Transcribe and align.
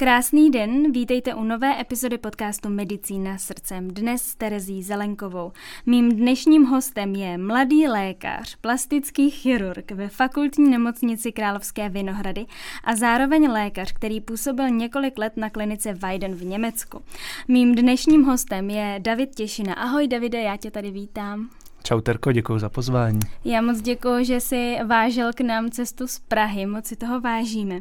Krásný 0.00 0.50
den, 0.50 0.92
vítejte 0.92 1.34
u 1.34 1.44
nové 1.44 1.80
epizody 1.80 2.18
podcastu 2.18 2.68
Medicína 2.68 3.38
srdcem. 3.38 3.88
Dnes 3.88 4.22
s 4.22 4.34
Terezí 4.34 4.82
Zelenkovou. 4.82 5.52
Mým 5.86 6.16
dnešním 6.16 6.64
hostem 6.64 7.14
je 7.14 7.38
mladý 7.38 7.88
lékař, 7.88 8.56
plastický 8.56 9.30
chirurg 9.30 9.90
ve 9.90 10.08
fakultní 10.08 10.70
nemocnici 10.70 11.32
Královské 11.32 11.88
Vinohrady 11.88 12.46
a 12.84 12.96
zároveň 12.96 13.50
lékař, 13.50 13.92
který 13.92 14.20
působil 14.20 14.70
několik 14.70 15.18
let 15.18 15.36
na 15.36 15.50
klinice 15.50 15.92
Weiden 15.92 16.34
v 16.34 16.44
Německu. 16.44 17.02
Mým 17.48 17.74
dnešním 17.74 18.24
hostem 18.24 18.70
je 18.70 18.98
David 19.02 19.34
Těšina. 19.34 19.74
Ahoj 19.74 20.08
Davide, 20.08 20.40
já 20.40 20.56
tě 20.56 20.70
tady 20.70 20.90
vítám. 20.90 21.50
Čau 21.82 22.00
Terko, 22.00 22.32
děkuji 22.32 22.58
za 22.58 22.68
pozvání. 22.68 23.20
Já 23.44 23.62
moc 23.62 23.80
děkuji, 23.80 24.24
že 24.24 24.40
jsi 24.40 24.78
vážil 24.86 25.32
k 25.32 25.40
nám 25.40 25.70
cestu 25.70 26.06
z 26.06 26.18
Prahy, 26.18 26.66
moc 26.66 26.86
si 26.86 26.96
toho 26.96 27.20
vážíme. 27.20 27.80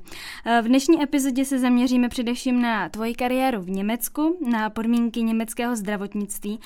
V 0.62 0.68
dnešní 0.68 1.04
epizodě 1.04 1.46
se 1.46 1.60
zaměříme 1.60 2.10
především 2.10 2.62
na 2.62 2.90
tvoji 2.90 3.14
kariéru 3.14 3.62
v 3.62 3.70
Německu, 3.70 4.38
na 4.52 4.70
podmínky 4.70 5.24
německého 5.24 5.76
zdravotnictví 5.76 6.60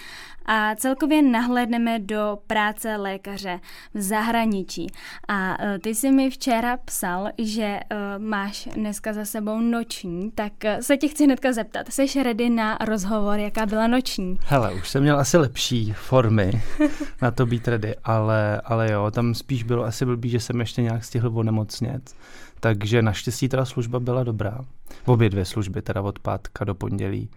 a 0.46 0.76
celkově 0.76 1.22
nahlédneme 1.22 2.00
do 2.00 2.38
práce 2.48 2.96
lékaře 2.96 3.60
v 3.94 4.02
zahraničí. 4.02 4.88
A 5.28 5.64
e, 5.64 5.80
ty 5.80 5.96
jsi 5.96 6.12
mi 6.12 6.30
včera 6.30 6.78
psal, 6.78 7.30
že 7.38 7.64
e, 7.64 7.80
máš 8.18 8.70
dneska 8.76 9.14
za 9.14 9.26
sebou 9.26 9.60
noční, 9.60 10.32
tak 10.32 10.54
se 10.80 10.98
tě 10.98 11.08
chci 11.08 11.24
hnedka 11.24 11.54
zeptat. 11.54 11.88
Jsi 11.90 12.24
ready 12.24 12.50
na 12.50 12.78
rozhovor, 12.86 13.40
jaká 13.40 13.66
byla 13.66 13.88
noční? 13.88 14.38
Hele, 14.46 14.74
už 14.74 14.90
jsem 14.90 15.04
měl 15.04 15.20
asi 15.20 15.38
lepší 15.38 15.94
formy 15.94 16.64
na 17.24 17.32
to 17.32 17.46
být 17.46 17.68
ready, 17.68 17.96
ale, 18.04 18.62
ale 18.66 18.92
jo, 18.92 19.12
tam 19.12 19.34
spíš 19.34 19.64
bylo 19.64 19.84
asi 19.84 20.06
blbý, 20.06 20.30
že 20.30 20.40
jsem 20.40 20.60
ještě 20.60 20.82
nějak 20.82 21.04
stihl 21.04 21.32
onemocnět. 21.34 22.16
Takže 22.60 23.02
naštěstí 23.02 23.50
teda 23.50 23.66
služba 23.66 24.00
byla 24.00 24.24
dobrá. 24.24 24.60
V 25.04 25.08
obě 25.08 25.30
dvě 25.30 25.46
služby, 25.46 25.82
teda 25.82 26.02
od 26.02 26.20
pátka 26.20 26.66
do 26.66 26.76
pondělí. 26.76 27.30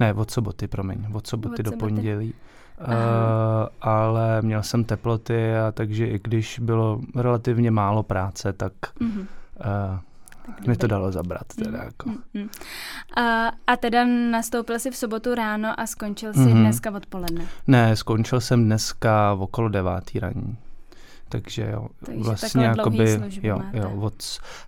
Ne, 0.00 0.14
od 0.14 0.30
soboty, 0.30 0.68
promiň, 0.68 1.06
od 1.12 1.26
soboty 1.26 1.62
od 1.62 1.64
do 1.64 1.70
soboty. 1.70 1.94
pondělí. 1.94 2.34
Uh, 2.80 2.86
ale 3.80 4.42
měl 4.42 4.62
jsem 4.62 4.84
teploty 4.84 5.56
a 5.56 5.72
takže 5.72 6.06
i 6.06 6.20
když 6.24 6.58
bylo 6.58 7.00
relativně 7.16 7.70
málo 7.70 8.02
práce, 8.02 8.52
tak 8.52 8.72
mm-hmm. 9.00 9.20
uh, 9.20 9.98
mi 10.66 10.76
to 10.76 10.86
dalo 10.86 11.12
zabrat. 11.12 11.46
Teda, 11.46 11.78
mm, 11.78 11.84
jako. 11.84 12.10
Mm-hmm. 12.10 12.48
A, 13.16 13.52
a 13.66 13.76
teda 13.76 14.04
nastoupil 14.04 14.78
jsi 14.78 14.90
v 14.90 14.96
sobotu 14.96 15.34
ráno 15.34 15.80
a 15.80 15.86
skončil 15.86 16.32
jsi 16.32 16.38
mm-hmm. 16.38 16.60
dneska 16.60 16.90
odpoledne? 16.90 17.46
Ne, 17.66 17.96
skončil 17.96 18.40
jsem 18.40 18.64
dneska 18.64 19.34
v 19.34 19.42
okolo 19.42 19.68
devátý 19.68 20.20
raní. 20.20 20.56
Takže 21.28 21.70
jo, 21.72 21.88
Takže 22.06 22.22
vlastně 22.22 22.64
jakoby, 22.64 23.20
jo, 23.42 23.60
jo, 23.72 23.90
od, 24.00 24.14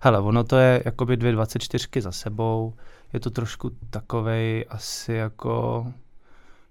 hele, 0.01 0.19
ono 0.19 0.43
to 0.43 0.57
je 0.57 0.81
jakoby 0.85 1.17
dvě 1.17 1.31
24 1.31 2.01
za 2.01 2.11
sebou, 2.11 2.73
je 3.13 3.19
to 3.19 3.29
trošku 3.29 3.71
takovej 3.89 4.65
asi 4.69 5.13
jako 5.13 5.85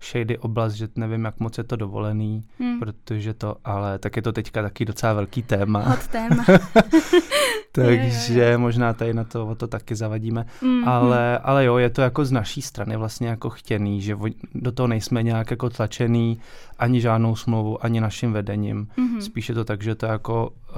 shady 0.03 0.39
oblast, 0.39 0.75
že 0.75 0.89
nevím, 0.97 1.25
jak 1.25 1.41
moc 1.41 1.59
je 1.59 1.65
to 1.65 1.77
dovolený, 1.77 2.45
hmm. 2.59 2.79
protože 2.79 3.35
to, 3.35 3.57
ale 3.65 3.99
tak 3.99 4.17
je 4.17 4.23
to 4.23 4.33
teďka 4.33 4.63
taky 4.63 4.85
docela 4.85 5.13
velký 5.13 5.43
téma. 5.43 5.81
Hot 5.81 6.07
téma. 6.09 6.45
Takže 7.73 8.35
je, 8.35 8.45
je. 8.45 8.59
možná 8.59 8.93
tady 8.93 9.15
na 9.15 9.25
to 9.25 9.47
o 9.47 9.55
to 9.55 9.67
taky 9.67 9.95
zavadíme. 9.97 10.47
Mm-hmm. 10.63 10.89
Ale, 10.89 11.39
ale 11.39 11.65
jo, 11.65 11.77
je 11.77 11.91
to 11.91 12.03
jako 12.03 12.25
z 12.25 12.33
naší 12.33 12.63
strany 12.63 12.97
vlastně 12.97 13.29
jako 13.29 13.51
chtěný, 13.51 14.01
že 14.01 14.17
do 14.55 14.73
toho 14.73 14.87
nejsme 14.87 15.23
nějak 15.23 15.51
jako 15.51 15.71
tlačený 15.71 16.41
ani 16.79 17.01
žádnou 17.01 17.37
smlouvu, 17.37 17.85
ani 17.85 18.01
naším 18.01 18.33
vedením. 18.33 18.89
Mm-hmm. 18.99 19.19
Spíš 19.19 19.49
je 19.49 19.55
to 19.55 19.65
tak, 19.65 19.83
že 19.83 19.95
to 19.95 20.07
jako 20.07 20.49
uh, 20.49 20.75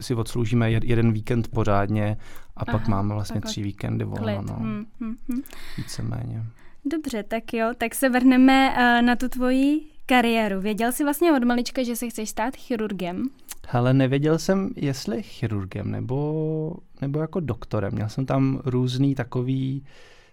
si 0.00 0.14
odsloužíme 0.14 0.70
jeden 0.70 1.12
víkend 1.12 1.48
pořádně 1.48 2.16
a 2.56 2.62
Aha, 2.66 2.78
pak 2.78 2.88
máme 2.88 3.14
vlastně 3.14 3.34
takhle. 3.34 3.50
tři 3.50 3.62
víkendy 3.62 4.04
volno. 4.04 4.42
No. 4.42 4.58
Mm-hmm. 4.58 5.42
Víceméně. 5.78 6.42
Dobře, 6.84 7.22
tak 7.22 7.54
jo, 7.54 7.72
tak 7.78 7.94
se 7.94 8.08
vrhneme 8.08 8.70
uh, 8.70 9.06
na 9.06 9.16
tu 9.16 9.28
tvoji 9.28 9.91
kariéru. 10.06 10.60
Věděl 10.60 10.92
jsi 10.92 11.04
vlastně 11.04 11.32
od 11.32 11.44
malička, 11.44 11.82
že 11.82 11.96
se 11.96 12.08
chceš 12.08 12.30
stát 12.30 12.56
chirurgem? 12.56 13.24
Hele, 13.68 13.94
nevěděl 13.94 14.38
jsem, 14.38 14.70
jestli 14.76 15.22
chirurgem 15.22 15.90
nebo, 15.90 16.74
nebo 17.00 17.20
jako 17.20 17.40
doktorem. 17.40 17.92
Měl 17.92 18.08
jsem 18.08 18.26
tam 18.26 18.60
různý 18.64 19.14
takový 19.14 19.84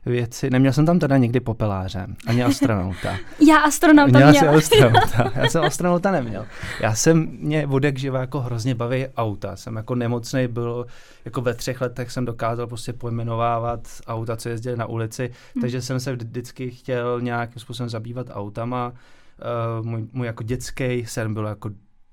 věci. 0.05 0.49
Neměl 0.49 0.73
jsem 0.73 0.85
tam 0.85 0.99
teda 0.99 1.17
někdy 1.17 1.39
popeláře, 1.39 2.07
ani 2.27 2.43
astronauta. 2.43 3.17
Já 3.47 3.57
astronauta 3.57 4.17
měl. 4.17 4.31
Měl 4.31 4.57
astronauta. 4.57 5.31
Já 5.35 5.49
jsem 5.49 5.63
astronauta 5.63 6.11
neměl. 6.11 6.45
Já 6.81 6.95
jsem, 6.95 7.37
mě 7.39 7.65
vodek 7.65 7.97
živa 7.97 8.19
jako 8.19 8.39
hrozně 8.39 8.75
baví 8.75 9.07
auta. 9.17 9.55
Jsem 9.55 9.75
jako 9.75 9.95
nemocný 9.95 10.47
byl, 10.47 10.85
jako 11.25 11.41
ve 11.41 11.53
třech 11.53 11.81
letech 11.81 12.11
jsem 12.11 12.25
dokázal 12.25 12.67
prostě 12.67 12.93
pojmenovávat 12.93 13.79
auta, 14.07 14.37
co 14.37 14.49
jezdili 14.49 14.77
na 14.77 14.85
ulici, 14.85 15.31
hmm. 15.55 15.61
takže 15.61 15.81
jsem 15.81 15.99
se 15.99 16.15
vždycky 16.15 16.71
chtěl 16.71 17.21
nějakým 17.21 17.59
způsobem 17.59 17.89
zabývat 17.89 18.27
autama. 18.31 18.93
Uh, 19.39 19.85
můj, 19.85 20.07
můj 20.11 20.27
jako 20.27 20.43
dětský 20.43 21.05
sen 21.05 21.33
byl 21.33 21.45
jako 21.45 21.69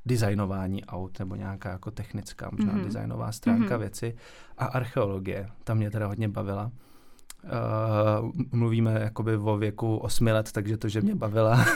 designování 0.06 0.84
aut 0.84 1.18
nebo 1.18 1.34
nějaká 1.34 1.70
jako 1.70 1.90
technická, 1.90 2.48
možná 2.52 2.72
mm-hmm. 2.72 2.84
designová 2.84 3.32
stránka 3.32 3.76
mm-hmm. 3.76 3.80
věci 3.80 4.16
a 4.58 4.64
archeologie. 4.64 5.48
Ta 5.64 5.74
mě 5.74 5.90
teda 5.90 6.06
hodně 6.06 6.28
bavila. 6.28 6.70
Uh, 7.44 8.30
mluvíme 8.52 9.00
jakoby 9.00 9.36
o 9.36 9.56
věku 9.56 9.96
osmi 9.96 10.32
let, 10.32 10.52
takže 10.52 10.76
to, 10.76 10.88
že 10.88 11.00
mě 11.00 11.14
bavila, 11.14 11.66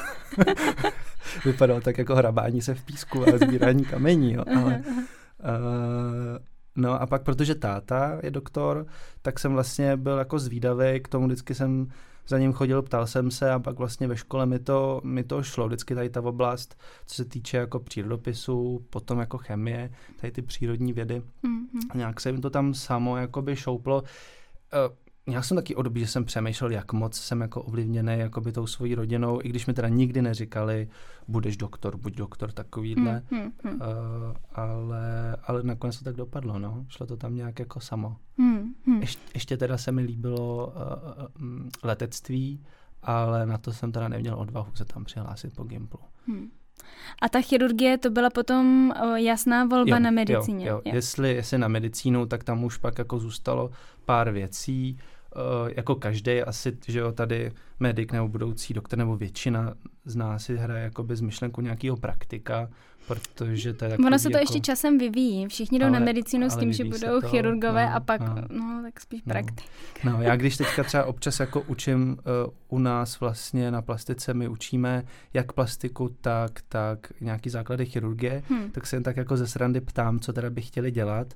vypadalo 1.45 1.81
tak 1.81 1.99
jako 1.99 2.15
hrabání 2.17 2.63
se 2.63 2.75
v 2.75 2.85
písku 2.85 3.23
a 3.23 3.39
sbírání 3.39 3.85
kamení, 3.85 4.33
jo, 4.33 4.45
ale 4.57 4.83
uh, 4.87 4.95
no 6.77 7.03
a 7.03 7.07
pak, 7.07 7.23
protože 7.23 7.55
táta 7.55 8.19
je 8.23 8.31
doktor, 8.31 8.87
tak 9.23 9.39
jsem 9.39 9.53
vlastně 9.53 9.97
byl 9.97 10.19
jako 10.19 10.39
zvídavý, 10.39 11.01
k 11.01 11.09
tomu 11.09 11.27
vždycky 11.27 11.55
jsem 11.55 11.87
za 12.31 12.39
ním 12.39 12.53
chodil, 12.53 12.83
ptal 12.83 13.07
jsem 13.07 13.31
se 13.31 13.51
a 13.51 13.59
pak 13.59 13.79
vlastně 13.79 14.09
ve 14.09 14.17
škole 14.17 14.47
mi 14.47 14.59
to, 14.59 15.01
mi 15.05 15.25
to 15.25 15.43
šlo, 15.43 15.67
vždycky 15.67 15.95
tady 15.95 16.11
ta 16.11 16.21
oblast, 16.21 16.81
co 17.07 17.15
se 17.15 17.25
týče 17.25 17.57
jako 17.57 17.81
přírodopisu, 17.81 18.87
potom 18.91 19.19
jako 19.19 19.39
chemie, 19.39 19.91
tady 20.21 20.31
ty 20.31 20.43
přírodní 20.43 20.93
vědy, 20.93 21.23
mm-hmm. 21.45 21.97
nějak 21.97 22.21
se 22.21 22.33
mi 22.33 22.41
to 22.41 22.51
tam 22.51 22.75
samo 22.75 23.17
jakoby 23.17 23.57
šouplo. 23.57 24.03
Uh, 24.03 24.97
já 25.31 25.43
jsem 25.43 25.57
taky 25.57 25.75
období, 25.75 26.01
že 26.01 26.07
jsem 26.07 26.25
přemýšlel, 26.25 26.71
jak 26.71 26.93
moc 26.93 27.17
jsem 27.17 27.41
jako 27.41 27.63
ovlivněný 27.63 28.19
jakoby 28.19 28.53
tou 28.53 28.67
svojí 28.67 28.95
rodinou, 28.95 29.41
i 29.43 29.49
když 29.49 29.67
mi 29.67 29.75
teda 29.75 29.89
nikdy 29.89 30.23
neříkali, 30.23 30.89
budeš 31.29 31.57
doktor, 31.57 31.97
buď 31.97 32.15
doktor, 32.15 32.53
takovýhle. 32.53 33.23
Hmm, 33.31 33.41
hmm, 33.41 33.53
hmm. 33.65 33.75
Uh, 33.75 34.37
ale, 34.53 35.37
ale 35.47 35.63
nakonec 35.63 35.99
to 35.99 36.05
tak 36.05 36.17
dopadlo, 36.17 36.59
no. 36.59 36.85
Šlo 36.89 37.07
to 37.07 37.17
tam 37.17 37.35
nějak 37.35 37.59
jako 37.59 37.81
samo. 37.81 38.17
Hmm, 38.39 38.75
hmm. 38.87 39.01
Ještě, 39.01 39.23
ještě 39.35 39.57
teda 39.57 39.79
se 39.79 39.93
mi 39.93 40.03
líbilo 40.03 40.67
uh, 40.67 41.49
uh, 41.49 41.69
letectví, 41.83 42.65
ale 43.03 43.47
na 43.47 43.59
to 43.59 43.73
jsem 43.73 43.93
teda 43.93 44.09
neměl 44.09 44.35
odvahu 44.35 44.75
se 44.75 44.85
tam 44.85 45.05
přihlásit 45.05 45.55
po 45.55 45.65
Gimplu. 45.65 46.01
Hmm. 46.27 46.51
A 47.23 47.29
ta 47.29 47.41
chirurgie, 47.41 47.99
to 47.99 48.11
byla 48.11 48.31
potom 48.31 48.93
jasná 49.15 49.65
volba 49.65 49.97
jo, 49.97 50.03
na 50.03 50.11
medicíně. 50.11 50.67
Jo, 50.69 50.81
jo. 50.85 50.95
Jestli, 50.95 51.35
jestli 51.35 51.59
na 51.59 51.69
medicínu, 51.69 52.27
tak 52.27 52.45
tam 52.45 52.65
už 52.65 52.77
pak 52.77 52.99
jako 52.99 53.19
zůstalo 53.19 53.71
pár 54.05 54.31
věcí. 54.31 54.99
Uh, 55.37 55.71
jako 55.77 55.95
každý 55.95 56.43
asi, 56.43 56.79
že 56.89 56.99
jo, 56.99 57.13
tady 57.13 57.53
medic 57.81 58.13
nebo 58.13 58.29
budoucí 58.29 58.75
doktor 58.75 58.99
nebo 58.99 59.17
většina 59.17 59.75
z 60.05 60.17
nás 60.17 60.45
si 60.45 60.57
hraje 60.57 60.85
jako 60.85 61.03
bez 61.03 61.21
myšlenku 61.21 61.61
nějakého 61.61 61.97
praktika, 61.97 62.69
protože 63.07 63.73
to 63.73 63.85
je 63.85 63.97
Ono 63.99 64.19
se 64.19 64.29
to 64.29 64.37
jako... 64.37 64.43
ještě 64.43 64.61
časem 64.61 64.99
vyvíjí. 64.99 65.47
Všichni 65.49 65.79
jdou 65.79 65.87
ale, 65.87 66.01
na 66.01 66.07
medicínu 66.07 66.51
s 66.51 66.57
tím, 66.57 66.73
že 66.73 66.85
budou 66.85 67.21
to, 67.21 67.29
chirurgové 67.29 67.87
no, 67.87 67.95
a 67.95 68.01
pak, 68.01 68.21
no, 68.21 68.35
no 68.49 68.83
tak 68.83 69.01
spíš 69.01 69.23
no. 69.27 69.33
praktik. 69.33 69.67
No, 70.05 70.23
já 70.23 70.37
když 70.37 70.57
teďka 70.57 70.85
třeba 70.85 71.05
občas 71.05 71.41
jako 71.41 71.61
učím 71.61 72.11
uh, 72.47 72.53
u 72.69 72.79
nás 72.79 73.21
vlastně 73.21 73.71
na 73.71 73.83
plastice, 73.83 74.35
my 74.35 74.49
učíme 74.49 75.03
jak 75.35 75.53
plastiku, 75.53 76.17
tak, 76.21 76.51
tak 76.69 77.13
nějaký 77.21 77.51
základy 77.51 77.87
chirurgie, 77.87 78.43
hmm. 78.49 78.71
tak 78.71 78.87
se 78.87 78.97
jen 78.97 79.03
tak 79.03 79.17
jako 79.17 79.37
ze 79.37 79.47
srandy 79.47 79.81
ptám, 79.81 80.21
co 80.21 80.33
teda 80.33 80.51
by 80.51 80.63
chtěli 80.63 80.91
dělat 80.91 81.35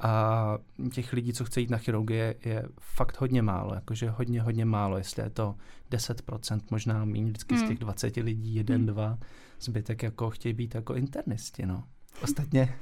a 0.00 0.58
těch 0.92 1.12
lidí, 1.12 1.32
co 1.32 1.44
chce 1.44 1.60
jít 1.60 1.70
na 1.70 1.78
chirurgie, 1.78 2.34
je 2.44 2.62
fakt 2.80 3.20
hodně 3.20 3.42
málo, 3.42 3.74
jakože 3.74 4.10
hodně, 4.10 4.42
hodně 4.42 4.64
málo, 4.64 4.98
jestli 4.98 5.22
je 5.22 5.30
to 5.30 5.54
10%, 5.90 6.60
možná 6.70 7.04
méně, 7.04 7.24
vždycky 7.24 7.54
hmm. 7.54 7.64
z 7.64 7.68
těch 7.68 7.78
20 7.78 8.16
lidí, 8.16 8.54
jeden, 8.54 8.76
hmm. 8.76 8.86
dva, 8.86 9.18
zbytek 9.60 10.02
jako 10.02 10.30
chtějí 10.30 10.52
být 10.52 10.74
jako 10.74 10.94
internisti, 10.94 11.66
no. 11.66 11.84
Ostatně, 12.22 12.74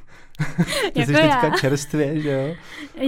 ty 0.93 1.01
jako 1.01 1.13
jsi 1.13 1.19
já. 1.19 1.41
teďka 1.41 1.59
čerstvě, 1.59 2.21
že 2.21 2.31
jo? 2.31 2.55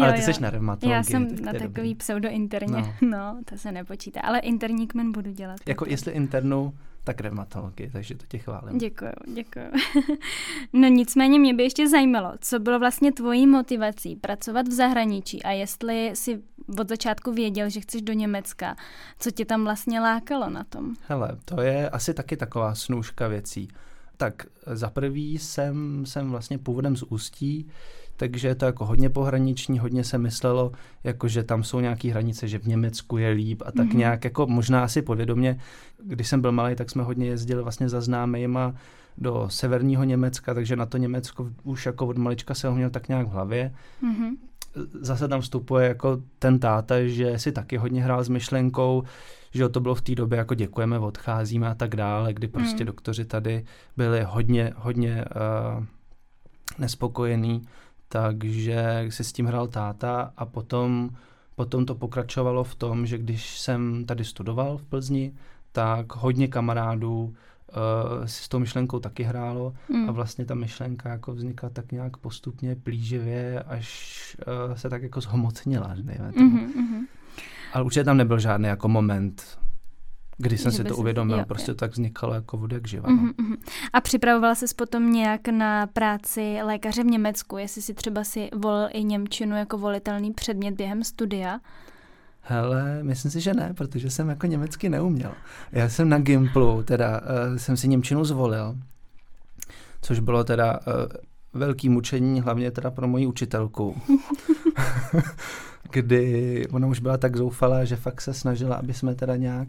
Ale 0.03 0.13
ty 0.13 0.21
jo. 0.21 0.35
jsi 0.35 0.43
na 0.43 0.51
reumatologii. 0.51 0.97
Já 0.97 1.03
jsem 1.03 1.45
na 1.45 1.53
takový 1.53 1.69
dobrý. 1.69 1.95
pseudointerně, 1.95 2.83
no. 2.83 2.95
no, 3.11 3.41
to 3.45 3.59
se 3.59 3.73
nepočítá, 3.73 4.21
ale 4.21 4.39
interní 4.39 4.87
kmen 4.87 5.13
budu 5.13 5.31
dělat. 5.31 5.61
Jako 5.67 5.85
taky. 5.85 5.93
jestli 5.93 6.13
internu, 6.13 6.75
tak 7.07 7.21
reumatologii, 7.21 7.91
takže 7.91 8.15
to 8.15 8.27
tě 8.29 8.39
chválím. 8.39 8.79
Děkuju, 8.79 9.13
děkuju. 9.35 9.65
no 10.73 10.89
nicméně 10.89 11.39
mě 11.39 11.55
by 11.55 11.63
ještě 11.63 11.89
zajímalo, 11.89 12.33
co 12.41 12.59
bylo 12.59 12.79
vlastně 12.79 13.13
tvojí 13.13 13.47
motivací 13.47 14.17
pracovat 14.17 14.69
v 14.69 14.73
zahraničí 14.73 15.43
a 15.43 15.51
jestli 15.51 16.11
si 16.15 16.43
od 16.79 16.89
začátku 16.89 17.33
věděl, 17.33 17.71
že 17.71 17.81
chceš 17.81 18.03
do 18.03 18.13
Německa, 18.13 18.77
co 19.19 19.31
tě 19.31 19.45
tam 19.45 19.65
vlastně 19.65 20.01
lákalo 20.01 20.51
na 20.51 20.65
tom? 20.65 20.95
Hele, 21.09 21.39
to 21.45 21.61
je 21.61 21.91
asi 21.91 22.15
taky 22.15 22.37
taková 22.37 22.75
snůžka 22.75 23.29
věcí. 23.29 23.69
Tak 24.17 24.47
za 24.67 24.91
prvý 24.91 25.39
jsem, 25.39 26.07
jsem 26.07 26.31
vlastně 26.31 26.59
původem 26.59 26.97
z 26.97 27.03
Ústí, 27.03 27.69
takže 28.17 28.49
je 28.49 28.55
to 28.55 28.65
jako 28.65 28.87
hodně 28.87 29.11
pohraniční, 29.11 29.79
hodně 29.79 30.05
se 30.05 30.19
myslelo, 30.19 30.73
jako 31.05 31.29
že 31.29 31.43
tam 31.43 31.65
jsou 31.65 31.81
nějaké 31.81 32.11
hranice, 32.11 32.49
že 32.49 32.59
v 32.59 32.67
Německu 32.67 33.17
je 33.17 33.29
líp 33.29 33.63
a 33.67 33.73
tak 33.73 33.87
mm-hmm. 33.87 33.97
nějak 33.97 34.25
jako 34.25 34.47
možná 34.47 34.85
asi 34.85 35.03
podvědomě, 35.03 35.59
když 36.05 36.29
jsem 36.29 36.41
byl 36.41 36.53
malý, 36.53 36.75
tak 36.75 36.91
jsme 36.91 37.03
hodně 37.03 37.27
jezdili 37.27 37.63
vlastně 37.63 37.89
za 37.89 38.01
známejma 38.01 38.75
do 39.19 39.47
severního 39.51 40.05
Německa, 40.05 40.55
takže 40.55 40.77
na 40.77 40.87
to 40.87 40.97
Německo 40.97 41.51
už 41.63 41.87
jako 41.87 42.07
od 42.07 42.19
malička 42.19 42.55
se 42.55 42.69
ho 42.69 42.75
měl 42.75 42.91
tak 42.91 43.09
nějak 43.09 43.27
v 43.27 43.31
hlavě. 43.31 43.75
Mm-hmm. 44.03 44.37
Zase 45.01 45.29
tam 45.29 45.41
vstupuje 45.41 45.89
jako 45.89 46.23
ten 46.39 46.59
táta, 46.59 46.95
že 47.07 47.39
si 47.39 47.53
taky 47.53 47.77
hodně 47.77 48.03
hrál 48.03 48.25
s 48.25 48.29
myšlenkou, 48.29 49.03
že 49.53 49.69
to 49.69 49.81
bylo 49.81 49.95
v 49.95 50.03
té 50.03 50.15
době 50.15 50.39
jako 50.39 50.55
děkujeme, 50.55 50.99
odcházíme 50.99 51.69
a 51.69 51.75
tak 51.75 51.97
dále, 51.97 52.33
kdy 52.33 52.49
prostě 52.49 52.85
mm. 52.85 52.87
doktoři 52.87 53.25
tady 53.25 53.65
byli 53.97 54.23
hodně, 54.23 54.73
hodně 54.77 55.25
uh, 55.79 55.85
nespokojení, 56.79 57.63
takže 58.09 59.07
si 59.09 59.25
s 59.25 59.33
tím 59.33 59.47
hrál 59.47 59.69
táta 59.69 60.33
a 60.37 60.47
potom, 60.47 61.11
potom 61.55 61.87
to 61.87 61.95
pokračovalo 61.95 62.65
v 62.65 62.75
tom, 62.75 63.07
že 63.07 63.19
když 63.19 63.59
jsem 63.59 64.05
tady 64.05 64.25
studoval 64.25 64.79
v 64.79 64.85
Plzni, 64.85 65.33
tak 65.73 66.17
hodně 66.17 66.49
kamarádů 66.49 67.23
uh, 67.23 68.27
si 68.27 68.45
s 68.45 68.49
tou 68.49 68.59
myšlenkou 68.59 68.99
taky 68.99 69.23
hrálo 69.23 69.75
mm. 69.89 70.09
a 70.09 70.13
vlastně 70.13 70.45
ta 70.45 70.55
myšlenka 70.55 71.09
jako 71.09 71.33
vznikla 71.33 71.71
tak 71.71 71.93
nějak 71.93 72.17
postupně 72.17 72.77
plíživě, 72.77 73.63
až 73.63 74.37
uh, 74.69 74.75
se 74.75 74.91
tak 74.91 75.03
jako 75.03 75.21
zhomocnila. 75.21 75.95
Mm-hmm, 75.95 76.33
mm-hmm. 76.33 77.07
Ale 77.73 77.85
určitě 77.85 78.05
tam 78.05 78.17
nebyl 78.17 78.39
žádný 78.39 78.69
jako 78.69 78.89
moment, 78.89 79.59
kdy 80.39 80.59
jsem 80.59 80.73
si 80.73 80.85
to 80.85 80.97
uvědomil, 80.97 81.39
jo, 81.39 81.45
prostě 81.45 81.71
jo. 81.71 81.75
tak 81.75 81.91
vznikalo 81.91 82.35
jako 82.35 82.57
voda 82.57 82.77
jak 82.77 82.89
živa. 82.89 83.09
Uh-huh, 83.09 83.33
uh-huh. 83.35 83.57
A 83.93 84.01
připravovala 84.01 84.55
jsi 84.55 84.67
potom 84.77 85.13
nějak 85.13 85.49
na 85.49 85.87
práci 85.87 86.59
lékaře 86.63 87.03
v 87.03 87.07
Německu, 87.07 87.59
jestli 87.59 87.83
si 87.83 87.95
třeba 87.95 88.25
si 88.25 88.49
volil 88.55 88.89
i 88.93 89.05
Němčinu 89.05 89.57
jako 89.57 89.79
volitelný 89.79 90.33
předmět 90.33 90.75
během 90.75 91.05
studia? 91.05 91.61
Hele, 92.41 93.03
myslím 93.03 93.31
si, 93.31 93.41
že 93.41 93.55
ne, 93.55 93.75
protože 93.77 94.11
jsem 94.11 94.29
jako 94.29 94.47
německy 94.47 94.89
neuměl. 94.89 95.33
Já 95.73 95.89
jsem 95.89 96.09
na 96.09 96.19
Gimplu, 96.19 96.83
teda 96.83 97.21
uh, 97.21 97.57
jsem 97.57 97.77
si 97.77 97.89
Němčinu 97.89 98.25
zvolil, 98.25 98.77
což 100.03 100.21
bylo 100.21 100.45
teda 100.45 100.73
uh, 100.73 100.95
velký 101.61 101.89
mučení, 101.89 102.41
hlavně 102.41 102.71
teda 102.71 102.91
pro 102.91 103.09
moji 103.09 103.27
učitelku. 103.27 103.97
kdy 105.91 106.67
ona 106.73 106.87
už 106.87 107.01
byla 107.01 107.17
tak 107.17 107.37
zoufalá, 107.37 107.85
že 107.85 107.97
fakt 107.97 108.21
se 108.21 108.35
snažila, 108.35 108.77
aby 108.77 108.95
jsme 108.95 109.15
teda 109.15 109.37
nějak 109.37 109.69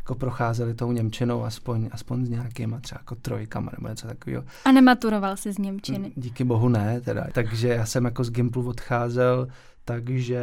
jako 0.00 0.14
procházeli 0.14 0.74
tou 0.74 0.92
Němčinou 0.92 1.44
aspoň, 1.44 1.88
aspoň 1.92 2.26
s 2.26 2.28
nějakýma 2.28 2.80
třeba 2.80 2.98
jako 3.00 3.14
trojkama 3.14 3.72
nebo 3.78 3.88
něco 3.88 4.06
takového. 4.06 4.44
A 4.64 4.72
nematuroval 4.72 5.36
jsi 5.36 5.52
z 5.52 5.58
Němčiny? 5.58 6.12
Díky 6.16 6.44
bohu 6.44 6.68
ne, 6.68 7.00
teda. 7.00 7.26
Takže 7.32 7.68
já 7.68 7.86
jsem 7.86 8.04
jako 8.04 8.24
z 8.24 8.30
Gimplu 8.30 8.68
odcházel, 8.68 9.48
takže 9.84 10.42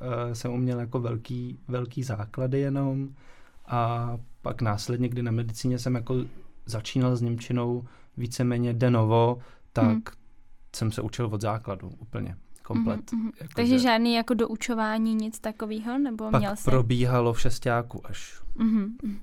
uh, 0.00 0.32
jsem 0.32 0.52
uměl 0.52 0.80
jako 0.80 1.00
velký, 1.00 1.58
velký 1.68 2.02
základy 2.02 2.60
jenom 2.60 3.08
a 3.66 4.12
pak 4.42 4.62
následně, 4.62 5.08
kdy 5.08 5.22
na 5.22 5.30
medicíně 5.30 5.78
jsem 5.78 5.94
jako 5.94 6.14
začínal 6.66 7.16
s 7.16 7.22
Němčinou 7.22 7.84
víceméně 8.16 8.72
denovo, 8.72 9.38
tak 9.72 9.84
hmm. 9.84 10.02
jsem 10.76 10.92
se 10.92 11.02
učil 11.02 11.26
od 11.26 11.40
základu 11.40 11.92
úplně 11.98 12.36
komplet. 12.62 13.00
Mm-hmm. 13.00 13.30
Jako 13.40 13.52
Takže 13.56 13.78
že... 13.78 13.82
žádný 13.82 14.14
jako 14.14 14.34
doučování, 14.34 15.14
nic 15.14 15.40
takového? 15.40 15.98
Nebo 15.98 16.30
Pak 16.30 16.40
měl 16.40 16.56
jsi... 16.56 16.64
probíhalo 16.64 17.32
v 17.32 17.40
šestáku 17.40 18.06
až. 18.06 18.42
Mm-hmm. 18.58 19.16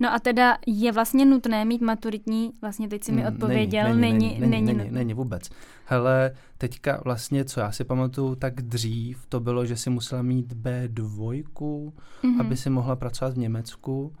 No 0.00 0.12
a 0.12 0.18
teda 0.18 0.58
je 0.66 0.92
vlastně 0.92 1.24
nutné 1.24 1.64
mít 1.64 1.80
maturitní, 1.80 2.52
vlastně 2.60 2.88
teď 2.88 3.04
si 3.04 3.12
mi 3.12 3.20
mm, 3.22 3.28
odpověděl, 3.28 3.94
není, 3.94 4.00
není, 4.00 4.28
není, 4.28 4.40
není, 4.40 4.66
není, 4.66 4.78
není, 4.78 4.90
není 4.90 5.14
vůbec. 5.14 5.50
Hele, 5.84 6.30
teďka 6.58 7.00
vlastně, 7.04 7.44
co 7.44 7.60
já 7.60 7.72
si 7.72 7.84
pamatuju, 7.84 8.34
tak 8.34 8.62
dřív 8.62 9.26
to 9.28 9.40
bylo, 9.40 9.66
že 9.66 9.76
si 9.76 9.90
musela 9.90 10.22
mít 10.22 10.52
B2, 10.52 11.52
mm-hmm. 11.52 12.40
aby 12.40 12.56
si 12.56 12.70
mohla 12.70 12.96
pracovat 12.96 13.34
v 13.34 13.38
Německu 13.38 14.12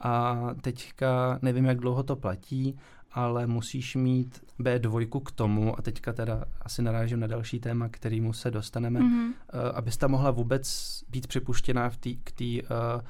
a 0.00 0.38
teďka 0.60 1.38
nevím, 1.42 1.64
jak 1.64 1.78
dlouho 1.78 2.02
to 2.02 2.16
platí, 2.16 2.78
ale 3.14 3.46
musíš 3.46 3.96
mít 3.96 4.44
B2 4.60 5.20
k 5.24 5.30
tomu, 5.30 5.78
a 5.78 5.82
teďka 5.82 6.12
teda 6.12 6.44
asi 6.62 6.82
narážím 6.82 7.20
na 7.20 7.26
další 7.26 7.60
téma, 7.60 7.88
kterýmu 7.88 8.32
se 8.32 8.50
dostaneme, 8.50 9.00
mm-hmm. 9.00 9.26
uh, 9.26 9.34
abys 9.74 9.96
tam 9.96 10.10
mohla 10.10 10.30
vůbec 10.30 10.98
být 11.08 11.26
připuštěná 11.26 11.90
v 11.90 11.96
tý, 11.96 12.16
k 12.16 12.32
té 12.32 12.44
uh. 12.44 12.68
Eh, 12.98 13.02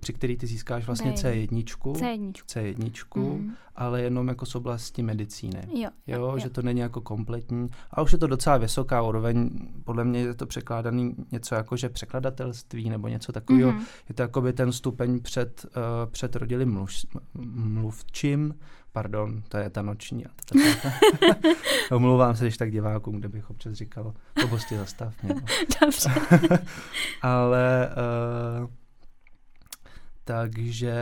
při 0.00 0.12
který 0.12 0.36
ty 0.36 0.46
získáš 0.46 0.86
vlastně 0.86 1.12
C1, 1.12 1.64
C1, 1.64 2.32
C1 2.32 3.16
mm. 3.16 3.52
ale 3.76 4.02
jenom 4.02 4.28
jako 4.28 4.46
z 4.46 4.54
oblasti 4.54 5.02
medicíny. 5.02 5.62
Jo, 5.74 5.90
jo, 6.06 6.20
jo, 6.20 6.38
že 6.38 6.50
to 6.50 6.62
není 6.62 6.80
jako 6.80 7.00
kompletní. 7.00 7.70
A 7.90 8.02
už 8.02 8.12
je 8.12 8.18
to 8.18 8.26
docela 8.26 8.56
vysoká 8.56 9.02
úroveň, 9.02 9.50
podle 9.84 10.04
mě 10.04 10.20
je 10.20 10.34
to 10.34 10.46
překládaný 10.46 11.14
něco 11.32 11.54
jako, 11.54 11.76
že 11.76 11.88
překladatelství 11.88 12.90
nebo 12.90 13.08
něco 13.08 13.32
takového. 13.32 13.72
Mm. 13.72 13.80
Je 14.08 14.14
to 14.14 14.22
jako 14.22 14.40
by 14.40 14.52
ten 14.52 14.72
stupeň 14.72 15.20
před, 15.20 15.66
uh, 15.76 16.10
před 16.10 16.36
rodilým 16.36 16.72
mluv, 16.72 16.90
mluvčím, 17.54 18.54
pardon, 18.92 19.42
to 19.48 19.56
je 19.56 19.70
ta 19.70 19.82
noční. 19.82 20.26
A 20.26 20.28
to, 20.44 20.58
to, 20.58 21.34
to, 21.88 21.96
Omlouvám 21.96 22.36
se, 22.36 22.44
když 22.44 22.56
tak 22.56 22.70
divákům, 22.70 23.16
kde 23.16 23.28
bych 23.28 23.50
občas 23.50 23.72
říkal, 23.72 24.14
pobosti 24.40 24.76
zastav 24.76 25.22
mě. 25.22 25.34
No. 25.34 25.40
Dobře. 25.80 26.10
ale 27.22 27.90
uh, 28.60 28.66
takže 30.28 30.96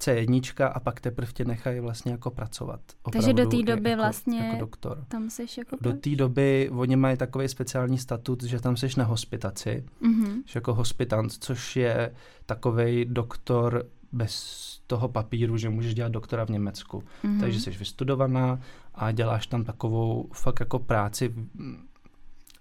C1 0.00 0.70
a 0.74 0.80
pak 0.80 1.00
teprve 1.00 1.32
tě 1.32 1.44
nechají 1.44 1.80
vlastně 1.80 2.12
jako 2.12 2.30
pracovat. 2.30 2.80
Takže 3.12 3.32
do 3.32 3.48
té 3.48 3.62
doby 3.62 3.90
jako, 3.90 4.02
vlastně 4.02 4.40
jako 4.40 4.60
doktor. 4.60 5.04
tam 5.08 5.30
seš 5.30 5.58
jako 5.58 5.76
Do 5.80 5.92
té 5.92 6.16
doby 6.16 6.70
oni 6.72 6.96
mají 6.96 7.16
takový 7.16 7.48
speciální 7.48 7.98
statut, 7.98 8.42
že 8.42 8.60
tam 8.60 8.76
seš 8.76 8.96
na 8.96 9.04
hospitaci, 9.04 9.84
mm-hmm. 10.02 10.42
že 10.46 10.56
jako 10.56 10.74
hospitant, 10.74 11.32
což 11.32 11.76
je 11.76 12.14
takový 12.46 13.04
doktor 13.04 13.86
bez 14.12 14.80
toho 14.86 15.08
papíru, 15.08 15.56
že 15.56 15.68
můžeš 15.68 15.94
dělat 15.94 16.12
doktora 16.12 16.44
v 16.44 16.50
Německu. 16.50 17.02
Mm-hmm. 17.24 17.40
Takže 17.40 17.60
jsi 17.60 17.70
vystudovaná 17.70 18.60
a 18.94 19.12
děláš 19.12 19.46
tam 19.46 19.64
takovou 19.64 20.28
fakt 20.32 20.60
jako 20.60 20.78
práci, 20.78 21.34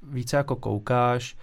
více 0.04 0.38
jako 0.38 0.56
koukáš, 0.56 1.38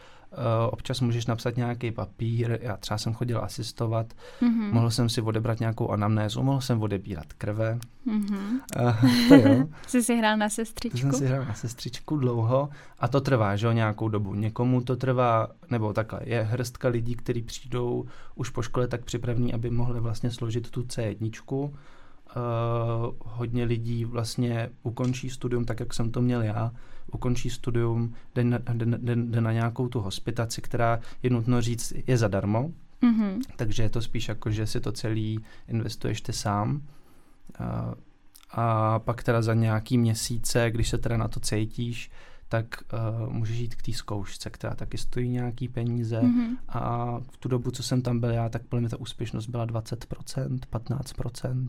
občas 0.71 1.01
můžeš 1.01 1.27
napsat 1.27 1.57
nějaký 1.57 1.91
papír, 1.91 2.59
já 2.63 2.77
třeba 2.77 2.99
jsem 2.99 3.15
chodil 3.15 3.45
asistovat, 3.45 4.07
mm-hmm. 4.43 4.73
mohl 4.73 4.91
jsem 4.91 5.09
si 5.09 5.23
odebrat 5.23 5.61
nějakou 5.61 5.91
anamnézu, 5.91 6.43
mohl 6.43 6.61
jsem 6.61 6.83
odebírat 6.83 7.33
krve. 7.33 7.79
Mm-hmm. 8.07 8.61
Uh, 8.81 9.29
to 9.29 9.35
jo. 9.35 9.69
Jsi 9.87 10.03
si 10.03 10.17
hrál 10.17 10.37
na 10.37 10.49
sestřičku? 10.49 10.99
To 10.99 11.01
jsem 11.01 11.13
si 11.13 11.27
hrál 11.27 11.45
na 11.45 11.55
sestřičku 11.55 12.17
dlouho 12.17 12.69
a 12.99 13.09
to 13.09 13.21
trvá, 13.21 13.57
že 13.57 13.67
jo, 13.67 13.73
nějakou 13.73 14.09
dobu. 14.09 14.35
Někomu 14.35 14.81
to 14.81 14.97
trvá, 14.97 15.49
nebo 15.71 15.93
takhle, 15.93 16.21
je 16.25 16.43
hrstka 16.43 16.89
lidí, 16.89 17.15
kteří 17.15 17.43
přijdou 17.43 18.05
už 18.35 18.51
po 18.51 18.63
škole 18.63 18.89
tak 18.89 19.05
připravení, 19.05 19.55
aby 19.55 19.71
mohli 19.71 20.01
vlastně 20.01 20.31
složit 20.31 20.71
tu 20.71 20.83
C1. 20.83 21.71
Uh, 22.37 23.15
hodně 23.19 23.65
lidí 23.65 24.05
vlastně 24.05 24.71
ukončí 24.83 25.31
studium 25.31 25.65
tak, 25.65 25.81
jak 25.81 25.95
jsem 25.95 26.11
to 26.11 26.23
měl 26.23 26.43
já, 26.43 26.73
ukončí 27.13 27.51
studium, 27.51 28.15
jde 28.35 28.45
na, 28.45 28.59
jde, 28.73 29.17
jde, 29.17 29.41
na 29.41 29.53
nějakou 29.53 29.89
tu 29.89 30.01
hospitaci, 30.01 30.63
která 30.63 31.01
je 31.23 31.31
nutno 31.31 31.63
říct 31.63 31.93
je 32.07 32.19
zadarmo, 32.19 32.71
mm-hmm. 33.03 33.41
takže 33.57 33.83
je 33.83 33.89
to 33.89 34.03
spíš 34.03 34.29
jako, 34.29 34.51
že 34.51 34.67
si 34.67 34.81
to 34.81 34.93
celý 34.93 35.41
investuješ 35.69 36.21
ty 36.21 36.33
sám. 36.33 36.83
Uh, 37.61 37.95
a 38.51 38.99
pak 38.99 39.23
teda 39.23 39.43
za 39.43 39.55
nějaký 39.55 39.99
měsíce, 39.99 40.71
když 40.71 40.89
se 40.89 40.99
teda 40.99 41.17
na 41.17 41.29
to 41.29 41.41
cítíš, 41.41 42.11
tak 42.49 42.67
uh, 42.93 43.33
můžeš 43.33 43.59
jít 43.59 43.75
k 43.75 43.83
té 43.83 43.93
zkoušce, 43.93 44.51
která 44.51 44.75
taky 44.75 44.99
stojí 44.99 45.29
nějaký 45.29 45.69
peníze 45.69 46.21
mm-hmm. 46.21 46.57
a 46.69 47.15
v 47.31 47.37
tu 47.37 47.49
dobu, 47.49 47.71
co 47.71 47.83
jsem 47.83 48.03
tam 48.03 48.21
byl 48.21 48.31
já, 48.31 48.49
tak 48.49 48.63
podle 48.63 48.81
mě 48.81 48.89
ta 48.89 49.01
úspěšnost 49.01 49.47
byla 49.47 49.67
20%, 49.67 50.59
15%. 50.73 51.69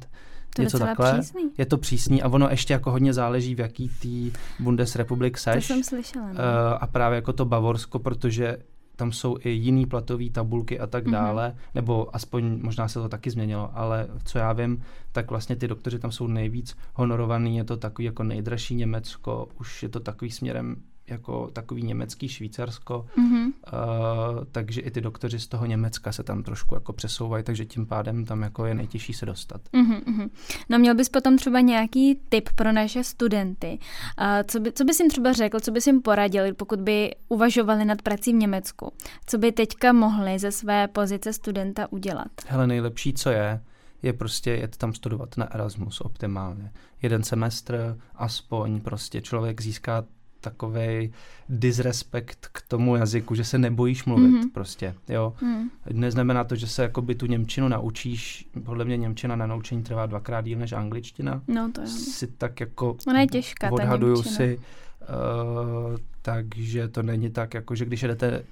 To 0.57 0.63
něco 0.63 0.79
takhle. 0.79 1.13
Přísný. 1.13 1.51
Je 1.57 1.65
to 1.65 1.77
přísný 1.77 2.21
a 2.21 2.29
ono 2.29 2.49
ještě 2.49 2.73
jako 2.73 2.91
hodně 2.91 3.13
záleží, 3.13 3.55
v 3.55 3.59
jaký 3.59 3.89
tý 3.89 4.31
Bundesrepublik 4.59 5.37
seš. 5.37 5.67
To 5.67 5.73
jsem 5.73 5.83
slyšela. 5.83 6.25
Uh, 6.25 6.35
a 6.79 6.87
právě 6.87 7.15
jako 7.15 7.33
to 7.33 7.45
Bavorsko, 7.45 7.99
protože 7.99 8.57
tam 8.95 9.11
jsou 9.11 9.37
i 9.43 9.49
jiný 9.49 9.85
platové 9.85 10.29
tabulky 10.29 10.79
a 10.79 10.87
tak 10.87 11.05
mm-hmm. 11.05 11.11
dále, 11.11 11.55
nebo 11.75 12.15
aspoň 12.15 12.59
možná 12.61 12.87
se 12.87 12.99
to 12.99 13.09
taky 13.09 13.29
změnilo, 13.29 13.71
ale 13.73 14.07
co 14.23 14.37
já 14.37 14.53
vím, 14.53 14.83
tak 15.11 15.29
vlastně 15.29 15.55
ty 15.55 15.67
doktoři 15.67 15.99
tam 15.99 16.11
jsou 16.11 16.27
nejvíc 16.27 16.77
honorovaný, 16.93 17.57
je 17.57 17.63
to 17.63 17.77
takový 17.77 18.05
jako 18.05 18.23
nejdražší 18.23 18.75
Německo, 18.75 19.47
už 19.59 19.83
je 19.83 19.89
to 19.89 19.99
takový 19.99 20.31
směrem 20.31 20.75
jako 21.07 21.49
takový 21.53 21.83
německý 21.83 22.27
Švýcarsko, 22.27 23.05
mm-hmm. 23.17 23.45
uh, 23.45 24.45
takže 24.51 24.81
i 24.81 24.91
ty 24.91 25.01
doktoři 25.01 25.39
z 25.39 25.47
toho 25.47 25.65
Německa 25.65 26.11
se 26.11 26.23
tam 26.23 26.43
trošku 26.43 26.75
jako 26.75 26.93
přesouvají, 26.93 27.43
takže 27.43 27.65
tím 27.65 27.85
pádem 27.85 28.25
tam 28.25 28.41
jako 28.41 28.65
je 28.65 28.75
nejtěžší 28.75 29.13
se 29.13 29.25
dostat. 29.25 29.61
Mm-hmm. 29.73 30.29
No 30.69 30.79
měl 30.79 30.95
bys 30.95 31.09
potom 31.09 31.37
třeba 31.37 31.59
nějaký 31.59 32.19
tip 32.29 32.49
pro 32.55 32.71
naše 32.71 33.03
studenty. 33.03 33.79
Uh, 34.21 34.25
co, 34.47 34.59
by, 34.59 34.71
co 34.71 34.83
bys 34.83 34.99
jim 34.99 35.09
třeba 35.09 35.33
řekl, 35.33 35.59
co 35.59 35.71
bys 35.71 35.87
jim 35.87 36.01
poradil, 36.01 36.53
pokud 36.53 36.81
by 36.81 37.15
uvažovali 37.29 37.85
nad 37.85 38.01
prací 38.01 38.33
v 38.33 38.35
Německu? 38.35 38.93
Co 39.25 39.37
by 39.37 39.51
teďka 39.51 39.93
mohli 39.93 40.39
ze 40.39 40.51
své 40.51 40.87
pozice 40.87 41.33
studenta 41.33 41.91
udělat? 41.91 42.27
Hele, 42.47 42.67
nejlepší, 42.67 43.13
co 43.13 43.29
je, 43.29 43.61
je 44.03 44.13
prostě 44.13 44.51
jet 44.51 44.77
tam 44.77 44.93
studovat 44.93 45.37
na 45.37 45.53
Erasmus 45.53 46.01
optimálně. 46.01 46.71
Jeden 47.01 47.23
semestr, 47.23 47.97
aspoň 48.15 48.81
prostě 48.81 49.21
člověk 49.21 49.61
získá 49.61 50.03
takový 50.49 51.11
disrespekt 51.49 52.49
k 52.51 52.61
tomu 52.67 52.95
jazyku, 52.95 53.35
že 53.35 53.43
se 53.43 53.57
nebojíš 53.57 54.05
mluvit 54.05 54.31
mm-hmm. 54.31 54.51
prostě, 54.53 54.95
jo. 55.09 55.33
Mm. 55.41 55.69
Neznamená 55.91 56.43
to, 56.43 56.55
že 56.55 56.67
se 56.67 56.81
jakoby 56.83 57.15
tu 57.15 57.25
Němčinu 57.25 57.67
naučíš, 57.67 58.47
podle 58.63 58.85
mě 58.85 58.97
Němčina 58.97 59.35
na 59.35 59.47
naučení 59.47 59.83
trvá 59.83 60.05
dvakrát 60.05 60.45
díl 60.45 60.59
než 60.59 60.71
angličtina. 60.71 61.41
No 61.47 61.71
to 61.71 61.81
je. 61.81 61.87
Si 61.87 62.27
tak 62.27 62.59
jako 62.59 62.97
Ona 63.07 63.19
je 63.19 63.27
těžká, 63.27 63.71
odhaduju 63.71 64.23
si, 64.23 64.57
uh, 64.57 65.97
takže 66.21 66.87
to 66.87 67.03
není 67.03 67.29
tak, 67.29 67.53
jako 67.53 67.75
že 67.75 67.85
když 67.85 68.01
jedete 68.01 68.43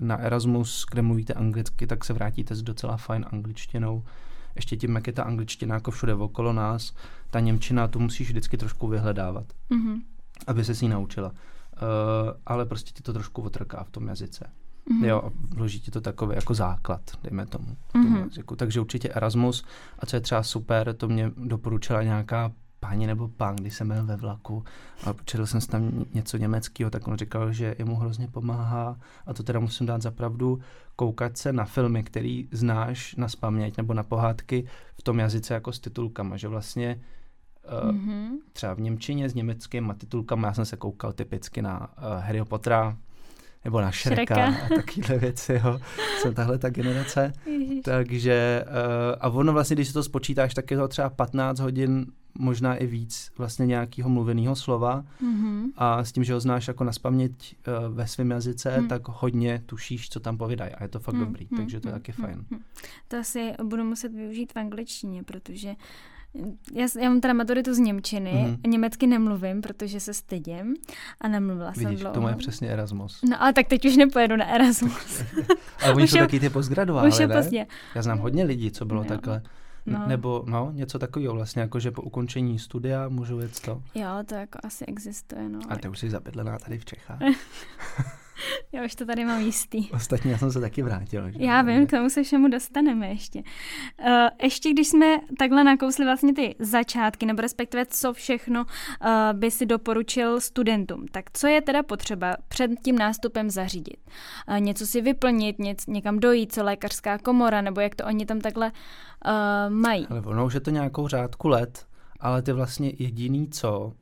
na 0.00 0.16
Erasmus, 0.16 0.86
kde 0.90 1.02
mluvíte 1.02 1.32
anglicky, 1.32 1.86
tak 1.86 2.04
se 2.04 2.12
vrátíte 2.12 2.54
s 2.54 2.62
docela 2.62 2.96
fajn 2.96 3.26
angličtinou. 3.32 4.04
Ještě 4.56 4.76
tím, 4.76 4.94
jak 4.94 5.06
je 5.06 5.12
ta 5.12 5.22
angličtina 5.22 5.74
jako 5.74 5.90
všude 5.90 6.14
okolo 6.14 6.52
nás, 6.52 6.94
ta 7.30 7.40
Němčina, 7.40 7.88
tu 7.88 8.00
musíš 8.00 8.28
vždycky 8.28 8.56
trošku 8.56 8.88
vyhledávat. 8.88 9.44
Mm-hmm 9.70 10.00
aby 10.46 10.64
se 10.64 10.74
s 10.74 10.82
ní 10.82 10.88
naučila. 10.88 11.28
Uh, 11.28 12.32
ale 12.46 12.66
prostě 12.66 12.90
ti 12.92 13.02
to 13.02 13.12
trošku 13.12 13.42
otrká 13.42 13.84
v 13.84 13.90
tom 13.90 14.08
jazyce. 14.08 14.50
Mm-hmm. 14.90 15.04
Jo, 15.04 15.22
a 15.24 15.30
vloží 15.54 15.80
ti 15.80 15.90
to 15.90 16.00
takový 16.00 16.34
jako 16.34 16.54
základ, 16.54 17.00
dejme 17.22 17.46
tomu, 17.46 17.76
mm-hmm. 17.94 18.24
jazyku. 18.24 18.56
Takže 18.56 18.80
určitě 18.80 19.08
Erasmus, 19.08 19.64
a 19.98 20.06
co 20.06 20.16
je 20.16 20.20
třeba 20.20 20.42
super, 20.42 20.94
to 20.94 21.08
mě 21.08 21.32
doporučila 21.36 22.02
nějaká 22.02 22.52
paní 22.80 23.06
nebo 23.06 23.28
pán, 23.28 23.56
když 23.56 23.74
jsem 23.74 23.88
byl 23.88 24.06
ve 24.06 24.16
vlaku 24.16 24.64
a 25.06 25.14
četl 25.24 25.46
jsem 25.46 25.60
tam 25.60 26.04
něco 26.14 26.36
německého, 26.36 26.90
tak 26.90 27.08
on 27.08 27.16
říkal, 27.16 27.52
že 27.52 27.74
jemu 27.78 27.96
hrozně 27.96 28.28
pomáhá 28.28 28.96
a 29.26 29.34
to 29.34 29.42
teda 29.42 29.60
musím 29.60 29.86
dát 29.86 30.02
za 30.02 30.10
pravdu, 30.10 30.60
koukat 30.96 31.36
se 31.36 31.52
na 31.52 31.64
filmy, 31.64 32.02
který 32.02 32.48
znáš 32.52 33.14
na 33.14 33.28
spaměť 33.28 33.76
nebo 33.76 33.94
na 33.94 34.02
pohádky 34.02 34.66
v 34.98 35.02
tom 35.02 35.18
jazyce 35.18 35.54
jako 35.54 35.72
s 35.72 35.80
titulkama, 35.80 36.36
že 36.36 36.48
vlastně 36.48 37.00
mm-hmm. 37.90 38.28
třeba 38.52 38.74
v 38.74 38.80
Němčině 38.80 39.28
s 39.28 39.34
německými 39.34 39.92
titulkami. 39.98 40.46
Já 40.46 40.54
jsem 40.54 40.64
se 40.64 40.76
koukal 40.76 41.12
typicky 41.12 41.62
na 41.62 41.80
uh, 41.80 42.04
Harry 42.20 42.44
Pottera 42.44 42.96
nebo 43.64 43.80
na 43.80 43.90
Shreka. 43.90 44.46
a 44.46 44.68
takovéhle 44.68 45.18
věci. 45.20 45.60
Jo. 45.64 45.80
Jsem 46.18 46.34
tahle 46.34 46.58
ta 46.58 46.70
generace. 46.70 47.32
Ježiš. 47.46 47.80
Takže 47.84 48.64
uh, 48.66 48.72
a 49.20 49.28
ono 49.28 49.52
vlastně, 49.52 49.74
když 49.74 49.88
si 49.88 49.94
to 49.94 50.02
spočítáš, 50.02 50.54
tak 50.54 50.70
je 50.70 50.76
to 50.76 50.88
třeba 50.88 51.10
15 51.10 51.58
hodin 51.58 52.06
možná 52.38 52.74
i 52.76 52.86
víc 52.86 53.32
vlastně 53.38 53.66
nějakého 53.66 54.10
mluveného 54.10 54.56
slova 54.56 55.04
mm-hmm. 55.22 55.64
a 55.76 56.04
s 56.04 56.12
tím, 56.12 56.24
že 56.24 56.34
ho 56.34 56.40
znáš 56.40 56.68
jako 56.68 56.84
na 56.84 56.92
spaměť 56.92 57.56
uh, 57.68 57.94
ve 57.94 58.06
svém 58.06 58.30
jazyce, 58.30 58.80
mm. 58.80 58.88
tak 58.88 59.02
hodně 59.08 59.62
tušíš, 59.66 60.08
co 60.08 60.20
tam 60.20 60.38
povídají 60.38 60.72
a 60.72 60.82
je 60.82 60.88
to 60.88 60.98
fakt 60.98 61.14
mm. 61.14 61.24
dobrý, 61.24 61.46
mm. 61.50 61.56
takže 61.56 61.80
to 61.80 61.88
je 61.88 61.92
taky 61.92 62.12
mm. 62.18 62.24
fajn. 62.24 62.44
Mm. 62.50 62.58
To 63.08 63.16
asi 63.16 63.52
budu 63.62 63.84
muset 63.84 64.12
využít 64.12 64.52
v 64.52 64.56
angličtině, 64.56 65.22
protože 65.22 65.74
já, 66.72 66.86
já 67.00 67.08
mám 67.08 67.20
teda 67.20 67.34
maturitu 67.34 67.74
z 67.74 67.78
Němčiny, 67.78 68.32
mm-hmm. 68.32 68.70
německy 68.70 69.06
nemluvím, 69.06 69.60
protože 69.60 70.00
se 70.00 70.14
stydím 70.14 70.74
a 71.20 71.28
nemluvila 71.28 71.70
Vidíš, 71.70 71.84
jsem 71.84 71.96
dlouho. 71.96 72.14
to 72.14 72.28
je 72.28 72.36
přesně 72.36 72.68
Erasmus. 72.68 73.20
No 73.30 73.42
ale 73.42 73.52
tak 73.52 73.66
teď 73.66 73.84
už 73.84 73.96
nepojedu 73.96 74.36
na 74.36 74.46
Erasmus. 74.46 75.22
ale 75.82 75.94
oni 75.94 76.08
jsou 76.08 76.18
taky 76.18 76.40
ty 76.40 76.50
postgraduále, 76.50 77.08
už 77.08 77.18
je 77.18 77.26
ne? 77.26 77.36
Pozdě. 77.36 77.66
Já 77.94 78.02
znám 78.02 78.18
hodně 78.18 78.44
lidí, 78.44 78.70
co 78.70 78.84
bylo 78.84 79.02
no. 79.02 79.08
takhle. 79.08 79.42
No. 79.86 80.04
Nebo 80.06 80.44
no, 80.46 80.70
něco 80.74 80.98
takového 80.98 81.34
vlastně, 81.34 81.62
jako 81.62 81.80
že 81.80 81.90
po 81.90 82.02
ukončení 82.02 82.58
studia 82.58 83.08
můžu 83.08 83.40
jet 83.40 83.60
to. 83.60 83.82
Jo, 83.94 84.08
to 84.26 84.34
jako 84.34 84.58
asi 84.64 84.86
existuje, 84.86 85.48
no. 85.48 85.60
A 85.68 85.76
ty 85.76 85.88
už 85.88 85.98
jsi 85.98 86.10
zapydlená 86.10 86.58
tady 86.58 86.78
v 86.78 86.84
Čechách. 86.84 87.18
Já 88.72 88.84
už 88.84 88.94
to 88.94 89.06
tady 89.06 89.24
mám 89.24 89.40
jistý. 89.40 89.90
Ostatně 89.90 90.32
já 90.32 90.38
jsem 90.38 90.52
se 90.52 90.60
taky 90.60 90.82
vrátil. 90.82 91.30
Že? 91.30 91.38
Já 91.38 91.62
vím, 91.62 91.86
k 91.86 91.90
tomu 91.90 92.10
se 92.10 92.22
všemu 92.22 92.48
dostaneme 92.48 93.08
ještě. 93.08 93.42
Uh, 94.06 94.06
ještě 94.42 94.70
když 94.70 94.88
jsme 94.88 95.20
takhle 95.38 95.64
nakousli 95.64 96.04
vlastně 96.04 96.34
ty 96.34 96.54
začátky, 96.58 97.26
nebo 97.26 97.42
respektive 97.42 97.86
co 97.86 98.12
všechno 98.12 98.64
uh, 98.64 99.08
by 99.32 99.50
si 99.50 99.66
doporučil 99.66 100.40
studentům, 100.40 101.06
tak 101.08 101.24
co 101.32 101.46
je 101.46 101.62
teda 101.62 101.82
potřeba 101.82 102.36
před 102.48 102.70
tím 102.84 102.98
nástupem 102.98 103.50
zařídit? 103.50 103.96
Uh, 104.48 104.60
něco 104.60 104.86
si 104.86 105.00
vyplnit, 105.00 105.58
něc, 105.58 105.86
někam 105.86 106.18
dojít, 106.18 106.52
co 106.52 106.64
lékařská 106.64 107.18
komora, 107.18 107.60
nebo 107.60 107.80
jak 107.80 107.94
to 107.94 108.04
oni 108.04 108.26
tam 108.26 108.40
takhle 108.40 108.72
uh, 108.72 109.74
mají? 109.74 110.06
Ale 110.06 110.20
ono 110.20 110.46
už 110.46 110.54
je 110.54 110.60
to 110.60 110.70
nějakou 110.70 111.08
řádku 111.08 111.48
let, 111.48 111.86
ale 112.20 112.42
ty 112.42 112.52
vlastně 112.52 112.92
jediný 112.98 113.48
co, 113.48 113.92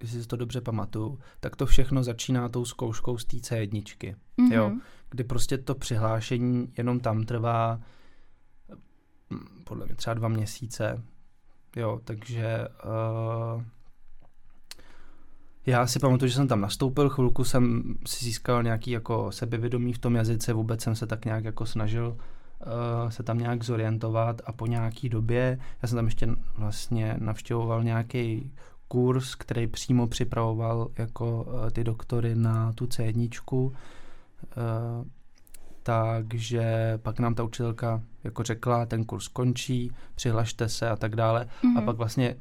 jestli 0.00 0.22
si 0.22 0.28
to 0.28 0.36
dobře 0.36 0.60
pamatuju, 0.60 1.18
tak 1.40 1.56
to 1.56 1.66
všechno 1.66 2.02
začíná 2.02 2.48
tou 2.48 2.64
zkouškou 2.64 3.18
z 3.18 3.24
té 3.24 3.36
C1, 3.36 3.84
mm-hmm. 3.84 4.52
jo, 4.52 4.72
kdy 5.10 5.24
prostě 5.24 5.58
to 5.58 5.74
přihlášení 5.74 6.72
jenom 6.78 7.00
tam 7.00 7.24
trvá 7.24 7.80
hm, 9.30 9.62
podle 9.64 9.86
mě 9.86 9.94
třeba 9.94 10.14
dva 10.14 10.28
měsíce, 10.28 11.02
jo, 11.76 12.00
takže 12.04 12.68
uh, 12.84 13.62
já 15.66 15.86
si 15.86 15.98
pamatuju, 15.98 16.28
že 16.28 16.34
jsem 16.34 16.48
tam 16.48 16.60
nastoupil, 16.60 17.08
chvilku 17.08 17.44
jsem 17.44 17.94
si 18.06 18.24
získal 18.24 18.62
nějaký 18.62 18.90
jako 18.90 19.32
sebevědomí 19.32 19.92
v 19.92 19.98
tom 19.98 20.14
jazyce, 20.14 20.52
vůbec 20.52 20.82
jsem 20.82 20.94
se 20.94 21.06
tak 21.06 21.24
nějak 21.24 21.44
jako 21.44 21.66
snažil 21.66 22.16
uh, 22.16 23.10
se 23.10 23.22
tam 23.22 23.38
nějak 23.38 23.64
zorientovat 23.64 24.42
a 24.46 24.52
po 24.52 24.66
nějaký 24.66 25.08
době, 25.08 25.58
já 25.82 25.88
jsem 25.88 25.96
tam 25.96 26.04
ještě 26.04 26.28
vlastně 26.54 27.16
navštěvoval 27.18 27.84
nějaký 27.84 28.52
kurz, 28.92 29.34
který 29.34 29.66
přímo 29.66 30.06
připravoval 30.06 30.88
jako 30.98 31.42
uh, 31.42 31.70
ty 31.70 31.84
doktory 31.84 32.34
na 32.34 32.72
tu 32.72 32.86
C1. 32.86 33.50
Uh, 33.52 33.72
eh, 34.56 35.04
takže 35.82 36.98
pak 37.02 37.20
nám 37.20 37.34
ta 37.34 37.42
učitelka 37.42 38.02
jako 38.24 38.42
řekla, 38.42 38.86
ten 38.86 39.04
kurz 39.04 39.28
končí, 39.28 39.92
přihlašte 40.14 40.68
se 40.68 40.90
a 40.90 40.96
tak 40.96 41.16
dále. 41.16 41.44
Mm-hmm. 41.44 41.76
A 41.76 41.80
mhm. 41.80 41.84
pak 41.84 41.96
vlastně 41.96 42.36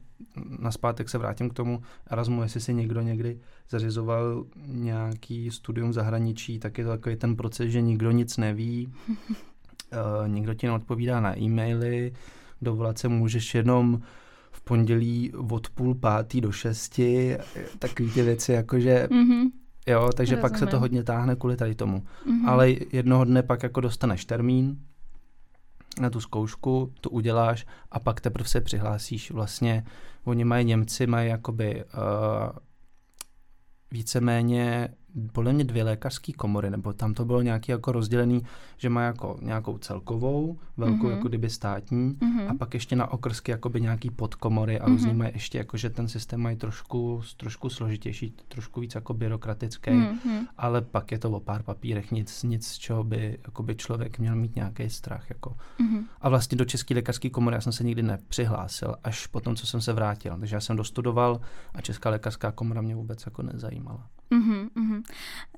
na 0.60 0.72
zpátek 0.72 1.10
se 1.10 1.18
vrátím 1.18 1.50
k 1.50 1.54
tomu 1.54 1.82
Erasmu, 2.08 2.44
jestli 2.44 2.62
si 2.62 2.74
někdo 2.74 3.02
někdy 3.02 3.40
zařizoval 3.70 4.46
nějaký 4.66 5.52
studium 5.52 5.90
v 5.90 5.94
zahraničí, 5.94 6.60
tak 6.60 6.78
je 6.78 6.84
to 6.84 6.90
takový 6.90 7.16
ten 7.16 7.36
proces, 7.36 7.72
že 7.72 7.82
nikdo 7.82 8.12
nic 8.12 8.38
neví, 8.38 8.94
uh, 9.10 10.28
nikdo 10.28 10.54
ti 10.54 10.68
neodpovídá 10.68 11.20
na 11.20 11.40
e-maily, 11.40 12.14
dovolat 12.62 12.98
se 12.98 13.08
můžeš 13.08 13.56
jenom 13.56 13.98
v 13.98 14.02
pondělí 14.70 15.34
od 15.34 15.70
půl 15.70 15.96
pátý 15.96 16.42
do 16.42 16.52
šesti, 16.52 17.38
takový 17.80 18.12
ty 18.12 18.22
věci, 18.22 18.52
jakože 18.52 19.08
mm-hmm. 19.12 19.52
Jo, 19.88 20.10
takže 20.16 20.36
Rozumím. 20.36 20.42
pak 20.42 20.60
se 20.60 20.66
to 20.66 20.80
hodně 20.80 21.04
táhne 21.04 21.36
kvůli 21.36 21.56
tady 21.58 21.76
tomu. 21.76 22.00
Mm-hmm. 22.00 22.50
Ale 22.50 22.70
jednoho 22.92 23.26
dne 23.26 23.44
pak 23.44 23.64
jako 23.64 23.82
dostaneš 23.82 24.26
termín 24.26 24.78
na 26.02 26.10
tu 26.10 26.22
zkoušku, 26.22 26.94
to 27.02 27.10
uděláš 27.10 27.66
a 27.92 28.00
pak 28.00 28.22
teprve 28.22 28.50
se 28.50 28.62
přihlásíš. 28.62 29.32
Vlastně 29.32 29.84
oni 30.24 30.46
mají, 30.46 30.66
Němci 30.66 31.08
mají 31.08 31.30
jakoby 31.30 31.84
uh, 31.84 32.50
víceméně 33.92 34.90
podle 35.32 35.54
mě 35.54 35.64
dvě 35.64 35.84
lékařské 35.84 36.34
komory, 36.34 36.70
nebo 36.70 36.94
tam 36.94 37.14
to 37.14 37.26
bylo 37.26 37.42
nějaký 37.42 37.72
jako 37.72 37.92
rozdělený, 37.92 38.42
že 38.78 38.90
má 38.90 39.02
jako 39.02 39.38
nějakou 39.42 39.78
celkovou, 39.78 40.58
velkou 40.78 41.08
mm-hmm. 41.08 41.12
jako 41.12 41.28
kdyby 41.28 41.50
státní 41.50 42.14
mm-hmm. 42.14 42.52
a 42.52 42.54
pak 42.54 42.74
ještě 42.74 42.96
na 42.96 43.08
okrsky 43.14 43.52
jakoby 43.52 43.82
nějaký 43.82 44.10
podkomory 44.10 44.80
a 44.80 44.86
mm-hmm. 44.86 44.92
různý 44.92 45.14
mají 45.14 45.32
ještě 45.34 45.58
jako, 45.58 45.78
že 45.78 45.90
ten 45.90 46.08
systém 46.08 46.42
mají 46.42 46.58
trošku, 46.58 47.22
trošku 47.38 47.70
složitější, 47.70 48.34
trošku 48.48 48.82
víc 48.82 48.96
jako 48.96 49.14
byrokratický, 49.14 49.92
mm-hmm. 49.92 50.48
ale 50.58 50.82
pak 50.82 51.12
je 51.12 51.20
to 51.20 51.32
o 51.32 51.40
pár 51.40 51.64
papírech, 51.64 52.12
nic, 52.12 52.44
nic 52.44 52.68
z 52.68 52.78
čeho 52.78 53.04
by 53.04 53.38
jakoby 53.46 53.76
člověk 53.76 54.20
měl 54.20 54.36
mít 54.36 54.56
nějaký 54.56 54.90
strach. 54.90 55.30
Jako. 55.30 55.56
Mm-hmm. 55.80 56.04
A 56.22 56.30
vlastně 56.30 56.58
do 56.58 56.66
České 56.66 56.94
lékařské 56.94 57.30
komory 57.30 57.56
já 57.56 57.62
jsem 57.62 57.74
se 57.74 57.84
nikdy 57.84 58.04
nepřihlásil, 58.04 58.96
až 59.04 59.28
po 59.28 59.40
tom, 59.40 59.56
co 59.56 59.68
jsem 59.68 59.82
se 59.82 59.94
vrátil. 59.94 60.38
Takže 60.40 60.56
já 60.56 60.60
jsem 60.62 60.76
dostudoval 60.76 61.42
a 61.74 61.82
Česká 61.82 62.10
lékařská 62.10 62.52
komora 62.52 62.82
mě 62.82 62.96
vůbec 62.96 63.26
jako 63.26 63.42
nezajímala. 63.42 64.08
Mm-hmm, 64.32 64.70
mm-hmm. 64.76 65.02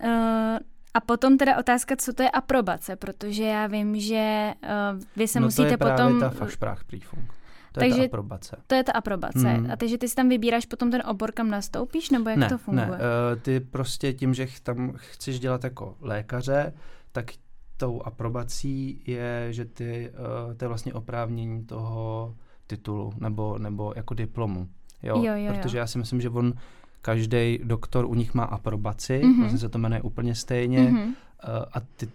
Uh, 0.04 0.60
a 0.94 1.00
potom 1.00 1.38
teda 1.38 1.58
otázka, 1.58 1.96
co 1.96 2.14
to 2.14 2.24
je 2.24 2.30
aprobace, 2.30 2.96
protože 2.96 3.44
já 3.44 3.68
vím, 3.68 4.00
že 4.00 4.54
uh, 4.64 5.02
vy 5.16 5.28
se 5.28 5.40
no 5.40 5.48
musíte 5.48 5.64
to 5.64 5.74
je 5.74 5.78
potom... 5.78 5.96
právě 5.96 6.20
ta 6.20 6.30
Fachsprachprüfung. 6.30 7.34
To 7.74 7.80
takže, 7.80 8.02
je 8.02 8.10
ta 8.10 8.18
aprobace. 8.18 8.58
To 8.68 8.76
je 8.76 8.84
ta 8.84 8.92
aprobace. 8.92 9.50
Hmm. 9.50 9.72
A 9.72 9.76
takže 9.76 9.98
ty 9.98 10.10
si 10.10 10.16
tam 10.16 10.30
vybíráš 10.30 10.66
potom 10.66 10.92
ten 10.92 11.04
obor, 11.08 11.32
kam 11.32 11.50
nastoupíš, 11.50 12.10
nebo 12.10 12.30
jak 12.30 12.38
ne, 12.38 12.50
to 12.50 12.58
funguje? 12.58 12.88
Ne, 12.88 12.94
uh, 12.94 13.42
ty 13.42 13.60
prostě 13.60 14.14
tím, 14.14 14.34
že 14.34 14.48
tam 14.64 14.94
chceš 14.96 15.40
dělat 15.40 15.64
jako 15.64 15.98
lékaře, 16.02 16.74
tak 17.12 17.32
tou 17.78 18.02
aprobací 18.02 19.04
je, 19.08 19.48
že 19.50 19.66
ty, 19.66 20.12
uh, 20.12 20.54
to 20.54 20.66
je 20.66 20.68
vlastně 20.70 20.94
oprávnění 20.94 21.66
toho 21.66 22.36
titulu 22.68 23.14
nebo, 23.18 23.58
nebo 23.58 23.94
jako 23.96 24.14
diplomu. 24.14 24.68
Jo? 25.04 25.24
Jo, 25.24 25.34
jo, 25.36 25.54
Protože 25.54 25.78
jo. 25.78 25.80
já 25.80 25.88
si 25.88 25.98
myslím, 25.98 26.22
že 26.22 26.30
on 26.30 26.54
každý 27.02 27.60
doktor 27.64 28.06
u 28.06 28.14
nich 28.14 28.34
má 28.34 28.44
aprobaci, 28.44 29.22
mm-hmm. 29.24 29.40
vlastně 29.40 29.60
se 29.60 29.70
to 29.70 29.78
jmenuje 29.78 30.02
úplně 30.02 30.36
stejně 30.36 30.80
mm-hmm. 30.80 31.14
a 31.74 31.80
ty 31.80 32.10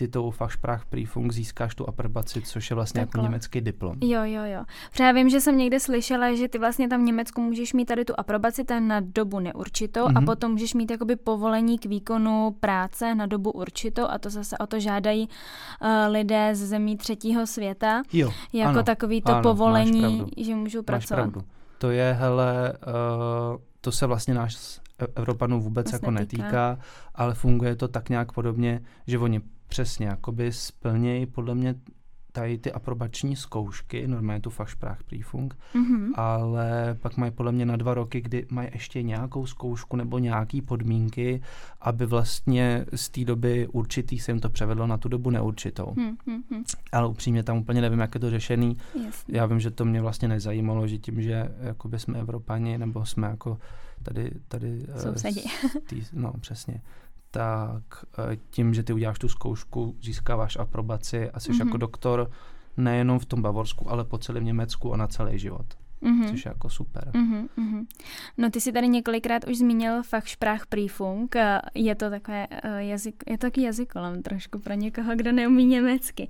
ty 0.00 0.08
tou 0.08 0.30
Fachsprachprüfung 0.30 1.32
získáš 1.32 1.74
tu 1.74 1.88
aprobaci, 1.88 2.42
což 2.42 2.70
je 2.70 2.74
vlastně 2.74 3.00
jako 3.00 3.08
Takhle. 3.08 3.24
jako 3.24 3.32
německý 3.32 3.60
diplom. 3.60 3.96
Jo, 4.00 4.20
jo, 4.24 4.42
jo. 4.44 4.64
Protože 4.90 5.04
já 5.04 5.12
vím, 5.12 5.28
že 5.28 5.40
jsem 5.40 5.58
někde 5.58 5.80
slyšela, 5.80 6.34
že 6.34 6.48
ty 6.48 6.58
vlastně 6.58 6.88
tam 6.88 7.00
v 7.00 7.04
Německu 7.04 7.40
můžeš 7.40 7.72
mít 7.72 7.84
tady 7.84 8.04
tu 8.04 8.14
aprobaci 8.16 8.64
ten 8.64 8.88
na 8.88 9.00
dobu 9.00 9.40
neurčitou 9.40 10.00
mm-hmm. 10.00 10.16
a 10.16 10.20
mhm. 10.20 10.26
potom 10.26 10.52
můžeš 10.52 10.74
mít 10.74 10.90
jakoby 10.90 11.16
povolení 11.16 11.78
k 11.78 11.86
výkonu 11.86 12.56
práce 12.60 13.14
na 13.14 13.26
dobu 13.26 13.50
určitou 13.50 14.06
a 14.08 14.18
to 14.18 14.30
zase 14.30 14.58
o 14.58 14.66
to 14.66 14.80
žádají 14.80 15.28
uh, 15.28 15.88
lidé 16.12 16.54
ze 16.54 16.66
zemí 16.66 16.96
třetího 16.96 17.46
světa. 17.46 18.02
Jo, 18.12 18.32
Jako 18.52 18.70
ano, 18.70 18.82
takový 18.82 19.22
to 19.22 19.32
ano, 19.32 19.42
povolení, 19.42 20.24
že 20.36 20.54
můžou 20.54 20.82
pracovat. 20.82 21.20
Máš 21.20 21.30
pravdu. 21.32 21.48
To 21.78 21.90
je, 21.90 22.16
hele, 22.20 22.72
uh, 23.52 23.60
to 23.80 23.92
se 23.92 24.06
vlastně 24.06 24.34
náš 24.34 24.80
Evropanů 25.14 25.60
vůbec 25.60 25.84
vlastně 25.84 25.96
jako 25.96 26.10
netýká. 26.10 26.42
netýká, 26.42 26.78
ale 27.14 27.34
funguje 27.34 27.76
to 27.76 27.88
tak 27.88 28.08
nějak 28.08 28.32
podobně, 28.32 28.80
že 29.06 29.18
oni 29.18 29.40
přesně 29.68 30.06
jakoby 30.06 30.52
splnějí 30.52 31.26
podle 31.26 31.54
mě 31.54 31.74
tady 32.32 32.58
ty 32.58 32.72
aprobační 32.72 33.36
zkoušky, 33.36 34.06
normálně 34.08 34.40
tu 34.40 34.50
Fachsprachprüfung, 34.50 35.56
mm-hmm. 35.74 36.10
ale 36.14 36.96
pak 37.02 37.16
mají 37.16 37.32
podle 37.32 37.52
mě 37.52 37.66
na 37.66 37.76
dva 37.76 37.94
roky, 37.94 38.20
kdy 38.20 38.46
mají 38.50 38.68
ještě 38.72 39.02
nějakou 39.02 39.46
zkoušku 39.46 39.96
nebo 39.96 40.18
nějaký 40.18 40.62
podmínky, 40.62 41.42
aby 41.80 42.06
vlastně 42.06 42.86
z 42.94 43.08
té 43.08 43.24
doby 43.24 43.68
určitý 43.72 44.18
se 44.18 44.32
jim 44.32 44.40
to 44.40 44.48
převedlo 44.48 44.86
na 44.86 44.98
tu 44.98 45.08
dobu 45.08 45.30
neurčitou. 45.30 45.94
Mm-hmm. 45.96 46.62
Ale 46.92 47.08
upřímně 47.08 47.42
tam 47.42 47.58
úplně 47.58 47.80
nevím, 47.80 47.98
jak 48.00 48.14
je 48.14 48.20
to 48.20 48.30
řešený. 48.30 48.76
Jasně. 49.04 49.38
Já 49.38 49.46
vím, 49.46 49.60
že 49.60 49.70
to 49.70 49.84
mě 49.84 50.00
vlastně 50.00 50.28
nezajímalo, 50.28 50.86
že 50.86 50.98
tím, 50.98 51.22
že 51.22 51.48
jakoby 51.60 51.98
jsme 51.98 52.18
Evropani, 52.18 52.78
nebo 52.78 53.06
jsme 53.06 53.28
jako 53.28 53.58
tady... 54.02 54.30
tady 54.48 54.86
eh, 54.94 55.00
Sousedi. 55.00 55.42
Tý, 55.86 56.02
no, 56.12 56.32
přesně 56.40 56.82
tak 57.30 57.82
eh, 58.32 58.36
tím, 58.50 58.74
že 58.74 58.82
ty 58.82 58.92
uděláš 58.92 59.18
tu 59.18 59.28
zkoušku, 59.28 59.96
získáváš 60.02 60.56
aprobaci 60.56 61.30
a 61.30 61.40
jsi 61.40 61.52
mm-hmm. 61.52 61.66
jako 61.66 61.76
doktor 61.76 62.30
nejenom 62.76 63.18
v 63.18 63.24
tom 63.24 63.42
Bavorsku, 63.42 63.90
ale 63.90 64.04
po 64.04 64.18
celém 64.18 64.44
Německu 64.44 64.94
a 64.94 64.96
na 64.96 65.06
celý 65.06 65.38
život. 65.38 65.66
Mm-hmm. 66.02 66.30
Což 66.30 66.44
je 66.44 66.48
jako 66.48 66.68
super. 66.68 67.08
Mm-hmm. 67.12 67.86
No 68.38 68.50
ty 68.50 68.60
jsi 68.60 68.72
tady 68.72 68.88
několikrát 68.88 69.44
už 69.48 69.58
zmínil 69.58 70.02
Fachsprachprüfung. 70.02 71.36
Je 71.74 71.94
to 71.94 72.10
takové 72.10 72.46
eh, 72.50 72.84
jazyk, 72.84 73.24
je 73.26 73.38
to 73.38 73.46
taky 73.46 73.62
jazykolem 73.62 74.22
trošku 74.22 74.58
pro 74.58 74.74
někoho, 74.74 75.16
kdo 75.16 75.32
neumí 75.32 75.64
německy. 75.64 76.28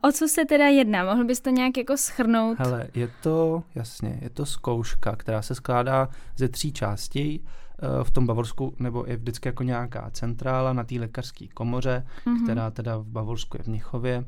O 0.00 0.12
co 0.12 0.28
se 0.28 0.44
teda 0.44 0.66
jedná? 0.66 1.04
Mohl 1.04 1.24
bys 1.24 1.40
to 1.40 1.50
nějak 1.50 1.76
jako 1.76 1.96
schrnout? 1.96 2.58
Hele, 2.58 2.88
je 2.94 3.10
to, 3.22 3.62
jasně, 3.74 4.18
je 4.22 4.30
to 4.30 4.46
zkouška, 4.46 5.16
která 5.16 5.42
se 5.42 5.54
skládá 5.54 6.08
ze 6.36 6.48
tří 6.48 6.72
částí. 6.72 7.44
Eh, 7.82 8.04
v 8.04 8.10
tom 8.10 8.26
Bavorsku, 8.26 8.74
nebo 8.78 9.04
je 9.06 9.16
vždycky 9.16 9.48
jako 9.48 9.62
nějaká 9.62 10.10
centrála 10.10 10.72
na 10.72 10.84
té 10.84 10.94
lékařské 10.94 11.48
komoře, 11.48 12.06
mm-hmm. 12.26 12.44
která 12.44 12.70
teda 12.70 12.96
v 12.96 13.06
Bavorsku 13.06 13.56
je 13.56 13.62
v 13.62 13.66
Mnichově. 13.66 14.24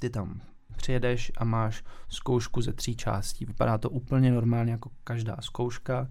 Ty 0.00 0.10
tam 0.10 0.40
přijedeš 0.76 1.32
a 1.36 1.44
máš 1.44 1.84
zkoušku 2.08 2.62
ze 2.62 2.72
tří 2.72 2.96
částí. 2.96 3.44
Vypadá 3.44 3.78
to 3.78 3.90
úplně 3.90 4.30
normálně 4.32 4.72
jako 4.72 4.90
každá 5.04 5.36
zkouška. 5.40 6.08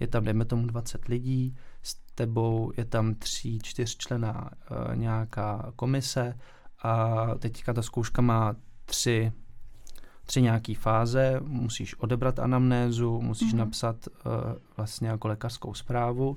Je 0.00 0.06
tam, 0.06 0.24
dejme 0.24 0.44
tomu, 0.44 0.66
20 0.66 1.04
lidí, 1.08 1.56
s 1.82 1.94
tebou 2.14 2.72
je 2.76 2.84
tam 2.84 3.14
tří, 3.14 3.58
čtyřčlená 3.62 4.50
uh, 4.70 4.96
nějaká 4.96 5.72
komise 5.76 6.38
a 6.82 7.24
teďka 7.38 7.72
ta 7.72 7.82
zkouška 7.82 8.22
má 8.22 8.54
tři 8.84 9.32
tři 10.28 10.42
nějaké 10.42 10.74
fáze, 10.74 11.40
musíš 11.44 11.94
odebrat 11.94 12.38
anamnézu, 12.38 13.20
musíš 13.20 13.54
mm-hmm. 13.54 13.58
napsat 13.58 13.96
uh, 14.06 14.32
vlastně 14.76 15.08
jako 15.08 15.28
lékařskou 15.28 15.74
zprávu 15.74 16.36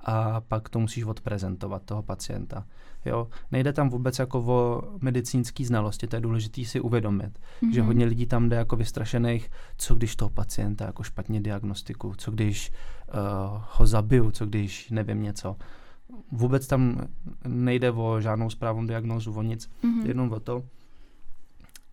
a 0.00 0.40
pak 0.40 0.68
to 0.68 0.78
musíš 0.78 1.04
odprezentovat 1.04 1.82
toho 1.82 2.02
pacienta. 2.02 2.64
Jo? 3.04 3.28
Nejde 3.52 3.72
tam 3.72 3.88
vůbec 3.88 4.18
jako 4.18 4.38
o 4.46 4.82
medicínské 5.00 5.64
znalosti, 5.64 6.06
to 6.06 6.16
je 6.16 6.20
důležité 6.20 6.64
si 6.64 6.80
uvědomit, 6.80 7.38
mm-hmm. 7.38 7.72
že 7.72 7.82
hodně 7.82 8.04
lidí 8.04 8.26
tam 8.26 8.48
jde 8.48 8.56
jako 8.56 8.76
vystrašených, 8.76 9.50
co 9.76 9.94
když 9.94 10.16
toho 10.16 10.30
pacienta 10.30 10.84
jako 10.84 11.02
špatně 11.02 11.40
diagnostiku, 11.40 12.14
co 12.18 12.30
když 12.30 12.70
uh, 12.70 13.62
ho 13.70 13.86
zabiju, 13.86 14.30
co 14.30 14.46
když 14.46 14.90
nevím 14.90 15.22
něco. 15.22 15.56
Vůbec 16.32 16.66
tam 16.66 17.00
nejde 17.46 17.90
o 17.90 18.20
žádnou 18.20 18.50
správnou 18.50 18.86
diagnózu, 18.86 19.32
o 19.32 19.42
nic, 19.42 19.70
mm-hmm. 19.84 20.06
jenom 20.06 20.32
o 20.32 20.40
to, 20.40 20.62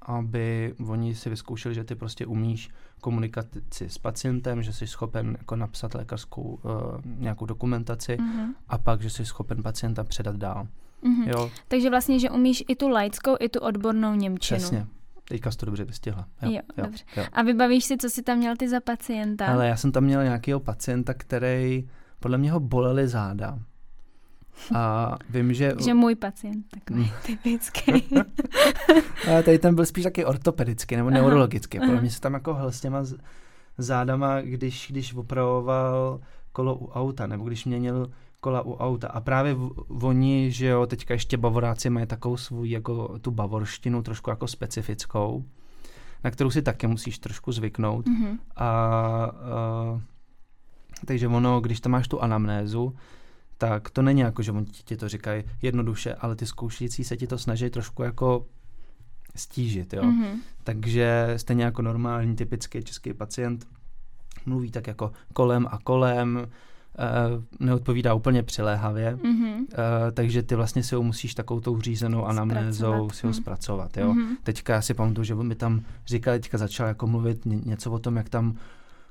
aby 0.02 0.74
oni 0.88 1.16
si 1.16 1.30
vyzkoušeli, 1.30 1.76
že 1.76 1.84
ty 1.84 1.96
prostě 1.96 2.26
umíš 2.26 2.70
komunikaci 3.02 3.90
s 3.90 3.98
pacientem, 3.98 4.64
že 4.64 4.74
jsi 4.74 4.88
schopen 4.88 5.36
jako 5.40 5.56
napsat 5.56 5.94
lékařskou 5.94 6.42
uh, 6.42 6.62
nějakou 7.06 7.46
dokumentaci 7.46 8.18
mm-hmm. 8.18 8.54
a 8.68 8.78
pak, 8.78 9.02
že 9.02 9.10
jsi 9.10 9.26
schopen 9.26 9.64
pacienta 9.64 10.04
předat 10.04 10.36
dál. 10.36 10.68
Mm-hmm. 11.04 11.30
Jo? 11.30 11.52
Takže 11.68 11.90
vlastně, 11.90 12.20
že 12.20 12.30
umíš 12.30 12.64
i 12.68 12.76
tu 12.76 12.90
laickou, 12.90 13.36
i 13.40 13.50
tu 13.50 13.60
odbornou 13.60 14.16
Němčinu. 14.16 14.58
Přesně. 14.58 14.88
Teďka 15.28 15.52
jsi 15.52 15.58
to 15.58 15.66
dobře 15.66 15.86
vystihla. 15.86 16.28
Jo, 16.42 16.52
jo, 16.52 16.62
jo 16.78 16.84
dobře. 16.84 17.04
Jo. 17.18 17.26
A 17.34 17.42
vybavíš 17.42 17.86
si, 17.86 17.98
co 17.98 18.10
jsi 18.10 18.24
tam 18.24 18.38
měl 18.38 18.56
ty 18.56 18.70
za 18.70 18.80
pacienta? 18.80 19.48
Ale 19.48 19.68
já 19.68 19.76
jsem 19.78 19.92
tam 19.92 20.04
měl 20.04 20.24
nějakého 20.24 20.60
pacienta, 20.60 21.14
který 21.14 21.90
podle 22.20 22.38
mě 22.38 22.52
ho 22.52 22.60
bolely 22.60 23.08
záda. 23.08 23.60
A 24.76 25.16
vím, 25.30 25.54
že... 25.54 25.74
Že 25.84 25.94
můj 25.94 26.16
pacient 26.16 26.66
takový 26.70 27.04
hmm. 27.04 27.14
typický. 27.26 27.92
a 29.38 29.42
tady 29.46 29.60
ten 29.60 29.76
byl 29.76 29.86
spíš 29.86 30.04
taky 30.04 30.26
ortopedický 30.26 30.96
nebo 30.96 31.10
neurologický. 31.10 31.80
Podle 31.80 32.02
mě 32.02 32.10
se 32.10 32.22
tam 32.22 32.34
jako 32.34 32.54
hl 32.54 32.72
s 32.72 32.82
těma 32.82 33.04
zádama, 33.78 34.42
když, 34.42 34.88
když 34.90 35.14
opravoval 35.14 36.20
kolo 36.52 36.76
u 36.76 36.92
auta, 36.92 37.28
nebo 37.28 37.44
když 37.44 37.66
měnil 37.66 38.10
kola 38.40 38.62
u 38.62 38.76
auta. 38.76 39.08
A 39.08 39.20
právě 39.22 39.56
oni, 40.02 40.52
že 40.52 40.68
jo, 40.68 40.86
teďka 40.86 41.14
ještě 41.14 41.38
bavoráci 41.38 41.90
mají 41.90 42.06
takovou 42.06 42.38
svůj, 42.38 42.70
jako 42.70 43.20
tu 43.20 43.32
bavorštinu 43.32 44.04
trošku 44.04 44.30
jako 44.30 44.48
specifickou, 44.48 45.46
na 46.24 46.32
kterou 46.32 46.50
si 46.50 46.62
taky 46.62 46.88
musíš 46.88 47.20
trošku 47.20 47.52
zvyknout. 47.52 48.06
Mm-hmm. 48.08 48.38
A, 48.56 48.66
a 48.66 49.32
takže 51.06 51.28
ono, 51.28 51.62
když 51.62 51.80
tam 51.80 51.92
máš 51.92 52.08
tu 52.08 52.22
anamnézu, 52.22 52.96
tak 53.60 53.90
to 53.90 54.02
není 54.02 54.22
jako, 54.22 54.42
že 54.42 54.52
oni 54.52 54.66
ti 54.66 54.98
to 54.98 55.10
říkají 55.10 55.44
jednoduše, 55.62 56.14
ale 56.14 56.36
ty 56.36 56.46
zkoušející 56.46 57.04
se 57.04 57.18
ti 57.18 57.28
to 57.28 57.38
snaží 57.38 57.70
trošku 57.70 58.04
jako 58.04 58.46
stížit, 59.36 59.94
jo. 59.94 60.04
Mm-hmm. 60.04 60.38
Takže 60.64 61.34
stejně 61.38 61.64
jako 61.64 61.82
normální, 61.82 62.36
typický 62.36 62.84
český 62.84 63.14
pacient 63.14 63.68
mluví 64.46 64.72
tak 64.72 64.88
jako 64.88 65.12
kolem 65.34 65.68
a 65.72 65.80
kolem, 65.84 66.36
uh, 66.38 67.44
neodpovídá 67.60 68.14
úplně 68.14 68.44
přiléhavě, 68.44 69.16
mm-hmm. 69.16 69.56
uh, 69.56 69.66
takže 70.14 70.44
ty 70.44 70.56
vlastně 70.56 70.84
si 70.84 70.96
ho 70.96 71.04
musíš 71.04 71.34
takovou 71.34 71.60
tou 71.60 71.82
řízenou 71.82 72.26
anamnézou 72.26 73.10
si 73.10 73.28
ho 73.28 73.32
mhm. 73.32 73.42
zpracovat, 73.42 73.98
jo. 73.98 74.14
Mm-hmm. 74.14 74.36
Teďka 74.44 74.74
já 74.74 74.82
si 74.82 74.94
pamatuju, 74.94 75.24
že 75.24 75.36
mi 75.36 75.56
tam 75.56 75.82
říkali, 76.08 76.40
teďka 76.40 76.58
začal 76.58 76.88
jako 76.88 77.08
mluvit 77.08 77.46
něco 77.46 77.92
o 77.92 78.00
tom, 78.00 78.16
jak 78.16 78.30
tam 78.30 78.56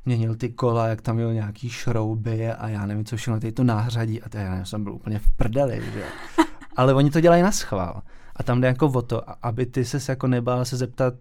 měnil 0.05 0.35
ty 0.35 0.49
kola, 0.49 0.87
jak 0.87 1.03
tam 1.03 1.17
měl 1.17 1.33
nějaký 1.33 1.69
šrouby 1.69 2.51
a 2.51 2.69
já 2.69 2.87
nevím, 2.87 3.05
co 3.05 3.17
všechno, 3.17 3.41
tady 3.41 3.53
to 3.53 3.65
nářadí 3.65 4.23
a 4.23 4.29
to 4.29 4.37
já 4.37 4.65
jsem 4.65 4.85
byl 4.85 4.93
úplně 4.93 5.19
v 5.19 5.31
prdeli, 5.31 5.83
že 5.95 6.05
Ale 6.77 6.95
oni 6.95 7.11
to 7.11 7.21
dělají 7.21 7.43
na 7.43 7.53
schvál. 7.53 8.03
A 8.37 8.43
tam 8.43 8.61
jde 8.61 8.69
jako 8.69 8.87
o 8.87 9.03
to, 9.03 9.23
aby 9.47 9.67
ty 9.67 9.85
se 9.85 10.13
jako 10.13 10.27
nebál 10.27 10.65
se 10.65 10.77
zeptat, 10.77 11.15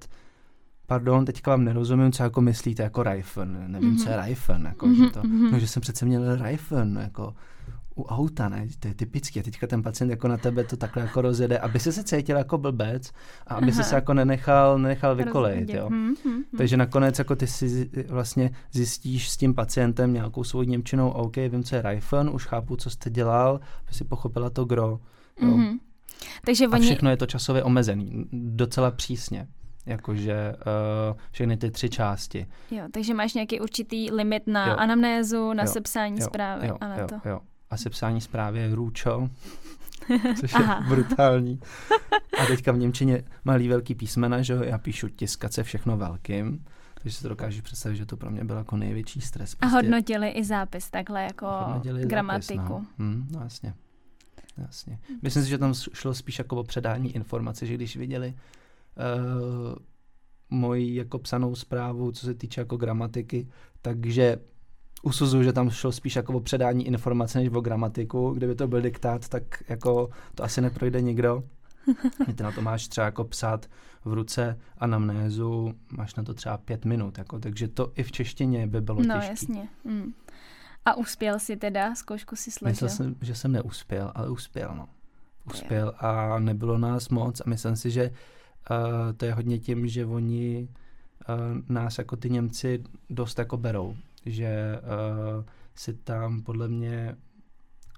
pardon, 0.88 1.26
teďka 1.26 1.52
vám 1.52 1.64
nerozumím, 1.64 2.12
co 2.12 2.24
jako 2.24 2.42
myslíte 2.42 2.84
jako 2.84 3.04
Raifen, 3.04 3.66
nevím, 3.68 3.96
mm-hmm. 3.96 4.04
co 4.04 4.10
je 4.10 4.16
mhm. 4.16 4.24
Raifen, 4.26 4.66
jako, 4.66 4.86
mm-hmm. 4.86 5.06
že 5.06 5.10
to, 5.12 5.24
mhm. 5.24 5.52
no, 5.52 5.60
že 5.60 5.68
jsem 5.68 5.82
přece 5.82 6.06
měl 6.06 6.36
Raifen, 6.36 7.00
jako, 7.02 7.34
u 7.98 8.04
auta, 8.04 8.50
ne? 8.50 8.68
To 8.80 8.88
je 8.88 8.94
typické. 8.94 9.44
Teďka 9.44 9.68
ten 9.68 9.84
pacient 9.84 10.10
jako 10.10 10.28
na 10.28 10.38
tebe 10.38 10.64
to 10.64 10.78
takhle 10.78 11.02
jako 11.02 11.22
rozjede, 11.22 11.60
aby 11.60 11.80
se 11.80 11.92
se 11.92 12.04
cítil 12.04 12.38
jako 12.38 12.58
blbec 12.58 13.12
a 13.48 13.56
aby 13.56 13.72
se 13.72 13.96
jako 13.96 14.14
nenechal, 14.14 14.80
nenechal 14.80 15.16
vykolejit, 15.16 15.70
jo. 15.70 15.88
Hmm, 15.90 16.06
hmm, 16.06 16.16
hmm. 16.26 16.44
Takže 16.58 16.78
nakonec 16.78 17.20
jako 17.20 17.36
ty 17.36 17.48
si 17.48 17.90
vlastně 18.08 18.52
zjistíš 18.72 19.30
s 19.30 19.38
tím 19.38 19.54
pacientem 19.54 20.14
nějakou 20.14 20.44
svou 20.44 20.64
němčinou, 20.64 21.10
OK, 21.10 21.36
vím, 21.36 21.64
co 21.64 21.76
je 21.76 21.82
Raifen, 21.82 22.30
už 22.34 22.46
chápu, 22.46 22.76
co 22.76 22.90
jste 22.90 23.10
dělal, 23.10 23.60
aby 23.84 23.94
si 23.94 24.04
pochopila 24.04 24.50
to 24.50 24.66
gro. 24.66 25.00
Jo. 25.42 25.52
Hmm. 25.52 25.80
Takže 26.46 26.68
oni... 26.68 26.78
A 26.78 26.80
všechno 26.80 27.10
je 27.10 27.18
to 27.18 27.26
časově 27.26 27.64
omezený, 27.64 28.26
docela 28.32 28.92
přísně 28.92 29.48
jakože 29.86 30.54
uh, 31.12 31.18
všechny 31.32 31.58
ty 31.58 31.72
tři 31.72 31.90
části. 31.90 32.48
Jo, 32.72 32.84
takže 32.92 33.14
máš 33.14 33.34
nějaký 33.34 33.60
určitý 33.60 34.12
limit 34.12 34.48
na 34.48 34.68
jo. 34.68 34.76
anamnézu, 34.78 35.54
na 35.54 35.64
jo. 35.64 35.70
sepsání 35.72 36.20
jo. 36.20 36.26
zprávy 36.26 36.68
jo. 36.68 36.78
a 36.82 36.88
na 36.88 36.98
jo. 36.98 37.08
to. 37.08 37.30
Jo 37.30 37.40
a 37.70 37.78
sepsání 37.78 38.22
zprávy 38.22 38.60
je 38.60 38.76
růčo, 38.76 39.30
což 40.40 40.54
je 40.54 40.66
brutální. 40.90 41.60
A 42.40 42.46
teďka 42.46 42.72
v 42.72 42.78
Němčině 42.78 43.24
malý 43.46 43.68
velký 43.68 43.96
písmena, 43.96 44.42
že 44.42 44.60
já 44.64 44.78
píšu 44.78 45.10
tiskace 45.10 45.64
všechno 45.64 45.98
velkým, 45.98 46.66
takže 46.94 47.18
si 47.18 47.24
to 47.24 47.30
dokážu 47.30 47.62
představit, 47.62 47.96
že 47.96 48.06
to 48.06 48.18
pro 48.18 48.32
mě 48.32 48.44
byl 48.44 48.58
jako 48.58 48.78
největší 48.78 49.22
stres. 49.22 49.56
Prostě. 49.56 49.76
A 49.76 49.80
hodnotili 49.80 50.30
i 50.30 50.44
zápis 50.44 50.90
takhle 50.90 51.24
jako 51.24 51.48
gramatiku. 52.04 52.58
Zápis, 52.58 52.70
no. 52.70 52.86
Hmm, 52.98 53.28
no 53.32 53.42
jasně. 53.44 53.74
Jasně. 54.58 55.00
Myslím 55.22 55.44
si, 55.44 55.50
že 55.50 55.58
tam 55.58 55.74
šlo 55.74 56.14
spíš 56.14 56.38
jako 56.40 56.56
o 56.56 56.64
předání 56.64 57.16
informace, 57.16 57.66
že 57.66 57.74
když 57.74 57.98
viděli 57.98 58.34
uh, 58.34 59.76
moji 60.50 60.96
jako 60.96 61.20
psanou 61.20 61.56
zprávu, 61.56 62.12
co 62.12 62.26
se 62.26 62.34
týče 62.34 62.62
jako 62.62 62.78
gramatiky, 62.78 63.48
takže 63.82 64.38
usuzuju, 65.04 65.44
že 65.44 65.54
tam 65.54 65.70
šlo 65.70 65.92
spíš 65.92 66.16
jako 66.16 66.34
o 66.34 66.40
předání 66.40 66.88
informace 66.88 67.40
než 67.40 67.50
o 67.50 67.62
gramatiku. 67.62 68.30
Kdyby 68.32 68.56
to 68.56 68.68
byl 68.68 68.82
diktát, 68.82 69.28
tak 69.30 69.44
jako 69.70 70.10
to 70.36 70.44
asi 70.44 70.62
neprojde 70.62 71.02
nikdo. 71.02 71.44
Ty 72.36 72.44
na 72.44 72.52
to 72.52 72.62
máš 72.62 72.88
třeba 72.88 73.06
jako 73.06 73.24
psát 73.24 73.66
v 74.06 74.14
ruce 74.14 74.60
anamnézu, 74.78 75.74
máš 75.92 76.16
na 76.16 76.24
to 76.24 76.34
třeba 76.34 76.58
pět 76.58 76.86
minut, 76.86 77.18
jako, 77.18 77.40
takže 77.40 77.68
to 77.68 77.92
i 77.96 78.04
v 78.04 78.12
češtině 78.12 78.68
by 78.68 78.82
bylo 78.82 79.04
No 79.04 79.16
těžké. 79.16 79.30
jasně. 79.30 79.68
Mm. 79.84 80.14
A 80.86 80.98
uspěl 80.98 81.40
si 81.40 81.58
teda, 81.58 81.96
zkoušku 81.96 82.36
si 82.36 82.52
složil? 82.52 82.72
Myslel 82.72 82.90
jsem, 82.90 83.16
že 83.22 83.36
jsem 83.36 83.52
neuspěl, 83.52 84.12
ale 84.16 84.30
uspěl, 84.30 84.74
no. 84.78 84.88
Uspěl 85.46 85.94
a 86.00 86.40
nebylo 86.40 86.78
nás 86.78 87.10
moc 87.10 87.42
a 87.42 87.44
myslím 87.50 87.76
si, 87.76 87.92
že 87.92 88.12
uh, 88.72 88.78
to 89.18 89.26
je 89.26 89.34
hodně 89.34 89.60
tím, 89.60 89.88
že 89.88 90.06
oni 90.06 90.68
uh, 91.30 91.36
nás 91.70 91.98
jako 91.98 92.16
ty 92.16 92.30
Němci 92.30 92.84
dost 93.10 93.40
jako 93.40 93.58
berou, 93.58 93.96
že 94.32 94.80
uh, 95.38 95.44
si 95.76 95.94
tam 95.94 96.42
podle 96.42 96.68
mě 96.68 97.16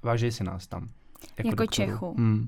váží 0.03 0.31
si 0.31 0.43
nás 0.43 0.67
tam. 0.67 0.89
Jako, 1.37 1.49
jako 1.49 1.65
Čechu. 1.65 2.15
Hmm. 2.17 2.47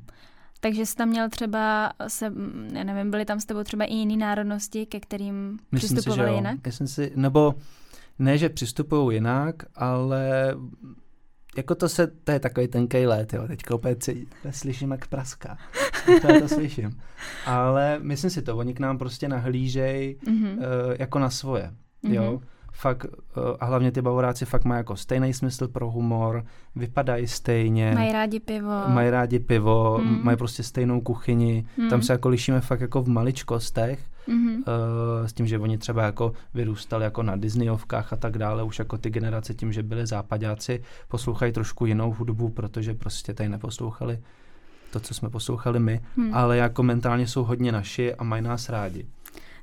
Takže 0.60 0.86
jsi 0.86 0.96
tam 0.96 1.10
měl 1.10 1.30
třeba, 1.30 1.94
se, 2.08 2.34
já 2.74 2.84
nevím, 2.84 3.12
byly 3.12 3.26
tam 3.26 3.40
s 3.40 3.46
tebou 3.46 3.64
třeba 3.64 3.86
i 3.86 3.94
jiné 3.94 4.18
národnosti, 4.18 4.86
ke 4.86 5.00
kterým 5.00 5.60
Myslím 5.72 5.96
přistupovali 5.96 6.30
si, 6.30 6.34
že 6.34 6.36
jinak? 6.36 6.60
Myslím 6.66 6.88
si, 6.88 7.12
nebo 7.16 7.56
ne, 8.20 8.38
že 8.38 8.50
přistupují 8.50 9.18
jinak, 9.18 9.56
ale 9.76 10.56
jako 11.58 11.76
to 11.76 11.90
se, 11.90 12.08
to 12.08 12.32
je 12.32 12.40
takový 12.40 12.68
tenkej 12.68 13.08
let, 13.08 13.34
jo, 13.34 13.48
teďka 13.48 13.76
opět 13.76 14.04
si, 14.04 14.28
slyším 14.50 14.92
jak 14.92 15.08
praská, 15.08 15.58
to, 16.22 16.40
to 16.40 16.48
slyším. 16.48 17.02
Ale 17.46 18.00
myslím 18.00 18.30
si 18.30 18.42
to, 18.42 18.58
oni 18.58 18.74
k 18.74 18.80
nám 18.80 18.98
prostě 18.98 19.28
nahlížej 19.28 20.18
mm-hmm. 20.24 20.58
uh, 20.58 20.64
jako 21.00 21.20
na 21.20 21.30
svoje, 21.30 21.74
mm-hmm. 22.04 22.14
jo 22.14 22.42
fakt, 22.72 23.06
eh, 23.06 23.40
a 23.60 23.66
hlavně 23.66 23.92
ty 23.92 24.02
bavoráci 24.02 24.46
fakt 24.46 24.66
mají 24.66 24.80
jako 24.80 24.96
stejný 24.96 25.34
smysl 25.34 25.68
pro 25.68 25.92
humor, 25.92 26.46
vypadají 26.76 27.28
stejně. 27.28 27.92
Mají 27.96 28.12
rádi 28.12 28.40
pivo. 28.40 28.82
Mají 28.88 29.10
rádi 29.10 29.40
pivo, 29.40 30.00
mm. 30.04 30.20
mají 30.24 30.38
prostě 30.38 30.64
stejnou 30.64 31.02
kuchyni. 31.02 31.66
Mm. 31.78 31.90
Tam 31.90 32.02
se 32.02 32.14
jako 32.14 32.30
lišíme 32.30 32.62
fakt 32.62 32.82
jako 32.82 33.02
v 33.02 33.08
maličkostech, 33.08 34.00
mm-hmm. 34.30 34.56
uh, 34.58 35.28
s 35.28 35.34
tím, 35.34 35.48
že 35.48 35.60
oni 35.60 35.78
třeba 35.78 36.04
jako 36.04 36.34
vyrůstali 36.54 37.04
jako 37.04 37.24
na 37.24 37.36
Disneyovkách 37.36 38.14
a 38.14 38.16
tak 38.16 38.38
dále, 38.38 38.64
už 38.64 38.80
jako 38.80 38.98
ty 38.98 39.10
generace 39.10 39.54
tím, 39.54 39.74
že 39.74 39.84
byli 39.84 40.08
západáci, 40.08 40.82
poslouchají 41.08 41.52
trošku 41.52 41.86
jinou 41.86 42.14
hudbu, 42.14 42.50
protože 42.50 42.94
prostě 42.94 43.34
tady 43.34 43.50
neposlouchali 43.50 44.20
to, 44.92 45.00
co 45.00 45.14
jsme 45.14 45.30
poslouchali 45.30 45.80
my, 45.80 46.02
mm. 46.16 46.34
ale 46.34 46.58
jako 46.58 46.84
mentálně 46.84 47.28
jsou 47.28 47.44
hodně 47.44 47.72
naši 47.72 48.16
a 48.16 48.24
mají 48.24 48.42
nás 48.42 48.70
rádi. 48.70 49.06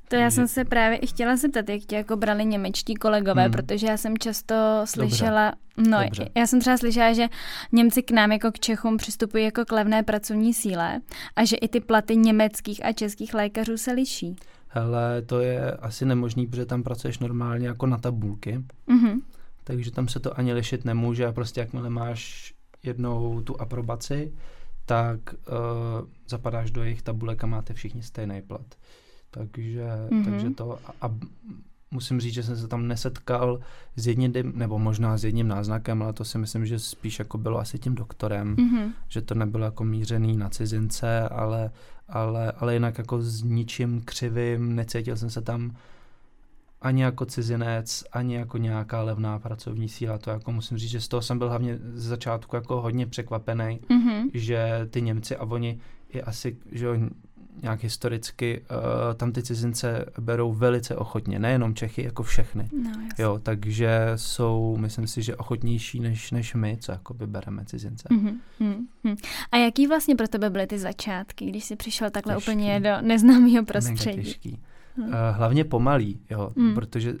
To 0.09 0.15
já 0.15 0.31
jsem 0.31 0.47
se 0.47 0.65
právě 0.65 0.97
i 0.97 1.07
chtěla 1.07 1.35
zeptat, 1.35 1.69
jak 1.69 1.81
tě 1.81 1.95
jako 1.95 2.17
brali 2.17 2.45
němečtí 2.45 2.95
kolegové, 2.95 3.43
hmm. 3.43 3.51
protože 3.51 3.87
já 3.87 3.97
jsem 3.97 4.17
často 4.17 4.55
slyšela, 4.85 5.53
Dobře. 5.77 5.91
no 5.91 6.03
Dobře. 6.03 6.29
já 6.35 6.47
jsem 6.47 6.59
třeba 6.59 6.77
slyšela, 6.77 7.13
že 7.13 7.27
Němci 7.71 8.03
k 8.03 8.11
nám 8.11 8.31
jako 8.31 8.51
k 8.51 8.59
Čechům 8.59 8.97
přistupují 8.97 9.43
jako 9.43 9.65
k 9.65 9.71
levné 9.71 10.03
pracovní 10.03 10.53
síle 10.53 11.01
a 11.35 11.45
že 11.45 11.55
i 11.55 11.67
ty 11.67 11.79
platy 11.79 12.15
německých 12.15 12.85
a 12.85 12.93
českých 12.93 13.33
lékařů 13.33 13.77
se 13.77 13.91
liší. 13.91 14.35
Hele, 14.67 15.21
to 15.21 15.39
je 15.39 15.71
asi 15.71 16.05
nemožný, 16.05 16.47
protože 16.47 16.65
tam 16.65 16.83
pracuješ 16.83 17.19
normálně 17.19 17.67
jako 17.67 17.85
na 17.85 17.97
tabulky, 17.97 18.63
mm-hmm. 18.87 19.21
takže 19.63 19.91
tam 19.91 20.07
se 20.07 20.19
to 20.19 20.39
ani 20.39 20.53
lišit 20.53 20.85
nemůže 20.85 21.25
a 21.25 21.31
prostě 21.31 21.59
jakmile 21.59 21.89
máš 21.89 22.53
jednou 22.83 23.41
tu 23.41 23.61
aprobaci, 23.61 24.33
tak 24.85 25.19
uh, 25.33 26.07
zapadáš 26.27 26.71
do 26.71 26.83
jejich 26.83 27.01
tabulek 27.01 27.43
a 27.43 27.47
máte 27.47 27.73
všichni 27.73 28.03
stejný 28.03 28.41
plat. 28.41 28.75
Takže, 29.31 29.87
mm-hmm. 30.09 30.25
takže 30.25 30.49
to 30.49 30.79
a, 30.85 30.93
a 31.01 31.15
musím 31.91 32.19
říct, 32.19 32.33
že 32.33 32.43
jsem 32.43 32.57
se 32.57 32.67
tam 32.67 32.87
nesetkal 32.87 33.59
s 33.95 34.07
jedním, 34.07 34.33
nebo 34.53 34.79
možná 34.79 35.17
s 35.17 35.23
jedním 35.23 35.47
náznakem, 35.47 36.03
ale 36.03 36.13
to 36.13 36.25
si 36.25 36.37
myslím, 36.37 36.65
že 36.65 36.79
spíš 36.79 37.19
jako 37.19 37.37
bylo 37.37 37.59
asi 37.59 37.79
tím 37.79 37.95
doktorem, 37.95 38.55
mm-hmm. 38.55 38.91
že 39.07 39.21
to 39.21 39.35
nebylo 39.35 39.65
jako 39.65 39.83
mířený 39.83 40.37
na 40.37 40.49
cizince, 40.49 41.29
ale, 41.29 41.71
ale, 42.07 42.51
ale 42.51 42.73
jinak 42.73 42.97
jako 42.97 43.21
s 43.21 43.43
ničím 43.43 44.01
křivým, 44.05 44.75
necítil 44.75 45.17
jsem 45.17 45.29
se 45.29 45.41
tam 45.41 45.75
ani 46.81 47.03
jako 47.03 47.25
cizinec, 47.25 48.03
ani 48.11 48.35
jako 48.35 48.57
nějaká 48.57 49.01
levná 49.01 49.39
pracovní 49.39 49.89
síla. 49.89 50.17
To 50.17 50.29
jako 50.29 50.51
musím 50.51 50.77
říct, 50.77 50.89
že 50.89 51.01
z 51.01 51.07
toho 51.07 51.21
jsem 51.21 51.37
byl 51.37 51.49
hlavně 51.49 51.79
z 51.93 52.03
začátku 52.03 52.55
jako 52.55 52.81
hodně 52.81 53.05
překvapený, 53.05 53.79
mm-hmm. 53.89 54.29
že 54.33 54.87
ty 54.89 55.01
Němci 55.01 55.35
a 55.35 55.43
oni 55.43 55.79
i 56.09 56.21
asi, 56.21 56.57
že 56.71 56.89
nějak 57.61 57.83
historicky 57.83 58.61
uh, 58.61 59.13
tam 59.15 59.31
ty 59.31 59.43
cizince 59.43 60.05
berou 60.19 60.53
velice 60.53 60.95
ochotně, 60.95 61.39
nejenom 61.39 61.75
Čechy, 61.75 62.03
jako 62.03 62.23
všechny. 62.23 62.69
No, 62.83 62.91
jo, 63.19 63.39
takže 63.43 64.11
jsou, 64.15 64.77
myslím 64.77 65.07
si, 65.07 65.21
že 65.21 65.35
ochotnější 65.35 65.99
než, 65.99 66.31
než 66.31 66.53
my, 66.53 66.77
co 66.81 66.91
jakoby 66.91 67.27
bereme 67.27 67.65
cizince. 67.65 68.07
Mm-hmm, 68.11 68.37
mm-hmm. 68.61 69.17
A 69.51 69.57
jaký 69.57 69.87
vlastně 69.87 70.15
pro 70.15 70.27
tebe 70.27 70.49
byly 70.49 70.67
ty 70.67 70.79
začátky, 70.79 71.45
když 71.45 71.63
jsi 71.63 71.75
přišel 71.75 72.09
takhle 72.09 72.35
těžký. 72.35 72.51
úplně 72.51 72.79
do 72.79 72.89
neznámého 73.01 73.65
prostředí? 73.65 74.17
Mega 74.17 74.23
těžký. 74.23 74.59
Hmm. 74.97 75.07
Uh, 75.07 75.13
hlavně 75.31 75.63
pomalý, 75.63 76.19
jo, 76.29 76.51
hmm. 76.57 76.75
protože 76.75 77.15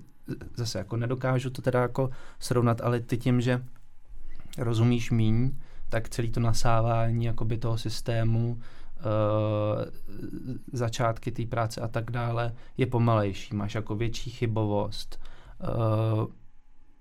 zase 0.55 0.77
jako 0.77 0.97
nedokážu 0.97 1.49
to 1.49 1.61
teda 1.61 1.81
jako 1.81 2.09
srovnat, 2.39 2.81
ale 2.81 2.99
ty 2.99 3.17
tím, 3.17 3.41
že 3.41 3.63
rozumíš 4.57 5.11
míň, 5.11 5.51
tak 5.89 6.09
celý 6.09 6.31
to 6.31 6.39
nasávání 6.39 7.25
jakoby 7.25 7.57
toho 7.57 7.77
systému 7.77 8.59
začátky 10.73 11.31
té 11.31 11.45
práce 11.45 11.81
a 11.81 11.87
tak 11.87 12.11
dále 12.11 12.55
je 12.77 12.85
pomalejší, 12.85 13.55
máš 13.55 13.75
jako 13.75 13.95
větší 13.95 14.29
chybovost, 14.29 15.19
uh, 15.61 16.25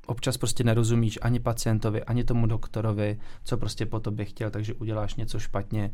občas 0.06 0.36
prostě 0.36 0.64
nerozumíš 0.64 1.18
ani 1.22 1.40
pacientovi, 1.40 2.04
ani 2.04 2.24
tomu 2.24 2.46
doktorovi, 2.46 3.18
co 3.44 3.56
prostě 3.56 3.86
po 3.86 4.00
tobě 4.00 4.24
chtěl, 4.24 4.50
takže 4.50 4.74
uděláš 4.74 5.14
něco 5.14 5.38
špatně. 5.38 5.90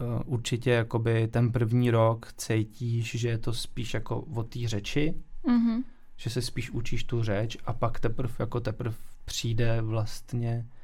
Uh, 0.00 0.34
určitě 0.34 0.70
jakoby 0.70 1.28
ten 1.28 1.52
první 1.52 1.90
rok 1.90 2.32
cítíš, 2.36 3.14
že 3.20 3.28
je 3.28 3.38
to 3.38 3.52
spíš 3.52 3.94
jako 3.94 4.20
o 4.20 4.42
té 4.42 4.58
řeči, 4.68 5.14
mm-hmm. 5.44 5.82
že 6.16 6.30
se 6.30 6.42
spíš 6.42 6.70
učíš 6.70 7.04
tu 7.04 7.22
řeč 7.22 7.56
a 7.64 7.72
pak 7.72 8.00
teprve 8.00 8.34
jako 8.38 8.60
teprve 8.60 8.96
přijde 9.24 9.82
vlastně 9.82 10.66
Eh, 10.66 10.81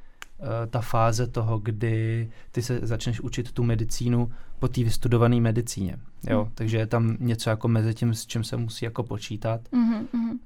ta 0.69 0.81
fáze 0.81 1.27
toho, 1.27 1.59
kdy 1.59 2.29
ty 2.51 2.61
se 2.61 2.79
začneš 2.83 3.21
učit 3.21 3.51
tu 3.51 3.63
medicínu 3.63 4.31
po 4.59 4.67
té 4.67 4.83
vystudované 4.83 5.41
medicíně. 5.41 5.97
Jo? 6.29 6.45
Mm. 6.45 6.51
Takže 6.55 6.77
je 6.77 6.87
tam 6.87 7.17
něco 7.19 7.49
jako 7.49 7.67
mezi 7.67 7.93
tím, 7.93 8.13
s 8.13 8.25
čím 8.25 8.43
se 8.43 8.57
musí 8.57 8.85
jako 8.85 9.03
počítat. 9.03 9.61
Mm-hmm. 9.71 10.39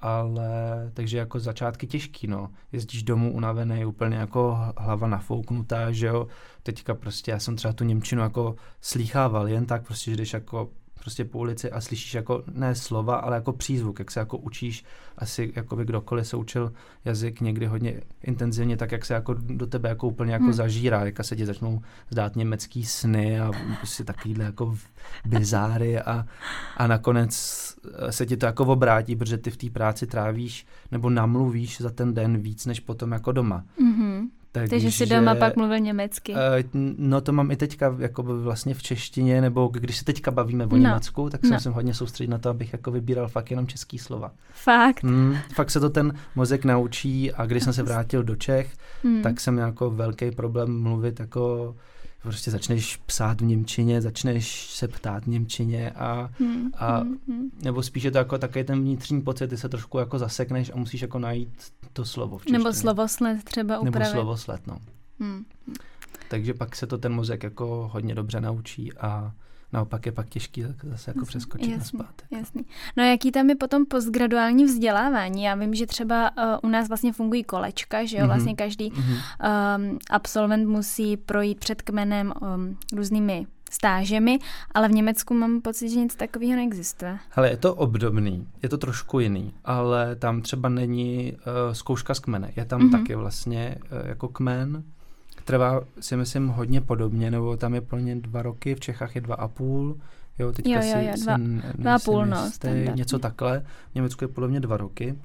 Ale 0.00 0.50
takže 0.94 1.18
jako 1.18 1.40
začátky 1.40 1.86
těžký, 1.86 2.26
no. 2.26 2.50
Jezdíš 2.72 3.02
domů 3.02 3.32
unavený, 3.32 3.84
úplně 3.84 4.16
jako 4.16 4.58
hlava 4.76 5.06
nafouknutá, 5.06 5.92
že 5.92 6.06
jo. 6.06 6.26
Teďka 6.62 6.94
prostě 6.94 7.30
já 7.30 7.38
jsem 7.38 7.56
třeba 7.56 7.72
tu 7.74 7.84
Němčinu 7.84 8.22
jako 8.22 8.56
slýchával 8.80 9.48
jen 9.48 9.66
tak, 9.66 9.86
prostě, 9.86 10.10
že 10.10 10.16
jdeš 10.16 10.32
jako 10.32 10.70
prostě 11.04 11.24
po 11.24 11.38
ulici 11.38 11.70
a 11.70 11.80
slyšíš 11.80 12.14
jako 12.14 12.42
ne 12.52 12.74
slova, 12.74 13.16
ale 13.16 13.36
jako 13.36 13.52
přízvuk, 13.52 13.98
jak 13.98 14.10
se 14.10 14.20
jako 14.20 14.38
učíš, 14.38 14.84
asi 15.18 15.52
jako 15.56 15.76
by 15.76 15.84
kdokoliv 15.84 16.26
se 16.26 16.36
učil 16.36 16.72
jazyk 17.04 17.40
někdy 17.40 17.66
hodně 17.66 18.00
intenzivně, 18.22 18.76
tak 18.76 18.92
jak 18.92 19.04
se 19.04 19.14
jako 19.14 19.34
do 19.34 19.66
tebe 19.66 19.88
jako 19.88 20.06
úplně 20.06 20.32
jako 20.32 20.44
hmm. 20.44 20.52
zažírá, 20.52 21.04
jak 21.04 21.24
se 21.24 21.36
ti 21.36 21.46
začnou 21.46 21.82
zdát 22.10 22.36
německý 22.36 22.84
sny 22.84 23.40
a 23.40 23.50
prostě 23.78 24.04
takovýhle 24.04 24.44
jako 24.44 24.76
bizáry 25.24 26.00
a, 26.00 26.26
a 26.76 26.86
nakonec 26.86 27.34
se 28.10 28.26
ti 28.26 28.36
to 28.36 28.46
jako 28.46 28.64
obrátí, 28.64 29.16
protože 29.16 29.38
ty 29.38 29.50
v 29.50 29.56
té 29.56 29.70
práci 29.70 30.06
trávíš 30.06 30.66
nebo 30.90 31.10
namluvíš 31.10 31.80
za 31.80 31.90
ten 31.90 32.14
den 32.14 32.38
víc 32.38 32.66
než 32.66 32.80
potom 32.80 33.12
jako 33.12 33.32
doma. 33.32 33.64
Mm-hmm. 33.80 34.28
Takže, 34.54 34.70
Takže 34.70 34.90
jsi 34.90 35.06
doma 35.06 35.34
pak 35.34 35.56
mluvil 35.56 35.78
německy. 35.78 36.32
Uh, 36.32 36.38
no 36.98 37.20
to 37.20 37.32
mám 37.32 37.50
i 37.50 37.56
teďka 37.56 37.96
jako 37.98 38.22
vlastně 38.22 38.74
v 38.74 38.82
češtině, 38.82 39.40
nebo 39.40 39.68
když 39.72 39.96
se 39.96 40.04
teďka 40.04 40.30
bavíme 40.30 40.64
o 40.64 40.68
no. 40.68 40.76
Německu, 40.76 41.30
tak 41.30 41.42
no. 41.42 41.60
jsem 41.60 41.72
hodně 41.72 41.94
soustředit 41.94 42.30
na 42.30 42.38
to, 42.38 42.48
abych 42.48 42.72
jako 42.72 42.90
vybíral 42.90 43.28
fakt 43.28 43.50
jenom 43.50 43.66
český 43.66 43.98
slova. 43.98 44.32
Fakt? 44.52 45.02
Mm, 45.02 45.36
fakt 45.54 45.70
se 45.70 45.80
to 45.80 45.90
ten 45.90 46.14
mozek 46.34 46.64
naučí 46.64 47.32
a 47.32 47.46
když 47.46 47.64
jsem 47.64 47.72
se 47.72 47.82
vrátil 47.82 48.22
do 48.22 48.36
Čech, 48.36 48.72
mm. 49.04 49.22
tak 49.22 49.40
jsem 49.40 49.54
měl 49.54 49.66
jako 49.66 49.90
velký 49.90 50.30
problém 50.30 50.82
mluvit 50.82 51.20
jako 51.20 51.74
prostě 52.24 52.50
začneš 52.50 52.96
psát 52.96 53.40
v 53.40 53.44
Němčině, 53.44 54.00
začneš 54.00 54.70
se 54.70 54.88
ptát 54.88 55.24
v 55.24 55.26
Němčině 55.26 55.90
a, 55.90 56.30
hmm, 56.38 56.70
a 56.74 56.98
hmm, 56.98 57.18
hmm. 57.28 57.50
nebo 57.62 57.82
spíš 57.82 58.02
je 58.02 58.10
to 58.10 58.18
jako 58.18 58.38
takový 58.38 58.64
ten 58.64 58.80
vnitřní 58.80 59.22
pocit, 59.22 59.48
ty 59.48 59.56
se 59.56 59.68
trošku 59.68 59.98
jako 59.98 60.18
zasekneš 60.18 60.70
a 60.74 60.76
musíš 60.76 61.02
jako 61.02 61.18
najít 61.18 61.72
to 61.92 62.04
slovo 62.04 62.38
v 62.38 62.40
češtině. 62.40 62.58
Nebo 62.58 62.72
slovosled 62.72 63.44
třeba 63.44 63.78
upravit. 63.78 63.98
Nebo 63.98 64.10
slovosled, 64.12 64.66
no. 64.66 64.78
Hmm. 65.20 65.44
Takže 66.28 66.54
pak 66.54 66.76
se 66.76 66.86
to 66.86 66.98
ten 66.98 67.12
mozek 67.12 67.42
jako 67.42 67.90
hodně 67.92 68.14
dobře 68.14 68.40
naučí 68.40 68.92
a 68.92 69.32
naopak 69.74 70.06
je 70.06 70.12
pak 70.12 70.28
těžký 70.28 70.64
zase 70.82 71.10
jako 71.10 71.26
přeskočit 71.26 71.70
jasný, 71.70 71.98
na 71.98 72.04
zpátek. 72.04 72.26
Jasný. 72.30 72.64
No 72.96 73.02
a 73.02 73.06
jaký 73.06 73.32
tam 73.32 73.48
je 73.48 73.56
potom 73.56 73.86
postgraduální 73.86 74.64
vzdělávání? 74.64 75.42
Já 75.42 75.54
vím, 75.54 75.74
že 75.74 75.86
třeba 75.86 76.30
uh, 76.30 76.44
u 76.62 76.68
nás 76.68 76.88
vlastně 76.88 77.12
fungují 77.12 77.44
kolečka, 77.44 78.04
že 78.04 78.16
jo, 78.16 78.22
mm-hmm. 78.22 78.26
vlastně 78.26 78.54
každý 78.54 78.90
mm-hmm. 78.90 79.90
um, 79.90 79.98
absolvent 80.10 80.68
musí 80.68 81.16
projít 81.16 81.58
před 81.58 81.82
kmenem 81.82 82.32
um, 82.40 82.76
různými 82.96 83.46
stážemi, 83.70 84.38
ale 84.74 84.88
v 84.88 84.92
Německu 84.92 85.34
mám 85.34 85.60
pocit, 85.60 85.88
že 85.88 85.98
nic 85.98 86.14
takového 86.14 86.56
neexistuje. 86.56 87.18
Ale 87.36 87.50
je 87.50 87.56
to 87.56 87.74
obdobný, 87.74 88.46
je 88.62 88.68
to 88.68 88.78
trošku 88.78 89.20
jiný, 89.20 89.52
ale 89.64 90.16
tam 90.16 90.42
třeba 90.42 90.68
není 90.68 91.32
uh, 91.32 91.72
zkouška 91.72 92.14
z 92.14 92.18
kmene. 92.18 92.52
Je 92.56 92.64
tam 92.64 92.80
mm-hmm. 92.80 92.92
taky 92.92 93.14
vlastně 93.14 93.78
uh, 93.82 94.08
jako 94.08 94.28
kmen, 94.28 94.84
Trvá 95.44 95.80
si 96.00 96.16
myslím 96.16 96.48
hodně 96.48 96.80
podobně, 96.80 97.30
nebo 97.30 97.56
tam 97.56 97.74
je 97.74 97.80
plně 97.80 98.16
dva 98.16 98.42
roky, 98.42 98.74
v 98.74 98.80
Čechách 98.80 99.14
je 99.14 99.20
dva 99.20 99.34
a 99.34 99.48
půl, 99.48 99.96
jo, 100.38 100.52
teďka 100.52 100.70
Jo, 100.70 100.76
jo, 100.76 100.82
si, 101.00 101.06
jo, 101.06 101.16
si 101.16 101.22
dva- 101.24 101.34
n- 101.34 101.62
dva 101.74 101.94
a 101.94 101.98
půl, 101.98 102.26
no, 102.26 102.44
jistý, 102.44 102.68
něco 102.94 103.18
takhle. 103.18 103.64
V 103.92 103.94
Německu 103.94 104.24
je 104.24 104.28
podle 104.28 104.48
mě 104.48 104.60
dva 104.60 104.76
roky. 104.76 105.18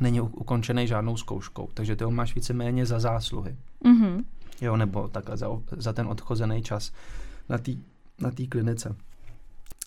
Není 0.00 0.20
u- 0.20 0.26
ukončený 0.26 0.86
žádnou 0.86 1.16
zkouškou, 1.16 1.68
takže 1.74 1.96
ty 1.96 2.04
ho 2.04 2.10
máš 2.10 2.34
víceméně 2.34 2.86
za 2.86 3.00
zásluhy. 3.00 3.56
Mhm. 3.84 4.24
Jo, 4.60 4.76
nebo 4.76 5.08
takhle 5.08 5.36
za, 5.36 5.46
za 5.76 5.92
ten 5.92 6.06
odchozený 6.06 6.62
čas 6.62 6.92
na 7.48 7.58
té 7.58 7.72
na 8.20 8.30
tý 8.30 8.46
klinice. 8.48 8.96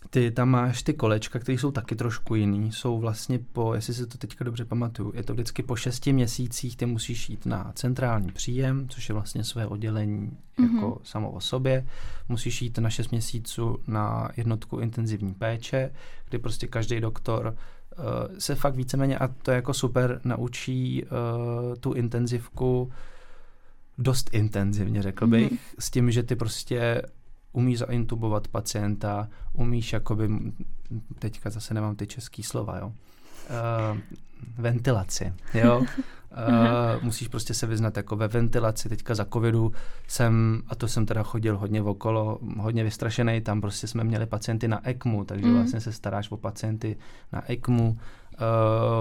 Ty 0.10 0.32
tam 0.32 0.50
máš 0.50 0.84
ty 0.84 0.94
kolečka, 0.94 1.40
které 1.40 1.58
jsou 1.60 1.72
taky 1.72 1.96
trošku 1.96 2.36
jiný. 2.36 2.72
Jsou 2.72 3.00
vlastně 3.00 3.40
po, 3.54 3.74
jestli 3.74 3.94
si 3.94 4.08
to 4.08 4.18
teďka 4.18 4.44
dobře 4.46 4.66
pamatuju, 4.66 5.12
je 5.16 5.24
to 5.24 5.34
vždycky 5.34 5.64
po 5.64 5.76
šesti 5.76 6.14
měsících, 6.14 6.78
ty 6.78 6.86
musíš 6.86 7.30
jít 7.30 7.46
na 7.46 7.72
centrální 7.76 8.32
příjem, 8.32 8.90
což 8.90 9.10
je 9.10 9.14
vlastně 9.14 9.44
své 9.44 9.68
oddělení 9.68 10.32
Mhm. 10.58 10.76
jako 10.76 11.00
samo 11.04 11.32
o 11.32 11.40
sobě. 11.40 11.86
Musíš 12.30 12.62
jít 12.62 12.78
na 12.78 12.90
šest 12.90 13.12
měsíců 13.12 13.78
na 13.88 14.30
jednotku 14.38 14.80
intenzivní 14.80 15.34
péče, 15.34 15.90
kdy 16.30 16.38
prostě 16.40 16.68
každý 16.68 17.00
doktor 17.00 17.56
uh, 17.98 18.04
se 18.38 18.56
fakt 18.56 18.76
víceméně, 18.76 19.18
a 19.18 19.28
to 19.28 19.52
je 19.52 19.56
jako 19.56 19.74
super, 19.74 20.22
naučí 20.24 21.04
uh, 21.04 21.10
tu 21.80 21.94
intenzivku 21.94 22.92
dost 23.98 24.30
intenzivně, 24.34 25.02
řekl 25.02 25.28
bych, 25.28 25.52
Mhm. 25.52 25.60
s 25.80 25.90
tím, 25.92 26.12
že 26.12 26.24
ty 26.24 26.36
prostě 26.36 27.02
umíš 27.54 27.78
zaintubovat 27.78 28.48
pacienta, 28.48 29.28
umíš 29.54 29.94
jakoby, 29.94 30.30
teďka 31.20 31.50
zase 31.50 31.74
nemám 31.74 31.96
ty 31.96 32.08
český 32.08 32.44
slova, 32.44 32.78
jo, 32.78 32.88
uh, 32.88 33.98
ventilaci, 34.58 35.34
jo, 35.54 35.80
uh, 35.80 35.86
musíš 37.02 37.28
prostě 37.28 37.54
se 37.54 37.68
vyznat 37.68 37.98
jako 37.98 38.16
ve 38.16 38.28
ventilaci, 38.28 38.90
teďka 38.90 39.16
za 39.16 39.26
covidu 39.26 39.72
jsem, 40.08 40.62
a 40.68 40.76
to 40.76 40.88
jsem 40.88 41.06
teda 41.06 41.24
chodil 41.24 41.58
hodně 41.58 41.82
okolo, 41.82 42.40
hodně 42.60 42.84
vystrašený, 42.84 43.42
tam 43.42 43.62
prostě 43.62 43.88
jsme 43.88 44.04
měli 44.04 44.26
pacienty 44.26 44.68
na 44.68 44.90
ECMu, 44.90 45.26
takže 45.26 45.48
Mm. 45.48 45.54
vlastně 45.54 45.80
se 45.82 45.92
staráš 45.92 46.32
o 46.32 46.38
pacienty 46.38 46.98
na 47.32 47.52
ECMu, 47.52 47.98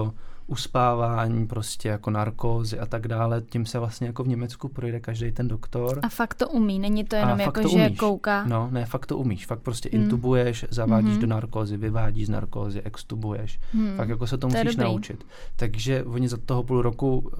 uh, 0.01 0.11
uspávání, 0.47 1.47
prostě 1.47 1.89
jako 1.89 2.09
narkózy 2.09 2.79
a 2.79 2.85
tak 2.85 3.07
dále, 3.07 3.41
tím 3.41 3.65
se 3.65 3.79
vlastně 3.79 4.07
jako 4.07 4.23
v 4.23 4.27
Německu 4.27 4.67
projde 4.67 4.99
každý 4.99 5.31
ten 5.31 5.47
doktor. 5.47 5.99
A 6.03 6.09
fakt 6.09 6.33
to 6.33 6.49
umí, 6.49 6.79
není 6.79 7.03
to 7.03 7.15
A 7.15 7.19
jenom 7.19 7.37
fakt 7.37 7.45
jako, 7.57 7.61
to 7.61 7.67
že 7.77 7.85
umíš. 7.85 7.99
kouká. 7.99 8.43
No, 8.45 8.67
ne, 8.71 8.85
fakt 8.85 9.05
to 9.05 9.17
umíš. 9.17 9.45
Fakt 9.45 9.59
prostě 9.59 9.89
Mm. 9.93 10.03
intubuješ, 10.03 10.65
zavádíš 10.69 11.11
Mhm. 11.11 11.21
do 11.21 11.27
narkózy, 11.27 11.77
vyvádíš 11.77 12.25
z 12.27 12.29
narkózy, 12.29 12.81
extubuješ. 12.81 13.59
Hmm. 13.73 13.95
Fakt 13.95 14.09
jako 14.09 14.27
se 14.27 14.37
to 14.37 14.47
To 14.47 14.57
musíš 14.57 14.75
naučit. 14.75 15.25
Takže 15.55 16.03
oni 16.03 16.27
za 16.27 16.37
toho 16.45 16.63
půl 16.63 16.81
roku 16.81 17.17
uh, 17.17 17.31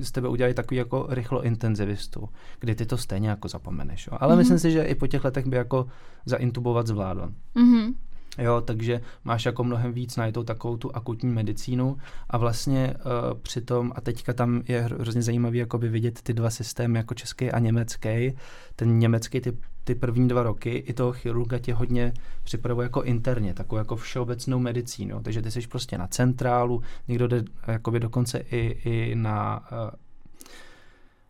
z 0.00 0.10
tebe 0.12 0.28
udělají 0.28 0.54
takový 0.54 0.78
jako 0.78 1.06
rychlo 1.10 1.42
intenzivistu, 1.42 2.28
kdy 2.60 2.74
ty 2.74 2.86
to 2.86 2.96
stejně 2.96 3.28
jako 3.28 3.48
zapomeneš. 3.48 4.06
Jo. 4.06 4.18
Ale 4.20 4.32
Mhm. 4.34 4.38
myslím 4.38 4.58
si, 4.58 4.70
že 4.70 4.82
i 4.82 4.94
po 4.94 5.06
těch 5.06 5.24
letech 5.24 5.46
by 5.46 5.56
jako 5.56 5.86
zaintubovat 6.26 6.86
zvládl. 6.86 7.32
Mhm. 7.54 7.94
Jo, 8.38 8.60
takže 8.60 9.00
máš 9.24 9.46
jako 9.46 9.64
mnohem 9.64 9.92
víc 9.92 10.16
najetou 10.16 10.42
takovou 10.42 10.76
tu 10.76 10.96
akutní 10.96 11.30
medicínu 11.30 11.96
a 12.30 12.38
vlastně 12.38 12.94
uh, 12.94 13.38
přitom, 13.38 13.92
a 13.94 14.00
teďka 14.00 14.32
tam 14.32 14.62
je 14.68 14.82
hro- 14.82 15.00
hrozně 15.00 15.22
zajímavý 15.22 15.58
jakoby 15.58 15.88
vidět 15.88 16.22
ty 16.22 16.34
dva 16.34 16.50
systémy, 16.50 16.98
jako 16.98 17.14
český 17.14 17.50
a 17.50 17.58
německý. 17.58 18.32
Ten 18.76 18.98
německý 18.98 19.40
ty, 19.40 19.58
ty 19.84 19.94
první 19.94 20.28
dva 20.28 20.42
roky 20.42 20.70
i 20.70 20.92
toho 20.92 21.12
chirurga 21.12 21.58
tě 21.58 21.74
hodně 21.74 22.12
připravuje 22.42 22.84
jako 22.84 23.02
interně, 23.02 23.54
takovou 23.54 23.78
jako 23.78 23.96
všeobecnou 23.96 24.58
medicínu. 24.58 25.22
Takže 25.22 25.42
ty 25.42 25.50
jsi 25.50 25.60
prostě 25.60 25.98
na 25.98 26.06
centrálu, 26.06 26.82
někdo 27.08 27.28
jde 27.28 27.44
jakoby 27.66 28.00
dokonce 28.00 28.38
i, 28.38 28.80
i 28.84 29.14
na, 29.14 29.68
uh, 29.72 29.90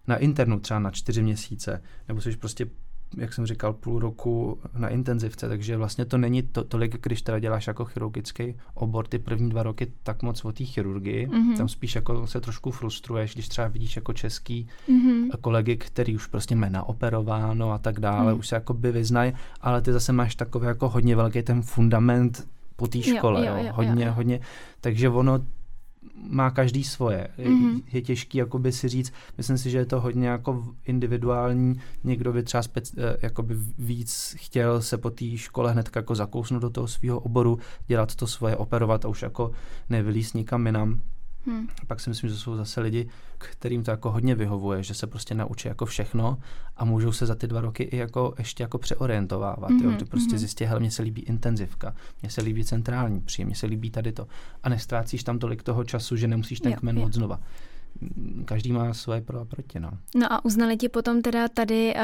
na 0.07 0.17
internu 0.17 0.61
třeba 0.61 0.81
na 0.81 0.91
čtyři 0.91 1.23
měsíce, 1.23 1.83
nebo 2.09 2.21
jsi 2.21 2.37
prostě 2.37 2.67
jak 3.17 3.33
jsem 3.33 3.47
říkal, 3.47 3.73
půl 3.73 3.99
roku 3.99 4.59
na 4.79 4.89
intenzivce, 4.89 5.49
takže 5.49 5.77
vlastně 5.77 6.05
to 6.05 6.19
není 6.19 6.43
to, 6.43 6.65
tolik, 6.65 7.03
když 7.03 7.23
teda 7.23 7.39
děláš 7.39 7.67
jako 7.67 7.85
chirurgický 7.85 8.55
obor 8.75 9.07
ty 9.07 9.19
první 9.19 9.51
dva 9.51 9.63
roky 9.63 9.93
tak 10.03 10.23
moc 10.23 10.45
o 10.45 10.53
té 10.53 10.65
chirurgii, 10.65 11.27
Mhm. 11.27 11.57
tam 11.57 11.69
spíš 11.69 11.95
jako 11.95 12.27
se 12.27 12.41
trošku 12.41 12.71
frustruješ, 12.71 13.35
když 13.35 13.49
třeba 13.49 13.69
vidíš 13.69 13.97
jako 13.97 14.13
český 14.13 14.69
Mhm. 14.89 15.29
kolegy, 15.41 15.77
který 15.77 16.17
už 16.17 16.27
prostě 16.27 16.57
mají 16.57 16.73
naoperováno 16.73 17.73
a 17.73 17.79
tak 17.79 18.01
dále, 18.01 18.31
Hmm. 18.31 18.39
už 18.41 18.49
se 18.49 18.55
jako 18.55 18.75
by 18.75 18.93
vyznají, 18.93 19.33
ale 19.61 19.83
ty 19.83 19.93
zase 19.93 20.13
máš 20.13 20.35
takový 20.35 20.67
jako 20.67 20.89
hodně 20.89 21.17
velký 21.17 21.43
ten 21.43 21.63
fundament 21.63 22.49
po 22.77 22.87
té 22.87 23.03
škole, 23.03 23.47
jo, 23.47 23.53
jo, 23.57 23.65
jo, 23.67 23.73
hodně, 23.75 24.05
jo. 24.05 24.13
hodně, 24.13 24.41
takže 24.81 25.09
ono 25.09 25.39
má 26.31 26.51
každý 26.51 26.85
svoje. 26.85 27.29
Je, 27.39 27.49
Mhm. 27.51 27.81
je 27.93 28.03
těžký 28.03 28.39
jakoby 28.39 28.73
si 28.73 28.89
říct, 28.89 29.13
myslím 29.39 29.59
si, 29.59 29.71
že 29.71 29.79
je 29.79 29.87
to 29.87 30.01
hodně 30.01 30.29
jako 30.29 30.65
individuální, 30.87 31.81
někdo 32.05 32.33
by 32.33 32.43
třeba 32.43 32.63
spec, 32.63 32.93
eh, 32.99 33.17
jakoby 33.23 33.55
víc 33.79 34.35
chtěl 34.39 34.83
se 34.83 34.99
po 34.99 35.11
té 35.11 35.37
škole 35.37 35.73
hned 35.73 35.91
jako 35.97 36.15
zakousnout 36.15 36.63
do 36.63 36.71
toho 36.71 36.89
svého 36.89 37.21
oboru, 37.21 37.59
dělat 37.87 38.15
to 38.15 38.27
svoje, 38.27 38.57
operovat 38.57 39.05
a 39.05 39.09
už 39.09 39.23
jako 39.23 39.51
nevylíst 39.91 40.35
nikam 40.35 40.67
jinam. 40.67 41.01
Hmm. 41.47 41.69
Pak 41.87 42.01
si 42.01 42.11
myslím, 42.11 42.31
že 42.31 42.37
jsou 42.37 42.57
zase 42.57 42.81
lidi, 42.81 43.09
kterým 43.39 43.85
to 43.85 43.91
jako 43.91 44.11
hodně 44.11 44.35
vyhovuje, 44.35 44.83
že 44.83 44.95
se 44.95 45.07
prostě 45.07 45.35
naučí 45.35 45.69
jako 45.69 45.87
všechno 45.87 46.39
a 46.77 46.85
můžou 46.85 47.13
se 47.13 47.27
za 47.27 47.35
ty 47.35 47.47
dva 47.47 47.61
roky 47.61 47.83
i 47.83 47.97
jako 47.97 48.35
ještě 48.39 48.63
jako 48.63 48.79
přeorientovávat. 48.79 49.71
Mm-hmm, 49.71 49.83
jo? 49.85 49.89
Mhm, 49.91 49.99
Ty 49.99 50.05
prostě 50.05 50.31
mhm. 50.31 50.39
zjistí, 50.39 50.65
hele, 50.65 50.81
mně 50.81 50.91
se 50.91 51.03
líbí 51.03 51.23
intenzivka, 51.23 51.95
mně 52.23 52.31
se 52.31 52.43
líbí 52.43 52.65
centrální 52.65 53.21
příjem, 53.21 53.47
mně 53.47 53.57
se 53.57 53.67
líbí 53.67 53.91
tady 53.91 54.13
to. 54.13 54.27
A 54.63 54.69
nestrácíš 54.69 55.25
tam 55.25 55.39
tolik 55.39 55.63
toho 55.63 55.85
času, 55.85 56.17
že 56.17 56.29
nemusíš 56.29 56.61
ten 56.61 56.73
Jo, 56.73 56.79
kmen 56.79 56.99
jo. 56.99 57.05
od 57.07 57.13
znova. 57.15 57.41
Mm, 58.01 58.43
Každý 58.45 58.73
má 58.73 58.95
svoje 58.95 59.21
pro 59.21 59.41
a 59.41 59.45
proti, 59.45 59.81
no. 59.81 59.91
No 60.17 60.33
a 60.33 60.45
uznali 60.45 60.77
ti 60.77 60.89
potom 60.89 61.23
teda 61.23 61.49
tady 61.49 61.95
uh, 61.95 62.01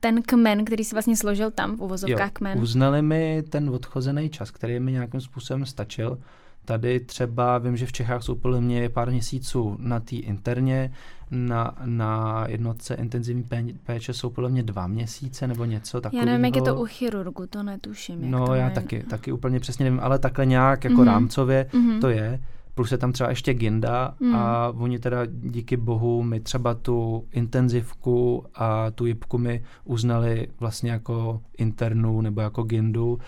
ten 0.00 0.22
kmen, 0.22 0.64
který 0.64 0.84
si 0.84 0.94
vlastně 0.94 1.16
složil 1.16 1.50
tam 1.50 1.76
v 1.76 1.80
uvozovkách 1.80 2.32
kmen. 2.32 2.58
uznali 2.58 3.02
mi 3.02 3.42
ten 3.48 3.70
odchozený 3.70 4.30
čas, 4.30 4.50
který 4.50 4.80
mi 4.80 4.92
nějakým 4.92 5.20
způsobem 5.20 5.66
stačil. 5.66 6.18
Tady 6.66 7.00
třeba 7.00 7.58
vím, 7.58 7.76
že 7.76 7.86
v 7.86 7.92
Čechách 7.92 8.22
jsou 8.22 8.34
podle 8.34 8.60
mě 8.60 8.88
pár 8.88 9.10
měsíců 9.10 9.76
na 9.80 10.00
té 10.00 10.16
interně, 10.16 10.92
na, 11.30 11.74
na 11.84 12.44
jednotce 12.48 12.94
intenzivní 12.94 13.42
pé- 13.44 13.74
péče 13.84 14.12
jsou 14.12 14.30
podle 14.30 14.50
mě 14.50 14.62
dva 14.62 14.86
měsíce 14.86 15.46
nebo 15.46 15.64
něco 15.64 15.96
Já 15.96 16.00
takového. 16.00 16.26
nevím, 16.26 16.44
jak 16.44 16.56
je 16.56 16.62
to 16.62 16.76
u 16.80 16.84
chirurgu, 16.86 17.46
to 17.46 17.62
netuším. 17.62 18.20
jak 18.22 18.30
No 18.30 18.46
to 18.46 18.54
já 18.54 18.62
mají. 18.64 18.74
taky, 18.74 19.02
taky 19.02 19.32
úplně 19.32 19.60
přesně 19.60 19.84
nevím, 19.84 20.00
ale 20.02 20.18
takhle 20.18 20.46
nějak 20.46 20.84
jako 20.84 20.96
Mhm. 20.96 21.06
rámcově 21.06 21.66
Mhm. 21.72 22.00
to 22.00 22.08
je. 22.08 22.40
Plus 22.74 22.92
je 22.92 22.98
tam 22.98 23.12
třeba 23.12 23.30
ještě 23.30 23.54
Ginda 23.54 24.14
Mhm. 24.20 24.34
a 24.36 24.68
oni 24.76 24.98
teda 24.98 25.18
díky 25.26 25.76
bohu 25.76 26.22
mi 26.22 26.40
třeba 26.40 26.74
tu 26.74 27.24
intenzivku 27.32 28.44
a 28.54 28.90
tu 28.90 29.06
jipku 29.06 29.38
mi 29.38 29.62
uznali 29.84 30.48
vlastně 30.60 30.90
jako 30.90 31.40
internu 31.58 32.20
nebo 32.20 32.40
jako 32.40 32.62
Gindu, 32.62 33.18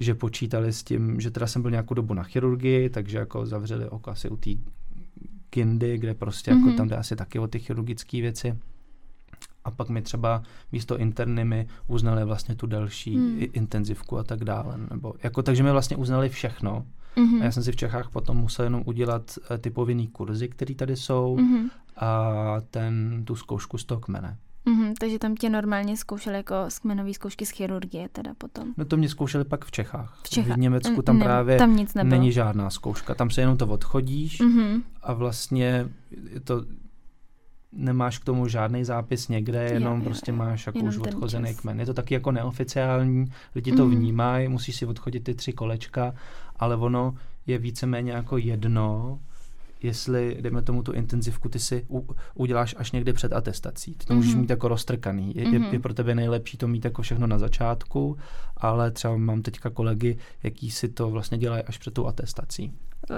že 0.00 0.14
počítali 0.14 0.72
s 0.72 0.82
tím, 0.82 1.20
že 1.20 1.30
teda 1.30 1.46
jsem 1.46 1.62
byl 1.62 1.70
nějakou 1.70 1.94
dobu 1.94 2.14
na 2.14 2.22
chirurgii, 2.22 2.90
takže 2.90 3.18
jako 3.18 3.46
zavřeli 3.46 3.88
oko 3.88 4.10
asi 4.10 4.28
u 4.28 4.36
té 4.36 4.50
Gindy, 5.54 5.98
kde 5.98 6.14
prostě 6.14 6.50
jako 6.50 6.66
Mhm. 6.66 6.76
tam 6.76 6.88
jde 6.88 6.96
asi 6.96 7.16
taky 7.16 7.38
o 7.38 7.46
ty 7.48 7.58
chirurgické 7.58 8.20
věci. 8.20 8.58
A 9.64 9.70
pak 9.70 9.88
mi 9.88 10.02
třeba 10.02 10.42
místo 10.72 10.98
interny 10.98 11.44
mi 11.44 11.66
uznali 11.86 12.24
vlastně 12.24 12.54
tu 12.54 12.66
další 12.66 13.14
i- 13.14 13.50
intenzivku 13.52 14.18
a 14.18 14.24
tak 14.24 14.44
dále. 14.44 14.74
Nebo, 14.90 15.14
jako, 15.22 15.42
takže 15.42 15.62
mi 15.62 15.70
vlastně 15.72 15.96
uznali 15.96 16.28
všechno. 16.28 16.86
Mhm. 17.16 17.40
A 17.42 17.44
já 17.44 17.50
jsem 17.52 17.62
si 17.62 17.72
v 17.72 17.76
Čechách 17.76 18.10
potom 18.10 18.36
musel 18.36 18.64
jenom 18.64 18.82
udělat 18.86 19.38
eh, 19.54 19.58
ty 19.58 19.70
povinný 19.70 20.06
kurzy, 20.08 20.48
které 20.48 20.74
tady 20.74 20.96
jsou 20.96 21.36
Mhm. 21.36 21.68
a 21.96 22.32
ten, 22.70 23.22
tu 23.24 23.36
zkoušku 23.36 23.78
z 23.78 23.84
toho 23.84 24.00
kmene. 24.00 24.36
Mhm, 24.68 24.94
takže 24.94 25.18
tam 25.18 25.34
tě 25.34 25.50
normálně 25.50 25.96
zkoušeli 25.96 26.36
jako 26.36 26.54
kmenové 26.82 27.14
zkoušky 27.14 27.46
z 27.46 27.50
chirurgie 27.50 28.08
teda 28.08 28.34
potom. 28.38 28.68
No 28.76 28.84
to 28.84 28.96
mě 28.96 29.08
zkoušeli 29.08 29.44
pak 29.44 29.64
v 29.64 29.70
Čechách. 29.70 30.18
V 30.24 30.28
Čechách. 30.30 30.56
V 30.56 30.60
Německu 30.60 30.92
Mm, 30.96 31.02
tam 31.02 31.18
ne, 31.18 31.24
právě 31.24 31.58
tam 31.58 31.76
nic 31.76 31.94
nebylo. 31.94 32.10
není 32.10 32.32
žádná 32.32 32.70
zkouška. 32.70 33.14
Tam 33.14 33.30
se 33.30 33.40
jenom 33.40 33.56
to 33.56 33.66
odchodíš 33.66 34.40
Mhm. 34.40 34.82
a 35.02 35.12
vlastně 35.12 35.88
je 36.32 36.40
to 36.40 36.64
nemáš 37.72 38.18
k 38.18 38.24
tomu 38.24 38.48
žádný 38.48 38.84
zápis 38.84 39.28
někde, 39.28 39.62
jenom 39.72 39.98
jo, 39.98 40.04
prostě 40.04 40.30
jo. 40.30 40.36
máš 40.36 40.66
jako 40.66 40.78
už 40.78 40.98
odchozený 40.98 41.48
čas. 41.48 41.60
kmen. 41.60 41.80
Je 41.80 41.86
to 41.86 41.94
taky 41.94 42.14
jako 42.14 42.32
neoficiální, 42.32 43.32
lidi 43.54 43.72
to 43.72 43.86
Mhm. 43.86 43.96
vnímají, 43.96 44.48
musíš 44.48 44.76
si 44.76 44.86
odchodit 44.86 45.24
ty 45.24 45.34
tři 45.34 45.52
kolečka, 45.52 46.14
ale 46.56 46.76
ono 46.76 47.14
je 47.46 47.58
víceméně 47.58 48.12
jako 48.12 48.36
jedno, 48.36 49.18
jestli, 49.82 50.38
dejme 50.40 50.62
tomu 50.62 50.82
tu 50.82 50.92
intenzivku, 50.92 51.48
ty 51.48 51.58
si 51.58 51.86
u, 51.90 52.08
uděláš 52.34 52.74
až 52.78 52.92
někdy 52.92 53.12
před 53.12 53.32
atestací. 53.32 53.94
Ty 53.94 54.06
to 54.06 54.14
můžeš 54.14 54.32
Mhm. 54.32 54.40
mít 54.40 54.50
jako 54.50 54.68
roztrkaný. 54.68 55.32
Je, 55.36 55.42
je, 55.42 55.58
Mhm. 55.58 55.68
je 55.72 55.78
pro 55.80 55.94
tebe 55.94 56.14
nejlepší 56.14 56.56
to 56.56 56.68
mít 56.68 56.84
jako 56.84 57.02
všechno 57.02 57.26
na 57.26 57.38
začátku, 57.38 58.16
ale 58.56 58.90
třeba 58.90 59.16
mám 59.16 59.42
teďka 59.42 59.70
kolegy, 59.70 60.18
jaký 60.42 60.70
si 60.70 60.88
to 60.88 61.10
vlastně 61.10 61.38
dělají 61.38 61.62
až 61.62 61.78
před 61.78 61.94
tou 61.94 62.06
atestací. 62.06 62.72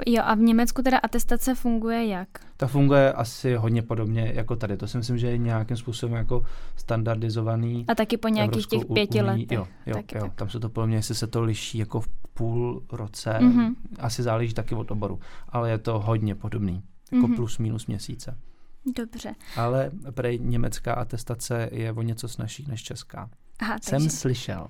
Jo, 0.07 0.23
a 0.25 0.35
v 0.35 0.39
Německu 0.39 0.83
teda 0.83 0.99
atestace 0.99 1.55
funguje 1.55 2.07
jak? 2.07 2.29
Ta 2.57 2.67
funguje 2.67 3.13
asi 3.13 3.55
hodně 3.55 3.83
podobně 3.83 4.33
jako 4.35 4.57
tady. 4.57 4.77
To 4.77 4.87
si 4.89 4.97
myslím, 4.99 5.19
že 5.19 5.27
je 5.27 5.39
nějakým 5.39 5.77
způsobem 5.77 6.17
jako 6.17 6.43
standardizovaný. 6.77 7.85
A 7.89 7.95
taky 7.95 8.17
po 8.17 8.29
nějakých 8.29 8.67
těch 8.67 8.77
Evropskou 8.77 8.95
pěti 8.95 9.19
unii. 9.23 9.27
letech. 9.41 9.59
Jo, 9.59 9.67
jo, 9.87 9.95
taky 9.95 10.17
jo. 10.17 10.23
tak. 10.23 10.35
tam 10.35 10.49
se 10.51 10.61
to 10.61 10.69
podle 10.69 10.87
mě, 10.87 10.97
jestli 10.97 11.15
se 11.15 11.27
to 11.27 11.43
liší 11.43 11.79
jako 11.79 12.01
v 12.01 12.09
půl 12.41 12.83
roce, 12.93 13.37
Mhm. 13.41 13.61
mm-hmm. 13.61 13.75
asi 13.99 14.23
záleží 14.23 14.55
taky 14.55 14.75
od 14.75 14.91
oboru, 14.91 15.21
ale 15.49 15.71
je 15.71 15.79
to 15.79 15.99
hodně 15.99 16.35
podobný, 16.35 16.75
jako 17.13 17.17
Mhm. 17.17 17.33
mm-hmm. 17.33 17.37
plus 17.37 17.59
minus 17.59 17.87
měsíce. 17.87 18.37
Dobře. 18.97 19.35
Ale 19.57 19.91
prej 20.11 20.39
německá 20.43 20.95
atestace 20.95 21.69
je 21.73 21.93
o 21.93 22.03
něco 22.03 22.29
snažší 22.29 22.65
než 22.69 22.83
česká. 22.83 23.31
Aha, 23.63 23.77
Jsem 23.83 23.99
takže... 23.99 24.11
slyšel. 24.11 24.67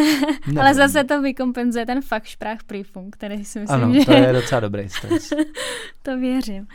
Ale 0.60 0.74
zase 0.74 1.04
to 1.04 1.22
vykompenzuje 1.22 1.86
ten 1.86 2.02
fakt 2.02 2.26
Sprachprüfung, 2.26 3.16
který 3.16 3.44
si 3.44 3.60
myslím, 3.60 3.82
Ano, 3.82 3.94
že 3.94 4.04
to 4.04 4.12
je 4.12 4.32
docela 4.32 4.60
dobrý 4.60 4.88
stres. 4.88 5.32
to 6.02 6.18
věřím. 6.18 6.66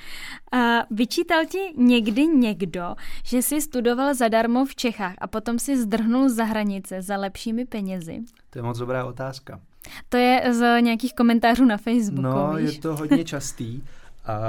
A 0.51 0.79
vyčítal 0.91 1.45
ti 1.45 1.57
někdy 1.77 2.25
někdo, 2.27 2.95
že 3.25 3.37
jsi 3.41 3.61
studoval 3.61 4.15
zadarmo 4.15 4.65
v 4.65 4.75
Čechách 4.75 5.13
a 5.17 5.27
potom 5.27 5.59
si 5.59 5.81
zdrhnul 5.81 6.29
za 6.29 6.43
hranice 6.43 7.01
za 7.01 7.17
lepšími 7.17 7.65
penězi? 7.65 8.19
To 8.49 8.59
je 8.59 8.63
moc 8.63 8.77
dobrá 8.77 9.05
otázka. 9.05 9.59
To 10.09 10.17
je 10.17 10.53
z 10.53 10.81
nějakých 10.81 11.15
komentářů 11.15 11.65
na 11.65 11.77
Facebooku, 11.77 12.21
No, 12.21 12.53
víš? 12.57 12.75
je 12.75 12.81
to 12.81 12.95
hodně 12.95 13.23
častý 13.33 13.83
a 14.25 14.39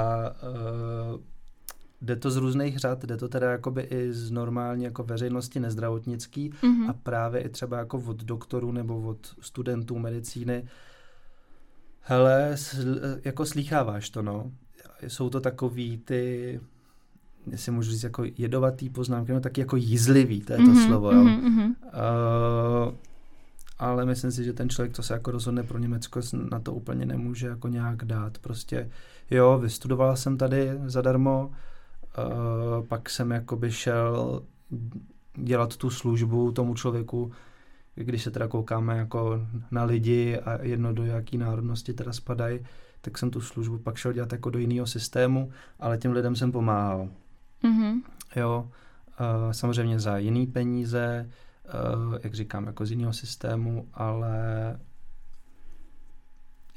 uh, 1.13 1.19
jde 2.01 2.15
to 2.15 2.31
z 2.31 2.35
různých 2.37 2.77
řad, 2.79 3.05
jde 3.05 3.17
to 3.17 3.27
teda 3.27 3.51
jakoby 3.51 3.81
i 3.81 4.13
z 4.13 4.31
normální 4.31 4.83
jako 4.83 5.03
veřejnosti 5.03 5.59
nezdravotnický 5.59 6.51
Mhm. 6.63 6.89
a 6.89 6.93
právě 6.93 7.41
i 7.41 7.49
třeba 7.49 7.77
jako 7.77 7.97
od 8.05 8.23
doktorů 8.23 8.71
nebo 8.71 9.01
od 9.01 9.17
studentů 9.41 9.99
medicíny. 9.99 10.65
Hele, 12.01 12.51
sl, 12.57 12.77
jako 13.25 13.45
slýcháváš 13.45 14.09
to, 14.09 14.21
no. 14.21 14.51
Jsou 15.07 15.29
to 15.29 15.39
takový 15.39 15.97
ty, 15.97 16.59
jestli 17.51 17.71
můžu 17.71 17.91
říct, 17.91 18.03
jako 18.03 18.23
jedovatý 18.37 18.89
poznámky, 18.89 19.31
no 19.31 19.39
taky 19.39 19.61
jako 19.61 19.75
jízlivý, 19.75 20.41
to 20.41 20.53
je 20.53 20.57
to 20.57 20.63
Mhm, 20.63 20.85
slovo, 20.87 21.11
jo. 21.11 21.23
mhm, 21.23 21.33
mhm. 21.51 21.75
Uh, 21.85 22.93
ale 23.79 24.05
myslím 24.05 24.31
si, 24.31 24.43
že 24.43 24.53
ten 24.53 24.69
člověk, 24.69 24.95
co 24.95 25.03
se 25.03 25.13
jako 25.13 25.31
rozhodne 25.31 25.63
pro 25.63 25.77
Německo, 25.77 26.21
na 26.49 26.59
to 26.59 26.73
úplně 26.73 27.05
nemůže 27.05 27.47
jako 27.47 27.67
nějak 27.67 28.05
dát. 28.05 28.37
Prostě, 28.37 28.89
jo, 29.31 29.59
vystudoval 29.59 30.15
jsem 30.15 30.37
tady 30.37 30.71
zadarmo, 30.85 31.51
uh, 32.17 32.85
pak 32.85 33.09
jsem 33.09 33.31
jakoby 33.31 33.71
šel 33.71 34.41
dělat 35.35 35.77
tu 35.77 35.89
službu 35.89 36.51
tomu 36.51 36.75
člověku, 36.75 37.31
když 37.95 38.23
se 38.23 38.31
teda 38.31 38.47
koukáme 38.47 38.97
jako 38.97 39.47
na 39.71 39.83
lidi 39.83 40.39
a 40.39 40.63
jedno 40.63 40.93
do 40.93 41.05
jaký 41.05 41.37
národnosti 41.37 41.93
teda 41.93 42.13
spadají, 42.13 42.59
tak 43.01 43.17
jsem 43.17 43.29
tu 43.29 43.41
službu 43.41 43.77
pak 43.77 43.97
šel 43.97 44.13
dělat 44.13 44.31
jako 44.31 44.49
do 44.49 44.59
jiného 44.59 44.87
systému, 44.87 45.51
ale 45.79 45.97
těm 45.97 46.11
lidem 46.11 46.35
jsem 46.35 46.51
pomáhal. 46.51 47.09
Mhm. 47.63 48.01
Jo, 48.35 48.69
uh, 49.19 49.51
samozřejmě 49.51 49.99
za 49.99 50.17
jiný 50.17 50.47
peníze, 50.47 51.29
jak 52.23 52.33
říkám, 52.33 52.65
jako 52.67 52.85
z 52.85 52.91
jiného 52.91 53.13
systému, 53.13 53.87
ale 53.93 54.35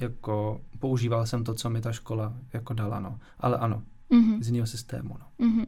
jako 0.01 0.61
používal 0.79 1.27
jsem 1.27 1.44
to, 1.44 1.55
co 1.55 1.70
mi 1.70 1.81
ta 1.81 1.92
škola 1.92 2.35
jako 2.53 2.74
dala, 2.74 3.01
no. 3.01 3.18
Ale 3.40 3.57
ano, 3.59 3.83
Mhm. 4.11 4.42
z 4.42 4.46
jiného 4.46 4.66
systému, 4.66 5.16
no. 5.20 5.46
Mhm. 5.46 5.64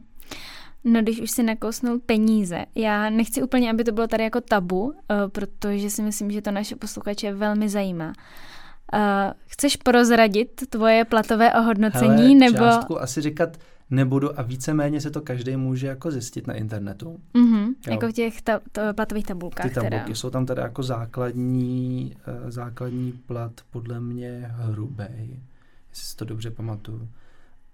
No, 0.83 1.01
když 1.01 1.21
už 1.21 1.31
si 1.31 1.43
nakousnul 1.43 1.99
peníze, 1.99 2.65
já 2.75 3.09
nechci 3.09 3.43
úplně, 3.43 3.69
aby 3.71 3.83
to 3.83 3.91
bylo 3.91 4.07
tady 4.07 4.23
jako 4.23 4.41
tabu, 4.41 4.93
eh, 5.11 5.15
protože 5.27 5.89
si 5.89 6.01
myslím, 6.01 6.31
že 6.31 6.41
to 6.41 6.51
naše 6.51 6.75
posluchače 6.75 7.33
velmi 7.33 7.69
zajímá. 7.69 8.13
Eh, 8.93 9.33
chceš 9.45 9.75
prozradit 9.75 10.61
tvoje 10.69 11.05
platové 11.05 11.53
ohodnocení, 11.53 12.17
Hele, 12.23 12.35
nebo... 12.35 12.57
částku 12.57 13.01
asi 13.01 13.21
říkat 13.21 13.57
nebudu 13.91 14.39
a 14.39 14.41
víceméně 14.41 15.01
se 15.01 15.11
to 15.11 15.21
každý 15.21 15.55
může 15.57 15.87
jako 15.87 16.11
zjistit 16.11 16.47
na 16.47 16.53
internetu. 16.53 17.19
Mhm, 17.33 17.63
Jo. 17.87 17.93
jako 17.93 18.07
v 18.07 18.11
těch 18.13 18.41
ta, 18.41 18.59
to, 18.71 18.81
platových 18.95 19.25
tabulkách 19.25 19.67
Ty 19.69 19.73
tabulky 19.73 19.95
teda. 20.03 20.15
jsou 20.15 20.29
tam 20.29 20.45
teda 20.45 20.63
jako 20.63 20.83
základní, 20.83 22.15
eh, 22.47 22.51
základní 22.51 23.11
plat 23.11 23.51
podle 23.71 23.99
mě 23.99 24.51
hrubej, 24.55 25.39
jestli 25.89 26.05
si 26.05 26.15
to 26.15 26.25
dobře 26.25 26.51
pamatuju. 26.51 27.09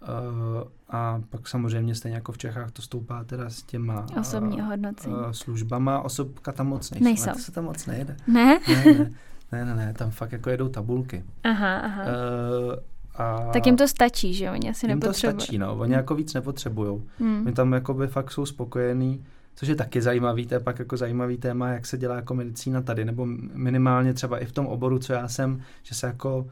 Uh, 0.01 0.63
a 0.89 1.21
pak 1.29 1.47
samozřejmě 1.47 1.95
stejně 1.95 2.15
jako 2.15 2.31
v 2.31 2.37
Čechách 2.37 2.71
to 2.71 2.81
stoupá 2.81 3.23
teda 3.23 3.49
s 3.49 3.63
těma 3.63 4.05
Osobní 4.19 4.59
eh, 4.59 4.63
ohodnocení. 4.63 5.15
eh, 5.29 5.33
službama. 5.33 6.01
Osobka 6.01 6.51
tam 6.51 6.67
moc 6.67 6.91
nejsou. 6.91 7.03
Nejsou. 7.03 7.25
Ne, 7.27 7.33
to 7.33 7.39
se 7.39 7.51
tam 7.51 7.63
moc 7.63 7.85
nejede. 7.85 8.17
Ne? 8.27 8.59
Ne, 8.67 8.83
ne, 8.85 9.11
ne, 9.51 9.65
ne, 9.65 9.75
ne, 9.75 9.93
tam 9.93 10.11
fakt 10.11 10.31
jako 10.31 10.49
jedou 10.49 10.69
tabulky. 10.69 11.23
Aha, 11.43 11.77
aha. 11.79 12.03
Uh, 12.03 12.73
a 13.17 13.49
tak 13.53 13.65
jim 13.65 13.77
to 13.77 13.87
stačí, 13.87 14.33
že? 14.33 14.51
Oni 14.51 14.69
asi 14.69 14.85
jim 14.87 14.99
to 14.99 15.05
nepotřebují. 15.07 15.41
stačí, 15.41 15.57
no. 15.57 15.75
Oni 15.77 15.93
jako 15.93 16.15
víc 16.15 16.33
nepotřebujou. 16.33 17.03
Hmm. 17.19 17.43
My 17.45 17.51
tam 17.51 17.73
jakoby 17.73 18.07
fakt 18.07 18.31
jsou 18.31 18.45
spokojení, 18.45 19.25
což 19.55 19.67
je 19.67 19.75
taky 19.75 20.01
zajímavý, 20.01 20.45
to 20.47 20.53
je 20.53 20.59
pak 20.59 20.79
jako 20.79 20.97
zajímavý 20.97 21.37
téma, 21.37 21.69
jak 21.69 21.85
se 21.85 21.97
dělá 21.97 22.15
jako 22.15 22.33
medicína 22.33 22.81
tady, 22.81 23.05
nebo 23.05 23.25
minimálně 23.53 24.13
třeba 24.13 24.37
i 24.39 24.45
v 24.45 24.51
tom 24.51 24.67
oboru, 24.67 24.99
co 24.99 25.13
já 25.13 25.27
jsem, 25.27 25.61
že 25.83 25.95
se 25.95 26.07
jako 26.07 26.47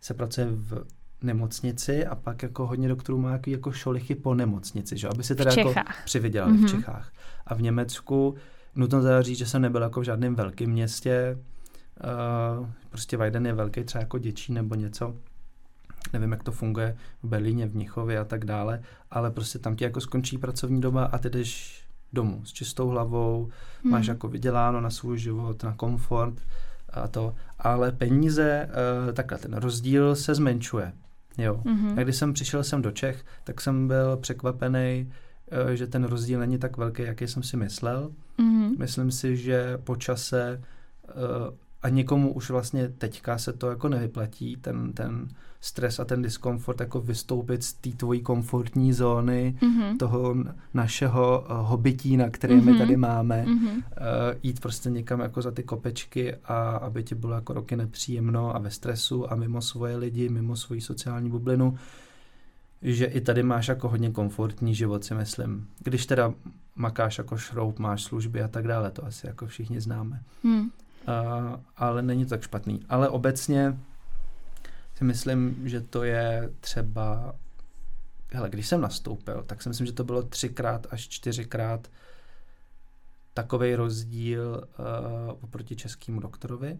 se 0.00 0.14
pracuje 0.14 0.46
v 0.50 0.84
nemocnici 1.22 2.06
a 2.06 2.14
pak 2.14 2.42
jako 2.42 2.66
hodně 2.66 2.88
doktorů 2.88 3.18
má 3.18 3.32
jaký 3.32 3.50
jako 3.50 3.72
šolichy 3.72 4.14
po 4.14 4.34
nemocnici, 4.34 4.96
že? 4.98 5.08
aby 5.08 5.22
si 5.22 5.34
teda 5.34 5.50
jako 5.56 5.74
přivydělali 6.04 6.52
Mhm. 6.52 6.66
v 6.66 6.70
Čechách. 6.70 7.12
A 7.46 7.54
v 7.54 7.62
Německu, 7.62 8.34
nutno 8.74 9.02
teda 9.02 9.22
říct, 9.22 9.38
že 9.38 9.46
jsem 9.46 9.62
nebyl 9.62 9.82
jako 9.82 10.00
v 10.00 10.04
žádném 10.04 10.34
velkém 10.34 10.70
městě, 10.70 11.38
uh, 12.60 12.66
prostě 12.90 13.16
Weiden 13.16 13.46
je 13.46 13.52
velký, 13.52 13.84
třeba 13.84 14.02
jako 14.02 14.18
Děčí 14.18 14.52
nebo 14.52 14.74
něco, 14.74 15.14
nevím, 16.12 16.32
jak 16.32 16.42
to 16.42 16.52
funguje 16.52 16.96
v 17.22 17.28
Berlíně, 17.28 17.66
v 17.66 17.74
Mnichově 17.74 18.18
a 18.18 18.24
tak 18.24 18.44
dále, 18.44 18.82
ale 19.10 19.30
prostě 19.30 19.58
tam 19.58 19.76
ti 19.76 19.84
jako 19.84 20.00
skončí 20.00 20.38
pracovní 20.38 20.80
doba 20.80 21.04
a 21.04 21.18
ty 21.18 21.30
jdeš 21.30 21.80
domů 22.12 22.40
s 22.44 22.52
čistou 22.52 22.88
hlavou, 22.88 23.48
Hmm. 23.82 23.92
máš 23.92 24.06
jako 24.06 24.28
vyděláno 24.28 24.80
na 24.80 24.90
svůj 24.90 25.18
život, 25.18 25.62
na 25.62 25.74
komfort 25.74 26.34
a 26.92 27.08
to, 27.08 27.34
ale 27.58 27.92
peníze, 27.92 28.68
uh, 29.06 29.12
takhle 29.12 29.38
ten 29.38 29.54
rozdíl 29.54 30.16
se 30.16 30.34
zmenšuje, 30.34 30.92
jo. 31.38 31.60
Mhm. 31.64 31.98
A 31.98 32.02
když 32.02 32.16
jsem 32.16 32.32
přišel 32.32 32.64
sem 32.64 32.82
do 32.82 32.90
Čech, 32.90 33.24
tak 33.44 33.60
jsem 33.60 33.88
byl 33.88 34.16
překvapený, 34.16 35.12
eh, 35.50 35.76
že 35.76 35.86
ten 35.86 36.04
rozdíl 36.04 36.40
není 36.40 36.58
tak 36.58 36.76
velký, 36.76 37.02
jaký 37.02 37.26
jsem 37.28 37.42
si 37.42 37.56
myslel. 37.56 38.10
Mhm. 38.38 38.74
Myslím 38.78 39.10
si, 39.10 39.36
že 39.36 39.78
po 39.84 39.96
čase 39.96 40.60
eh, 41.08 41.12
a 41.82 41.88
někomu 41.88 42.32
už 42.34 42.50
vlastně 42.50 42.88
teďka 42.88 43.38
se 43.38 43.52
to 43.52 43.70
jako 43.70 43.88
nevyplatí, 43.88 44.56
ten, 44.56 44.92
ten 44.92 45.28
stres 45.60 46.00
a 46.00 46.04
ten 46.04 46.22
diskomfort, 46.22 46.80
jako 46.80 47.00
vystoupit 47.00 47.64
z 47.64 47.72
té 47.72 47.90
tvojí 47.90 48.20
komfortní 48.20 48.92
zóny, 48.92 49.58
Mhm. 49.62 49.98
toho 49.98 50.34
našeho 50.74 51.46
uh, 51.50 51.56
hobitína, 51.68 52.30
který 52.30 52.54
my 52.54 52.70
Mhm. 52.70 52.78
tady 52.78 52.96
máme, 52.96 53.44
Mhm. 53.46 53.66
uh, 53.68 53.82
jít 54.42 54.60
prostě 54.60 54.90
někam 54.90 55.20
jako 55.20 55.42
za 55.42 55.50
ty 55.50 55.62
kopečky 55.62 56.34
a 56.44 56.70
aby 56.70 57.02
ti 57.04 57.14
bylo 57.14 57.34
jako 57.34 57.52
roky 57.52 57.76
nepříjemno 57.76 58.56
a 58.56 58.58
ve 58.58 58.70
stresu 58.70 59.32
a 59.32 59.34
mimo 59.34 59.62
svoje 59.62 59.96
lidi, 59.96 60.28
mimo 60.28 60.56
svoji 60.56 60.80
sociální 60.80 61.30
bublinu, 61.30 61.78
že 62.82 63.04
i 63.06 63.20
tady 63.20 63.42
máš 63.42 63.68
jako 63.68 63.88
hodně 63.88 64.10
komfortní 64.10 64.74
život, 64.74 65.04
si 65.04 65.14
myslím. 65.14 65.68
Když 65.78 66.06
teda 66.06 66.34
makáš 66.76 67.18
jako 67.18 67.36
šroub, 67.36 67.78
máš 67.78 68.02
služby 68.02 68.42
a 68.42 68.48
tak 68.48 68.66
dále, 68.68 68.90
to 68.90 69.04
asi 69.06 69.26
jako 69.26 69.46
všichni 69.46 69.80
známe. 69.80 70.20
Mhm. 70.42 70.70
Uh, 71.08 71.60
ale 71.76 72.02
není 72.02 72.24
to 72.24 72.30
tak 72.30 72.42
špatný. 72.42 72.80
Ale 72.88 73.08
obecně 73.08 73.78
si 74.94 75.04
myslím, 75.04 75.68
že 75.68 75.80
to 75.80 76.04
je 76.04 76.50
třeba 76.60 77.34
hele, 78.32 78.50
když 78.50 78.66
jsem 78.66 78.80
nastoupil, 78.80 79.42
tak 79.46 79.62
si 79.62 79.68
myslím, 79.68 79.86
že 79.86 79.92
to 79.92 80.04
bylo 80.04 80.22
třikrát 80.22 80.86
až 80.90 81.08
čtyřikrát 81.08 81.88
takový 83.34 83.74
rozdíl 83.74 84.68
uh, 84.78 85.38
oproti 85.40 85.76
českému 85.76 86.20
doktorovi. 86.20 86.78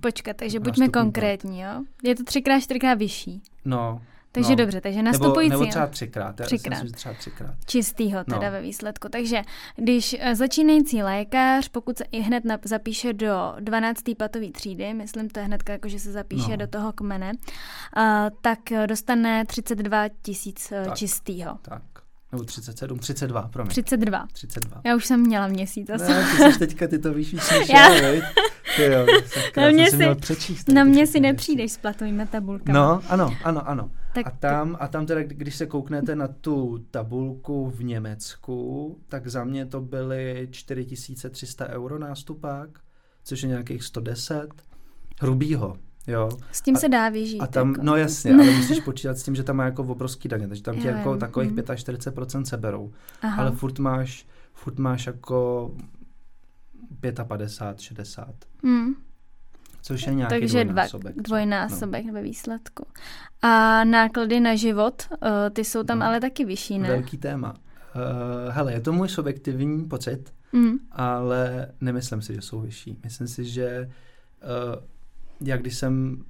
Počkat, 0.00 0.36
takže 0.36 0.60
buďme 0.60 0.88
konkrétní, 0.88 1.60
jo? 1.60 1.84
Je 2.02 2.14
to 2.14 2.24
třikrát, 2.24 2.60
čtyřikrát 2.60 2.94
vyšší. 2.94 3.42
No, 3.64 4.02
Takže 4.32 4.50
No. 4.50 4.56
dobře, 4.56 4.80
takže 4.80 5.02
nebo, 5.02 5.06
nastupující 5.18 5.50
nebo 5.50 5.66
třeba 5.66 5.86
třikrát. 5.86 6.40
Já 6.40 6.46
Třikrát. 6.46 6.70
myslím, 6.70 6.92
třeba 6.92 7.14
třikrát. 7.14 7.54
čistýho 7.66 8.24
teda 8.24 8.36
No. 8.46 8.50
ve 8.52 8.60
výsledku. 8.60 9.08
Takže 9.08 9.42
když 9.76 10.16
eh, 10.20 10.34
začínající 10.34 11.02
lékař, 11.02 11.68
pokud 11.68 11.98
se 11.98 12.04
i 12.12 12.20
hned 12.20 12.44
nap- 12.44 12.58
zapíše 12.64 13.12
do 13.12 13.54
12. 13.60 14.02
platové 14.18 14.50
třídy, 14.50 14.94
myslím 14.94 15.30
to 15.30 15.40
je 15.40 15.46
hned 15.46 15.68
jako, 15.68 15.88
že 15.88 15.98
se 15.98 16.12
zapíše 16.12 16.50
No. 16.50 16.56
do 16.56 16.66
toho 16.66 16.92
kmene, 16.92 17.32
uh, 17.32 18.02
tak 18.40 18.72
eh, 18.72 18.86
dostane 18.86 19.44
32 19.46 20.08
tisíc 20.22 20.72
čistýho. 20.94 21.58
Tak. 21.62 21.82
Nebo 22.32 22.44
37, 22.44 22.98
32, 22.98 23.42
promiň. 23.42 23.70
32. 23.70 24.26
32. 24.32 24.80
Já 24.84 24.96
už 24.96 25.06
jsem 25.06 25.20
měla 25.20 25.46
měsíc 25.46 25.90
asi. 25.90 26.10
Ne, 26.10 26.26
ty 26.36 26.52
jsi 26.52 26.58
teďka, 26.58 26.88
ty 26.88 26.98
to 26.98 27.14
víš 27.14 27.32
víc 27.32 27.50
než 27.50 27.68
Já- 27.68 27.94
já? 27.94 28.22
Ty 28.76 28.82
jo, 28.82 29.06
Na 29.56 29.68
mě 29.70 29.90
si 29.90 29.96
měl 29.96 30.14
přečíst. 30.14 30.68
Na 30.68 30.84
mě 30.84 31.06
si 31.06 31.20
nepřijdeš 31.20 31.72
s 31.72 31.78
platovými 31.78 32.26
tabulkami. 32.26 32.78
No, 32.78 33.02
ano, 33.08 33.36
ano, 33.44 33.68
ano. 33.68 33.90
Tak 34.14 34.26
a 34.26 34.30
tam, 34.30 34.76
a 34.80 34.88
tam 34.88 35.06
teda, 35.06 35.22
když 35.22 35.56
se 35.56 35.66
kouknete 35.66 36.16
na 36.16 36.28
tu 36.28 36.78
tabulku 36.90 37.70
v 37.70 37.84
Německu, 37.84 38.98
tak 39.08 39.26
za 39.26 39.44
mě 39.44 39.66
to 39.66 39.80
byly 39.80 40.48
4300 40.50 41.68
euro 41.68 41.98
nástupák, 41.98 42.68
což 43.24 43.42
je 43.42 43.48
nějakých 43.48 43.84
110 43.84 44.48
hrubýho, 45.20 45.76
jo. 46.08 46.28
s 46.52 46.62
tím 46.62 46.76
a- 46.76 46.78
se 46.78 46.88
dá 46.88 47.08
vyžít. 47.08 47.40
A 47.40 47.46
tam, 47.46 47.68
jako. 47.70 47.82
no 47.82 47.96
jasně, 47.96 48.34
ale 48.34 48.44
musíš 48.56 48.80
počítat 48.80 49.18
s 49.18 49.22
tím, 49.22 49.34
že 49.34 49.42
tam 49.42 49.56
má 49.56 49.64
jako 49.64 49.82
obrovský 49.82 50.28
daně, 50.28 50.48
takže 50.48 50.62
tam 50.62 50.76
ti 50.80 50.86
jako 50.86 51.10
vím, 51.10 51.20
takových 51.20 51.50
mhm. 51.50 51.58
45% 51.64 52.42
seberou. 52.42 52.92
Aha. 53.22 53.42
Ale 53.42 53.56
furt 53.56 53.78
máš, 53.78 54.26
furt 54.52 54.78
máš 54.78 55.06
jako 55.06 55.70
55, 57.26 57.80
60. 57.80 58.34
Hmm. 58.64 58.94
Což 59.82 60.06
je 60.06 60.14
nějaký 60.14 60.40
Takže 60.40 60.64
dva, 60.64 60.72
dvojnásobek. 60.72 61.12
třeba. 61.12 61.22
dvojnásobek 61.22 62.04
no. 62.06 62.12
ve 62.12 62.22
výsledku. 62.22 62.86
A 63.42 63.84
náklady 63.84 64.40
na 64.40 64.54
život, 64.54 65.02
uh, 65.10 65.18
ty 65.52 65.64
jsou 65.64 65.82
tam 65.82 65.98
No. 65.98 66.06
ale 66.06 66.20
taky 66.20 66.44
vyšší, 66.44 66.78
ne? 66.78 66.88
Velký 66.88 67.18
téma. 67.18 67.52
Uh, 67.52 68.52
hele, 68.52 68.72
je 68.72 68.80
to 68.80 68.92
můj 68.92 69.08
subjektivní 69.08 69.84
pocit, 69.84 70.32
Mm. 70.52 70.78
ale 70.92 71.68
nemyslím 71.80 72.22
si, 72.22 72.34
že 72.34 72.40
jsou 72.42 72.60
vyšší. 72.60 72.98
Myslím 73.04 73.28
si, 73.28 73.44
že 73.44 73.90
uh, 74.42 74.82
já 75.40 75.56
když 75.56 75.76
jsem 75.76 76.24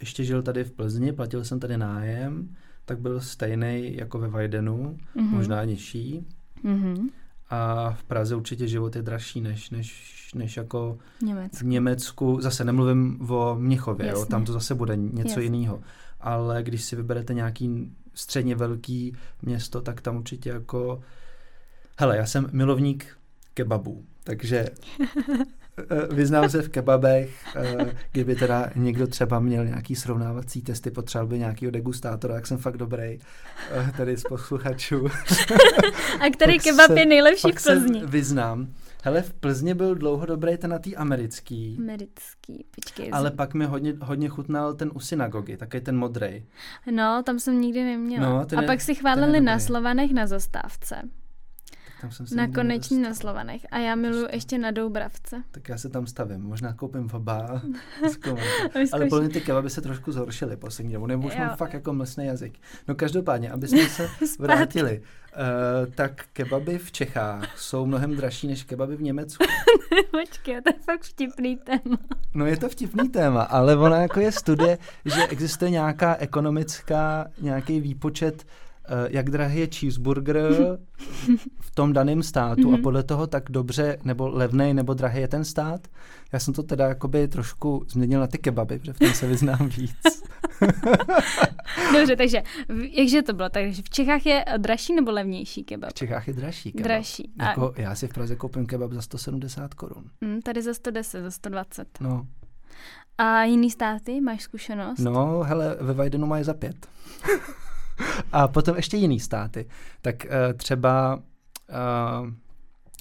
ještě 0.00 0.24
žil 0.24 0.42
tady 0.42 0.64
v 0.64 0.72
Plzni, 0.72 1.12
platil 1.12 1.44
jsem 1.44 1.60
tady 1.60 1.76
nájem, 1.78 2.56
tak 2.84 2.98
byl 2.98 3.20
stejný 3.20 3.96
jako 3.96 4.18
ve 4.18 4.28
Vajdenu, 4.28 4.98
Mhm. 5.14 5.26
možná 5.30 5.64
nižší. 5.64 6.26
Mhm. 6.62 7.08
A 7.50 7.90
v 7.92 8.04
Praze 8.04 8.36
určitě 8.36 8.68
život 8.68 8.96
je 8.96 9.02
dražší 9.02 9.40
než, 9.40 9.70
než, 9.70 10.30
než 10.34 10.56
jako 10.56 10.98
Německo. 11.22 11.56
v 11.56 11.62
Německu. 11.64 12.38
Zase 12.40 12.64
nemluvím 12.64 13.30
o 13.30 13.56
Mnichově, 13.58 14.08
jo, 14.10 14.26
tam 14.26 14.44
to 14.44 14.52
zase 14.52 14.74
bude 14.74 14.96
něco 14.96 15.28
Jasně. 15.28 15.42
jiného. 15.42 15.80
Ale 16.20 16.62
když 16.62 16.84
si 16.84 16.96
vyberete 16.96 17.34
nějaký 17.34 17.92
středně 18.14 18.54
velký 18.56 19.16
město, 19.42 19.80
tak 19.80 20.00
tam 20.00 20.16
určitě 20.16 20.50
jako... 20.50 21.00
Hele, 21.98 22.16
já 22.16 22.26
jsem 22.26 22.46
milovník 22.52 23.06
kebabů, 23.54 24.04
takže 24.24 24.66
vyznám 26.10 26.48
se 26.50 26.62
v 26.62 26.68
kebabech, 26.68 27.44
eh, 27.56 27.96
kdyby 28.12 28.36
teda 28.36 28.70
někdo 28.76 29.06
třeba 29.06 29.40
měl 29.40 29.64
nějaký 29.66 29.94
srovnávací 29.94 30.62
testy, 30.62 30.90
potřeboval 30.90 31.26
by 31.28 31.38
nějakého 31.38 31.70
degustátora, 31.70 32.34
jak 32.34 32.46
jsem 32.46 32.58
fakt 32.58 32.76
dobrý 32.76 33.18
eh, 33.70 33.92
tady 33.96 34.16
z 34.16 34.22
posluchačů. 34.22 35.06
A 36.20 36.30
který 36.32 36.54
Pak 36.56 36.62
kebab 36.64 36.86
se- 36.86 36.98
je 37.00 37.06
nejlepší 37.06 37.52
v 37.52 37.62
Plzni? 37.64 38.02
vyznám. 38.06 38.68
Hele, 39.02 39.22
v 39.22 39.32
Plzni 39.32 39.74
byl 39.74 39.94
dlouho 39.94 40.26
dobrý 40.26 40.56
ten 40.56 40.70
na 40.70 40.78
tý 40.78 40.96
americký, 40.96 41.76
Americký, 41.80 42.64
počkej. 42.74 43.08
ale 43.12 43.30
pak 43.30 43.54
mi 43.54 43.64
hodně, 43.66 43.94
hodně 44.02 44.28
chutnal 44.28 44.74
ten 44.74 44.90
u 44.94 45.00
synagogy, 45.00 45.56
taky 45.56 45.80
ten 45.80 45.96
modrej. 45.96 46.44
No, 46.90 47.22
tam 47.22 47.38
jsem 47.38 47.60
nikdy 47.60 47.84
neměla. 47.84 48.28
No, 48.30 48.46
ten 48.46 48.58
a 48.58 48.62
je- 48.62 48.66
pak 48.66 48.80
si 48.80 48.94
chválili 48.94 49.40
na. 49.40 49.58
Slovanech 49.58 50.12
na 50.12 50.26
zastávce. 50.26 50.96
Tam 52.00 52.10
jsem 52.10 52.26
se 52.26 52.34
Na 52.36 52.48
koneční 52.48 53.02
na. 53.02 53.14
Slovanech. 53.14 53.60
A 53.70 53.78
já 53.78 53.94
miluju 53.94 54.20
Prostě. 54.22 54.36
ještě 54.36 54.58
na 54.58 54.70
Doubravce. 54.70 55.42
Tak 55.50 55.68
já 55.68 55.78
se 55.78 55.88
tam 55.88 56.06
stavím. 56.06 56.40
Možná 56.40 56.72
koupím 56.72 57.10
oba. 57.12 57.34
a 58.04 58.08
zkoumám 58.08 58.38
to. 58.72 58.78
Vyzkouš- 58.78 58.88
Ale 58.92 59.06
podle 59.06 59.20
mě 59.20 59.28
ty 59.34 59.40
kebaby 59.40 59.70
se 59.70 59.80
trošku 59.80 60.12
zhoršily 60.12 60.56
poslední 60.56 60.92
dobou, 60.92 61.06
nebo 61.06 61.26
už 61.28 61.34
Jo. 61.34 61.38
mám 61.40 61.56
fakt 61.56 61.72
jako 61.72 61.92
mlsný 61.92 62.26
jazyk. 62.26 62.58
No 62.88 62.94
každopádně, 62.94 63.50
aby 63.50 63.68
jsme 63.68 63.82
se 63.88 64.08
vrátili, 64.38 65.02
uh, 65.36 65.92
tak 65.94 66.24
kebaby 66.32 66.78
v 66.78 66.92
Čechách 66.92 67.58
jsou 67.58 67.86
mnohem 67.86 68.16
dražší 68.16 68.46
než 68.46 68.62
kebaby 68.64 68.96
v 68.96 69.02
Německu. 69.02 69.44
Počkej, 70.10 70.62
to 70.62 70.70
je 70.70 70.80
fakt 70.84 71.02
vtipný 71.02 71.56
téma. 71.56 71.98
No 72.34 72.46
je 72.46 72.56
to 72.56 72.68
vtipný 72.68 73.08
téma, 73.08 73.42
ale 73.42 73.76
ona 73.76 73.96
jako 73.98 74.20
je 74.20 74.32
studie, 74.32 74.78
že 75.04 75.26
existuje 75.26 75.70
nějaká 75.70 76.16
ekonomická, 76.16 77.26
nějaký 77.40 77.80
výpočet, 77.80 78.46
jak 79.08 79.30
drahý 79.30 79.60
je 79.60 79.66
cheeseburger 79.74 80.48
v 81.60 81.70
tom 81.74 81.92
daném 81.92 82.22
státu 82.22 82.68
a 82.68 82.72
Mhm. 82.72 82.82
podle 82.82 83.02
toho 83.02 83.26
tak 83.26 83.42
dobře 83.50 83.98
nebo 84.04 84.28
levnej 84.28 84.74
nebo 84.74 84.94
drahý 84.94 85.20
je 85.20 85.28
ten 85.28 85.44
stát. 85.44 85.80
Já 86.32 86.38
jsem 86.38 86.54
to 86.54 86.62
teda 86.62 86.88
jakoby 86.88 87.28
trošku 87.28 87.84
změnil 87.88 88.20
na 88.20 88.26
ty 88.26 88.38
kebaby, 88.38 88.78
protože 88.78 88.92
v 88.92 88.98
tom 88.98 89.08
se 89.12 89.26
vyznám 89.26 89.68
víc. 89.76 90.22
Dobře, 91.92 92.16
takže 92.16 92.42
jakže 92.90 93.22
to 93.22 93.32
bylo? 93.32 93.48
Takže 93.48 93.82
v 93.82 93.90
Čechách 93.90 94.26
je 94.26 94.44
dražší 94.58 94.94
nebo 94.94 95.10
levnější 95.10 95.64
kebab? 95.64 95.90
V 95.90 95.94
Čechách 95.94 96.28
je 96.28 96.34
dražší 96.34 96.72
kebab. 96.72 96.84
Dražší. 96.84 97.30
A 97.38 97.44
Jako, 97.48 97.72
já 97.76 97.94
si 97.94 98.08
v 98.08 98.12
Praze 98.12 98.36
koupím 98.36 98.66
kebab 98.66 98.92
za 98.92 99.02
170 99.02 99.74
korun. 99.74 100.04
hm, 100.24 100.40
tady 100.44 100.62
za 100.62 100.74
110, 100.74 101.22
za 101.22 101.30
120. 101.30 101.88
No, 102.00 102.26
A 103.18 103.44
jiný 103.44 103.70
státy? 103.70 104.20
Máš 104.20 104.42
zkušenost? 104.42 104.98
No, 104.98 105.42
hele, 105.42 105.76
ve 105.80 105.92
Vajdenu 105.94 106.26
mají 106.26 106.44
za 106.44 106.54
pět. 106.54 106.86
A 108.32 108.48
potom 108.48 108.76
ještě 108.76 108.96
jiný 108.96 109.20
státy. 109.20 109.68
Tak 110.02 110.24
uh, 110.24 110.30
třeba 110.56 111.16
uh, 111.16 112.28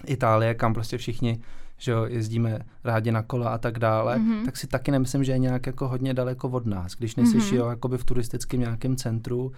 Itálie, 0.06 0.54
kam 0.56 0.74
prostě 0.74 0.98
všichni 0.98 1.42
že 1.78 1.92
jo, 1.92 2.06
jezdíme 2.06 2.60
rádi 2.84 3.12
na 3.12 3.24
kola 3.24 3.50
a 3.50 3.58
tak 3.58 3.80
dále, 3.80 4.18
Mhm. 4.18 4.32
mm-hmm. 4.34 4.46
tak 4.46 4.58
si 4.58 4.68
taky 4.68 4.92
nemyslím, 4.92 5.24
že 5.24 5.32
je 5.32 5.38
nějak 5.38 5.68
jako 5.68 5.88
hodně 5.88 6.14
daleko 6.14 6.50
od 6.50 6.66
nás. 6.66 6.92
Když 6.96 7.16
nejsi 7.16 7.38
Mhm. 7.38 7.46
mm-hmm. 7.46 7.56
jo, 7.56 7.68
jakoby 7.70 7.98
v 7.98 8.04
turistickém 8.04 8.60
nějakém 8.60 8.96
centru, 8.96 9.52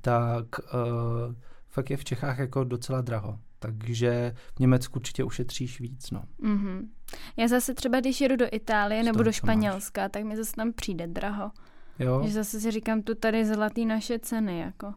tak 0.00 0.44
uh, 0.58 1.34
fakt 1.68 1.90
je 1.90 1.96
v 1.96 2.04
Čechách 2.04 2.38
jako 2.38 2.64
docela 2.64 3.00
draho. 3.00 3.38
Takže 3.58 4.34
v 4.56 4.60
Německu 4.60 4.96
určitě 4.98 5.24
ušetříš 5.24 5.80
víc, 5.80 6.10
no. 6.10 6.22
Mhm. 6.38 6.88
Já 7.36 7.48
zase 7.48 7.74
třeba, 7.74 8.00
když 8.00 8.20
jedu 8.20 8.36
do 8.36 8.46
Itálie 8.52 9.02
Z 9.02 9.06
nebo 9.06 9.14
toho, 9.16 9.24
do. 9.24 9.32
Španělska, 9.32 10.08
tak 10.08 10.24
mi 10.24 10.36
zase 10.36 10.52
tam 10.52 10.72
přijde 10.72 11.06
draho. 11.06 11.50
Jo, 11.98 12.22
Že 12.26 12.32
zase 12.32 12.60
si 12.60 12.70
říkám, 12.70 13.02
tu 13.02 13.14
tady 13.14 13.44
zlatý 13.44 13.86
naše 13.86 14.18
ceny, 14.18 14.58
jako. 14.58 14.94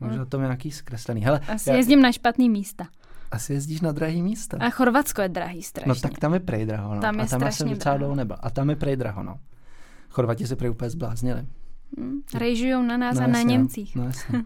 možná 0.00 0.24
to 0.24 0.40
nějaký 0.40 0.70
zkreslený. 0.70 1.20
Hele, 1.20 1.40
Asi 1.54 1.70
já- 1.70 1.76
jezdím 1.76 2.02
na 2.02 2.12
špatný 2.12 2.50
místa. 2.50 2.86
asi 3.30 3.52
jezdíš 3.52 3.80
na 3.80 3.92
drahý 3.92 4.22
místa. 4.22 4.56
A 4.60 4.70
Chorvatsko 4.70 5.22
je 5.22 5.28
drahý 5.28 5.62
strašně. 5.62 5.88
No 5.88 5.94
tak 5.94 6.18
tam 6.18 6.34
je 6.34 6.40
prej 6.40 6.66
draho, 6.66 6.94
no. 6.94 7.00
Tam 7.00 7.18
je 7.18 7.22
a 7.24 7.26
tam 7.26 7.42
já 7.42 7.50
jsem 7.50 7.68
docela 7.70 7.96
dlouho 7.96 8.14
nebyl. 8.14 8.36
A 8.40 8.50
tam 8.50 8.70
je 8.70 8.76
prej 8.76 8.96
draho, 8.96 9.22
no. 9.22 9.38
Chorvati 10.10 10.46
se 10.46 10.56
prej 10.56 10.70
úplně 10.70 10.90
zbláznili. 10.90 11.46
Hm, 12.00 12.20
Rejžujou 12.34 12.82
na 12.82 12.96
nás 12.96 13.16
no, 13.18 13.24
a 13.24 13.26
na 13.26 13.38
jasně, 13.38 13.52
Němcích. 13.52 13.96
No, 13.96 14.02
no 14.02 14.08
jasně. 14.08 14.44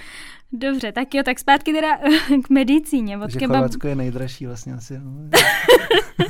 Dobře, 0.52 0.92
tak 0.92 1.14
jo, 1.14 1.22
tak 1.22 1.38
zpátky 1.38 1.72
teda 1.72 1.88
k 2.44 2.50
medicíně. 2.50 3.16
Od 3.18 3.20
Takže 3.20 3.38
kebab... 3.38 3.56
Chorvatsko 3.56 3.88
je 3.88 3.94
nejdražší 3.94 4.46
vlastně 4.46 4.74
asi. 4.74 4.98
No. 4.98 5.10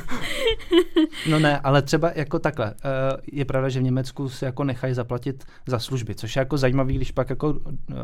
no 1.29 1.39
ne, 1.39 1.59
ale 1.59 1.81
třeba 1.81 2.11
jako 2.15 2.39
takhle. 2.39 2.73
eh, 2.73 3.17
Je 3.31 3.45
pravda, 3.45 3.69
že 3.69 3.79
v 3.79 3.83
Německu 3.83 4.29
si 4.29 4.45
jako 4.45 4.63
nechají 4.63 4.93
zaplatit 4.93 5.43
za 5.67 5.79
služby, 5.79 6.15
což 6.15 6.35
je 6.35 6.39
jako 6.39 6.57
zajímavý, 6.57 6.95
když 6.95 7.11
pak 7.11 7.29
jako 7.29 7.59
eh, 7.91 7.95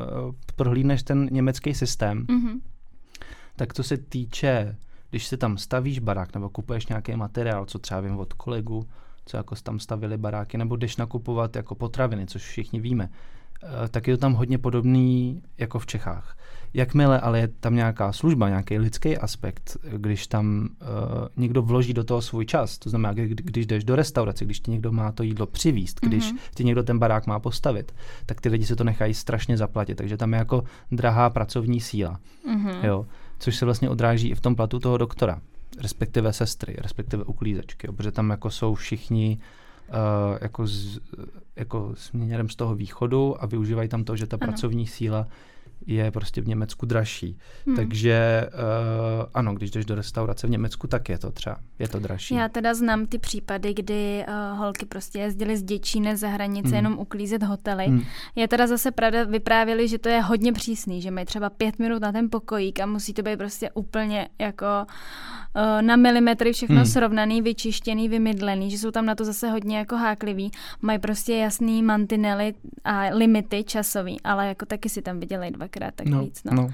prohlídneš 0.56 1.04
ten 1.04 1.28
německý 1.32 1.74
systém, 1.74 2.26
Mhm. 2.30 2.60
tak 3.56 3.74
co 3.74 3.84
se 3.84 3.98
týče, 3.98 4.76
když 5.10 5.28
si 5.28 5.38
tam 5.38 5.58
stavíš 5.58 6.00
barák 6.00 6.34
nebo 6.34 6.50
kupuješ 6.50 6.88
nějaký 6.88 7.16
materiál, 7.16 7.66
co 7.66 7.80
třeba 7.80 8.00
vím 8.02 8.18
od 8.20 8.34
kolegů, 8.34 8.88
co 9.26 9.38
jako 9.38 9.56
tam 9.56 9.80
stavili 9.80 10.18
baráky, 10.18 10.58
nebo 10.58 10.76
jdeš 10.76 10.98
nakupovat 10.98 11.56
jako 11.56 11.76
potraviny, 11.76 12.26
což 12.28 12.41
všichni 12.43 12.80
víme, 12.80 13.10
tak 13.91 14.08
je 14.08 14.18
to 14.18 14.22
tam 14.22 14.34
hodně 14.34 14.58
podobný 14.58 15.41
jako 15.58 15.80
v 15.80 15.86
Čechách. 15.86 16.38
Jakmile 16.74 17.20
ale 17.20 17.39
je 17.39 17.47
tam 17.47 17.76
nějaká 17.76 18.12
služba, 18.12 18.49
nějaký 18.49 18.78
lidský 18.78 19.18
aspekt, 19.18 19.78
když 19.97 20.28
tam 20.28 20.70
uh, 20.82 20.88
někdo 21.38 21.62
vloží 21.62 21.93
do 21.93 22.03
toho 22.03 22.22
svůj 22.22 22.45
čas, 22.45 22.78
to 22.78 22.89
znamená, 22.89 23.14
kdy, 23.14 23.36
když 23.43 23.66
jdeš 23.66 23.84
do 23.84 23.95
restaurace, 23.95 24.45
když 24.45 24.60
ti 24.60 24.72
někdo 24.72 24.91
má 24.91 25.12
to 25.12 25.24
jídlo 25.24 25.45
přivíst, 25.45 25.99
když 26.01 26.30
Mhm. 26.32 26.39
ti 26.56 26.64
někdo 26.64 26.84
ten 26.84 26.99
barák 26.99 27.28
má 27.28 27.39
postavit, 27.39 27.95
tak 28.26 28.41
ty 28.41 28.49
lidi 28.49 28.66
se 28.66 28.76
to 28.76 28.84
nechají 28.84 29.14
strašně 29.14 29.58
zaplatit, 29.58 29.95
takže 29.95 30.18
tam 30.18 30.34
je 30.34 30.39
jako 30.39 30.64
drahá 30.91 31.30
pracovní 31.30 31.82
síla. 31.82 32.20
Mhm. 32.47 32.70
Jo, 32.84 33.06
což 33.39 33.56
se 33.56 33.66
vlastně 33.66 33.89
odráží 33.89 34.30
i 34.30 34.36
v 34.36 34.41
tom 34.41 34.56
platu 34.56 34.80
toho 34.80 34.97
doktora, 34.97 35.41
respektive 35.82 36.34
sestry, 36.34 36.76
respektive 36.80 37.24
uklízečky, 37.24 37.88
jo, 37.88 37.93
protože 37.93 38.12
tam 38.12 38.30
jako 38.30 38.49
jsou 38.49 38.76
všichni 38.76 39.38
uh, 39.89 39.95
jako, 40.41 40.68
z, 40.68 40.99
jako 41.56 41.91
směrem 41.95 42.49
z 42.49 42.56
toho 42.56 42.76
východu 42.76 43.43
a 43.43 43.45
využívají 43.45 43.89
tam 43.89 44.03
to, 44.03 44.16
že 44.16 44.28
ta 44.28 44.38
Ano. 44.41 44.47
pracovní 44.47 44.88
síla 44.88 45.28
je 45.88 46.11
prostě 46.11 46.41
v 46.41 46.47
Německu 46.47 46.86
dražší. 46.86 47.38
Hmm. 47.67 47.76
Takže 47.76 48.45
uh, 48.53 48.59
ano, 49.34 49.53
když 49.55 49.71
jdeš 49.71 49.86
do 49.86 49.95
restaurace 49.95 50.47
v 50.47 50.49
Německu, 50.49 50.88
tak 50.88 51.09
je 51.09 51.17
to 51.17 51.32
třeba, 51.32 51.57
je 51.80 51.88
to 51.88 51.99
dražší. 51.99 52.36
Já 52.36 52.49
teda 52.49 52.73
znám 52.73 53.05
ty 53.05 53.19
případy, 53.19 53.73
kdy 53.73 54.26
uh, 54.28 54.57
holky 54.59 54.86
prostě 54.86 55.19
jezdily 55.19 55.57
z 55.57 55.63
Děčíne 55.63 56.17
za 56.17 56.28
hranice 56.28 56.67
Mhm. 56.67 56.76
jenom 56.76 56.99
uklízet 56.99 57.43
hotely. 57.43 57.86
Hmm. 57.86 58.01
Je 58.36 58.47
teda 58.47 58.67
zase 58.67 58.91
pravda, 58.91 59.23
vyprávěli, 59.23 59.88
že 59.88 59.97
to 59.97 60.09
je 60.09 60.21
hodně 60.21 60.53
přísný, 60.53 61.01
že 61.01 61.11
mají 61.11 61.26
třeba 61.26 61.49
pět 61.49 61.80
minut 61.80 62.01
na 62.01 62.11
ten 62.11 62.30
pokojík 62.30 62.80
a 62.80 62.86
musí 62.86 63.13
to 63.13 63.21
být 63.21 63.38
prostě 63.38 63.69
úplně 63.73 64.28
jako 64.39 64.65
uh, 64.86 65.82
na 65.82 65.95
milimetry 65.95 66.53
všechno 66.53 66.76
Hmm. 66.76 66.86
srovnaný, 66.86 67.41
vyčištěný, 67.41 68.09
vymydlený, 68.09 68.71
že 68.71 68.78
jsou 68.78 68.91
tam 68.91 69.05
na 69.05 69.15
to 69.15 69.26
zase 69.26 69.49
hodně 69.49 69.78
jako 69.78 69.95
hákliví. 69.95 70.51
Mají 70.82 70.99
prostě 70.99 71.34
jasný 71.36 71.84
mantinely 71.84 72.53
a 72.84 73.01
limity 73.13 73.63
časový, 73.63 74.21
ale 74.21 74.47
jako 74.47 74.65
taky 74.65 74.89
si 74.89 75.01
tam 75.01 75.19
vydělají 75.19 75.51
dvakrát 75.66 75.95
tak 75.95 76.07
no, 76.07 76.24
víc. 76.24 76.43
No. 76.43 76.53
no. 76.53 76.70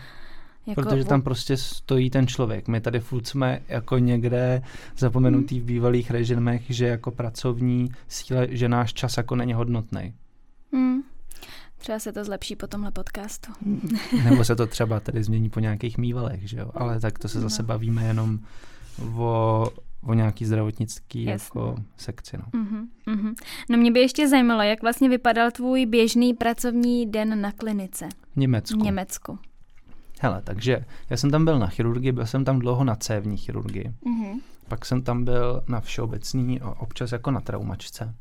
Jako, 0.68 0.82
Protože 0.82 1.06
tam 1.06 1.22
prostě 1.22 1.58
stojí 1.58 2.10
ten 2.10 2.28
člověk. 2.28 2.68
My 2.68 2.82
tady 2.82 3.00
furt 3.00 3.28
jsme 3.28 3.62
jako 3.68 3.98
někde 3.98 4.62
zapomenutý 4.98 5.60
v 5.60 5.64
bývalých 5.64 6.12
režimech, 6.12 6.64
že 6.70 6.88
jako 6.88 7.12
pracovní 7.12 7.90
síla, 8.08 8.42
že 8.50 8.70
náš 8.70 8.94
čas 8.94 9.18
jako 9.18 9.36
není 9.36 9.54
hodnotný. 9.54 10.14
Hmm. 10.74 11.02
Třeba 11.78 12.00
se 12.00 12.12
to 12.12 12.24
zlepší 12.24 12.56
po 12.56 12.68
tomhle 12.68 12.92
podcastu. 12.92 13.52
Nebo 14.24 14.44
se 14.44 14.56
to 14.56 14.68
třeba 14.68 15.00
tady 15.00 15.24
změní 15.24 15.50
po 15.50 15.60
nějakých 15.60 15.98
mývalech, 15.98 16.50
že 16.50 16.58
jo? 16.58 16.72
Ale 16.74 17.00
tak 17.00 17.20
to 17.20 17.28
se 17.28 17.40
zase 17.40 17.62
No. 17.62 17.68
bavíme 17.68 18.04
jenom 18.08 18.40
o, 19.16 19.68
o 20.04 20.14
nějaký 20.14 20.46
zdravotnický 20.46 21.24
Jasně. 21.24 21.62
jako 21.62 21.76
sekci. 21.98 22.38
No. 22.38 22.60
Mhm, 22.60 22.88
mhm. 23.06 23.34
No 23.70 23.78
mě 23.78 23.92
by 23.92 24.00
ještě 24.00 24.28
zajímalo, 24.28 24.62
jak 24.62 24.82
vlastně 24.82 25.10
vypadal 25.10 25.52
tvůj 25.52 25.86
běžný 25.86 26.34
pracovní 26.34 27.06
den 27.06 27.42
na 27.42 27.52
klinice 27.52 28.10
V 28.34 28.38
Německu. 28.38 28.80
v 28.80 28.84
Německu. 28.84 29.40
Hele, 30.22 30.42
takže 30.44 30.86
já 31.10 31.18
jsem 31.18 31.32
tam 31.32 31.46
byl 31.46 31.60
na 31.60 31.68
chirurgii, 31.68 32.12
byl 32.12 32.26
jsem 32.26 32.46
tam 32.46 32.60
dlouho 32.60 32.84
na 32.84 32.96
cévní 32.96 33.38
chirurgii. 33.38 33.94
Mhm. 34.06 34.40
Pak 34.68 34.86
jsem 34.86 35.02
tam 35.02 35.26
byl 35.26 35.64
na 35.68 35.80
všeobecný, 35.80 36.62
občas 36.62 37.12
jako 37.12 37.32
na 37.32 37.42
traumačce. 37.42 38.16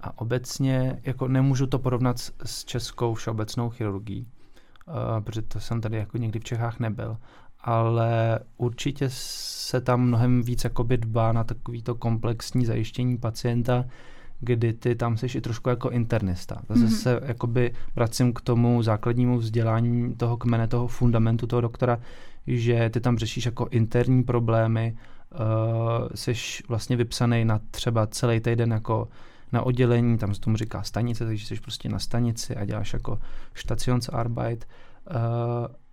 A 0.00 0.18
obecně 0.20 1.00
jako 1.04 1.28
nemůžu 1.28 1.66
to 1.66 1.78
porovnat 1.78 2.18
s, 2.18 2.32
s 2.44 2.64
českou 2.64 3.14
všeobecnou 3.14 3.70
chirurgií, 3.70 4.26
uh, 4.88 4.94
protože 5.24 5.42
to 5.42 5.60
jsem 5.60 5.80
tady 5.80 5.96
jako 5.96 6.18
někdy 6.18 6.38
v 6.40 6.44
Čechách 6.44 6.80
nebyl. 6.80 7.16
Ale 7.60 8.38
určitě 8.56 9.06
se 9.12 9.80
tam 9.80 10.00
mnohem 10.00 10.42
víc 10.42 10.64
jakoby 10.64 10.96
dbá 10.96 11.32
na 11.32 11.44
takovýto 11.44 11.94
komplexní 11.94 12.66
zajištění 12.66 13.18
pacienta, 13.18 13.84
kdy 14.40 14.72
ty 14.72 14.94
tam 14.94 15.16
jsi 15.16 15.26
i 15.26 15.40
trošku 15.40 15.68
jako 15.68 15.90
internista. 15.90 16.62
Zase 16.68 16.86
mm-hmm. 16.86 16.96
se 16.96 17.20
jakoby 17.24 17.74
vracím 17.96 18.32
k 18.32 18.40
tomu 18.40 18.82
základnímu 18.82 19.38
vzdělání 19.38 20.14
toho 20.14 20.36
kmene, 20.36 20.68
toho 20.68 20.86
fundamentu 20.86 21.46
toho 21.46 21.60
doktora, 21.60 22.00
že 22.46 22.90
ty 22.90 23.00
tam 23.00 23.18
řešíš 23.18 23.46
jako 23.46 23.68
interní 23.70 24.22
problémy, 24.22 24.96
uh, 25.32 26.08
jsi 26.14 26.32
vlastně 26.68 26.96
vypsaný 26.96 27.44
na 27.44 27.60
třeba 27.70 28.06
celý 28.06 28.40
týden 28.40 28.72
jako 28.72 29.08
na 29.52 29.62
oddělení, 29.62 30.18
tam 30.18 30.34
se 30.34 30.40
tomu 30.40 30.56
říká 30.56 30.82
stanice, 30.82 31.26
takže 31.26 31.46
jsi 31.46 31.60
prostě 31.60 31.88
na 31.88 31.98
stanici 31.98 32.56
a 32.56 32.64
děláš 32.64 32.92
jako 32.92 33.18
Stationsarbeit 33.54 34.68
uh, 35.10 35.16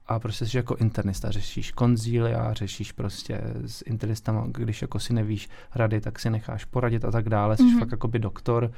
a 0.08 0.20
prostě 0.20 0.46
jsi 0.46 0.58
jako 0.58 0.76
internista, 0.76 1.32
řešíš 1.32 1.72
konzília, 1.72 2.54
řešíš 2.54 2.92
prostě 2.92 3.42
s 3.66 3.84
internistama, 3.86 4.48
když 4.48 4.82
jako 4.82 5.00
si 5.00 5.14
nevíš 5.14 5.50
rady, 5.76 6.02
tak 6.02 6.20
si 6.20 6.30
necháš 6.30 6.66
poradit 6.66 7.06
a 7.06 7.12
tak 7.12 7.30
dále, 7.30 7.58
jsi 7.58 7.64
mm-hmm. 7.64 7.80
fakt 7.80 7.92
jako 7.92 8.08
by 8.08 8.20
doktor, 8.20 8.72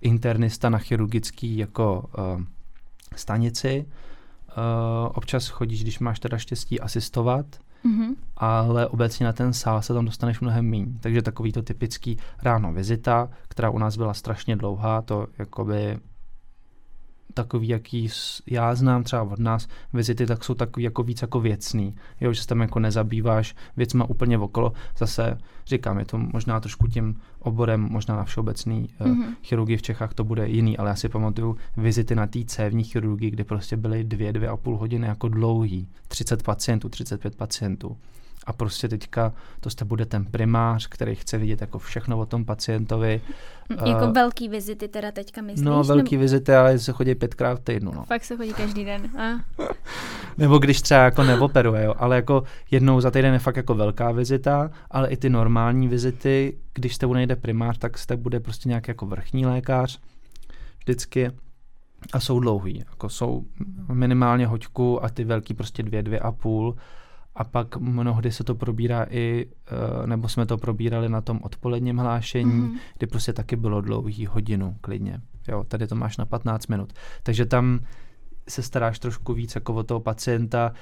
internista 0.00 0.68
na 0.68 0.78
chirurgický 0.78 1.58
jako 1.58 2.10
uh, 2.18 2.42
stanici. 3.16 3.84
Uh, 4.48 5.12
občas 5.14 5.48
chodíš, 5.48 5.82
když 5.82 5.98
máš 5.98 6.20
teda 6.20 6.38
štěstí, 6.38 6.80
asistovat, 6.80 7.46
Mm-hmm. 7.84 8.14
ale 8.36 8.86
obecně 8.86 9.26
na 9.26 9.32
ten 9.32 9.52
sál 9.52 9.82
se 9.82 9.94
tam 9.94 10.04
dostaneš 10.04 10.40
mnohem 10.40 10.70
méně. 10.70 10.86
Takže 11.00 11.22
takový 11.22 11.52
to 11.52 11.62
typický 11.62 12.18
ráno 12.42 12.72
vizita, 12.72 13.28
která 13.48 13.70
u 13.70 13.78
nás 13.78 13.96
byla 13.96 14.14
strašně 14.14 14.56
dlouhá, 14.56 15.02
to 15.02 15.26
jakoby 15.38 15.98
takový, 17.38 17.68
jaký 17.68 18.08
já 18.46 18.74
znám 18.74 19.04
třeba 19.04 19.22
od 19.22 19.38
nás 19.38 19.68
vizity, 19.92 20.26
tak 20.26 20.44
jsou 20.44 20.54
takový 20.54 20.84
jako 20.84 21.02
víc 21.02 21.22
jako 21.22 21.40
věcný. 21.40 21.94
Jo, 22.20 22.32
že 22.32 22.40
se 22.40 22.46
tam 22.46 22.60
jako 22.60 22.78
nezabýváš 22.78 23.54
věcma 23.76 24.10
úplně 24.10 24.38
okolo. 24.38 24.72
Zase 24.98 25.38
říkám, 25.66 25.98
je 25.98 26.04
to 26.04 26.18
možná 26.18 26.60
trošku 26.60 26.86
tím 26.88 27.20
oborem, 27.38 27.80
možná 27.80 28.16
na 28.16 28.24
všeobecný 28.24 28.88
mm-hmm. 29.00 29.18
uh, 29.18 29.34
chirurgii 29.42 29.76
v 29.76 29.82
Čechách 29.82 30.14
to 30.14 30.24
bude 30.24 30.48
jiný, 30.48 30.78
ale 30.78 30.90
já 30.90 30.96
si 30.96 31.08
pamatuju 31.08 31.56
vizity 31.76 32.14
na 32.14 32.26
té 32.26 32.44
cévní 32.44 32.84
chirurgii, 32.84 33.30
kde 33.30 33.44
prostě 33.44 33.76
byly 33.76 34.04
dvě, 34.04 34.32
dvě 34.32 34.48
a 34.48 34.56
půl 34.56 34.76
hodiny 34.76 35.06
jako 35.06 35.28
dlouhý. 35.28 35.88
30 36.08 36.42
pacientů, 36.42 36.88
35 36.88 37.36
pacientů 37.36 37.96
a 38.48 38.52
prostě 38.52 38.88
teďka 38.88 39.32
to 39.60 39.70
jste 39.70 39.84
bude 39.84 40.06
ten 40.06 40.24
primář, 40.24 40.86
který 40.86 41.14
chce 41.14 41.38
vidět 41.38 41.60
jako 41.60 41.78
všechno 41.78 42.18
o 42.18 42.26
tom 42.26 42.44
pacientovi. 42.44 43.20
Jako 43.86 44.06
uh, 44.06 44.12
velký 44.12 44.48
vizity 44.48 44.88
teda 44.88 45.12
teďka 45.12 45.42
myslíš? 45.42 45.64
No, 45.64 45.84
velký 45.84 46.14
nebo... 46.14 46.22
vizity, 46.22 46.54
ale 46.54 46.78
se 46.78 46.92
chodí 46.92 47.14
pětkrát 47.14 47.58
v 47.58 47.64
týdnu. 47.64 47.92
No. 47.94 48.04
Fakt 48.04 48.24
se 48.24 48.36
chodí 48.36 48.52
každý 48.52 48.84
den. 48.84 49.10
A. 49.18 49.40
nebo 50.38 50.58
když 50.58 50.82
třeba 50.82 51.00
jako 51.00 51.24
neoperuje, 51.24 51.84
jo. 51.84 51.94
ale 51.98 52.16
jako 52.16 52.42
jednou 52.70 53.00
za 53.00 53.10
týden 53.10 53.32
je 53.32 53.38
fakt 53.38 53.56
jako 53.56 53.74
velká 53.74 54.10
vizita, 54.10 54.70
ale 54.90 55.08
i 55.08 55.16
ty 55.16 55.30
normální 55.30 55.88
vizity, 55.88 56.58
když 56.74 56.94
jste 56.94 57.06
nejde 57.06 57.36
primář, 57.36 57.78
tak 57.78 57.98
jste 57.98 58.16
bude 58.16 58.40
prostě 58.40 58.68
nějaký 58.68 58.90
jako 58.90 59.06
vrchní 59.06 59.46
lékař 59.46 60.00
vždycky 60.78 61.30
a 62.12 62.20
jsou 62.20 62.40
dlouhý, 62.40 62.78
jako 62.78 63.08
jsou 63.08 63.44
minimálně 63.92 64.46
hoďku 64.46 65.04
a 65.04 65.08
ty 65.08 65.24
velký 65.24 65.54
prostě 65.54 65.82
dvě, 65.82 66.02
dvě 66.02 66.18
a 66.18 66.32
půl 66.32 66.76
a 67.38 67.44
pak 67.44 67.76
mnohdy 67.76 68.32
se 68.32 68.44
to 68.44 68.54
probírá 68.54 69.06
i, 69.10 69.46
eh, 69.66 70.06
nebo 70.06 70.28
jsme 70.28 70.46
to 70.46 70.58
probírali 70.58 71.08
na 71.08 71.20
tom 71.20 71.40
odpoledním 71.42 71.96
hlášení, 71.96 72.52
mm-hmm. 72.52 72.78
kdy 72.98 73.06
prostě 73.06 73.32
taky 73.32 73.56
bylo 73.56 73.80
dlouhý 73.80 74.26
hodinu 74.26 74.76
klidně. 74.80 75.20
Jo, 75.48 75.64
tady 75.64 75.86
to 75.86 75.94
máš 75.94 76.16
na 76.16 76.24
15 76.24 76.66
minut. 76.66 76.92
Takže 77.22 77.46
tam 77.46 77.80
se 78.48 78.62
staráš 78.62 78.98
trošku 78.98 79.34
víc 79.34 79.54
jako 79.54 79.74
o 79.74 79.82
toho 79.82 80.00
pacienta, 80.00 80.72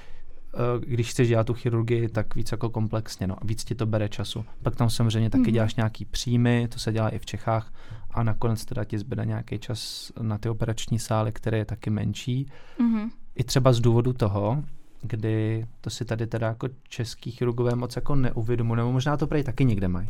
eh, 0.55 0.59
když 0.87 1.11
chceš 1.11 1.29
dělat 1.29 1.47
tu 1.47 1.55
chirurgii, 1.55 2.09
tak 2.09 2.35
víc 2.35 2.53
jako 2.53 2.71
komplexně, 2.71 3.27
no, 3.27 3.37
víc 3.45 3.65
ti 3.65 3.75
to 3.75 3.87
bere 3.87 4.09
času. 4.09 4.45
Pak 4.63 4.77
tam 4.77 4.91
samozřejmě 4.91 5.31
taky 5.31 5.43
mm-hmm. 5.43 5.53
děláš 5.53 5.75
nějaký 5.75 6.05
příjmy, 6.05 6.69
to 6.73 6.79
se 6.79 6.93
dělá 6.93 7.09
i 7.09 7.19
v 7.19 7.27
Čechách, 7.27 7.73
a 8.11 8.23
nakonec 8.23 8.65
teda 8.65 8.85
ti 8.85 8.99
zbyde 8.99 9.25
nějaký 9.25 9.59
čas 9.59 10.13
na 10.21 10.39
ty 10.39 10.49
operační 10.49 10.99
sály, 10.99 11.33
které 11.33 11.59
je 11.59 11.65
taky 11.65 11.91
menší. 11.91 12.51
Mm-hmm. 12.81 13.11
I 13.35 13.45
třeba 13.45 13.73
z 13.73 13.81
důvodu 13.81 14.13
toho, 14.13 14.63
kdy 15.03 15.67
to 15.81 15.91
si 15.91 16.05
tady 16.05 16.27
teda 16.27 16.47
jako 16.47 16.69
český 16.89 17.31
chirurgové 17.31 17.75
moc 17.75 17.97
jako 17.97 18.15
neuvědomují, 18.15 18.77
nebo 18.77 18.93
možná 18.93 19.17
to 19.17 19.27
prej 19.27 19.45
taky 19.45 19.65
někde 19.65 19.89
mají, 19.89 20.09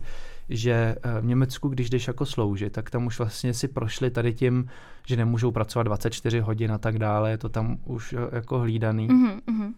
že 0.49 0.73
eh, 0.73 1.21
v 1.21 1.25
Německu, 1.25 1.69
když 1.69 1.91
jdeš 1.91 2.07
jako 2.07 2.27
sloužit, 2.27 2.73
tak 2.73 2.91
tam 2.91 3.07
už 3.07 3.19
vlastně 3.19 3.55
si 3.55 3.69
prošli 3.69 4.11
tady 4.11 4.35
tím, 4.35 4.69
že 5.07 5.17
nemůžou 5.17 5.51
pracovat 5.51 5.83
24 5.83 6.41
hodin 6.41 6.73
a 6.73 6.79
tak 6.79 6.99
dále, 6.99 7.31
je 7.31 7.39
to 7.39 7.49
tam 7.49 7.79
už 7.85 8.13
eh, 8.13 8.37
jako 8.37 8.59
hlídaný. 8.59 9.09
Mm-hmm. 9.09 9.73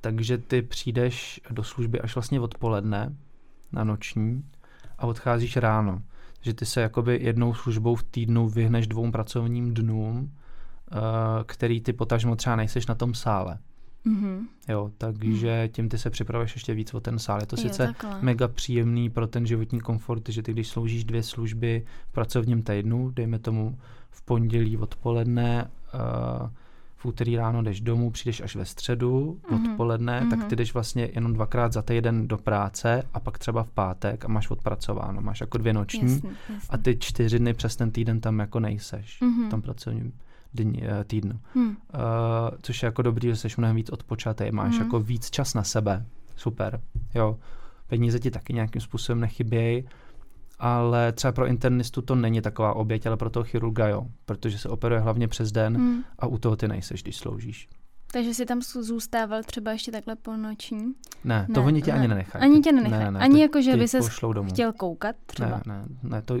Takže 0.00 0.38
ty 0.38 0.62
přijdeš 0.62 1.40
do 1.50 1.64
služby 1.64 2.00
až 2.00 2.14
vlastně 2.14 2.40
odpoledne 2.40 3.16
na 3.72 3.84
noční 3.84 4.44
a 4.98 5.06
odcházíš 5.06 5.56
ráno. 5.56 6.02
Že 6.40 6.54
ty 6.54 6.66
se 6.66 6.80
jakoby 6.80 7.18
jednou 7.22 7.54
službou 7.54 7.94
v 7.94 8.02
týdnu 8.02 8.48
vyhneš 8.48 8.86
dvou 8.86 9.10
pracovním 9.10 9.74
dnům, 9.74 10.32
eh, 10.32 10.94
který 11.46 11.80
ty 11.80 11.92
potažmo 11.92 12.36
třeba 12.36 12.56
nejseš 12.56 12.86
na 12.86 12.94
tom 12.94 13.14
sále. 13.14 13.58
Mm-hmm. 14.08 14.46
Jo, 14.68 14.90
takže 14.98 15.68
tím 15.72 15.88
ty 15.88 15.98
se 15.98 16.10
připravuješ 16.10 16.54
ještě 16.54 16.74
víc 16.74 16.94
o 16.94 17.00
ten 17.00 17.18
sál. 17.18 17.40
Je 17.40 17.46
to 17.46 17.56
jo, 17.56 17.62
sice 17.62 17.86
takhle. 17.86 18.18
mega 18.22 18.48
příjemný 18.48 19.10
pro 19.10 19.26
ten 19.26 19.46
životní 19.46 19.80
komfort, 19.80 20.28
že 20.28 20.42
ty 20.42 20.52
když 20.52 20.68
sloužíš 20.68 21.04
dvě 21.04 21.22
služby 21.22 21.84
v 22.08 22.12
pracovním 22.12 22.62
týdnu, 22.62 23.10
dejme 23.10 23.38
tomu 23.38 23.78
v 24.10 24.22
pondělí 24.22 24.76
odpoledne, 24.76 25.70
uh, 26.42 26.50
v 26.96 27.06
úterý 27.06 27.36
ráno 27.36 27.62
jdeš 27.62 27.80
domů, 27.80 28.10
přijdeš 28.10 28.40
až 28.40 28.56
ve 28.56 28.64
středu 28.64 29.40
mm-hmm. 29.42 29.70
odpoledne, 29.70 30.20
mm-hmm. 30.20 30.30
tak 30.30 30.44
ty 30.44 30.56
jdeš 30.56 30.74
vlastně 30.74 31.08
jenom 31.14 31.32
dvakrát 31.32 31.72
za 31.72 31.82
týden 31.82 32.28
do 32.28 32.38
práce 32.38 33.02
a 33.14 33.20
pak 33.20 33.38
třeba 33.38 33.62
v 33.62 33.70
pátek 33.70 34.24
a 34.24 34.28
máš 34.28 34.50
odpracováno. 34.50 35.20
Máš 35.20 35.40
jako 35.40 35.58
dvě 35.58 35.72
noční 35.72 36.12
jasný, 36.12 36.30
jasný. 36.48 36.68
a 36.70 36.78
ty 36.78 36.96
čtyři 36.98 37.38
dny 37.38 37.54
přes 37.54 37.76
ten 37.76 37.90
týden 37.90 38.20
tam 38.20 38.38
jako 38.38 38.60
nejseš 38.60 39.22
mm-hmm. 39.22 39.46
v 39.46 39.50
tom 39.50 39.62
pracovním 39.62 40.12
dní, 40.54 40.84
eh, 40.84 41.04
týdnu. 41.04 41.40
Hmm. 41.54 41.68
Uh, 41.68 41.74
což 42.62 42.82
je 42.82 42.86
jako 42.86 43.02
dobrý, 43.02 43.28
že 43.28 43.36
jsi 43.36 43.48
mnohem 43.58 43.76
víc 43.76 43.90
odpočatý, 43.90 44.50
máš 44.50 44.74
hmm. 44.74 44.82
jako 44.82 45.00
víc 45.00 45.30
čas 45.30 45.54
na 45.54 45.64
sebe. 45.64 46.06
Super. 46.36 46.80
Jo. 47.14 47.38
Peníze 47.86 48.18
ti 48.18 48.30
taky 48.30 48.52
nějakým 48.52 48.82
způsobem 48.82 49.20
nechybějí, 49.20 49.84
ale 50.58 51.12
třeba 51.12 51.32
pro 51.32 51.46
internistu 51.46 52.02
to 52.02 52.14
není 52.14 52.40
taková 52.40 52.74
oběť, 52.74 53.06
ale 53.06 53.16
pro 53.16 53.30
toho 53.30 53.44
chirurga 53.44 53.88
jo, 53.88 54.06
protože 54.24 54.58
se 54.58 54.68
operuje 54.68 55.00
hlavně 55.00 55.28
přes 55.28 55.52
den 55.52 55.76
hmm. 55.76 56.04
a 56.18 56.26
u 56.26 56.38
toho 56.38 56.56
ty 56.56 56.68
nejseš, 56.68 57.02
když 57.02 57.16
sloužíš. 57.16 57.68
Takže 58.12 58.34
jsi 58.34 58.46
tam 58.46 58.62
zůstával 58.62 59.42
třeba 59.42 59.72
ještě 59.72 59.92
takhle 59.92 60.16
po 60.16 60.36
noční? 60.36 60.94
Ne, 61.24 61.46
ne 61.48 61.54
to 61.54 61.64
oni 61.64 61.82
tě 61.82 61.92
ne. 61.92 61.98
ani 61.98 62.08
nenechají. 62.08 62.44
Ani 62.44 62.60
tě 62.60 62.72
nenechají. 62.72 63.04
Ne, 63.04 63.10
ne, 63.10 63.20
ani 63.20 63.40
jako, 63.40 63.62
že 63.62 63.76
by 63.76 63.88
se 63.88 64.00
chtěl 64.48 64.72
koukat 64.72 65.16
třeba? 65.26 65.48
Ne, 65.48 65.62
ne, 65.66 65.84
ne, 66.02 66.22
to 66.22 66.36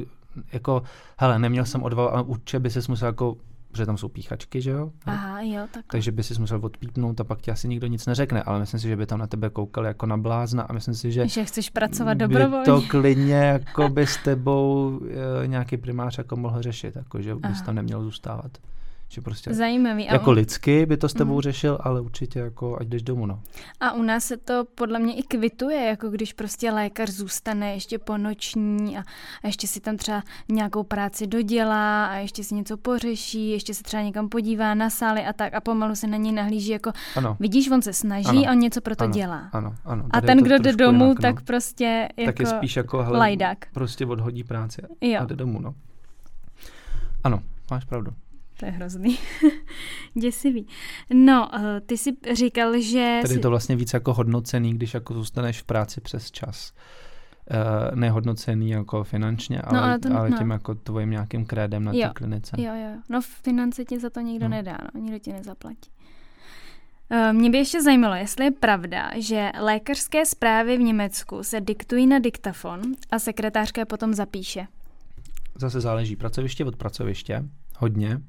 jako, 0.52 0.82
hele, 1.18 1.38
neměl 1.38 1.64
jsem 1.64 1.82
odval, 1.82 2.08
ale 2.08 2.22
určitě 2.22 2.58
by 2.58 2.70
se 2.70 2.80
musel 2.88 3.06
jako 3.06 3.36
protože 3.70 3.86
tam 3.86 3.96
jsou 3.98 4.08
píchačky, 4.08 4.62
že 4.62 4.70
jo? 4.70 4.92
Aha, 5.06 5.40
jo, 5.40 5.66
tak. 5.70 5.84
Takže 5.90 6.12
by 6.12 6.22
si 6.22 6.40
musel 6.40 6.60
odpípnout 6.62 7.20
a 7.20 7.24
pak 7.24 7.40
ti 7.40 7.50
asi 7.50 7.68
nikdo 7.68 7.86
nic 7.86 8.06
neřekne, 8.06 8.42
ale 8.42 8.58
myslím 8.58 8.80
si, 8.80 8.88
že 8.88 8.96
by 8.96 9.06
tam 9.06 9.18
na 9.18 9.26
tebe 9.26 9.50
koukali 9.50 9.86
jako 9.86 10.06
na 10.06 10.16
blázna 10.16 10.62
a 10.62 10.72
myslím 10.72 10.94
si, 10.94 11.12
že... 11.12 11.28
Že 11.28 11.44
chceš 11.44 11.70
pracovat 11.70 12.14
dobrovolně. 12.14 12.64
to 12.64 12.82
klidně 12.88 13.34
jako 13.34 13.88
by 13.88 14.06
s 14.06 14.16
tebou 14.16 15.00
e, 15.42 15.46
nějaký 15.46 15.76
primář 15.76 16.18
jako 16.18 16.36
mohl 16.36 16.62
řešit, 16.62 16.96
jako 16.96 17.22
že 17.22 17.34
bys 17.34 17.62
tam 17.62 17.74
neměl 17.74 18.02
zůstávat. 18.02 18.58
Že 19.10 19.20
prostě 19.20 19.54
Zajímavý. 19.54 20.04
Jako 20.04 20.32
lidsky 20.32 20.86
by 20.86 20.96
to 20.96 21.08
s 21.08 21.14
tebou 21.14 21.34
mm. 21.34 21.40
řešil, 21.40 21.78
ale 21.80 22.00
určitě 22.00 22.38
jako 22.38 22.76
ať 22.80 22.86
jdeš 22.86 23.02
domů, 23.02 23.26
no. 23.26 23.42
A 23.80 23.92
u 23.92 24.02
nás 24.02 24.24
se 24.24 24.36
to 24.36 24.64
podle 24.74 24.98
mě 24.98 25.14
i 25.14 25.22
kvituje, 25.22 25.84
jako 25.84 26.08
když 26.08 26.32
prostě 26.32 26.70
lékař 26.70 27.10
zůstane 27.10 27.74
ještě 27.74 27.98
po 27.98 28.18
noční 28.18 28.98
a, 28.98 29.00
a 29.42 29.46
ještě 29.46 29.66
si 29.66 29.80
tam 29.80 29.96
třeba 29.96 30.22
nějakou 30.48 30.82
práci 30.82 31.26
dodělá 31.26 32.06
a 32.06 32.14
ještě 32.14 32.44
si 32.44 32.54
něco 32.54 32.76
pořeší, 32.76 33.50
ještě 33.50 33.74
se 33.74 33.82
třeba 33.82 34.02
někam 34.02 34.28
podívá 34.28 34.74
na 34.74 34.90
sály 34.90 35.24
a 35.24 35.32
tak 35.32 35.54
a 35.54 35.60
pomalu 35.60 35.94
se 35.94 36.06
na 36.06 36.16
něj 36.16 36.32
nahlíží 36.32 36.70
jako 36.70 36.92
ano. 37.16 37.36
vidíš, 37.40 37.70
on 37.70 37.82
se 37.82 37.92
snaží, 37.92 38.46
ano. 38.46 38.52
on 38.52 38.58
něco 38.58 38.80
pro 38.80 38.96
to 38.96 39.04
ano. 39.04 39.12
dělá. 39.12 39.48
Ano, 39.52 39.74
ano. 39.84 40.04
a 40.10 40.20
ten, 40.20 40.38
kdo 40.38 40.58
jde 40.58 40.72
domů, 40.76 41.04
jinak, 41.04 41.18
no. 41.18 41.22
tak 41.22 41.42
prostě 41.42 42.08
jako 42.16 42.32
Tak 42.32 42.40
je 42.40 42.46
spíš 42.46 42.76
jako 42.76 43.02
hele, 43.02 43.18
lajdák. 43.18 43.58
prostě 43.72 44.06
odhodí 44.06 44.44
práci 44.44 44.82
a 45.20 45.24
jde 45.24 45.36
domů, 45.36 45.60
no. 45.60 45.74
Ano, 47.24 47.42
máš 47.70 47.84
pravdu. 47.84 48.12
To 48.58 48.66
je 48.66 48.72
hrozný. 48.72 49.18
Děsivý. 50.14 50.66
No, 51.14 51.48
uh, 51.54 51.60
ty 51.86 51.98
jsi 51.98 52.16
říkal, 52.32 52.80
že... 52.80 53.18
Tady 53.22 53.34
je 53.34 53.40
to 53.40 53.50
vlastně 53.50 53.76
víc 53.76 53.94
jako 53.94 54.14
hodnocený, 54.14 54.74
když 54.74 54.94
jako 54.94 55.14
zůstaneš 55.14 55.60
v 55.62 55.64
práci 55.64 56.00
přes 56.00 56.30
čas. 56.30 56.72
Uh, 57.50 57.96
nehodnocený 57.98 58.70
jako 58.70 59.04
finančně, 59.04 59.62
ale, 59.62 59.80
no, 59.80 59.84
ale, 59.84 59.98
to, 59.98 60.16
ale 60.16 60.30
no. 60.30 60.38
tím 60.38 60.50
jako 60.50 60.74
tvojím 60.74 61.10
nějakým 61.10 61.46
krédem 61.46 61.84
na 61.84 61.92
té 61.92 62.10
klinice. 62.14 62.56
Jo, 62.62 62.72
jo. 62.74 62.90
No 63.08 63.20
finance 63.42 63.84
ti 63.84 63.98
za 63.98 64.10
to 64.10 64.20
nikdo 64.20 64.48
no. 64.48 64.56
nedá, 64.56 64.78
no. 64.94 65.00
nikdo 65.00 65.18
ti 65.18 65.32
nezaplatí. 65.32 65.90
Eh, 67.10 67.32
mě 67.32 67.50
by 67.50 67.58
ještě 67.58 67.82
zajímalo, 67.82 68.14
jestli 68.14 68.44
je 68.44 68.50
pravda, 68.50 69.10
že 69.16 69.50
lékařské 69.60 70.26
zprávy 70.26 70.76
v 70.76 70.80
Německu 70.80 71.42
se 71.42 71.60
diktují 71.60 72.06
na 72.06 72.18
diktafon 72.18 72.80
a 73.10 73.18
sekretářka 73.18 73.80
je 73.80 73.84
potom 73.84 74.14
zapíše. 74.14 74.66
Zase 75.54 75.80
záleží 75.80 76.16
pracoviště 76.16 76.64
od 76.64 76.76
pracoviště, 76.76 77.44
hodně. 77.78 78.20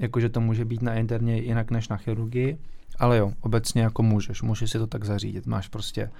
Jakože 0.00 0.28
to 0.28 0.40
může 0.40 0.64
být 0.64 0.82
na 0.82 0.94
interně 0.94 1.38
jinak 1.38 1.70
než 1.70 1.88
na 1.88 1.96
chirurgii, 1.96 2.58
ale 2.98 3.18
jo, 3.18 3.32
obecně 3.40 3.82
jako 3.82 4.02
můžeš, 4.02 4.42
můžeš 4.42 4.70
si 4.70 4.78
to 4.78 4.86
tak 4.86 5.04
zařídit. 5.04 5.46
Máš 5.46 5.68
prostě 5.68 6.10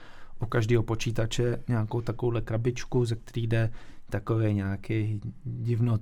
u 0.40 0.46
každého 0.46 0.82
počítače 0.82 1.62
nějakou 1.68 2.00
takovouhle 2.00 2.40
krabičku, 2.40 3.04
ze 3.04 3.16
který 3.16 3.46
jde 3.46 3.70
takový 4.10 4.54
nějaký 4.54 5.20
divno 5.44 5.98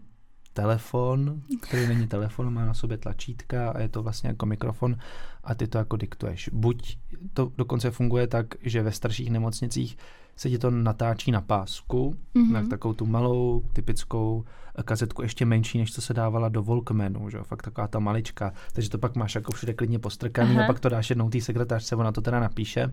telefon, 0.52 1.42
který 1.60 1.86
není 1.86 2.06
telefon, 2.06 2.54
má 2.54 2.66
na 2.66 2.74
sobě 2.74 2.98
tlačítka 2.98 3.70
a 3.70 3.80
je 3.80 3.88
to 3.88 4.02
vlastně 4.02 4.28
jako 4.28 4.46
mikrofon 4.46 4.96
a 5.44 5.54
ty 5.54 5.66
to 5.66 5.78
jako 5.78 5.96
diktuješ. 5.96 6.50
Buď 6.52 6.98
to 7.32 7.52
dokonce 7.58 7.90
funguje 7.90 8.26
tak, 8.26 8.46
že 8.62 8.82
ve 8.82 8.92
starších 8.92 9.30
nemocnicích 9.30 9.96
se 10.36 10.50
ti 10.50 10.58
to 10.58 10.70
natáčí 10.70 11.30
na 11.30 11.40
pásku, 11.40 12.16
mm-hmm. 12.34 12.52
na 12.52 12.66
takovou 12.66 12.94
tu 12.94 13.06
malou, 13.06 13.64
typickou 13.72 14.44
kazetku, 14.82 15.22
ještě 15.22 15.46
menší, 15.46 15.78
než 15.78 15.92
co 15.92 16.02
se 16.02 16.14
dávala 16.14 16.48
do 16.48 16.62
Volkmanu, 16.62 17.30
že? 17.30 17.38
fakt 17.42 17.62
taková 17.62 17.88
ta 17.88 17.98
malička, 17.98 18.52
takže 18.72 18.90
to 18.90 18.98
pak 18.98 19.16
máš 19.16 19.34
jako 19.34 19.52
všude 19.52 19.74
klidně 19.74 19.98
postrkaný 19.98 20.50
Aha. 20.50 20.64
a 20.64 20.66
pak 20.66 20.80
to 20.80 20.88
dáš 20.88 21.10
jednou 21.10 21.30
té 21.30 21.40
sekretářce, 21.40 21.96
ona 21.96 22.12
to 22.12 22.20
teda 22.20 22.40
napíše. 22.40 22.90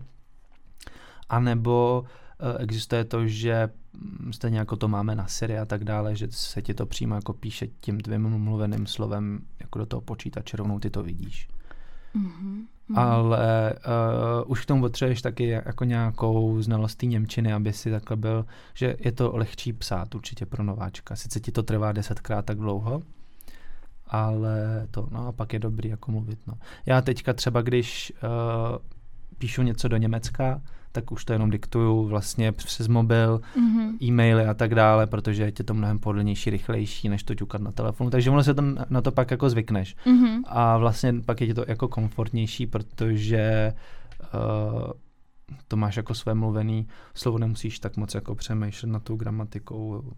A 1.28 1.40
nebo 1.40 2.04
Eh, 2.40 2.58
existuje 2.58 3.04
to, 3.04 3.26
že 3.26 3.68
mm, 3.92 4.32
stejně 4.32 4.58
jako 4.58 4.76
to 4.76 4.88
máme 4.88 5.14
na 5.14 5.26
Siri 5.26 5.58
a 5.58 5.64
tak 5.64 5.84
dále, 5.84 6.16
že 6.16 6.28
se 6.30 6.62
ti 6.62 6.74
to 6.74 6.86
přímo 6.86 7.14
jako 7.14 7.32
píše 7.32 7.66
tím 7.80 8.00
tvým 8.00 8.28
mluveným 8.28 8.86
slovem 8.86 9.40
jako 9.60 9.78
do 9.78 9.86
toho 9.86 10.00
počítače, 10.00 10.56
rovnou 10.56 10.78
ty 10.78 10.90
to 10.90 11.02
vidíš. 11.02 11.48
Mm-hmm. 12.16 12.64
Ale 12.94 13.74
uh, 14.44 14.50
už 14.50 14.62
k 14.62 14.66
tomu 14.66 14.80
potřebuješ 14.80 15.22
taky 15.22 15.48
jako 15.48 15.84
nějakou 15.84 16.62
znalost 16.62 17.02
Němčiny, 17.02 17.52
aby 17.52 17.72
si 17.72 17.90
takhle 17.90 18.16
byl, 18.16 18.46
že 18.74 18.96
je 18.98 19.12
to 19.12 19.36
lehčí 19.36 19.72
psát 19.72 20.14
určitě 20.14 20.46
pro 20.46 20.62
nováčka. 20.62 21.16
Sice 21.16 21.40
ti 21.40 21.52
to 21.52 21.62
trvá 21.62 21.92
desetkrát 21.92 22.44
tak 22.44 22.58
dlouho, 22.58 23.02
ale 24.06 24.86
to, 24.90 25.08
no 25.10 25.26
a 25.26 25.32
pak 25.32 25.52
je 25.52 25.58
dobrý 25.58 25.88
jako 25.88 26.12
mluvit, 26.12 26.38
no. 26.46 26.54
Já 26.86 27.00
teďka 27.00 27.32
třeba, 27.32 27.62
když 27.62 28.12
uh, 28.22 28.78
píšu 29.38 29.62
něco 29.62 29.88
do 29.88 29.96
Německa, 29.96 30.60
tak 30.96 31.12
už 31.12 31.24
to 31.24 31.32
jenom 31.32 31.50
diktuju 31.50 32.08
vlastně 32.08 32.52
přes 32.52 32.88
mobil, 32.88 33.40
mm-hmm. 33.56 34.02
e-maily 34.02 34.46
a 34.46 34.54
tak 34.54 34.74
dále, 34.74 35.06
protože 35.06 35.42
je 35.42 35.52
to 35.52 35.74
mnohem 35.74 35.98
pohodlnější, 35.98 36.50
rychlejší, 36.50 37.08
než 37.08 37.22
to 37.22 37.34
ťukat 37.34 37.60
na 37.60 37.72
telefonu. 37.72 38.10
Takže 38.10 38.30
ono 38.30 38.44
se 38.44 38.54
to, 38.54 38.62
na 38.90 39.00
to 39.00 39.12
pak 39.12 39.30
jako 39.30 39.50
zvykneš. 39.50 39.96
Mm-hmm. 40.06 40.40
A 40.46 40.78
vlastně 40.78 41.14
pak 41.26 41.40
je 41.40 41.54
to 41.54 41.64
jako 41.68 41.88
komfortnější, 41.88 42.66
protože 42.66 43.72
uh, 44.34 44.90
to 45.68 45.76
máš 45.76 45.96
jako 45.96 46.14
své 46.14 46.34
mluvený 46.34 46.88
slovo, 47.14 47.38
nemusíš 47.38 47.78
tak 47.78 47.96
moc 47.96 48.14
jako 48.14 48.34
přemýšlet 48.34 48.88
nad 48.88 49.02
tou 49.02 49.16
gramatikou, 49.16 50.12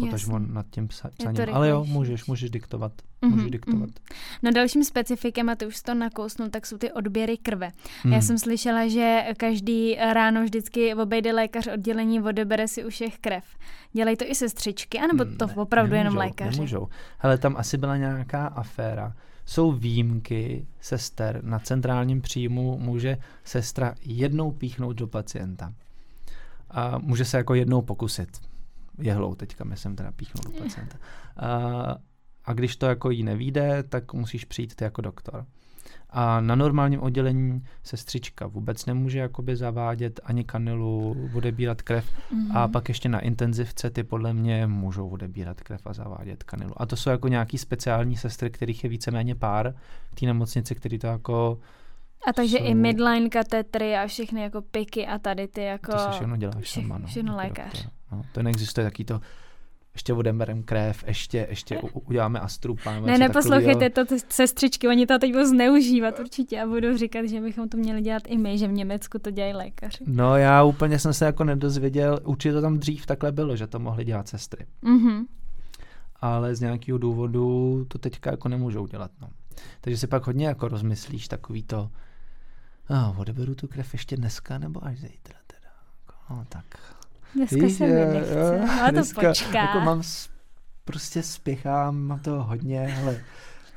potažmo 0.00 0.38
nad 0.38 0.66
tím 0.70 0.88
psaním. 0.88 1.54
Ale 1.54 1.68
jo, 1.68 1.84
můžeš, 1.84 2.26
můžeš 2.26 2.50
diktovat. 2.50 2.92
Mm-hmm, 3.22 3.30
můžeš 3.30 3.50
diktovat. 3.50 3.90
Mm-hmm. 3.90 4.38
No 4.42 4.50
dalším 4.50 4.84
specifikem, 4.84 5.48
a 5.48 5.54
ty 5.54 5.66
už 5.66 5.82
to 5.82 5.94
nakousnul, 5.94 6.48
tak 6.48 6.66
jsou 6.66 6.78
ty 6.78 6.92
odběry 6.92 7.36
krve. 7.36 7.70
Mm. 8.04 8.12
Já 8.12 8.18
mhm. 8.18 8.26
jsem 8.26 8.38
slyšela, 8.38 8.88
že 8.88 9.24
každý 9.36 9.94
ráno 9.94 10.42
vždycky 10.44 10.94
obejde 10.94 11.32
lékař 11.32 11.66
oddělení, 11.74 12.22
odebere 12.22 12.68
si 12.68 12.84
u 12.84 12.88
všech 12.88 13.18
krev. 13.18 13.44
Dělají 13.92 14.16
to 14.16 14.24
i 14.28 14.34
sestřičky, 14.34 14.98
anebo 14.98 15.24
to 15.24 15.46
ne, 15.46 15.54
opravdu 15.54 15.92
nemůžou, 15.92 16.04
jenom 16.04 16.16
lékaři? 16.16 16.56
Nemůžou. 16.56 16.88
Hele, 17.18 17.38
tam 17.38 17.56
asi 17.56 17.76
byla 17.76 17.96
nějaká 17.96 18.46
aféra, 18.46 19.14
jsou 19.50 19.72
výjimky 19.72 20.66
sester. 20.80 21.40
Na 21.44 21.58
centrálním 21.58 22.20
příjmu 22.20 22.78
může 22.78 23.18
sestra 23.44 23.94
jednou 24.04 24.52
píchnout 24.70 24.96
do 24.96 25.06
pacienta. 25.06 25.74
A 26.70 26.98
může 26.98 27.24
se 27.24 27.36
jako 27.36 27.54
jednou 27.54 27.82
pokusit. 27.82 28.40
Jehlou 28.98 29.34
teďka, 29.34 29.64
myslím, 29.64 29.96
teda 29.96 30.12
píchnout 30.12 30.44
do 30.44 30.62
pacienta. 30.62 30.96
A, 31.36 31.96
a 32.44 32.52
když 32.52 32.76
to 32.76 32.86
jako 32.86 33.10
jí 33.10 33.22
nevíde, 33.22 33.82
tak 33.82 34.12
musíš 34.12 34.44
přijít 34.44 34.74
ty 34.74 34.84
jako 34.84 35.02
doktor. 35.02 35.46
A 36.10 36.40
na 36.40 36.54
normálním 36.54 37.02
oddělení 37.02 37.64
sestřička 37.82 38.46
vůbec 38.46 38.86
nemůže 38.86 39.18
jakoby 39.18 39.56
zavádět 39.56 40.20
ani 40.24 40.44
kanilu, 40.44 41.16
odebírat 41.34 41.82
krev. 41.82 42.04
Mm-hmm. 42.06 42.56
A 42.56 42.68
pak 42.68 42.88
ještě 42.88 43.08
na 43.08 43.20
intenzivce 43.20 43.90
ty 43.90 44.04
podle 44.04 44.32
mě 44.32 44.66
můžou 44.66 45.08
odebírat 45.08 45.60
krev 45.60 45.86
a 45.86 45.92
zavádět 45.92 46.42
kanilu. 46.42 46.72
A 46.76 46.86
to 46.86 46.96
jsou 46.96 47.10
jako 47.10 47.28
nějaký 47.28 47.58
speciální 47.58 48.16
sestry, 48.16 48.50
kterých 48.50 48.84
je 48.84 48.90
víceméně 48.90 49.34
pár 49.34 49.74
v 50.10 50.14
té 50.14 50.26
nemocnici, 50.26 50.74
který 50.74 50.98
to 50.98 51.06
jako 51.06 51.58
a 52.26 52.32
takže 52.32 52.58
jsou... 52.58 52.64
i 52.64 52.74
midline 52.74 53.28
katetry 53.28 53.96
a 53.96 54.06
všechny 54.06 54.42
jako 54.42 54.62
piky 54.62 55.06
a 55.06 55.18
tady 55.18 55.48
ty 55.48 55.62
jako... 55.62 55.92
To 55.92 55.98
se 55.98 56.10
všechno 56.10 56.36
děláš 56.36 56.64
vše, 56.64 56.80
sama, 56.80 56.98
no, 56.98 57.06
všechno 57.06 57.32
jako 57.32 57.42
lékař. 57.42 57.88
No, 58.12 58.22
to 58.32 58.42
neexistuje 58.42 58.86
taký 58.86 59.04
to 59.04 59.20
ještě 59.94 60.12
odeberem 60.12 60.62
krev, 60.62 61.04
ještě, 61.06 61.46
ještě 61.50 61.80
uděláme 61.80 62.40
astru. 62.40 62.76
Ne, 63.04 63.18
neposlouchejte 63.18 63.90
to 63.90 64.02
sestřičky, 64.28 64.88
oni 64.88 65.06
to 65.06 65.18
teď 65.18 65.32
budou 65.32 65.46
zneužívat 65.46 66.18
určitě 66.18 66.60
a 66.60 66.66
budou 66.66 66.96
říkat, 66.96 67.26
že 67.26 67.40
bychom 67.40 67.68
to 67.68 67.76
měli 67.76 68.00
dělat 68.02 68.22
i 68.26 68.38
my, 68.38 68.58
že 68.58 68.68
v 68.68 68.72
Německu 68.72 69.18
to 69.18 69.30
dělají 69.30 69.54
lékaři. 69.54 70.04
No 70.06 70.36
já 70.36 70.62
úplně 70.62 70.98
jsem 70.98 71.14
se 71.14 71.24
jako 71.24 71.44
nedozvěděl, 71.44 72.18
určitě 72.24 72.52
to 72.52 72.60
tam 72.60 72.78
dřív 72.78 73.06
takhle 73.06 73.32
bylo, 73.32 73.56
že 73.56 73.66
to 73.66 73.78
mohli 73.78 74.04
dělat 74.04 74.28
sestry. 74.28 74.66
Mm-hmm. 74.82 75.24
Ale 76.20 76.54
z 76.54 76.60
nějakého 76.60 76.98
důvodu 76.98 77.84
to 77.88 77.98
teďka 77.98 78.30
jako 78.30 78.48
nemůžou 78.48 78.86
dělat. 78.86 79.10
No. 79.20 79.28
Takže 79.80 79.98
si 79.98 80.06
pak 80.06 80.26
hodně 80.26 80.46
jako 80.46 80.68
rozmyslíš 80.68 81.28
takový 81.28 81.62
to, 81.62 81.90
no, 82.90 83.14
odeberu 83.18 83.54
tu 83.54 83.68
krev 83.68 83.92
ještě 83.92 84.16
dneska 84.16 84.58
nebo 84.58 84.84
až 84.84 84.98
zítra 84.98 85.38
teda. 85.46 85.70
No 86.30 86.44
tak 86.48 86.64
Dneska 87.34 87.56
Víš, 87.56 87.72
se 87.76 87.86
mi 87.86 87.92
nechce, 87.92 88.60
ale 88.80 88.92
to 88.92 89.00
počká. 89.14 89.58
Jako 89.58 89.80
mám, 89.80 90.02
prostě 90.84 91.22
spěchám, 91.22 91.98
mám 91.98 92.20
to 92.20 92.42
hodně, 92.42 92.96
ale 93.02 93.22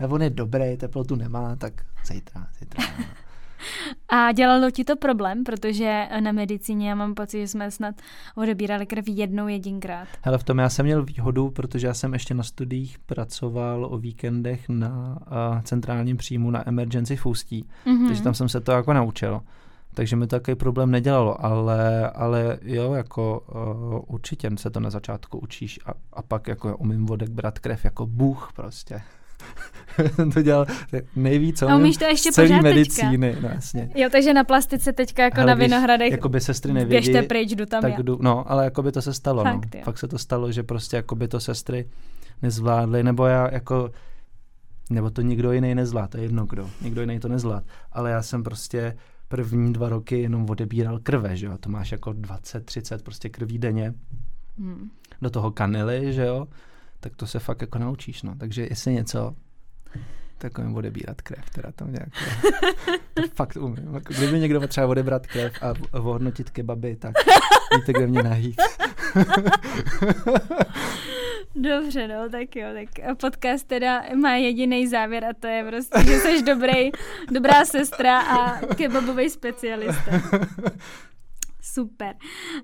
on 0.10 0.22
je 0.22 0.30
dobrý, 0.30 0.78
teplotu 0.78 1.16
nemá, 1.16 1.56
tak 1.56 1.86
zítra, 2.06 2.48
zítra. 2.60 2.86
A 4.10 4.32
dělalo 4.32 4.72
ti 4.72 4.84
to 4.84 4.96
problém, 4.96 5.44
protože 5.44 6.08
na 6.20 6.32
medicíně 6.32 6.90
já 6.90 6.96
mám 6.96 7.14
pocit, 7.14 7.40
že 7.40 7.48
jsme 7.48 7.72
snad 7.72 7.96
odebírali 8.36 8.86
krev 8.86 9.06
jednou 9.08 9.48
jedinkrát. 9.48 10.08
Hele, 10.22 10.38
v 10.38 10.44
tom 10.44 10.58
já 10.58 10.70
jsem 10.70 10.86
měl 10.86 11.06
výhodu, 11.06 11.50
protože 11.50 11.88
já 11.88 11.94
jsem 11.94 12.14
ještě 12.14 12.34
na 12.34 12.44
studiích 12.44 13.00
pracoval 13.00 13.86
o 13.86 13.98
víkendech 13.98 14.70
na 14.70 15.18
uh, 15.22 15.62
centrálním 15.62 16.18
příjmu 16.18 16.52
na 16.52 16.68
emergency 16.70 17.16
v 17.16 17.26
Ústí, 17.26 17.66
mm-hmm. 17.86 18.08
takže 18.08 18.24
tam 18.24 18.34
jsem 18.34 18.50
se 18.50 18.62
to 18.62 18.72
jako 18.72 18.94
naučil 18.94 19.42
takže 19.94 20.16
mi 20.16 20.28
to 20.28 20.36
takový 20.36 20.56
problém 20.56 20.92
nedělalo, 20.92 21.46
ale, 21.46 22.10
ale 22.10 22.58
jo, 22.62 22.94
jako 22.94 23.44
uh, 23.56 24.16
určitě 24.16 24.52
se 24.58 24.70
to 24.70 24.80
na 24.80 24.90
začátku 24.90 25.38
učíš 25.38 25.80
a, 25.86 25.92
a 26.14 26.22
pak 26.22 26.48
jako 26.48 26.78
umím 26.78 27.06
vodek 27.06 27.30
brát 27.30 27.60
krev 27.60 27.86
jako 27.86 28.06
bůh 28.06 28.52
prostě. 28.56 29.02
to 30.34 30.42
dělal 30.42 30.66
nejvíc, 31.16 31.62
a 31.62 31.76
umíš 31.76 31.98
to 31.98 32.06
ještě 32.06 32.32
celý 32.32 32.62
medicíny. 32.62 33.38
No, 33.42 33.50
jasně. 33.50 33.90
Jo, 33.96 34.10
takže 34.12 34.34
na 34.34 34.44
plastice 34.44 34.94
teďka 34.94 35.24
jako 35.24 35.40
Hele, 35.40 35.48
na 35.48 35.54
Vinohradech 35.56 36.12
jako 36.12 36.30
by 36.30 36.42
sestry 36.42 36.74
nevědí, 36.74 36.90
běžte 36.90 37.28
pryč, 37.28 37.52
jdu 37.52 37.66
tam 37.66 37.82
tak 37.82 37.92
já. 37.92 38.02
Jdu, 38.02 38.18
no, 38.22 38.52
ale 38.52 38.64
jako 38.64 38.84
by 38.84 38.92
to 38.92 39.02
se 39.02 39.14
stalo. 39.14 39.44
Fakt, 39.44 39.76
no. 39.76 39.82
Fakt 39.82 39.98
se 39.98 40.08
to 40.08 40.18
stalo, 40.18 40.52
že 40.52 40.64
prostě 40.64 40.96
jako 40.96 41.16
by 41.16 41.28
to 41.28 41.40
sestry 41.40 41.90
nezvládly, 42.42 43.04
nebo 43.04 43.26
já 43.26 43.54
jako 43.54 43.92
nebo 44.90 45.10
to 45.10 45.22
nikdo 45.22 45.52
jiný 45.52 45.76
nezvlád, 45.76 46.10
to 46.10 46.18
je 46.18 46.24
jedno 46.24 46.46
kdo, 46.46 46.70
nikdo 46.82 47.02
jiný 47.02 47.20
to 47.20 47.28
nezvlád, 47.28 47.64
ale 47.92 48.12
já 48.12 48.22
jsem 48.22 48.44
prostě 48.44 48.98
první 49.28 49.74
dva 49.74 49.90
roky 49.90 50.22
jenom 50.22 50.50
odebíral 50.50 51.00
krve, 51.00 51.38
že 51.38 51.46
jo, 51.46 51.58
to 51.58 51.70
máš 51.70 51.92
jako 51.92 52.14
20, 52.14 52.66
30 52.66 53.02
prostě 53.02 53.30
krví 53.30 53.58
denně, 53.58 53.94
hmm. 54.58 54.90
do 55.22 55.30
toho 55.30 55.52
kanely, 55.52 56.14
že 56.14 56.26
jo, 56.26 56.48
tak 57.04 57.16
to 57.16 57.28
se 57.28 57.40
fakt 57.40 57.62
jako 57.62 57.80
naučíš, 57.80 58.24
no, 58.24 58.36
takže 58.36 58.68
jestli 58.70 58.94
něco, 58.94 59.36
takovým 60.38 60.76
odebírat 60.76 61.22
krev, 61.22 61.50
teda 61.50 61.72
tam 61.72 61.92
nějak, 61.92 62.10
to 63.14 63.22
fakt 63.36 63.56
umím, 63.56 63.94
jako 63.94 64.14
kdyby 64.14 64.40
někdo 64.40 64.62
potřeba 64.62 64.88
odebrat 64.88 65.28
krev 65.28 65.54
a 65.64 65.74
ohodnotit 65.92 66.50
kebaby, 66.50 66.96
tak 66.96 67.14
víte, 67.76 67.94
kde 67.94 68.08
mě 68.08 68.24
najít. 68.24 68.62
Dobře, 71.56 72.08
no, 72.08 72.30
tak 72.30 72.56
jo, 72.56 72.68
tak 72.74 73.18
podcast 73.18 73.68
teda 73.68 74.04
má 74.22 74.36
jediný 74.36 74.88
závěr 74.88 75.26
a 75.26 75.34
to 75.40 75.48
je 75.48 75.64
prostě, 75.70 76.12
že 76.12 76.20
jsi 76.20 76.44
dobrý, 76.44 76.92
dobrá 77.32 77.66
sestra 77.66 78.20
a 78.20 78.60
kebabový 78.76 79.30
specialista. 79.30 80.12
Super. 81.66 82.16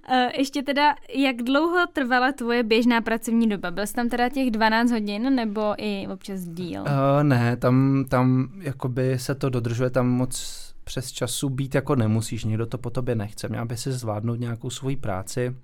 Uh, 0.10 0.16
ještě 0.38 0.64
teda, 0.64 0.96
jak 1.16 1.36
dlouho 1.36 1.88
trvala 1.94 2.32
tvoje 2.32 2.64
běžná 2.64 3.02
pracovní 3.02 3.50
doba? 3.50 3.72
Byl 3.72 3.88
jsi 3.88 3.94
tam 3.94 4.10
teda 4.10 4.30
těch 4.30 4.52
12 4.52 4.92
hodin 4.92 5.36
nebo 5.36 5.74
i 5.78 6.08
občas 6.08 6.42
díl? 6.42 6.82
Uh, 6.82 6.88
ne, 7.24 7.58
tam, 7.58 8.06
tam 8.10 8.50
jakoby 8.60 9.20
se 9.20 9.36
to 9.36 9.50
dodržuje, 9.50 9.90
tam 9.90 10.08
moc 10.08 10.66
přes 10.84 11.12
času 11.12 11.50
být 11.50 11.76
jako 11.76 11.96
nemusíš, 11.96 12.44
nikdo 12.44 12.66
to 12.66 12.78
po 12.78 12.90
tobě 12.90 13.16
nechce. 13.16 13.48
Měl 13.48 13.66
by 13.66 13.78
si 13.78 13.92
zvládnout 13.92 14.40
nějakou 14.40 14.70
svoji 14.70 14.96
práci. 14.96 15.56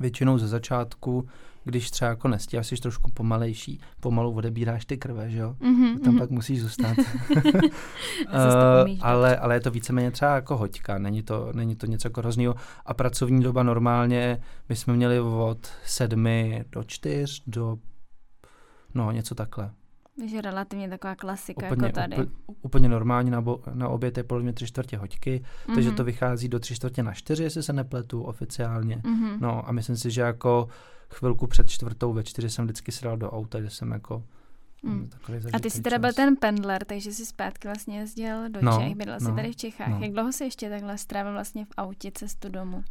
Většinou 0.00 0.38
ze 0.38 0.48
začátku 0.48 1.28
když 1.66 1.90
třeba 1.90 2.08
jako 2.08 2.28
nestíháš, 2.28 2.66
jsi 2.66 2.76
trošku 2.76 3.10
pomalejší, 3.10 3.80
pomalu 4.00 4.32
odebíráš 4.32 4.84
ty 4.84 4.96
krve, 4.96 5.30
že 5.30 5.38
jo? 5.38 5.56
Mm-hmm, 5.60 6.00
Tam 6.00 6.14
mm-hmm. 6.14 6.18
pak 6.18 6.30
musíš 6.30 6.62
zůstat. 6.62 6.96
Umíš 8.82 8.98
ale, 9.02 9.36
ale 9.36 9.54
je 9.54 9.60
to 9.60 9.70
víceméně 9.70 10.10
třeba 10.10 10.34
jako 10.34 10.56
hoďka, 10.56 10.98
není 10.98 11.22
to, 11.22 11.52
není 11.54 11.76
to 11.76 11.86
něco 11.86 12.08
jako 12.08 12.20
hroznýho. 12.20 12.54
A 12.86 12.94
pracovní 12.94 13.42
doba 13.42 13.62
normálně, 13.62 14.40
my 14.68 14.76
jsme 14.76 14.94
měli 14.94 15.20
od 15.20 15.68
sedmi 15.84 16.64
do 16.72 16.84
čtyř, 16.84 17.42
do 17.46 17.78
no 18.94 19.12
něco 19.12 19.34
takhle. 19.34 19.70
Takže 20.18 20.40
relativně 20.40 20.88
taková 20.88 21.14
klasika 21.14 21.66
Úplně, 21.66 21.86
jako 21.86 21.94
tady. 21.94 22.16
úplně, 22.16 22.30
úplně 22.62 22.88
normálně 22.88 23.30
na, 23.30 23.40
bo, 23.40 23.62
na 23.74 23.88
oběd 23.88 24.16
je 24.16 24.24
podle 24.24 24.42
mě 24.42 24.52
tři 24.52 24.66
čtvrtě 24.66 24.96
hoďky, 24.96 25.40
mm-hmm. 25.40 25.74
takže 25.74 25.88
Mhm. 25.88 25.96
to 25.96 26.04
vychází 26.04 26.48
do 26.48 26.58
tři 26.58 26.74
čtvrtě 26.74 27.02
na 27.02 27.12
čtyři, 27.12 27.42
jestli 27.42 27.62
se 27.62 27.72
nepletu 27.72 28.22
oficiálně. 28.22 29.02
Mhm. 29.04 29.36
No 29.40 29.68
a 29.68 29.72
myslím 29.72 29.96
si, 29.96 30.10
že 30.10 30.20
jako 30.20 30.68
chvilku 31.14 31.46
před 31.46 31.68
čtvrtou 31.70 32.12
ve 32.12 32.24
čtyři 32.24 32.50
jsem 32.50 32.64
vždycky 32.64 32.92
si 32.92 33.04
dal 33.04 33.16
do 33.16 33.30
auta, 33.30 33.60
že 33.60 33.70
jsem 33.70 33.90
jako 33.92 34.22
Mm. 34.82 35.08
takový 35.08 35.38
A 35.52 35.58
ty 35.58 35.70
jsi 35.70 35.82
teda 35.82 35.98
byl 35.98 36.08
čas. 36.08 36.16
ten 36.16 36.36
pendler, 36.36 36.84
takže 36.84 37.12
jsi 37.12 37.26
zpátky 37.26 37.68
vlastně 37.68 37.98
jezdil 37.98 38.48
do 38.48 38.60
No, 38.62 38.78
Čech, 38.80 38.94
bydlel 38.96 39.20
jsi 39.20 39.24
no, 39.28 39.34
tady 39.36 39.52
v 39.52 39.56
Čechách. 39.56 39.88
no. 39.88 39.98
Jak 40.00 40.12
dlouho 40.12 40.32
jsi 40.32 40.44
ještě 40.44 40.70
takhle 40.70 40.98
strávil 40.98 41.32
vlastně 41.32 41.64
v 41.64 41.68
autě 41.76 42.10
cestu 42.14 42.48
domů? 42.48 42.76
Uh, 42.76 42.82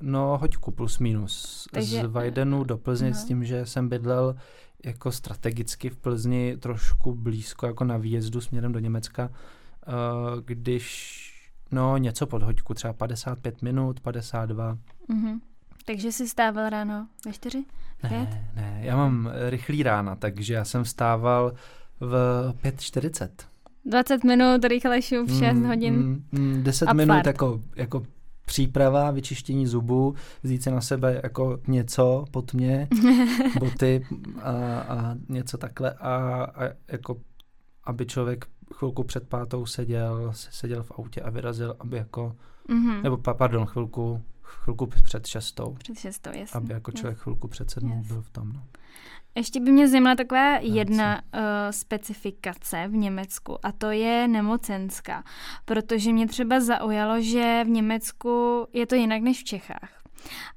no, 0.00 0.38
hoďku 0.38 0.70
plus 0.70 0.98
minus. 0.98 1.66
Takže- 1.72 2.02
Z 2.02 2.06
Vajdenu 2.06 2.64
do 2.64 2.78
Plzně 2.78 3.08
no. 3.10 3.14
s 3.16 3.24
tím, 3.24 3.44
že 3.44 3.66
jsem 3.66 3.88
bydlel 3.88 4.36
jako 4.84 5.12
strategicky 5.12 5.90
v 5.90 5.96
Plzni 5.96 6.56
trošku 6.56 7.14
blízko 7.14 7.66
jako 7.66 7.84
na 7.84 7.96
výjezdu 7.96 8.40
směrem 8.40 8.72
do 8.72 8.78
Německa, 8.78 9.28
uh, 9.28 10.40
když 10.44 11.20
no 11.70 11.96
něco 11.96 12.26
pod 12.26 12.42
hoďku, 12.42 12.74
třeba 12.74 12.92
55 12.92 13.62
minut, 13.62 14.00
52. 14.00 14.78
Mhm. 15.08 15.40
Takže 15.90 16.12
jsi 16.12 16.28
stával 16.28 16.68
ráno 16.68 17.06
ve 17.26 17.32
čtyři? 17.32 17.64
Pět? 18.00 18.12
Ne, 18.12 18.50
ne, 18.56 18.78
já 18.82 18.96
mám 18.96 19.30
eh, 19.32 19.50
rychlý 19.50 19.82
rána, 19.82 20.16
takže 20.16 20.54
já 20.54 20.64
jsem 20.64 20.84
vstával 20.84 21.52
v 22.00 22.12
5.40. 22.62 23.28
20 23.84 24.24
minut, 24.24 24.64
rychle 24.64 25.02
šup, 25.02 25.28
6 25.28 25.40
Mm, 25.54 25.64
hodin. 25.66 25.94
Mm, 25.94 26.24
mm, 26.32 26.62
10 26.62 26.86
A 26.86 26.92
minut 26.92 27.26
jako, 27.26 27.60
jako 27.76 28.02
příprava, 28.46 29.10
vyčištění 29.10 29.66
zubů, 29.66 30.14
vzít 30.42 30.62
si 30.62 30.70
na 30.70 30.80
sebe 30.80 31.20
jako 31.22 31.58
něco 31.66 32.24
pod 32.30 32.54
mě, 32.54 32.88
boty 33.60 34.06
a, 34.42 34.50
a 34.80 35.14
něco 35.28 35.58
takhle 35.58 35.92
a, 35.92 36.14
a 36.54 36.68
jako 36.88 37.16
aby 37.84 38.06
člověk 38.06 38.44
chvilku 38.74 39.02
před 39.02 39.28
pátou 39.28 39.66
seděl, 39.66 40.30
seděl 40.34 40.82
v 40.82 40.90
autě 40.90 41.20
a 41.20 41.30
vyrazil, 41.30 41.76
aby 41.80 41.96
jako, 41.96 42.36
Mhm. 42.68 43.02
nebo 43.02 43.16
pa, 43.16 43.34
pardon, 43.34 43.66
chvilku, 43.66 44.22
chvilku 44.50 44.86
před 44.86 45.26
šestou, 45.26 45.74
Před 45.78 45.98
šestou, 45.98 46.30
jasně. 46.34 46.58
aby 46.58 46.72
jako 46.72 46.92
člověk 46.92 47.18
chvilku 47.18 47.48
před 47.48 47.70
sedmou 47.70 47.96
Yes. 47.98 48.06
byl 48.06 48.22
v 48.22 48.30
tom. 48.30 48.52
No. 48.52 48.62
Ještě 49.34 49.60
by 49.60 49.72
mě 49.72 49.88
zajímala 49.88 50.16
taková 50.16 50.56
jedna 50.58 51.22
uh, 51.34 51.40
specifikace 51.70 52.88
v 52.88 52.92
Německu 52.92 53.66
a 53.66 53.72
to 53.72 53.90
je 53.90 54.28
nemocenská, 54.28 55.24
protože 55.64 56.12
mě 56.12 56.26
třeba 56.28 56.60
zaujalo, 56.60 57.20
že 57.20 57.62
v 57.64 57.68
Německu 57.68 58.66
je 58.72 58.86
to 58.86 58.94
jinak 58.94 59.22
než 59.22 59.40
v 59.40 59.44
Čechách. 59.44 59.90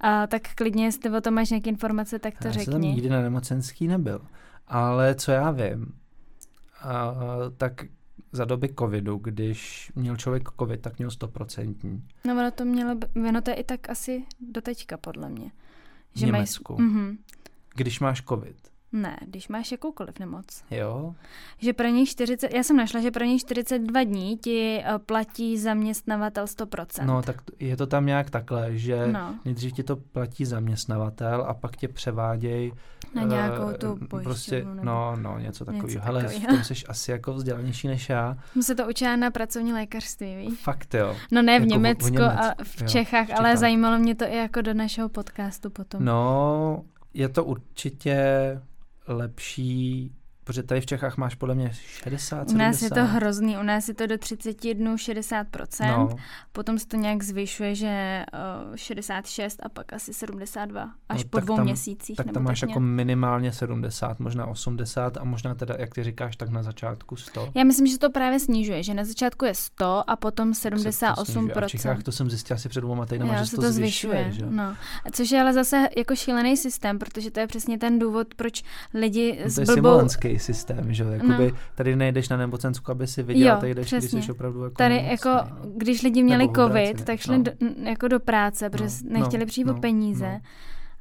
A 0.01 0.27
tak 0.27 0.41
klidně, 0.55 0.85
jestli 0.85 1.09
o 1.17 1.21
tom 1.21 1.33
máš 1.33 1.49
nějaké 1.49 1.69
informace, 1.69 2.19
tak 2.19 2.33
to 2.41 2.47
já 2.47 2.53
jsem 2.53 2.65
tam 2.65 2.73
řekni. 2.73 2.87
nikdy 2.89 3.09
na 3.09 3.21
nemocenský 3.21 3.87
nebyl, 3.87 4.21
ale 4.67 5.15
co 5.15 5.31
já 5.31 5.51
vím, 5.51 5.93
a, 6.81 7.13
tak 7.57 7.73
za 8.33 8.45
doby 8.45 8.69
covidu, 8.79 9.17
když 9.17 9.91
měl 9.95 10.17
člověk 10.17 10.49
covid, 10.59 10.81
tak 10.81 10.97
měl 10.97 11.11
stoprocentní. 11.11 12.07
No 12.25 12.33
ono 12.33 12.51
to 12.51 12.65
mělo, 12.65 12.95
ono 13.29 13.41
to 13.41 13.49
je 13.49 13.55
i 13.55 13.63
tak 13.63 13.89
asi 13.89 14.25
do 14.39 14.61
teďka, 14.61 14.97
podle 14.97 15.29
mě. 15.29 15.51
V 16.15 16.21
Německu. 16.21 16.81
Mhm. 16.81 17.17
Když 17.75 17.99
máš 17.99 18.23
covid. 18.23 18.72
Ne, 18.93 19.17
když 19.25 19.47
máš 19.47 19.71
jakoukoliv 19.71 20.19
nemoc. 20.19 20.63
Jo? 20.71 21.15
Že 21.57 21.73
pro 21.73 21.87
něj 21.87 22.05
40, 22.05 22.53
já 22.53 22.63
jsem 22.63 22.77
našla, 22.77 23.01
že 23.01 23.11
pro 23.11 23.23
něj 23.25 23.39
42 23.39 24.03
dní 24.03 24.37
ti 24.37 24.81
eh, 24.85 24.99
platí 24.99 25.57
zaměstnavatel 25.57 26.45
100%. 26.45 27.05
No, 27.05 27.21
tak 27.21 27.35
je 27.59 27.77
to 27.77 27.87
tam 27.87 28.05
nějak 28.05 28.29
takhle, 28.29 28.77
že 28.77 29.07
no 29.07 29.35
nejdřív 29.45 29.73
ti 29.73 29.83
to 29.83 29.95
platí 29.95 30.45
zaměstnavatel 30.45 31.45
a 31.47 31.53
pak 31.53 31.75
tě 31.77 31.87
převáděj 31.87 32.71
na 33.15 33.23
nějakou 33.23 33.71
tu 33.73 33.99
eh, 34.03 34.07
pojišťovnu. 34.07 34.23
prostě, 34.23 34.65
no, 34.83 35.15
no, 35.15 35.39
něco 35.39 35.65
takového. 35.65 36.01
Hele, 36.03 36.21
v 36.23 36.25
takovýho. 36.25 36.47
tom 36.53 36.63
jsi 36.63 36.73
asi 36.87 37.11
jako 37.11 37.33
vzdělanější 37.33 37.87
než 37.87 38.09
já. 38.09 38.37
Jsem 38.53 38.63
se 38.63 38.75
to 38.75 38.87
učila 38.89 39.15
na 39.15 39.31
pracovní 39.31 39.73
lékařství, 39.73 40.35
víš? 40.35 40.59
Fakt 40.59 40.93
jo. 40.93 41.15
No 41.31 41.41
ne 41.41 41.59
v 41.59 41.61
Jako 41.61 41.63
v- 41.63 41.67
v 41.67 41.71
Německu, 41.71 42.09
Německu, 42.09 42.39
a 42.39 42.55
v 42.63 42.81
jo, 42.81 42.87
Čechách, 42.87 43.27
v 43.27 43.31
ale 43.31 43.49
Čechách. 43.49 43.57
zajímalo 43.57 43.99
mě 43.99 44.15
to 44.15 44.25
i 44.25 44.35
jako 44.37 44.61
do 44.61 44.73
našeho 44.73 45.09
podcastu 45.09 45.69
potom. 45.69 46.05
No, 46.05 46.83
je 47.13 47.29
to 47.29 47.43
určitě 47.43 48.17
lepší, 49.07 50.11
protože 50.43 50.63
tady 50.63 50.81
v 50.81 50.85
Čechách 50.85 51.17
máš 51.17 51.35
podle 51.35 51.55
mě 51.55 51.71
60, 51.73 52.49
U 52.49 52.57
nás 52.57 52.81
je 52.81 52.89
to 52.89 52.95
70. 52.95 53.15
hrozný, 53.15 53.57
u 53.57 53.63
nás 53.63 53.87
je 53.87 53.93
to 53.93 54.07
do 54.07 54.17
30 54.17 54.73
dnů 54.73 54.95
60%, 54.95 55.87
No, 55.87 56.09
potom 56.51 56.79
se 56.79 56.87
to 56.87 56.97
nějak 56.97 57.23
zvyšuje, 57.23 57.75
že 57.75 58.23
uh, 58.69 58.75
66 58.75 59.59
a 59.63 59.69
pak 59.69 59.93
asi 59.93 60.13
72, 60.13 60.89
až 61.09 61.23
No, 61.23 61.29
po 61.29 61.37
tak 61.37 61.45
dvou 61.45 61.55
tam- 61.55 61.65
měsících. 61.65 62.15
tak 62.17 62.31
tam 62.31 62.43
máš 62.43 62.59
tak 62.59 62.69
jako 62.69 62.79
minimálně 62.79 63.51
70, 63.51 64.19
možná 64.19 64.45
80 64.45 65.17
a 65.17 65.23
možná 65.23 65.55
teda, 65.55 65.75
jak 65.79 65.93
ty 65.93 66.03
říkáš, 66.03 66.35
tak 66.35 66.49
na 66.49 66.63
začátku 66.63 67.15
100. 67.15 67.49
Já 67.55 67.63
myslím, 67.63 67.87
že 67.87 67.97
to 67.99 68.09
právě 68.09 68.39
snižuje, 68.39 68.83
že 68.83 68.93
na 68.93 69.03
začátku 69.05 69.45
je 69.45 69.53
100 69.55 70.09
a 70.09 70.15
potom 70.15 70.53
Se 70.53 70.69
to 70.71 70.75
snižuje. 70.77 70.91
78%. 70.91 71.63
A 71.63 71.67
v 71.67 71.69
Čechách 71.69 72.03
to 72.03 72.11
jsem 72.11 72.29
zjistil 72.29 72.55
asi 72.55 72.69
před 72.69 72.81
dvěma 72.81 73.05
týdnama, 73.05 73.33
že 73.37 73.45
se 73.45 73.55
se 73.55 73.55
to 73.55 73.71
zvyšuje. 73.71 74.31
že? 74.31 74.45
No. 74.49 74.63
A 74.63 75.11
což 75.11 75.31
je 75.31 75.41
ale 75.41 75.53
zase 75.53 75.87
jako 75.97 76.15
šílený 76.15 76.57
systém, 76.57 76.99
protože 76.99 77.31
to 77.31 77.39
je 77.39 77.47
přesně 77.47 77.77
ten 77.77 77.99
důvod, 77.99 78.27
proč 78.35 78.63
lidi 78.93 79.39
No 79.43 79.49
s 79.49 79.55
to 79.55 79.73
blbou... 79.81 79.99
systém, 80.39 80.93
že? 80.93 81.03
Jakoby 81.03 81.51
No. 81.51 81.57
tady 81.75 81.95
nejdeš 81.95 82.29
na 82.29 82.37
nemocensku, 82.37 82.91
aby 82.91 83.07
si 83.07 83.23
viděl, 83.23 83.47
Jo, 83.53 83.59
tady 83.59 83.73
jdeš, 83.75 83.89
když 83.89 83.99
přesně. 83.99 84.21
jsi 84.21 84.31
opravdu 84.31 84.63
jako 84.63 84.75
Tady 84.75 84.95
nemocný, 84.95 85.11
jako, 85.11 85.29
no. 85.29 85.71
když 85.77 86.01
lidi 86.01 86.23
měli 86.23 86.43
Nebo 86.47 86.53
covid, 86.55 87.05
tak 87.05 87.19
šli 87.19 87.37
no. 87.37 87.43
do, 87.43 87.51
jako 87.83 88.07
do 88.07 88.19
práce, 88.19 88.69
protože 88.69 88.85
No, 89.03 89.19
nechtěli 89.19 89.43
no, 89.43 89.47
přijít 89.47 89.67
no, 89.67 89.73
o 89.73 89.79
peníze. 89.79 90.31
no. 90.31 90.39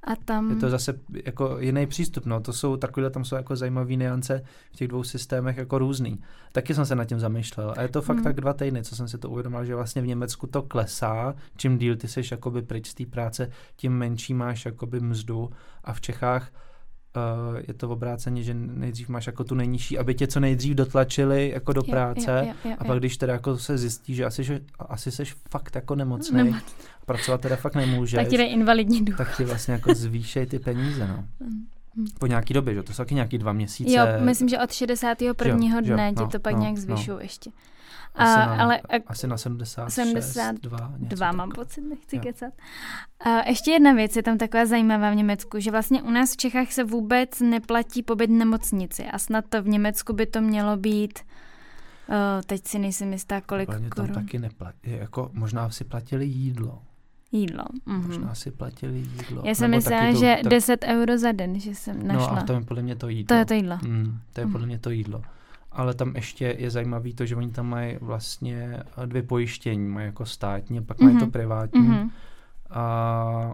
A 0.04 0.16
tam... 0.24 0.50
Je 0.50 0.56
to 0.56 0.70
zase 0.70 0.94
jako 1.26 1.56
jiný 1.60 1.86
přístup, 1.86 2.26
no, 2.26 2.40
to 2.40 2.52
jsou 2.52 2.76
takovýhle, 2.76 3.10
tam 3.10 3.24
jsou 3.24 3.36
jako 3.36 3.56
zajímavý 3.56 3.96
niance 3.96 4.42
v 4.72 4.76
těch 4.76 4.88
dvou 4.88 5.02
systémech 5.02 5.56
jako 5.56 5.78
různý. 5.78 6.20
Taky 6.52 6.74
jsem 6.74 6.86
se 6.86 6.94
nad 6.94 7.04
tím 7.04 7.20
zamýšlel 7.20 7.74
a 7.76 7.82
je 7.82 7.88
to 7.88 8.02
fakt 8.02 8.16
Mm. 8.16 8.22
tak 8.22 8.36
dva 8.36 8.52
týdny, 8.52 8.82
co 8.84 8.96
jsem 8.96 9.08
si 9.08 9.18
to 9.18 9.30
uvědomil, 9.30 9.64
že 9.64 9.74
vlastně 9.74 10.02
v 10.02 10.06
Německu 10.06 10.46
to 10.46 10.62
klesá, 10.62 11.34
čím 11.56 11.78
díl 11.78 11.96
ty 11.96 12.08
seš 12.08 12.30
jakoby 12.30 12.62
pryč 12.62 12.86
z 12.88 12.94
té 12.94 13.06
práce, 13.06 13.50
tím 13.76 13.92
menší 13.92 14.34
máš 14.34 14.64
jakoby 14.66 15.00
mzdu 15.00 15.50
a 15.84 15.92
v 15.92 16.00
Čechách 16.00 16.48
uh, 17.16 17.56
je 17.68 17.74
to 17.74 17.88
obráceně, 17.88 18.42
že 18.42 18.54
nejdřív 18.54 19.08
máš 19.08 19.26
jako 19.26 19.44
tu 19.44 19.54
nejnižší, 19.54 19.98
aby 19.98 20.14
tě 20.14 20.26
co 20.26 20.40
nejdřív 20.40 20.74
dotlačili 20.74 21.50
jako 21.54 21.72
do 21.72 21.82
Jo, 21.86 21.90
práce 21.90 22.44
jo, 22.46 22.54
jo, 22.64 22.70
jo, 22.70 22.76
a 22.78 22.84
jo. 22.84 22.88
pak 22.88 22.98
když 22.98 23.16
teda 23.16 23.32
jako 23.32 23.58
se 23.58 23.78
zjistí, 23.78 24.14
že 24.14 24.24
asi, 24.24 24.44
že, 24.44 24.60
asi 24.88 25.10
seš 25.10 25.34
fakt 25.50 25.74
jako 25.74 25.94
nemocný, 25.94 26.36
Nemoc. 26.36 26.76
pracovat 27.06 27.40
teda 27.40 27.56
fakt 27.56 27.74
nemůžeš, 27.74 28.18
Tak 28.18 28.28
ti 28.28 28.36
jde 28.36 28.44
invalidní 28.44 29.04
důchod. 29.04 29.18
tak 29.18 29.36
ti 29.36 29.44
vlastně 29.44 29.74
jako 29.74 29.94
zvýšej 29.94 30.46
ty 30.46 30.58
peníze, 30.58 31.08
no. 31.08 31.24
Mm. 31.40 31.64
Po 32.18 32.26
nějaký 32.26 32.54
době, 32.54 32.74
že 32.74 32.82
to 32.82 32.92
jsou 32.92 33.02
taky 33.02 33.14
nějaký 33.14 33.38
dva 33.38 33.52
měsíce. 33.52 33.92
Jo, 33.92 34.06
myslím, 34.20 34.48
že 34.48 34.58
od 34.58 34.72
61. 34.72 35.66
Jo, 35.68 35.80
jo, 35.84 35.94
dne 35.94 36.12
ti 36.12 36.20
no, 36.20 36.28
to 36.28 36.38
pak 36.38 36.52
no, 36.52 36.60
nějak 36.60 36.74
no. 36.76 36.80
zvyšují 36.82 37.18
ještě. 37.20 37.50
Asi, 38.14 38.32
A, 38.40 38.46
na, 38.56 38.62
ale 38.62 38.80
a, 38.80 38.94
asi 39.06 39.26
na 39.26 39.36
76, 39.36 39.94
72 39.94 40.76
2, 40.78 40.92
něco 40.98 41.16
Dva 41.16 41.32
mám 41.32 41.50
pocit, 41.50 41.80
nechci 41.80 42.16
Jo. 42.16 42.22
kecat. 42.22 42.52
A 43.20 43.48
ještě 43.48 43.70
jedna 43.70 43.92
věc 43.92 44.16
je 44.16 44.22
tam 44.22 44.38
taková 44.38 44.66
zajímavá 44.66 45.10
v 45.10 45.14
Německu, 45.14 45.60
že 45.60 45.70
vlastně 45.70 46.02
u 46.02 46.10
nás 46.10 46.32
v 46.32 46.36
Čechách 46.36 46.72
se 46.72 46.84
vůbec 46.84 47.40
neplatí 47.40 48.02
pobyt 48.02 48.26
v 48.30 48.32
nemocnici 48.32 49.04
a 49.06 49.18
snad 49.18 49.44
to 49.48 49.62
v 49.62 49.68
Německu 49.68 50.12
by 50.12 50.26
to 50.26 50.40
mělo 50.40 50.76
být, 50.76 51.18
uh, 52.08 52.14
teď 52.46 52.66
si 52.66 52.78
nejsem 52.78 53.12
jistá, 53.12 53.40
kolik 53.40 53.68
mě 53.68 53.78
tam 53.78 53.88
korun. 54.06 54.14
taky 54.24 54.38
neplatí, 54.38 54.78
jako 54.84 55.30
možná 55.32 55.70
si 55.70 55.84
platili 55.84 56.26
jídlo. 56.26 56.82
Jídlo. 57.34 57.64
Mhm. 57.86 58.06
Možná 58.06 58.34
si 58.34 58.50
platili 58.50 58.98
jídlo. 58.98 59.42
Já 59.46 59.54
jsem 59.54 59.70
Nebo 59.70 59.78
myslela, 59.78 60.12
že 60.12 60.36
tak- 60.42 60.50
10 60.50 60.84
euro 60.84 61.18
za 61.18 61.32
den, 61.32 61.60
že 61.60 61.74
jsem 61.74 62.06
No 62.06 62.14
našla. 62.14 62.26
a 62.26 62.42
to 62.44 62.52
je 62.52 62.60
podle 62.60 62.82
mě 62.82 62.96
to 62.96 63.08
jídlo. 63.08 63.26
to 63.28 63.34
je 63.34 63.44
to 63.46 63.54
jídlo. 63.54 63.78
Mm, 63.82 64.18
to 64.32 64.40
je 64.40 64.44
Mhm. 64.44 64.52
podle 64.52 64.66
mě 64.66 64.78
to 64.78 64.90
jídlo. 64.90 65.22
Ale 65.74 65.94
tam 65.94 66.16
ještě 66.16 66.56
je 66.58 66.70
zajímavý 66.70 67.14
to, 67.14 67.26
že 67.26 67.36
oni 67.36 67.50
tam 67.50 67.66
mají 67.66 67.96
vlastně 68.00 68.82
eh, 69.02 69.06
dvě 69.06 69.22
pojištění. 69.22 69.88
Mají 69.88 70.06
jako 70.06 70.26
státní 70.26 70.78
a 70.78 70.82
pak 70.82 71.00
mají 71.00 71.16
to 71.18 71.24
Mhm. 71.24 71.30
privátní. 71.32 71.80
Mhm. 71.80 72.10
A, 72.70 73.52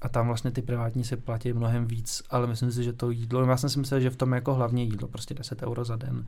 a 0.00 0.08
tam 0.08 0.26
vlastně 0.26 0.50
ty 0.50 0.62
privátní 0.62 1.04
se 1.04 1.16
platí 1.16 1.52
mnohem 1.52 1.84
víc, 1.86 2.22
ale 2.30 2.46
myslím 2.46 2.72
si, 2.72 2.84
že 2.84 2.92
to 2.92 3.10
jídlo, 3.10 3.44
já 3.44 3.56
jsem 3.56 3.70
si 3.70 3.78
myslel, 3.78 4.00
že 4.00 4.10
v 4.10 4.16
tom 4.16 4.32
je 4.32 4.36
jako 4.36 4.54
hlavně 4.54 4.84
jídlo, 4.84 5.08
prostě 5.08 5.34
10 5.34 5.62
euro 5.62 5.84
za 5.84 5.96
den. 5.96 6.26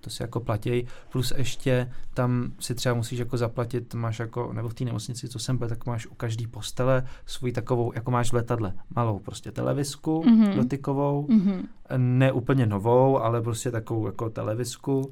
To 0.00 0.10
si 0.10 0.22
jako 0.22 0.40
platí, 0.40 0.86
plus 1.12 1.32
ještě 1.36 1.92
tam 2.14 2.52
si 2.60 2.74
třeba 2.74 2.94
musíš 2.94 3.18
jako 3.18 3.36
zaplatit, 3.36 3.94
máš 3.94 4.18
jako, 4.18 4.52
nebo 4.52 4.68
v 4.68 4.74
té 4.74 4.84
nemocnici, 4.84 5.28
co 5.28 5.38
jsem 5.38 5.56
byl, 5.58 5.68
tak 5.68 5.86
máš 5.86 6.06
u 6.06 6.14
každý 6.14 6.46
postele 6.46 7.06
svůj 7.26 7.52
takovou, 7.52 7.92
jako 7.94 8.10
máš 8.10 8.30
v 8.30 8.34
letadle, 8.34 8.72
malou 8.96 9.18
prostě 9.18 9.52
televizku, 9.52 10.22
Mhm. 10.26 10.56
dotykovou, 10.56 11.26
Mhm. 11.30 11.66
ne 11.96 12.32
úplně 12.32 12.66
novou, 12.66 13.18
ale 13.18 13.42
prostě 13.42 13.70
takovou 13.70 14.06
jako 14.06 14.30
televizku. 14.30 15.10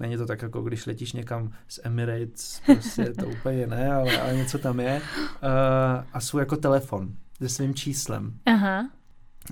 Není 0.00 0.16
to 0.16 0.26
tak, 0.26 0.42
jako 0.42 0.62
když 0.62 0.86
letíš 0.86 1.12
někam 1.12 1.50
z 1.68 1.80
Emirates, 1.84 2.60
prostě 2.66 3.04
to 3.04 3.26
úplně 3.40 3.66
ne, 3.66 3.92
ale, 3.92 4.20
ale 4.20 4.36
něco 4.36 4.58
tam 4.58 4.80
je. 4.80 5.00
Uh, 5.42 6.04
a 6.12 6.20
svůj 6.20 6.42
jako 6.42 6.56
telefon 6.56 7.08
se 7.38 7.48
svým 7.48 7.74
číslem. 7.74 8.34
Aha. 8.46 8.88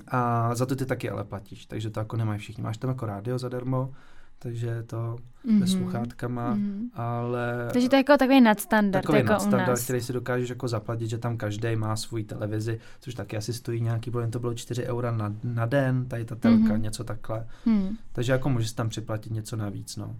A 0.07 0.55
za 0.55 0.65
to 0.65 0.75
ty 0.75 0.85
taky 0.85 1.09
ale 1.09 1.23
platíš, 1.23 1.65
takže 1.65 1.89
to 1.89 1.99
jako 1.99 2.17
nemají 2.17 2.39
všichni. 2.39 2.63
Máš 2.63 2.77
tam 2.77 2.89
jako 2.89 3.05
rádio 3.05 3.39
zadarmo, 3.39 3.93
takže 4.45 4.83
to 4.83 5.17
Mhm. 5.43 5.59
mm-hmm. 5.61 5.65
se 5.65 5.77
sluchátkama, 5.77 6.53
Mhm. 6.53 6.63
mm-hmm. 6.63 6.89
ale... 7.01 7.69
Takže 7.73 7.89
to 7.89 7.95
je 7.95 7.99
jako 7.99 8.17
takový 8.17 8.41
nadstandard, 8.41 9.03
Takový 9.03 9.17
jako 9.17 9.29
u 9.29 9.31
nadstandard, 9.31 9.67
nás. 9.67 9.83
který 9.83 10.01
si 10.01 10.13
dokážeš 10.13 10.49
jako 10.49 10.67
zaplatit, 10.67 11.07
že 11.07 11.17
tam 11.17 11.37
každý 11.37 11.75
má 11.75 11.95
svůj 11.95 12.23
televizi, 12.23 12.79
což 13.01 13.13
taky 13.13 13.37
asi 13.37 13.53
stojí 13.53 13.81
nějaký, 13.81 14.11
bylo 14.11 14.27
to 14.27 14.39
bylo 14.39 14.53
4 14.53 14.83
eura 14.85 15.11
na, 15.11 15.35
na 15.43 15.65
den, 15.65 16.05
tady 16.07 16.25
ta 16.25 16.35
telka, 16.35 16.57
Mhm. 16.57 16.67
mm-hmm. 16.71 16.81
něco 16.81 17.03
takhle. 17.03 17.47
Hmm. 17.65 17.97
Takže 18.11 18.31
jako 18.31 18.49
můžeš 18.49 18.71
tam 18.71 18.89
připlatit 18.89 19.31
něco 19.33 19.55
navíc, 19.55 19.95
no. 19.95 20.15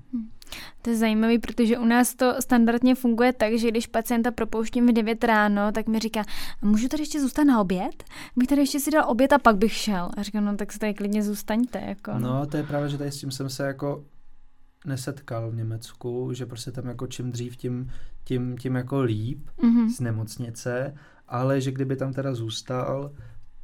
To 0.82 0.90
je 0.90 0.96
zajímavé, 0.96 1.40
protože 1.40 1.78
u 1.78 1.86
nás 1.86 2.16
to 2.16 2.34
standardně 2.40 2.96
funguje 2.96 3.34
tak, 3.34 3.54
že 3.58 3.72
když 3.72 3.88
pacienta 3.88 4.32
propouštím 4.32 4.88
v 4.88 4.94
9 4.94 5.24
ráno, 5.24 5.72
tak 5.72 5.88
mi 5.88 6.00
říká, 6.00 6.22
"A 6.62 6.66
můžu 6.66 6.88
tady 6.88 7.02
ještě 7.04 7.22
zůstat 7.22 7.44
na 7.44 7.62
oběd? 7.62 8.04
Bych 8.38 8.48
tady 8.48 8.62
ještě 8.62 8.80
si 8.80 8.92
dal 8.92 9.04
oběd 9.08 9.34
a 9.34 9.38
pak 9.40 9.58
bych 9.58 9.74
šel. 9.74 10.10
A 10.18 10.24
říkám, 10.24 10.46
no 10.46 10.56
tak 10.58 10.72
si 10.72 10.80
tady 10.80 10.94
klidně 10.94 11.24
zůstaňte. 11.24 11.80
Jako. 11.88 12.12
No, 12.20 12.46
to 12.46 12.58
je 12.58 12.64
právě, 12.64 12.90
že 12.90 12.98
tady 12.98 13.12
s 13.12 13.20
tím 13.20 13.32
jsem 13.32 13.50
se 13.50 13.64
jako 13.68 14.04
nesetkal 14.86 15.52
v 15.52 15.56
Německu, 15.56 16.34
že 16.34 16.46
prostě 16.46 16.72
tam 16.72 16.86
jako 16.88 17.08
čím 17.08 17.32
dřív, 17.32 17.58
tím, 17.58 17.92
tím, 18.24 18.58
tím 18.58 18.76
jako 18.76 19.02
líp 19.02 19.48
Mhm. 19.62 19.90
z 19.90 20.00
nemocnice, 20.00 20.94
ale 21.28 21.62
že 21.62 21.72
kdyby 21.72 21.96
tam 21.96 22.14
teda 22.14 22.34
zůstal, 22.36 23.12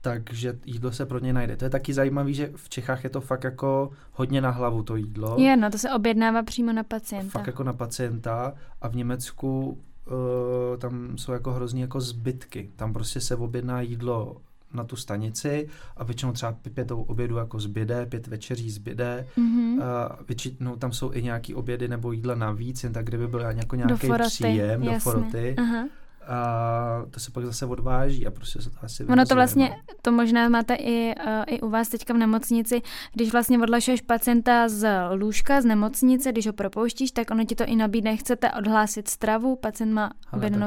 takže 0.01 0.59
jídlo 0.65 0.91
se 0.91 1.05
pro 1.05 1.19
něj 1.19 1.33
najde. 1.33 1.57
To 1.57 1.65
je 1.65 1.69
taky 1.69 1.93
zajímavé, 1.93 2.33
že 2.33 2.51
v 2.55 2.69
Čechách 2.69 3.03
je 3.03 3.09
to 3.09 3.21
fakt 3.21 3.43
jako 3.43 3.89
hodně 4.11 4.41
na 4.41 4.49
hlavu 4.49 4.83
to 4.83 4.95
jídlo. 4.95 5.35
Je, 5.39 5.57
no, 5.57 5.69
to 5.71 5.77
se 5.77 5.91
objednává 5.91 6.43
přímo 6.43 6.73
na 6.73 6.83
pacienta. 6.83 7.29
Fakt 7.29 7.47
jako 7.47 7.63
na 7.63 7.73
pacienta 7.73 8.53
a 8.81 8.87
v 8.87 8.95
Německu 8.95 9.69
uh, 10.07 10.77
tam 10.77 11.17
jsou 11.17 11.31
jako 11.31 11.51
hrozný 11.53 11.81
jako 11.81 12.01
zbytky. 12.01 12.71
Tam 12.75 12.93
prostě 12.93 13.21
se 13.21 13.35
objedná 13.35 13.81
jídlo 13.81 14.41
na 14.73 14.83
tu 14.83 14.95
stanici 14.95 15.67
a 15.97 16.03
většinou 16.03 16.31
třeba 16.31 16.55
pět 16.73 16.91
obědů 16.91 17.35
jako 17.37 17.59
zbyde, 17.59 18.05
pět 18.05 18.27
večeří 18.27 18.71
zbyde. 18.71 19.27
Mhm. 19.37 19.73
Uh, 19.73 19.81
většinou 20.27 20.75
tam 20.75 20.91
jsou 20.91 21.11
i 21.13 21.23
nějaký 21.23 21.55
obědy 21.55 21.87
nebo 21.87 22.11
jídla 22.11 22.35
navíc, 22.35 22.83
jen 22.83 22.93
tak, 22.93 23.05
kdyby 23.05 23.27
byl 23.27 23.39
jako 23.39 23.75
nějaký 23.75 24.07
příjem 24.27 24.81
do 24.81 24.99
foroty. 24.99 25.55
Aha. 25.57 25.87
A 26.27 27.05
to 27.11 27.19
se 27.19 27.31
pak 27.31 27.45
zase 27.45 27.65
odváží 27.65 28.27
a 28.27 28.31
prostě 28.31 28.61
se 28.61 28.69
to 28.69 28.77
asi 28.83 29.05
Ono 29.05 29.25
to 29.25 29.35
vlastně, 29.35 29.69
no. 29.69 29.75
to 30.01 30.11
možná 30.11 30.49
máte 30.49 30.73
i, 30.75 31.15
uh, 31.25 31.43
i 31.47 31.61
u 31.61 31.69
vás 31.69 31.87
teďka 31.89 32.13
v 32.13 32.17
nemocnici, 32.17 32.81
když 33.13 33.31
vlastně 33.31 33.59
odlašuješ 33.59 34.01
pacienta 34.01 34.69
z 34.69 34.89
lůžka, 35.15 35.61
z 35.61 35.65
nemocnice, 35.65 36.31
když 36.31 36.47
ho 36.47 36.53
propouštíš, 36.53 37.11
tak 37.11 37.31
ono 37.31 37.45
ti 37.45 37.55
to 37.55 37.63
i 37.65 37.75
nabídne, 37.75 38.17
chcete 38.17 38.51
odhlásit 38.51 39.07
stravu, 39.07 39.55
pacient 39.55 39.93
má 39.93 40.11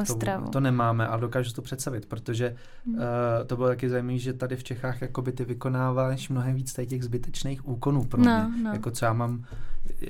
to, 0.06 0.12
stravu. 0.12 0.48
to 0.50 0.60
nemáme, 0.60 1.06
ale 1.06 1.20
dokážu 1.20 1.52
to 1.52 1.62
představit, 1.62 2.06
protože 2.06 2.56
Hmm. 2.86 2.94
uh, 2.94 3.00
to 3.46 3.56
bylo 3.56 3.68
taky 3.68 3.88
zajímavé, 3.88 4.18
že 4.18 4.32
tady 4.32 4.56
v 4.56 4.64
Čechách 4.64 5.02
jakoby 5.02 5.32
ty 5.32 5.44
vykonáváš 5.44 6.28
mnohem 6.28 6.54
víc 6.54 6.74
těch 6.86 7.04
zbytečných 7.04 7.68
úkonů 7.68 8.04
pro 8.04 8.20
No, 8.22 8.48
mě. 8.50 8.62
no. 8.62 8.72
Jako 8.72 8.90
co 8.90 9.04
já 9.04 9.12
mám 9.12 9.44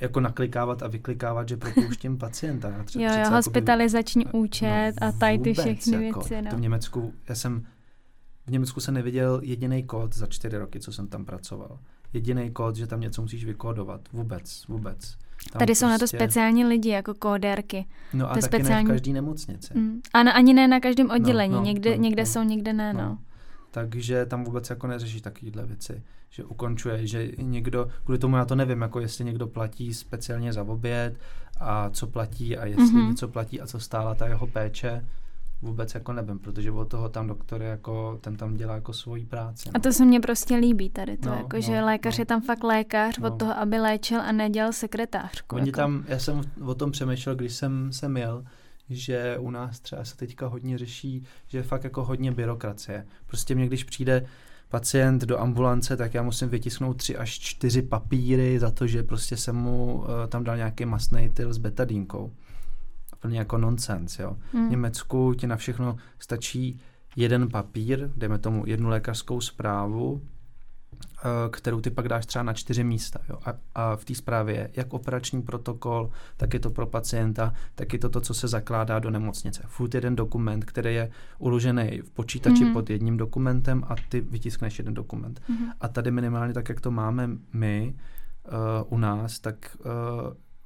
jako 0.00 0.20
naklikávat 0.20 0.82
a 0.82 0.88
vyklikávat, 0.88 1.48
že 1.48 1.56
propouštím 1.56 2.18
pacienta. 2.18 2.70
Já 2.70 2.82
tře- 2.84 3.00
Jo, 3.00 3.24
jo, 3.24 3.30
hospitalizační 3.30 4.26
účet 4.26 4.92
a 5.00 5.12
tady 5.12 5.38
ty 5.38 5.52
všechny 5.54 6.06
jako, 6.06 6.20
věci. 6.20 6.42
To 6.42 6.50
v 6.50 6.52
No. 6.52 6.58
Německu, 6.62 7.12
já 7.28 7.34
jsem 7.34 7.64
v 8.46 8.50
Německu 8.50 8.80
jsem 8.80 8.94
neviděl 8.94 9.40
jediný 9.42 9.82
kód 9.82 10.14
za 10.14 10.26
čtyři 10.26 10.58
roky, 10.58 10.80
co 10.80 10.92
jsem 10.92 11.08
tam 11.08 11.24
pracoval. 11.24 11.78
Jediný 12.12 12.50
kód, 12.50 12.76
že 12.76 12.86
tam 12.86 13.00
něco 13.00 13.22
musíš 13.22 13.44
vykódovat. 13.44 14.00
Vůbec, 14.12 14.66
vůbec. 14.68 15.16
Tam 15.52 15.58
Tady 15.58 15.74
jsou 15.74 15.86
na 15.86 15.94
to 15.94 15.98
prostě- 15.98 16.16
speciální 16.16 16.64
lidi, 16.64 16.88
jako 16.88 17.14
kóderky. 17.14 17.86
No 18.12 18.30
a 18.30 18.34
to 18.34 18.40
taky 18.40 18.56
ne 18.56 18.58
speciální- 18.58 18.86
v 18.86 18.90
každý 18.90 19.12
nemocnici. 19.12 19.74
Mm. 19.78 20.00
A 20.14 20.22
na, 20.22 20.32
ani 20.32 20.54
ne 20.54 20.68
na 20.68 20.80
každém 20.80 21.10
oddělení, 21.10 21.54
no, 21.54 21.62
někde, 21.62 21.96
no, 21.96 22.02
někde 22.02 22.22
no. 22.22 22.26
jsou, 22.26 22.42
někde 22.42 22.72
ne, 22.72 22.92
no. 22.92 23.00
No. 23.00 23.18
Takže 23.74 24.26
tam 24.26 24.44
vůbec 24.44 24.70
jako 24.70 24.86
neřešíš 24.86 25.20
takovéhle 25.20 25.66
věci, 25.66 26.02
že 26.30 26.44
ukončuje, 26.44 27.06
že 27.06 27.28
někdo, 27.38 27.88
kvůli 28.04 28.18
tomu 28.18 28.36
já 28.36 28.44
to 28.44 28.54
nevím, 28.54 28.82
jako 28.82 29.00
jestli 29.00 29.24
někdo 29.24 29.46
platí 29.46 29.94
speciálně 29.94 30.52
za 30.52 30.62
oběd 30.62 31.14
a 31.60 31.90
co 31.90 32.06
platí 32.06 32.56
a 32.56 32.66
jestli 32.66 32.84
Mhm. 32.84 32.96
mm-hmm. 32.96 33.08
něco 33.08 33.28
platí 33.28 33.60
a 33.60 33.66
co 33.66 33.80
stála 33.80 34.14
ta 34.14 34.26
jeho 34.26 34.46
péče, 34.46 35.04
vůbec 35.62 35.94
jako 35.94 36.12
nevím, 36.12 36.38
protože 36.38 36.70
od 36.70 36.88
toho 36.88 37.08
tam 37.08 37.26
doktor 37.26 37.62
jako, 37.62 38.18
ten 38.20 38.36
tam 38.36 38.54
dělá 38.54 38.74
jako 38.74 38.92
svoji 38.92 39.24
práci. 39.26 39.70
A 39.74 39.78
to 39.78 39.92
se 39.92 40.04
mně 40.04 40.20
prostě 40.20 40.56
líbí 40.56 40.90
tady 40.90 41.16
to, 41.16 41.28
No, 41.28 41.34
jako, 41.34 41.56
no, 41.56 41.60
že 41.62 41.80
lékař 41.80 42.18
no. 42.18 42.22
je 42.22 42.26
tam 42.26 42.40
fakt 42.42 42.64
lékař 42.64 43.18
No. 43.18 43.28
od 43.28 43.38
toho, 43.38 43.58
aby 43.58 43.78
léčil 43.78 44.20
a 44.20 44.32
nedělal 44.32 44.72
sekretářku. 44.72 45.56
Oni 45.56 45.68
jako. 45.68 45.76
tam, 45.76 46.04
já 46.08 46.18
jsem 46.18 46.40
o 46.64 46.74
tom 46.74 46.90
přemýšlel, 46.90 47.34
když 47.36 47.54
jsem 47.54 47.92
sem 47.92 48.16
jel, 48.16 48.44
že 48.90 49.38
u 49.38 49.50
nás 49.50 49.80
třeba 49.80 50.04
se 50.04 50.16
teďka 50.16 50.46
hodně 50.46 50.78
řeší, 50.78 51.24
že 51.46 51.58
je 51.58 51.62
fakt 51.62 51.84
jako 51.84 52.04
hodně 52.04 52.32
byrokracie. 52.32 53.06
Prostě 53.26 53.54
mě, 53.54 53.66
když 53.66 53.84
přijde 53.84 54.26
pacient 54.68 55.24
do 55.24 55.40
ambulance, 55.40 55.96
tak 55.96 56.14
já 56.14 56.22
musím 56.22 56.48
vytisknout 56.48 56.96
tři 56.96 57.16
až 57.16 57.30
čtyři 57.38 57.82
papíry 57.82 58.58
za 58.58 58.70
to, 58.70 58.86
že 58.86 59.02
prostě 59.02 59.36
jsem 59.36 59.56
mu 59.56 59.94
uh, 59.94 60.06
tam 60.28 60.44
dal 60.44 60.56
nějaký 60.56 60.84
masný 60.84 61.28
tyl 61.28 61.52
s 61.52 61.58
betadínkou. 61.58 62.32
Plně 63.20 63.38
jako 63.38 63.58
nonsens, 63.58 64.18
jo. 64.18 64.36
Hmm. 64.52 64.68
V 64.68 64.70
Německu 64.70 65.34
ti 65.34 65.46
na 65.46 65.56
všechno 65.56 65.96
stačí 66.18 66.80
jeden 67.16 67.48
papír, 67.48 68.10
dejme 68.16 68.38
tomu 68.38 68.66
jednu 68.66 68.88
lékařskou 68.88 69.40
zprávu, 69.40 70.22
kterou 71.50 71.80
ty 71.80 71.90
pak 71.90 72.08
dáš 72.08 72.26
třeba 72.26 72.42
na 72.42 72.52
čtyři 72.52 72.84
místa. 72.84 73.18
Jo? 73.28 73.38
A, 73.44 73.54
a 73.74 73.96
v 73.96 74.04
té 74.04 74.14
zprávě 74.14 74.54
je 74.54 74.70
jak 74.76 74.94
operační 74.94 75.42
protokol, 75.42 76.10
tak 76.36 76.54
je 76.54 76.60
to 76.60 76.70
pro 76.70 76.86
pacienta, 76.86 77.52
tak 77.74 77.92
je 77.92 77.98
to 77.98 78.08
to, 78.08 78.20
co 78.20 78.34
se 78.34 78.48
zakládá 78.48 78.98
do 78.98 79.10
nemocnice. 79.10 79.62
Furt 79.66 79.94
jeden 79.94 80.16
dokument, 80.16 80.64
který 80.64 80.94
je 80.94 81.10
uložený 81.38 82.00
v 82.04 82.10
počítači 82.10 82.64
Mhm. 82.64 82.72
pod 82.72 82.90
jedním 82.90 83.16
dokumentem 83.16 83.84
a 83.88 83.94
ty 84.08 84.20
vytiskneš 84.20 84.78
jeden 84.78 84.94
dokument. 84.94 85.42
Mhm. 85.48 85.66
A 85.80 85.88
tady 85.88 86.10
minimálně 86.10 86.54
tak, 86.54 86.68
jak 86.68 86.80
to 86.80 86.90
máme 86.90 87.30
my 87.52 87.94
uh, 88.84 88.92
u 88.92 88.98
nás, 88.98 89.38
tak 89.38 89.76
uh, 89.80 89.86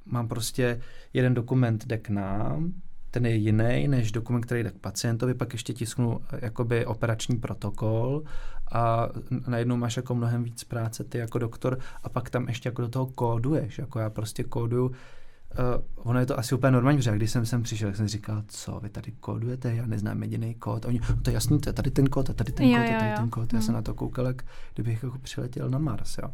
mám 0.05 0.27
prostě 0.27 0.81
jeden 1.13 1.33
dokument 1.33 1.85
jde 1.85 1.97
k 1.97 2.09
nám, 2.09 2.73
ten 3.11 3.25
je 3.25 3.35
jiný 3.35 3.87
než 3.87 4.11
dokument, 4.11 4.41
který 4.41 4.63
jde 4.63 4.71
k 4.71 4.77
pacientovi, 4.79 5.33
pak 5.33 5.53
ještě 5.53 5.73
tisknu 5.73 6.19
eh, 6.33 6.39
jakoby 6.41 6.85
operační 6.85 7.37
protokol 7.37 8.23
a 8.71 9.09
najednou 9.47 9.77
máš 9.77 9.97
jako 9.97 10.15
mnohem 10.15 10.43
víc 10.43 10.63
práce 10.63 11.03
ty 11.03 11.17
jako 11.17 11.39
doktor 11.39 11.79
a 12.03 12.09
pak 12.09 12.29
tam 12.29 12.47
ještě 12.47 12.69
jako 12.69 12.81
do 12.81 12.89
toho 12.89 13.05
kóduješ, 13.05 13.77
jako 13.77 13.99
já 13.99 14.09
prostě 14.09 14.43
kóduju 14.43 14.91
Uh, 15.59 15.83
ono 15.95 16.19
je 16.19 16.25
to 16.25 16.39
asi 16.39 16.55
úplně 16.55 16.71
normální, 16.71 16.97
protože 16.97 17.15
když 17.15 17.31
jsem 17.31 17.45
sem 17.45 17.63
přišel, 17.63 17.89
tak 17.89 17.95
jsem 17.97 18.07
říkal, 18.07 18.43
co 18.47 18.79
vy 18.79 18.89
tady 18.89 19.11
kódujete, 19.11 19.75
já 19.75 19.85
neznám 19.85 20.23
jediný 20.23 20.55
kód. 20.55 20.85
A 20.85 20.87
Oni, 20.87 20.99
no 21.09 21.15
to 21.21 21.29
je 21.29 21.33
jasný, 21.33 21.59
to 21.59 21.69
je 21.69 21.73
tady 21.73 21.91
ten 21.91 22.07
kód, 22.07 22.29
a 22.29 22.33
tady 22.33 22.51
ten 22.51 22.65
Jo, 22.67 22.77
kód, 22.77 22.81
a 22.89 22.93
jo, 22.93 22.99
tady 22.99 23.11
jo. 23.11 23.15
ten 23.17 23.29
kód. 23.29 23.53
Já 23.53 23.61
jsem 23.61 23.67
Hmm. 23.67 23.75
na 23.75 23.81
to 23.81 23.93
koukal, 23.93 24.25
jak 24.25 24.43
kdybych 24.73 25.03
jako 25.03 25.19
přiletěl 25.19 25.69
na 25.69 25.77
Mars, 25.79 26.17
jo. 26.17 26.29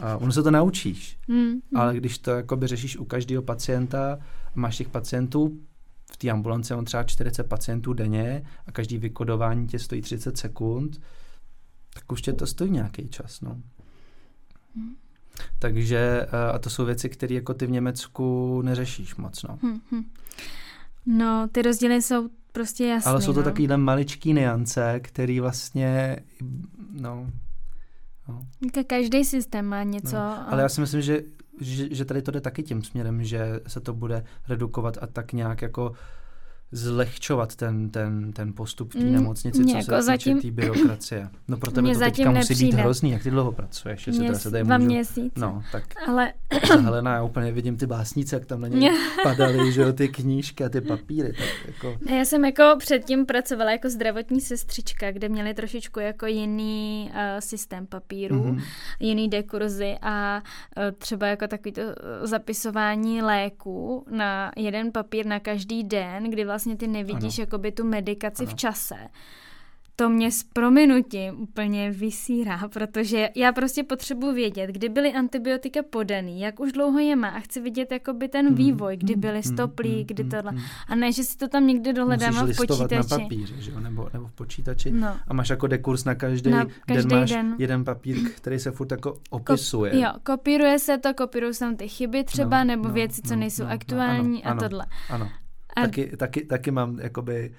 A 0.00 0.16
ono 0.16 0.32
se 0.32 0.42
to 0.42 0.50
naučíš, 0.50 1.18
Hmm. 1.28 1.52
ale 1.74 1.96
když 1.96 2.18
to 2.18 2.30
jakoby 2.30 2.66
řešíš 2.66 2.96
u 2.96 3.04
každého 3.04 3.42
pacienta, 3.42 4.18
máš 4.54 4.76
těch 4.76 4.88
pacientů, 4.88 5.58
v 6.12 6.16
té 6.16 6.30
ambulanci 6.30 6.74
on 6.74 6.84
třeba 6.84 7.02
40 7.02 7.44
pacientů 7.44 7.92
denně 7.92 8.42
a 8.66 8.72
každý 8.72 8.98
vykodování 8.98 9.66
tě 9.66 9.78
stojí 9.78 10.02
30 10.02 10.38
sekund, 10.38 11.00
tak 11.94 12.12
už 12.12 12.22
tě 12.22 12.32
to 12.32 12.46
stojí 12.46 12.70
nějaký 12.70 13.08
čas, 13.08 13.40
no. 13.40 13.56
Hmm. 14.76 14.96
Takže, 15.58 16.26
eh, 16.32 16.52
a 16.52 16.58
to 16.58 16.70
jsou 16.70 16.84
věci, 16.84 17.08
které 17.08 17.34
jako 17.34 17.54
ty 17.54 17.66
v 17.66 17.70
Německu 17.70 18.62
neřešíš 18.62 19.16
moc, 19.16 19.42
no. 19.42 19.58
Hm, 19.62 19.80
hm. 19.92 20.04
No, 21.06 21.48
ty 21.52 21.62
rozdíly 21.62 22.02
jsou 22.02 22.28
prostě 22.52 22.86
jasné. 22.86 23.10
Ale 23.10 23.22
jsou 23.22 23.32
to 23.32 23.40
no. 23.40 23.44
takovýhle 23.44 23.76
maličký 23.76 24.32
niance, 24.32 25.00
který 25.00 25.40
vlastně, 25.40 26.16
no, 26.92 27.30
no. 28.28 28.46
Ka- 28.72 28.84
Každý 28.84 29.24
systém 29.24 29.66
má 29.66 29.82
něco. 29.82 30.16
No, 30.16 30.52
ale 30.52 30.62
já 30.62 30.68
si 30.68 30.80
myslím, 30.80 31.02
že, 31.02 31.22
že, 31.60 31.94
že 31.94 32.04
tady 32.04 32.22
to 32.22 32.30
jde 32.30 32.40
taky 32.40 32.62
tím 32.62 32.82
směrem, 32.82 33.24
že 33.24 33.60
se 33.66 33.80
to 33.80 33.94
bude 33.94 34.24
redukovat 34.48 34.98
a 35.00 35.06
tak 35.06 35.32
nějak 35.32 35.62
jako 35.62 35.92
zlehčovat 36.72 37.56
ten, 37.56 37.90
ten, 37.90 38.32
ten 38.32 38.52
postup 38.52 38.90
v 38.90 38.92
té 38.92 39.04
Mm, 39.04 39.12
nemocnici, 39.12 39.62
mně 39.62 39.72
co 39.72 39.78
jako 39.78 39.90
se 39.90 40.12
týče 40.12 40.30
zatím- 40.30 40.40
té 40.42 40.50
byrokracie. 40.50 41.28
No 41.48 41.56
pro 41.56 41.70
tebe 41.70 41.92
to 41.94 41.98
teďka 42.00 42.30
musí 42.30 42.54
být 42.54 42.60
nepřijde. 42.60 42.76
hrozný, 42.82 43.10
jak 43.10 43.22
ty 43.22 43.30
dlouho 43.30 43.52
pracuješ, 43.52 44.06
jestli 44.06 44.20
teda 44.20 44.30
Měs, 44.30 44.42
se 44.42 44.50
tady 44.50 44.64
dva 44.64 44.78
můžu... 44.78 44.86
měsíce. 44.90 45.40
No, 45.40 45.62
tak 45.72 45.82
Ale 46.08 46.32
Helena, 46.82 47.14
já 47.14 47.22
úplně 47.22 47.52
vidím 47.52 47.76
ty 47.76 47.86
básnice, 47.86 48.36
jak 48.36 48.46
tam 48.46 48.60
na 48.60 48.68
něj 48.68 48.90
padaly, 49.22 49.72
že 49.72 49.82
jo, 49.82 49.92
ty 49.92 50.08
knížky 50.08 50.64
a 50.64 50.68
ty 50.68 50.80
papíry, 50.80 51.32
tak 51.32 51.66
jako... 51.66 51.98
já 52.14 52.24
jsem 52.24 52.44
jako 52.44 52.74
předtím 52.78 53.26
pracovala 53.26 53.70
jako 53.72 53.90
zdravotní 53.90 54.40
sestřička, 54.40 55.12
kde 55.12 55.28
měli 55.28 55.54
trošičku 55.54 56.00
jako 56.00 56.26
jiný 56.26 57.10
uh, 57.12 57.18
systém 57.38 57.86
papíru, 57.86 58.44
Mhm. 58.44 58.60
jiný 59.00 59.28
dekurzy 59.28 59.96
a 60.02 60.42
uh, 60.76 60.82
třeba 60.98 61.26
jako 61.26 61.46
takový 61.46 61.72
to 61.72 61.80
uh, 61.80 61.86
zapisování 62.22 63.22
léků 63.22 64.04
na 64.10 64.52
jeden 64.56 64.92
papír 64.92 65.26
na 65.26 65.40
každý 65.40 65.84
den, 65.84 66.30
kdy 66.30 66.44
vlastně 66.44 66.57
ty 66.76 66.86
nevidíš 66.86 67.38
Ano. 67.38 67.42
jakoby 67.42 67.72
tu 67.72 67.84
medikaci 67.84 68.42
Ano. 68.42 68.52
v 68.52 68.54
čase. 68.54 68.96
to 70.00 70.08
mě 70.08 70.30
s 70.30 70.42
prominutím 70.42 71.40
úplně 71.40 71.90
vysírá, 71.90 72.68
protože 72.72 73.28
já 73.36 73.52
prostě 73.52 73.82
potřebuji 73.82 74.32
vědět, 74.32 74.70
kdy 74.70 74.88
byly 74.88 75.12
antibiotika 75.12 75.80
podaný, 75.90 76.40
jak 76.40 76.60
už 76.60 76.72
dlouho 76.72 76.98
je 76.98 77.16
má 77.16 77.28
a 77.28 77.40
chci 77.40 77.60
vidět 77.60 77.92
jakoby 77.92 78.28
ten 78.28 78.46
hmm, 78.46 78.54
vývoj, 78.54 78.96
kdy 78.96 79.12
hmm, 79.12 79.20
byly 79.20 79.40
hmm, 79.44 79.54
stoplí, 79.54 80.04
kdy 80.04 80.24
tohle. 80.24 80.52
A 80.88 80.94
ne, 80.94 81.12
že 81.12 81.24
si 81.24 81.36
to 81.36 81.48
tam 81.48 81.66
někde 81.66 81.92
dohledám 81.92 82.34
v 82.34 82.56
počítači. 82.56 82.94
na 82.94 83.18
papíře, 83.18 83.54
že 83.58 83.70
jo? 83.70 83.80
Nebo, 83.80 84.08
nebo 84.12 84.26
v 84.26 84.32
počítači. 84.32 84.90
No. 84.90 85.16
A 85.28 85.34
máš 85.34 85.50
jako 85.50 85.66
dekurs 85.66 86.04
na 86.04 86.14
každý, 86.14 86.50
na 86.50 86.66
každý 86.86 87.08
den 87.08 87.18
máš 87.20 87.30
den. 87.30 87.54
jeden 87.58 87.84
papír, 87.84 88.16
který 88.36 88.58
se 88.58 88.70
furt 88.70 88.90
jako 88.90 89.18
opisuje. 89.30 89.92
Ko- 89.92 90.02
jo, 90.02 90.12
kopíruje 90.22 90.78
se 90.78 90.98
to, 90.98 91.14
kopírují 91.14 91.54
se 91.54 91.60
tam 91.60 91.76
ty 91.76 91.88
chyby 91.88 92.24
třeba, 92.24 92.64
no, 92.64 92.68
nebo 92.68 92.88
no, 92.88 92.94
věci, 92.94 93.22
co 93.22 93.34
no, 93.34 93.40
nejsou 93.40 93.64
no, 93.64 93.70
aktuální 93.70 94.42
no, 94.44 94.50
ano, 94.50 94.60
a 94.64 94.68
tohle. 94.68 94.86
Ano. 95.10 95.30
A... 95.78 95.82
Taky, 95.82 96.16
taky, 96.16 96.44
taky 96.44 96.70
mám, 96.70 96.98
jakoby, 96.98 97.52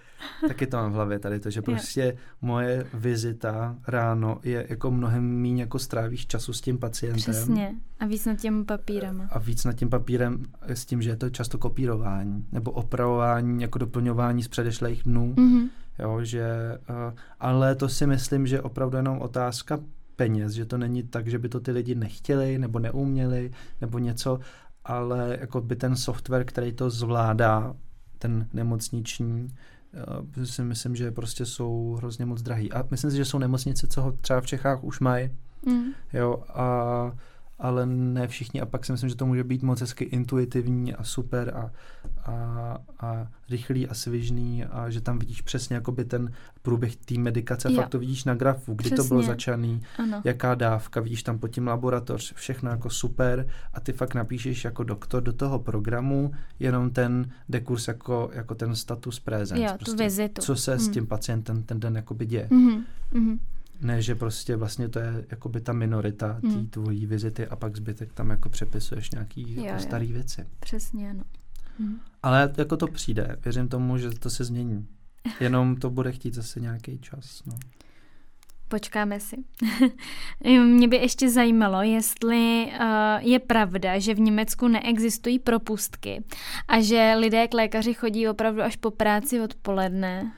taky 0.48 0.68
to 0.68 0.78
mám 0.78 0.92
v 0.92 0.96
hlavě 0.96 1.20
tady, 1.20 1.40
to, 1.40 1.50
že 1.50 1.62
prostě 1.62 2.02
je. 2.02 2.18
moje 2.42 2.86
vizita 2.94 3.76
ráno 3.88 4.40
je 4.44 4.66
jako 4.70 4.92
mnohem 4.92 5.42
méně 5.42 5.62
jako 5.62 5.80
strávíš 5.80 6.28
času 6.28 6.54
s 6.54 6.62
tím 6.62 6.78
pacientem. 6.78 7.22
Přesně. 7.22 7.76
A 8.00 8.06
víc 8.06 8.26
nad 8.26 8.36
těm 8.36 8.66
papírem. 8.66 9.28
A 9.32 9.40
víc 9.40 9.66
nad 9.66 9.74
tím 9.74 9.90
papírem 9.90 10.44
s 10.62 10.86
tím, 10.86 11.02
že 11.02 11.10
je 11.10 11.16
to 11.16 11.30
často 11.30 11.58
kopírování 11.58 12.46
nebo 12.52 12.72
opravování, 12.72 13.62
jako 13.62 13.80
doplňování 13.80 14.44
z 14.44 14.48
předešlých 14.48 15.04
dnů. 15.04 15.34
Mm-hmm. 15.38 15.70
Jo, 16.00 16.20
že, 16.24 16.78
uh, 16.90 17.14
ale 17.40 17.76
to 17.76 17.90
si 17.90 18.08
myslím, 18.08 18.48
že 18.48 18.56
je 18.56 18.62
opravdu 18.62 18.98
jenom 18.98 19.22
otázka 19.22 19.80
peněz, 20.16 20.54
že 20.54 20.66
to 20.66 20.78
není 20.78 21.04
tak, 21.04 21.28
že 21.28 21.40
by 21.40 21.50
to 21.50 21.60
ty 21.60 21.72
lidi 21.72 21.96
nechtěli 21.96 22.58
nebo 22.58 22.80
neuměli 22.80 23.52
nebo 23.82 24.00
něco, 24.00 24.40
ale 24.86 25.38
jako 25.42 25.62
by 25.62 25.76
ten 25.76 25.96
software, 25.96 26.46
který 26.46 26.74
to 26.74 26.90
zvládá, 26.90 27.76
ten 28.20 28.48
nemocniční, 28.54 29.48
uh, 30.38 30.44
si 30.44 30.64
myslím, 30.64 30.96
že 30.96 31.12
prostě 31.12 31.46
jsou 31.46 31.96
hrozně 31.98 32.26
moc 32.26 32.42
drahý. 32.42 32.72
A 32.72 32.84
myslím 32.92 33.12
si, 33.12 33.18
že 33.18 33.26
jsou 33.26 33.40
nemocnice, 33.40 33.88
co 33.88 34.02
ho 34.02 34.12
třeba 34.12 34.42
v 34.42 34.46
Čechách 34.46 34.84
už 34.84 35.00
mají. 35.00 35.30
Mm. 35.66 35.84
Jo, 36.14 36.44
a 36.54 37.12
ale 37.60 37.86
ne 37.86 38.28
všichni. 38.28 38.62
A 38.62 38.66
pak 38.66 38.86
si 38.86 38.92
myslím, 38.92 39.10
že 39.10 39.16
to 39.16 39.26
může 39.26 39.44
být 39.44 39.64
moc 39.64 39.82
hezky 39.82 40.04
intuitivní 40.04 40.96
a 40.96 41.04
super 41.04 41.54
a, 41.56 41.72
a, 42.32 42.78
a 43.00 43.28
rychlý 43.50 43.88
a 43.88 43.94
svižný 43.94 44.66
a 44.66 44.90
že 44.90 45.02
tam 45.02 45.20
vidíš 45.20 45.42
přesně 45.42 45.76
jakoby 45.76 46.06
ten 46.06 46.32
průběh 46.62 46.96
té 46.96 47.20
medikace, 47.20 47.72
jo. 47.72 47.76
fakt 47.76 47.90
to 47.90 48.00
vidíš 48.00 48.24
na 48.24 48.36
grafu, 48.36 48.74
kdy 48.74 48.84
přesně. 48.84 48.98
to 48.98 49.04
bylo 49.04 49.24
začaný, 49.24 49.82
ano. 49.98 50.22
jaká 50.26 50.56
dávka, 50.56 51.02
vidíš 51.02 51.24
tam 51.24 51.40
pod 51.40 51.48
tím 51.48 51.68
laboratoř, 51.68 52.34
všechno 52.34 52.70
jako 52.70 52.90
super 52.90 53.48
a 53.74 53.80
ty 53.80 53.94
fakt 53.94 54.16
napíšeš 54.16 54.64
jako 54.64 54.84
doktor 54.84 55.24
do 55.24 55.34
toho 55.34 55.60
programu 55.60 56.32
jenom 56.60 56.90
ten 56.90 57.32
dekurs 57.50 57.88
jako, 57.88 58.30
jako 58.34 58.56
ten 58.56 58.76
status 58.76 59.20
presence. 59.20 59.64
Jo, 59.64 59.74
prostě, 59.76 59.92
tu 59.92 60.04
vizitu. 60.04 60.42
Co 60.42 60.56
se 60.56 60.72
hmm. 60.72 60.80
s 60.80 60.90
tím 60.90 61.08
pacientem 61.08 61.64
ten 61.64 61.80
den 61.80 61.96
jakoby 61.96 62.26
děje. 62.26 62.48
Mm-hmm. 62.52 62.84
Mm-hmm. 63.14 63.40
Ne, 63.82 64.02
že 64.02 64.16
prostě 64.16 64.56
vlastně 64.56 64.90
to 64.90 65.00
je 65.00 65.26
jakoby 65.32 65.62
ta 65.62 65.74
minorita 65.74 66.40
té 66.42 66.48
hmm. 66.48 66.68
tvojí 66.68 67.06
vizity 67.06 67.48
a 67.48 67.56
pak 67.56 67.78
zbytek 67.78 68.14
tam 68.14 68.30
jako 68.30 68.50
přepisuješ 68.50 69.12
nějaký 69.12 69.56
jo, 69.56 69.64
jako 69.64 69.80
starý 69.80 70.14
věci. 70.14 70.46
Přesně, 70.60 71.10
ano. 71.10 71.24
Hmm. 71.80 72.00
Ale 72.24 72.54
jako 72.58 72.78
to 72.78 72.88
přijde. 72.88 73.38
Věřím 73.44 73.68
tomu, 73.68 73.98
že 73.98 74.10
to 74.10 74.30
se 74.30 74.44
změní. 74.44 74.88
Jenom 75.40 75.76
to 75.76 75.90
bude 75.90 76.12
chtít 76.12 76.34
zase 76.34 76.60
nějaký 76.60 77.00
čas. 77.00 77.42
No. 77.46 77.54
Počkáme 78.68 79.20
si. 79.20 79.36
Mě 80.64 80.88
by 80.88 80.96
ještě 80.96 81.30
zajímalo, 81.30 81.82
jestli 81.82 82.66
uh, 82.66 83.28
je 83.28 83.40
pravda, 83.40 84.00
že 84.00 84.14
v 84.14 84.20
Německu 84.20 84.68
neexistují 84.68 85.40
propustky 85.40 86.24
a 86.68 86.82
že 86.82 87.16
lidé 87.18 87.48
k 87.48 87.54
lékaři 87.54 87.94
chodí 87.94 88.28
opravdu 88.28 88.62
až 88.62 88.76
po 88.76 88.92
práci 88.92 89.42
odpoledne. 89.42 90.32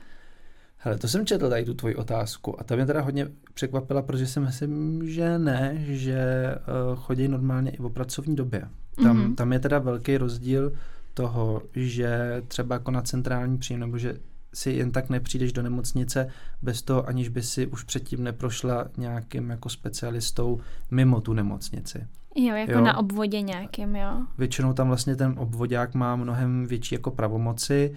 Hele, 0.84 0.98
to 0.98 1.08
jsem 1.08 1.26
četl 1.26 1.48
tady 1.48 1.64
tu 1.64 1.74
tvoji 1.74 1.94
otázku 1.94 2.60
a 2.60 2.64
ta 2.64 2.76
mě 2.76 2.86
teda 2.86 3.00
hodně 3.00 3.28
překvapila, 3.54 4.02
protože 4.02 4.26
si 4.26 4.40
myslím, 4.40 5.08
že 5.08 5.38
ne, 5.38 5.74
že 5.78 6.54
uh, 6.54 6.98
chodí 6.98 7.28
normálně 7.28 7.70
i 7.70 7.78
o 7.78 7.90
pracovní 7.90 8.36
době. 8.36 8.62
Tam, 9.02 9.18
mm-hmm. 9.18 9.34
tam 9.34 9.52
je 9.52 9.58
teda 9.58 9.78
velký 9.78 10.16
rozdíl 10.16 10.72
toho, 11.14 11.62
že 11.74 12.42
třeba 12.48 12.74
jako 12.74 12.90
na 12.90 13.02
centrální 13.02 13.58
příjem, 13.58 13.80
nebo 13.80 13.98
že 13.98 14.16
si 14.54 14.70
jen 14.70 14.92
tak 14.92 15.10
nepřijdeš 15.10 15.52
do 15.52 15.62
nemocnice 15.62 16.28
bez 16.62 16.82
toho, 16.82 17.08
aniž 17.08 17.28
by 17.28 17.42
si 17.42 17.66
už 17.66 17.84
předtím 17.84 18.24
neprošla 18.24 18.86
nějakým 18.96 19.50
jako 19.50 19.68
specialistou 19.68 20.60
mimo 20.90 21.20
tu 21.20 21.32
nemocnici. 21.32 22.06
Jo, 22.36 22.54
jako 22.54 22.72
jo. 22.72 22.80
na 22.80 22.96
obvodě 22.98 23.40
nějakým, 23.40 23.96
jo. 23.96 24.10
Většinou 24.38 24.72
tam 24.72 24.88
vlastně 24.88 25.16
ten 25.16 25.34
obvodák 25.38 25.94
má 25.94 26.16
mnohem 26.16 26.66
větší 26.66 26.94
jako 26.94 27.10
pravomoci, 27.10 27.94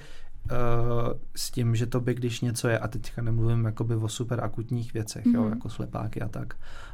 s 1.36 1.52
tím, 1.52 1.76
že 1.76 1.86
to 1.86 2.00
by, 2.00 2.14
když 2.14 2.41
něco 2.41 2.68
je, 2.68 2.80
a 2.80 2.88
teďka 2.88 3.22
nemluvím 3.22 3.66
jakoby 3.66 3.96
o 3.96 4.08
super 4.10 4.43
akutních 4.43 4.93
věcech, 4.93 5.26
mm-hmm. 5.26 5.36
jo, 5.36 5.41
mhm. 5.41 5.54
jako 5.54 5.70
slepáky 5.70 6.22
a 6.22 6.28
tak, 6.28 6.54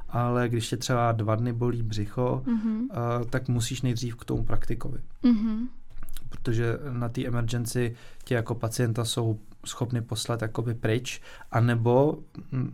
ale 0.10 0.50
když 0.50 0.70
tě 0.70 0.78
třeba 0.78 1.12
dva 1.12 1.36
dny 1.36 1.54
bolí 1.54 1.84
břicho, 1.84 2.44
mm-hmm. 2.46 2.80
uh, 2.80 3.26
tak 3.30 3.48
musíš 3.48 3.82
nejdřív 3.82 4.16
k 4.16 4.26
tomu 4.26 4.44
praktikovi. 4.44 5.00
Mm-hmm. 5.24 5.68
Protože 6.32 6.78
na 6.92 7.10
té 7.10 7.26
emergency 7.26 7.96
tě 8.24 8.36
jako 8.36 8.56
pacienta 8.56 9.06
jsou 9.06 9.40
schopny 9.66 10.02
poslat 10.02 10.42
jakoby 10.42 10.74
pryč, 10.74 11.22
anebo 11.52 12.18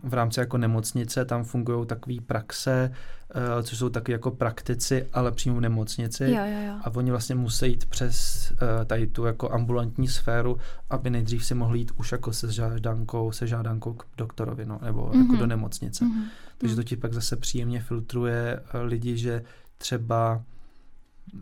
v 0.02 0.14
rámci 0.14 0.40
jako 0.40 0.58
nemocnice 0.58 1.24
tam 1.24 1.44
fungují 1.44 1.86
takové 1.86 2.16
praxe, 2.26 2.92
uh, 3.34 3.62
což 3.62 3.78
jsou 3.78 3.88
taky 3.88 4.12
jako 4.12 4.30
praktici, 4.30 5.06
ale 5.12 5.32
přímo 5.32 5.56
v 5.56 5.60
nemocnici 5.60 6.24
jo, 6.24 6.30
jo, 6.30 6.66
jo. 6.66 6.74
a 6.84 6.90
oni 6.94 7.10
vlastně 7.10 7.34
musí 7.34 7.66
jít 7.66 7.86
přes 7.86 8.48
uh, 8.52 8.84
tady 8.84 9.06
tu 9.06 9.24
jako 9.24 9.52
ambulantní 9.52 10.08
sféru, 10.08 10.58
aby 10.90 11.10
nejdřív 11.10 11.44
si 11.44 11.54
mohli 11.54 11.78
jít 11.78 11.92
už 11.96 12.12
jako 12.12 12.32
se 12.32 12.52
žádankou, 12.52 13.32
se 13.32 13.46
žádankou 13.46 13.92
k 13.92 14.04
doktorovi, 14.16 14.66
no, 14.66 14.80
nebo 14.84 15.06
mm-hmm. 15.06 15.20
jako 15.20 15.36
do 15.36 15.46
nemocnice. 15.46 16.04
Mm-hmm. 16.04 16.24
Takže 16.58 16.76
to 16.76 16.82
ti 16.82 16.96
pak 16.96 17.12
zase 17.12 17.36
příjemně 17.36 17.80
filtruje 17.80 18.60
uh, 18.60 18.80
lidi, 18.80 19.16
že 19.16 19.42
třeba 19.78 20.42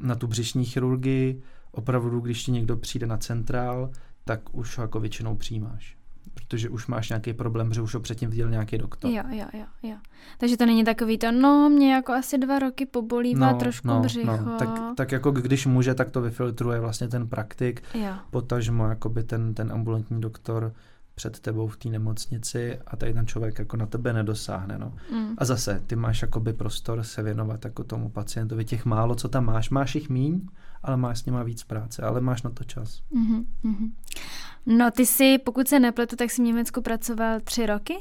na 0.00 0.14
tu 0.14 0.26
břišní 0.26 0.64
chirurgii 0.64 1.42
opravdu, 1.76 2.20
když 2.20 2.44
ti 2.44 2.52
někdo 2.52 2.76
přijde 2.76 3.06
na 3.06 3.16
centrál, 3.16 3.90
tak 4.24 4.40
už 4.52 4.78
ho 4.78 4.84
jako 4.84 5.00
většinou 5.00 5.36
přijímáš. 5.36 5.96
Protože 6.34 6.68
už 6.68 6.86
máš 6.86 7.08
nějaký 7.08 7.32
problém, 7.32 7.72
že 7.72 7.82
už 7.82 7.94
ho 7.94 8.00
předtím 8.00 8.30
viděl 8.30 8.50
nějaký 8.50 8.78
doktor. 8.78 9.10
Jo, 9.10 9.22
jo, 9.30 9.46
jo, 9.52 9.64
jo. 9.82 9.96
Takže 10.38 10.56
to 10.56 10.66
není 10.66 10.84
takový 10.84 11.18
to, 11.18 11.32
no, 11.32 11.68
mě 11.68 11.94
jako 11.94 12.12
asi 12.12 12.38
dva 12.38 12.58
roky 12.58 12.86
pobolívá 12.86 13.52
no, 13.52 13.58
trošku 13.58 13.88
no, 13.88 14.00
břicho. 14.00 14.36
No. 14.46 14.58
Tak, 14.58 14.68
tak 14.96 15.12
jako 15.12 15.30
když 15.30 15.66
může, 15.66 15.94
tak 15.94 16.10
to 16.10 16.20
vyfiltruje 16.20 16.80
vlastně 16.80 17.08
ten 17.08 17.28
praktik. 17.28 17.82
Jo. 17.94 18.14
Potažmo 18.30 18.88
jakoby 18.88 19.22
ten, 19.22 19.54
ten 19.54 19.72
ambulantní 19.72 20.20
doktor 20.20 20.72
před 21.14 21.40
tebou 21.40 21.68
v 21.68 21.76
té 21.76 21.88
nemocnici 21.88 22.78
a 22.86 22.96
tady 22.96 23.14
ten 23.14 23.26
člověk 23.26 23.58
jako 23.58 23.76
na 23.76 23.86
tebe 23.86 24.12
nedosáhne. 24.12 24.78
No. 24.78 24.92
Mm. 25.12 25.34
A 25.38 25.44
zase, 25.44 25.82
ty 25.86 25.96
máš 25.96 26.22
jakoby 26.22 26.52
prostor 26.52 27.02
se 27.02 27.22
věnovat 27.22 27.64
jako 27.64 27.84
tomu 27.84 28.08
pacientovi. 28.08 28.64
Těch 28.64 28.84
málo, 28.84 29.14
co 29.14 29.28
tam 29.28 29.44
máš, 29.44 29.70
máš 29.70 29.94
jich 29.94 30.08
míň, 30.08 30.40
ale 30.86 30.96
máš 30.96 31.18
s 31.18 31.26
nima 31.26 31.42
víc 31.42 31.64
práce, 31.64 32.02
ale 32.02 32.20
máš 32.20 32.42
na 32.42 32.50
to 32.50 32.64
čas. 32.64 33.02
Mm-hmm. 33.14 33.90
No 34.66 34.90
ty 34.90 35.06
jsi, 35.06 35.38
pokud 35.38 35.68
se 35.68 35.80
nepletu, 35.80 36.16
tak 36.16 36.30
jsi 36.30 36.42
v 36.42 36.44
Německu 36.44 36.82
pracoval 36.82 37.40
tři 37.40 37.66
roky? 37.66 37.96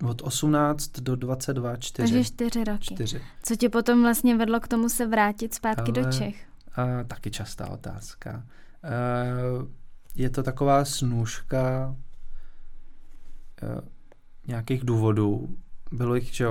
Uh, 0.00 0.10
od 0.10 0.22
18 0.22 0.88
do 1.00 1.16
22, 1.16 1.76
čtyři. 1.76 2.12
Takže 2.12 2.24
čtyři 2.24 2.64
roky. 2.64 2.94
Čtyři. 2.94 3.22
Co 3.42 3.56
tě 3.56 3.68
potom 3.68 4.02
vlastně 4.02 4.36
vedlo 4.36 4.60
k 4.60 4.68
tomu 4.68 4.88
se 4.88 5.06
vrátit 5.06 5.54
zpátky 5.54 5.92
ale, 5.96 6.02
do 6.02 6.12
Čech? 6.12 6.46
Uh, 6.78 7.06
taky 7.06 7.30
častá 7.30 7.70
otázka. 7.70 8.46
Uh, 8.84 9.68
je 10.14 10.30
to 10.30 10.42
taková 10.42 10.84
snůžka 10.84 11.96
uh, 13.62 13.80
nějakých 14.46 14.84
důvodů. 14.84 15.56
Bylo 15.92 16.14
jich, 16.14 16.34
že 16.34 16.46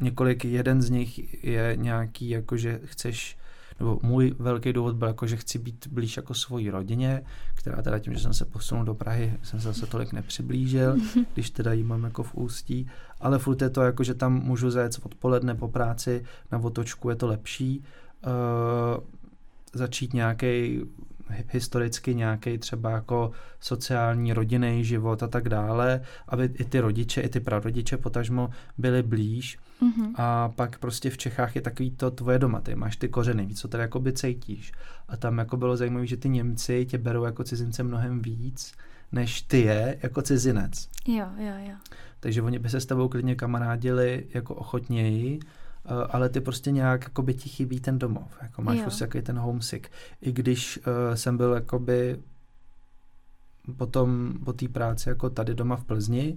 několik, 0.00 0.44
jeden 0.44 0.82
z 0.82 0.90
nich 0.90 1.44
je 1.44 1.72
nějaký, 1.76 2.28
jako 2.28 2.56
že 2.56 2.80
chceš 2.84 3.36
nebo 3.80 3.98
můj 4.02 4.34
velký 4.38 4.72
důvod 4.72 4.96
byl 4.96 5.08
jako, 5.08 5.26
že 5.26 5.36
chci 5.36 5.58
být 5.58 5.86
blíž 5.86 6.16
jako 6.16 6.34
svojí 6.34 6.70
rodině, 6.70 7.22
která 7.54 7.82
teda 7.82 7.98
tím, 7.98 8.14
že 8.14 8.20
jsem 8.20 8.34
se 8.34 8.44
posunul 8.44 8.84
do 8.84 8.94
Prahy, 8.94 9.34
jsem 9.42 9.60
se 9.60 9.68
zase 9.68 9.86
tolik 9.86 10.12
nepřiblížil, 10.12 10.96
když 11.34 11.50
teda 11.50 11.72
jí 11.72 11.82
mám 11.82 12.04
jako 12.04 12.22
v 12.22 12.34
ústí, 12.34 12.86
ale 13.20 13.38
furt 13.38 13.62
je 13.62 13.70
to 13.70 13.82
jako, 13.82 14.04
že 14.04 14.14
tam 14.14 14.42
můžu 14.42 14.70
zajet 14.70 15.00
odpoledne 15.02 15.54
po 15.54 15.68
práci 15.68 16.24
na 16.52 16.58
otočku, 16.58 17.10
je 17.10 17.16
to 17.16 17.26
lepší. 17.26 17.84
Uh, 18.26 19.04
začít 19.74 20.14
nějaký 20.14 20.80
historicky 21.28 22.14
nějaký 22.14 22.58
třeba 22.58 22.90
jako 22.90 23.30
sociální 23.60 24.32
rodinný 24.32 24.84
život 24.84 25.22
a 25.22 25.26
tak 25.28 25.48
dále, 25.48 26.00
aby 26.28 26.44
i 26.44 26.64
ty 26.64 26.80
rodiče, 26.80 27.20
i 27.20 27.28
ty 27.28 27.40
prarodiče 27.40 27.96
potažmo 27.96 28.50
byli 28.78 29.02
blíž. 29.02 29.58
Mm-hmm. 29.82 30.12
A 30.14 30.48
pak 30.48 30.78
prostě 30.78 31.10
v 31.10 31.18
Čechách 31.18 31.56
je 31.56 31.62
takový 31.62 31.90
to 31.90 32.10
tvoje 32.10 32.38
doma, 32.38 32.60
ty 32.60 32.74
máš 32.74 32.96
ty 32.96 33.08
kořeny, 33.08 33.46
víc, 33.46 33.60
co 33.60 33.68
tady 33.68 33.82
jako 33.82 34.00
by 34.00 34.12
cítíš. 34.12 34.72
A 35.08 35.16
tam 35.16 35.38
jako 35.38 35.56
bylo 35.56 35.76
zajímavé, 35.76 36.06
že 36.06 36.16
ty 36.16 36.28
Němci 36.28 36.86
tě 36.86 36.98
berou 36.98 37.24
jako 37.24 37.44
cizince 37.44 37.82
mnohem 37.82 38.22
víc, 38.22 38.72
než 39.12 39.42
ty 39.42 39.60
je 39.60 39.98
jako 40.02 40.22
cizinec. 40.22 40.88
Jo, 41.08 41.26
jo, 41.38 41.54
jo. 41.68 41.74
Takže 42.20 42.42
oni 42.42 42.58
by 42.58 42.68
se 42.68 42.80
s 42.80 42.86
tebou 42.86 43.08
klidně 43.08 43.34
kamarádili 43.34 44.26
jako 44.34 44.54
ochotněji, 44.54 45.40
ale 46.08 46.28
ty 46.28 46.40
prostě 46.40 46.70
nějak 46.70 47.02
jakoby 47.02 47.34
ti 47.34 47.48
chybí 47.48 47.80
ten 47.80 47.98
domov, 47.98 48.36
jako 48.42 48.62
máš 48.62 48.76
jo. 48.76 48.82
prostě 48.82 49.04
takový 49.04 49.22
ten 49.24 49.38
homesick. 49.38 49.88
I 50.20 50.32
když 50.32 50.78
uh, 50.78 51.14
jsem 51.14 51.36
byl 51.36 51.52
jakoby 51.52 52.18
potom 53.76 54.34
po 54.44 54.52
té 54.52 54.68
práci 54.68 55.08
jako 55.08 55.30
tady 55.30 55.54
doma 55.54 55.76
v 55.76 55.84
Plzni, 55.84 56.36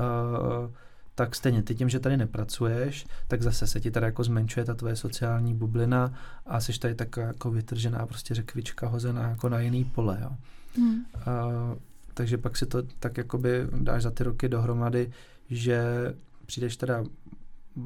uh, 0.00 0.70
tak 1.14 1.34
stejně 1.34 1.62
ty 1.62 1.74
tím, 1.74 1.88
že 1.88 2.00
tady 2.00 2.16
nepracuješ, 2.16 3.06
tak 3.28 3.42
zase 3.42 3.66
se 3.66 3.80
ti 3.80 3.90
tady 3.90 4.06
jako 4.06 4.24
zmenšuje 4.24 4.64
ta 4.64 4.74
tvoje 4.74 4.96
sociální 4.96 5.54
bublina 5.54 6.12
a 6.46 6.60
jsi 6.60 6.78
tady 6.78 6.94
tak 6.94 7.16
jako 7.16 7.50
vytržená 7.50 8.06
prostě 8.06 8.34
řekvička 8.34 8.88
hozená 8.88 9.28
jako 9.28 9.48
na 9.48 9.60
jiný 9.60 9.84
pole, 9.84 10.18
jo. 10.22 10.30
Hmm. 10.76 10.94
Uh, 10.94 11.78
takže 12.14 12.38
pak 12.38 12.56
si 12.56 12.66
to 12.66 12.82
tak 12.82 13.16
jakoby 13.16 13.66
dáš 13.80 14.02
za 14.02 14.10
ty 14.10 14.24
roky 14.24 14.48
dohromady, 14.48 15.12
že 15.50 15.84
přijdeš 16.46 16.76
teda 16.76 17.04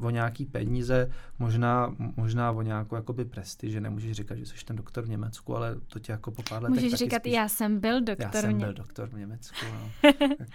o 0.01 0.09
nějaký 0.09 0.45
peníze, 0.45 1.11
možná, 1.39 1.95
možná 2.15 2.51
o 2.51 2.61
nějakou 2.61 2.95
jakoby 2.95 3.25
presti, 3.25 3.71
že 3.71 3.81
nemůžeš 3.81 4.11
říkat, 4.11 4.37
že 4.37 4.45
jsi 4.45 4.65
ten 4.65 4.75
doktor 4.75 5.03
v 5.03 5.09
Německu, 5.09 5.55
ale 5.55 5.75
to 5.87 5.99
tě 5.99 6.11
jako 6.11 6.31
po 6.31 6.43
pár 6.43 6.63
letech 6.63 6.83
Můžeš 6.83 6.99
říkat, 6.99 7.21
spíš... 7.21 7.33
já 7.33 7.47
jsem 7.47 7.79
byl 7.79 8.01
doktor 8.01 8.29
Já 8.35 8.41
jsem 8.41 8.57
byl 8.57 8.73
doktor 8.73 9.09
v 9.09 9.13
Německu, 9.13 9.65
no. 9.73 10.11
tak, 10.37 10.47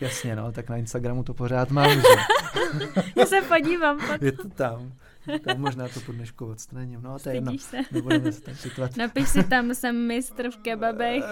jasně, 0.00 0.36
no, 0.36 0.52
tak 0.52 0.68
na 0.68 0.76
Instagramu 0.76 1.22
to 1.22 1.34
pořád 1.34 1.70
mám, 1.70 1.90
že? 1.90 2.02
já 3.16 3.26
se 3.26 3.40
podívám. 3.42 3.98
Pak. 4.06 4.22
Je 4.22 4.32
to 4.32 4.48
tam. 4.48 4.92
Tam 5.44 5.60
možná 5.60 5.88
to 5.88 6.00
po 6.00 6.12
dnešku 6.12 6.46
odstraním. 6.46 7.02
No, 7.02 7.18
to 7.18 7.28
je 7.28 7.34
jedno. 7.34 7.58
se. 7.58 7.76
Nebudeme 7.92 8.32
se 8.32 8.40
tam 8.40 8.54
citovat. 8.54 8.96
Napiš 8.96 9.28
si 9.28 9.44
tam, 9.44 9.74
jsem 9.74 10.06
mistr 10.06 10.50
v 10.50 10.56
kebabech, 10.56 11.24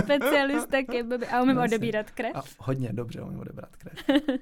specialista 0.00 0.82
kebaby 0.90 1.26
a 1.26 1.42
umím 1.42 1.58
odebírat 1.58 2.10
krev. 2.10 2.32
A 2.34 2.42
hodně 2.58 2.92
dobře 2.92 3.20
umím 3.20 3.40
odebrat 3.40 3.76
krev. 3.76 3.98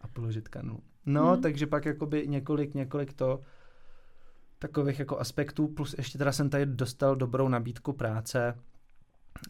A 0.00 0.08
položit 0.08 0.48
kanu. 0.48 0.78
No, 1.06 1.32
hmm. 1.32 1.42
takže 1.42 1.66
pak 1.66 1.84
jakoby 1.84 2.28
několik, 2.28 2.74
několik 2.74 3.12
to 3.12 3.40
takových 4.58 4.98
jako 4.98 5.18
aspektů, 5.18 5.68
plus 5.68 5.94
ještě 5.98 6.18
teda 6.18 6.32
jsem 6.32 6.50
tady 6.50 6.66
dostal 6.66 7.16
dobrou 7.16 7.48
nabídku 7.48 7.92
práce, 7.92 8.54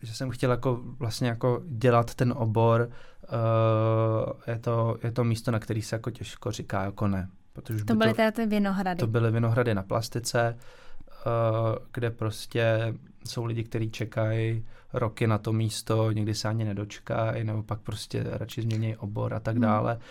že 0.03 0.15
jsem 0.15 0.31
chtěl 0.31 0.51
jako 0.51 0.81
vlastně 0.99 1.29
jako 1.29 1.63
dělat 1.67 2.15
ten 2.15 2.35
obor, 2.37 2.89
uh, 3.23 4.33
je, 4.47 4.59
to, 4.59 4.97
je 5.03 5.13
to 5.13 5.25
místo, 5.25 5.51
na 5.51 5.59
který 5.59 5.83
se 5.83 5.97
jako 5.97 6.11
těžko 6.11 6.53
říká 6.53 6.85
jako 6.85 7.09
ne. 7.09 7.29
Protože 7.53 7.85
to 7.85 7.95
byly 7.95 8.15
to, 8.15 8.23
ty 8.33 8.47
vinohrady. 8.47 8.99
To 8.99 9.07
byly 9.07 9.31
vinohrady 9.31 9.75
na 9.75 9.83
plastice, 9.83 10.59
uh, 11.27 11.33
kde 11.93 12.11
prostě 12.11 12.95
jsou 13.25 13.45
lidi, 13.45 13.65
kteří 13.65 13.91
čekají 13.91 14.67
roky 14.93 15.27
na 15.27 15.39
to 15.39 15.53
místo, 15.53 16.13
někdy 16.13 16.35
se 16.35 16.49
ani 16.49 16.65
nedočkají, 16.65 17.45
nebo 17.45 17.63
pak 17.63 17.81
prostě 17.81 18.25
radši 18.27 18.63
změní 18.63 18.97
obor 18.97 19.35
a 19.35 19.41
tak 19.41 19.55
hmm. 19.55 19.63
dále. 19.63 19.93
Hmm. 19.93 20.03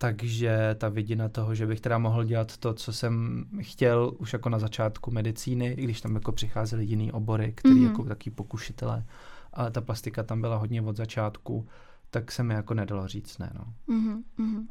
Takže 0.00 0.76
ta 0.78 0.88
vidina 0.88 1.28
toho, 1.28 1.54
že 1.54 1.66
bych 1.66 1.80
teda 1.80 1.98
mohl 1.98 2.24
dělat 2.24 2.56
to, 2.56 2.74
co 2.74 2.92
jsem 2.92 3.44
chtěl 3.60 4.12
už 4.18 4.32
jako 4.32 4.48
na 4.48 4.58
začátku 4.58 5.10
medicíny, 5.10 5.66
i 5.66 5.84
když 5.84 6.00
tam 6.00 6.14
jako 6.14 6.32
přicházely 6.32 6.84
jiný 6.84 7.12
obory, 7.12 7.52
který 7.56 7.74
mm-hmm. 7.74 7.90
jako 7.90 8.04
taky 8.04 8.30
pokušitelé, 8.30 9.04
ale 9.52 9.70
ta 9.70 9.80
plastika 9.80 10.22
tam 10.22 10.40
byla 10.40 10.56
hodně 10.56 10.82
od 10.82 10.96
začátku, 10.96 11.66
tak 12.10 12.32
se 12.32 12.42
mi 12.42 12.54
jako 12.54 12.74
nedalo 12.74 13.08
říct 13.08 13.38
ne, 13.38 13.52
no. 13.54 13.96
Mm-hmm. 13.96 14.66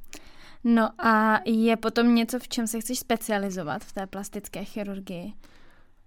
No 0.63 1.05
a 1.05 1.39
je 1.45 1.77
potom 1.77 2.15
něco, 2.15 2.39
v 2.39 2.47
čem 2.47 2.67
se 2.67 2.79
chceš 2.79 2.99
specializovat 2.99 3.83
v 3.83 3.93
té 3.93 4.07
plastické 4.07 4.63
chirurgii? 4.65 5.33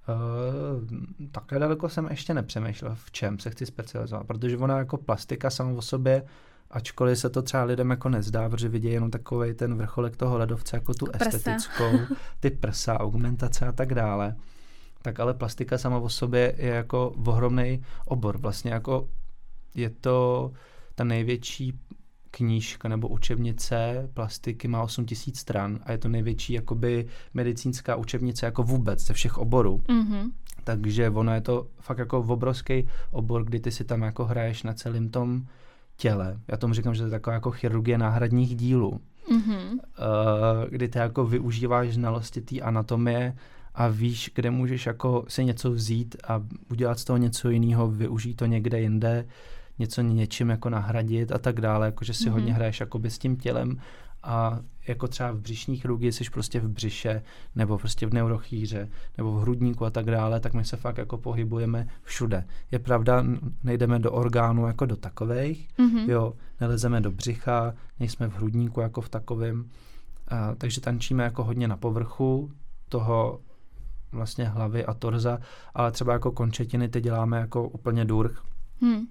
Uh, 0.08 1.28
takhle 1.32 1.58
daleko 1.58 1.88
jsem 1.88 2.06
ještě 2.10 2.34
nepřemýšlel, 2.34 2.94
v 2.94 3.10
čem 3.10 3.38
se 3.38 3.50
chci 3.50 3.66
specializovat, 3.66 4.26
protože 4.26 4.56
ona 4.56 4.78
jako 4.78 4.96
plastika 4.96 5.50
sama 5.50 5.70
o 5.70 5.82
sobě 5.82 6.22
ačkoliv 6.70 7.18
se 7.18 7.30
to 7.30 7.42
třeba 7.42 7.64
lidem 7.64 7.90
jako 7.90 8.08
nezdá, 8.08 8.48
protože 8.48 8.68
vidí 8.68 8.88
jenom 8.88 9.10
takový 9.10 9.54
ten 9.54 9.74
vrcholek 9.74 10.16
toho 10.16 10.38
ledovce, 10.38 10.76
jako 10.76 10.94
tu 10.94 11.06
prsa. 11.06 11.24
estetickou, 11.24 11.98
ty 12.40 12.50
prsa, 12.50 13.00
augmentace 13.00 13.66
a 13.66 13.72
tak 13.72 13.94
dále, 13.94 14.36
tak 15.02 15.20
ale 15.20 15.34
plastika 15.34 15.78
sama 15.78 15.98
o 15.98 16.08
sobě 16.08 16.54
je 16.58 16.68
jako 16.68 17.14
ohromný 17.26 17.82
obor. 18.04 18.38
Vlastně 18.38 18.72
jako 18.72 19.08
je 19.74 19.90
to 19.90 20.52
ta 20.94 21.04
největší 21.04 21.78
knížka 22.30 22.88
nebo 22.88 23.08
učebnice 23.08 24.08
plastiky 24.14 24.68
má 24.68 24.82
8000 24.82 25.38
stran 25.38 25.78
a 25.82 25.92
je 25.92 25.98
to 25.98 26.08
největší 26.08 26.52
jakoby 26.52 27.06
medicínská 27.34 27.96
učebnice 27.96 28.46
jako 28.46 28.62
vůbec 28.62 29.06
ze 29.06 29.14
všech 29.14 29.38
oborů. 29.38 29.80
Mm-hmm. 29.88 30.30
Takže 30.64 31.10
ono 31.10 31.34
je 31.34 31.40
to 31.40 31.66
fakt 31.80 31.98
jako 31.98 32.18
obrovský 32.18 32.88
obor, 33.10 33.44
kdy 33.44 33.60
ty 33.60 33.70
si 33.70 33.84
tam 33.84 34.02
jako 34.02 34.24
hraješ 34.24 34.62
na 34.62 34.74
celém 34.74 35.08
tom 35.08 35.46
těle. 36.00 36.40
Já 36.48 36.56
tomu 36.56 36.74
říkám, 36.74 36.94
že 36.94 37.00
to 37.00 37.06
je 37.06 37.10
taková 37.10 37.34
jako 37.34 37.50
chirurgie 37.50 37.98
náhradních 37.98 38.56
dílů, 38.56 39.00
mm-hmm. 39.32 39.80
kdy 40.68 40.88
ty 40.88 40.98
jako 40.98 41.26
využíváš 41.26 41.94
znalosti 41.94 42.40
té 42.40 42.60
anatomie 42.60 43.36
a 43.74 43.88
víš, 43.88 44.30
kde 44.34 44.50
můžeš 44.50 44.86
jako 44.86 45.24
si 45.28 45.44
něco 45.44 45.70
vzít 45.70 46.16
a 46.28 46.42
udělat 46.70 46.98
z 46.98 47.04
toho 47.04 47.16
něco 47.16 47.50
jiného, 47.50 47.88
využít 47.88 48.34
to 48.34 48.46
někde 48.46 48.80
jinde, 48.80 49.26
něco 49.78 50.02
něčím 50.02 50.50
jako 50.50 50.70
nahradit 50.70 51.32
a 51.32 51.38
tak 51.38 51.60
dále, 51.60 51.86
jakože 51.86 52.14
si 52.14 52.24
mm-hmm. 52.24 52.32
hodně 52.32 52.52
hraješ 52.54 52.80
jakoby 52.80 53.10
s 53.10 53.18
tím 53.18 53.36
tělem 53.36 53.76
a 54.22 54.60
jako 54.86 55.08
třeba 55.08 55.32
v 55.32 55.38
břišní 55.38 55.76
chirurgii 55.76 56.12
jsi 56.12 56.24
prostě 56.32 56.60
v 56.60 56.68
břiše, 56.68 57.22
nebo 57.56 57.78
prostě 57.78 58.06
v 58.06 58.14
neurochýře, 58.14 58.88
nebo 59.18 59.32
v 59.32 59.40
hrudníku 59.40 59.84
a 59.84 59.90
tak 59.90 60.06
dále, 60.06 60.40
tak 60.40 60.54
my 60.54 60.64
se 60.64 60.76
fakt 60.76 60.98
jako 60.98 61.18
pohybujeme 61.18 61.88
všude. 62.02 62.44
Je 62.70 62.78
pravda, 62.78 63.24
nejdeme 63.64 63.98
do 63.98 64.12
orgánů 64.12 64.66
jako 64.66 64.86
do 64.86 64.96
takových, 64.96 65.68
mm-hmm. 65.78 66.10
jo, 66.10 66.34
nelezeme 66.60 67.00
do 67.00 67.10
břicha, 67.10 67.74
nejsme 68.00 68.28
v 68.28 68.36
hrudníku 68.36 68.80
jako 68.80 69.00
v 69.00 69.08
takovém, 69.08 69.70
takže 70.58 70.80
tančíme 70.80 71.24
jako 71.24 71.44
hodně 71.44 71.68
na 71.68 71.76
povrchu 71.76 72.52
toho 72.88 73.40
vlastně 74.12 74.44
hlavy 74.44 74.86
a 74.86 74.94
torza, 74.94 75.38
ale 75.74 75.92
třeba 75.92 76.12
jako 76.12 76.32
končetiny 76.32 76.88
ty 76.88 77.00
děláme 77.00 77.38
jako 77.38 77.68
úplně 77.68 78.04
durch. 78.04 78.44
Hmm 78.80 79.06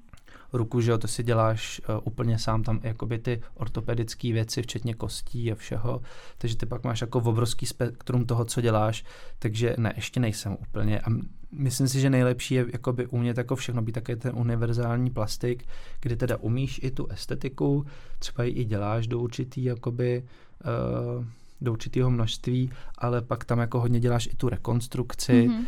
ruku, 0.53 0.81
že 0.81 0.91
jo, 0.91 0.97
to 0.97 1.07
si 1.07 1.23
děláš 1.23 1.81
uh, 1.89 2.01
úplně 2.03 2.39
sám 2.39 2.63
tam 2.63 2.79
jakoby 2.83 3.19
ty 3.19 3.41
ortopedické 3.53 4.33
věci, 4.33 4.61
včetně 4.61 4.93
kostí 4.93 5.51
a 5.51 5.55
všeho, 5.55 6.01
takže 6.37 6.57
ty 6.57 6.65
pak 6.65 6.83
máš 6.83 7.01
jako 7.01 7.19
obrovský 7.19 7.65
spektrum 7.65 8.25
toho, 8.25 8.45
co 8.45 8.61
děláš, 8.61 9.03
takže 9.39 9.75
ne, 9.77 9.93
ještě 9.95 10.19
nejsem 10.19 10.57
úplně. 10.59 10.99
A 10.99 11.09
myslím 11.51 11.87
si, 11.87 11.99
že 11.99 12.09
nejlepší 12.09 12.55
je 12.55 12.65
jakoby 12.73 13.07
umět 13.07 13.37
jako 13.37 13.55
všechno, 13.55 13.81
být 13.81 13.91
také 13.91 14.15
ten 14.15 14.31
univerzální 14.35 15.09
plastik, 15.09 15.65
kdy 16.01 16.15
teda 16.15 16.37
umíš 16.37 16.79
i 16.83 16.91
tu 16.91 17.07
estetiku, 17.07 17.85
třeba 18.19 18.43
ji 18.43 18.51
i 18.51 18.65
děláš 18.65 19.07
do 19.07 19.19
určitý 19.19 19.63
jakoby 19.63 20.23
uh, 20.65 21.25
do 21.61 21.71
určitého 21.71 22.11
množství, 22.11 22.71
ale 22.97 23.21
pak 23.21 23.45
tam 23.45 23.59
jako 23.59 23.79
hodně 23.79 23.99
děláš 23.99 24.27
i 24.31 24.35
tu 24.35 24.49
rekonstrukci, 24.49 25.49
mm-hmm. 25.49 25.65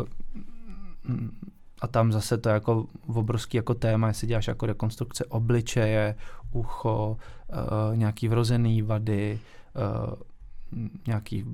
uh, 0.00 0.06
a 1.84 1.86
tam 1.86 2.12
zase 2.12 2.38
to 2.38 2.48
je 2.48 2.52
jako 2.52 2.86
obrovský 3.06 3.56
jako 3.56 3.74
téma, 3.74 4.08
jestli 4.08 4.26
děláš 4.26 4.46
jako 4.46 4.66
rekonstrukce 4.66 5.24
obličeje, 5.24 6.14
ucho, 6.52 7.16
uh, 7.52 7.96
nějaký 7.96 8.28
vrozený 8.28 8.82
vady, 8.82 9.38
uh, 9.76 10.14
nějaký 11.06 11.44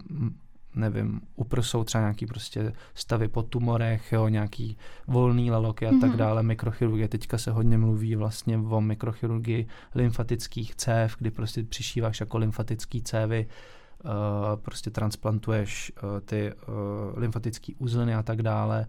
nevím, 0.75 1.21
uprsou 1.37 1.85
třeba 1.85 2.03
nějaký 2.03 2.27
prostě 2.27 2.73
stavy 2.95 3.29
po 3.29 3.43
tumorech, 3.43 4.13
jo, 4.13 4.29
nějaký 4.29 4.77
volný 5.07 5.51
laloky 5.51 5.87
a 5.87 5.91
mm-hmm. 5.91 6.01
tak 6.01 6.11
mhm. 6.11 6.19
dále, 6.19 6.43
mikrochirurgie. 6.43 7.09
Teďka 7.09 7.39
se 7.39 7.51
hodně 7.51 7.79
mluví 7.79 8.17
vlastně 8.17 8.59
o 8.59 8.81
mikrochirurgii 8.81 9.67
lymfatických 9.95 10.75
cév, 10.75 11.17
kdy 11.19 11.31
prostě 11.31 11.63
přišíváš 11.63 12.21
jako 12.21 12.39
lymfatický 12.39 13.03
cévy, 13.03 13.47
uh, 14.05 14.11
prostě 14.57 14.91
transplantuješ 14.91 15.93
uh, 16.03 16.21
ty 16.21 16.53
uh, 16.53 17.19
lymfatické 17.19 17.73
uzliny 17.79 18.15
a 18.15 18.23
tak 18.23 18.43
dále. 18.43 18.87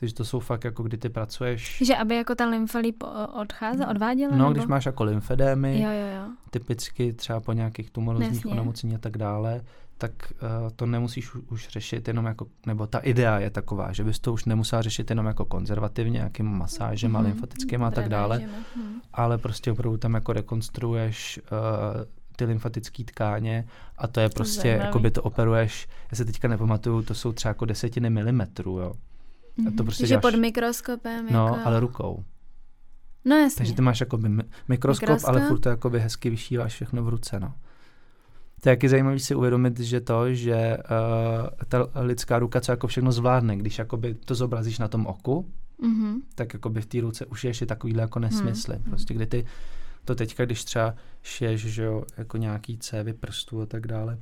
Takže 0.00 0.14
to 0.14 0.24
jsou 0.24 0.40
fakt 0.40 0.64
jako, 0.64 0.82
kdy 0.82 0.96
ty 0.96 1.08
pracuješ... 1.08 1.82
Že 1.86 1.96
aby 1.96 2.16
jako 2.16 2.34
ta 2.34 2.46
lymfolíp 2.46 3.02
odcházela, 3.40 3.90
odváděla? 3.90 4.30
No, 4.30 4.38
nebo? 4.38 4.52
když 4.52 4.66
máš 4.66 4.86
jako 4.86 5.04
lymfedémy, 5.04 5.82
jo, 5.82 5.90
jo, 5.90 6.06
jo. 6.16 6.32
typicky 6.50 7.12
třeba 7.12 7.40
po 7.40 7.52
nějakých 7.52 7.90
tumorozních 7.90 8.46
onemocnění 8.46 8.94
a 8.94 8.98
tak 8.98 9.18
dále, 9.18 9.60
tak 9.98 10.12
uh, 10.32 10.70
to 10.76 10.86
nemusíš 10.86 11.34
už 11.34 11.68
řešit 11.68 12.08
jenom 12.08 12.26
jako, 12.26 12.46
nebo 12.66 12.86
ta 12.86 12.98
idea 12.98 13.38
je 13.38 13.50
taková, 13.50 13.92
že 13.92 14.04
bys 14.04 14.18
to 14.18 14.32
už 14.32 14.44
nemusela 14.44 14.82
řešit 14.82 15.10
jenom 15.10 15.26
jako 15.26 15.44
konzervativně, 15.44 16.12
nějakým 16.12 16.46
masážem 16.46 17.12
mm-hmm. 17.12 17.18
a 17.18 17.20
lymfatickým 17.20 17.84
a 17.84 17.90
tak 17.90 18.08
dále, 18.08 18.38
mm-hmm. 18.38 19.00
ale 19.12 19.38
prostě 19.38 19.72
opravdu 19.72 19.98
tam 19.98 20.14
jako 20.14 20.32
rekonstruuješ 20.32 21.40
uh, 21.52 22.04
ty 22.36 22.44
lymfatické 22.44 23.04
tkáně 23.04 23.64
a 23.98 24.06
to 24.06 24.20
je 24.20 24.28
prostě, 24.28 24.68
jako 24.68 24.98
by 24.98 25.10
to 25.10 25.22
operuješ, 25.22 25.88
já 26.10 26.16
se 26.16 26.24
teďka 26.24 26.48
nepamatuju, 26.48 27.02
to 27.02 27.14
jsou 27.14 27.32
třeba 27.32 27.50
jako 27.50 27.64
desetiny 27.64 28.10
milimetrů, 28.10 28.78
jo. 28.78 28.92
Mm-hmm. 29.60 29.76
To 29.76 29.82
mhm. 29.82 29.84
prostě 29.84 30.06
že 30.06 30.08
děláš, 30.08 30.22
pod 30.22 30.34
mikroskopem. 30.34 31.26
No, 31.30 31.46
jako... 31.46 31.60
ale 31.64 31.80
rukou. 31.80 32.24
No 33.24 33.36
jasně. 33.36 33.56
Takže 33.56 33.74
ty 33.74 33.82
máš 33.82 34.00
jakoby 34.00 34.28
mikroskop, 34.28 34.68
mikroskop, 34.68 35.28
ale 35.28 35.48
furt 35.48 35.58
to 35.58 35.68
jakoby 35.68 36.00
hezky 36.00 36.30
vyšíváš 36.30 36.72
všechno 36.72 37.02
v 37.02 37.08
ruce, 37.08 37.40
no. 37.40 37.54
To 38.62 38.68
je 38.68 38.70
jaký 38.70 38.88
zajímavý 38.88 39.20
si 39.20 39.34
uvědomit, 39.34 39.80
že 39.80 40.00
to, 40.00 40.34
že 40.34 40.78
uh, 40.78 41.48
ta 41.68 41.86
lidská 42.00 42.38
ruka 42.38 42.60
co 42.60 42.72
jako 42.72 42.86
všechno 42.86 43.12
zvládne, 43.12 43.56
když 43.56 43.78
jakoby 43.78 44.14
to 44.14 44.34
zobrazíš 44.34 44.78
na 44.78 44.88
tom 44.88 45.06
oku, 45.06 45.50
mm-hmm. 45.82 46.20
tak 46.34 46.54
jakoby 46.54 46.80
v 46.80 46.86
té 46.86 47.00
ruce 47.00 47.26
už 47.26 47.44
ještě 47.44 47.66
takovýhle 47.66 48.02
jako 48.02 48.18
nesmysly. 48.18 48.76
Mm-hmm. 48.76 48.90
Prostě 48.90 49.14
kdy 49.14 49.26
ty 49.26 49.46
to 50.04 50.14
teďka, 50.14 50.44
když 50.44 50.64
třeba 50.64 50.94
šiješ, 51.22 51.60
že 51.60 51.84
jo, 51.84 52.04
jako 52.16 52.36
nějaký 52.36 52.78
cévy 52.78 53.12
prstů 53.12 53.60
a 53.60 53.66
tak 53.66 53.86
dále, 53.86 54.18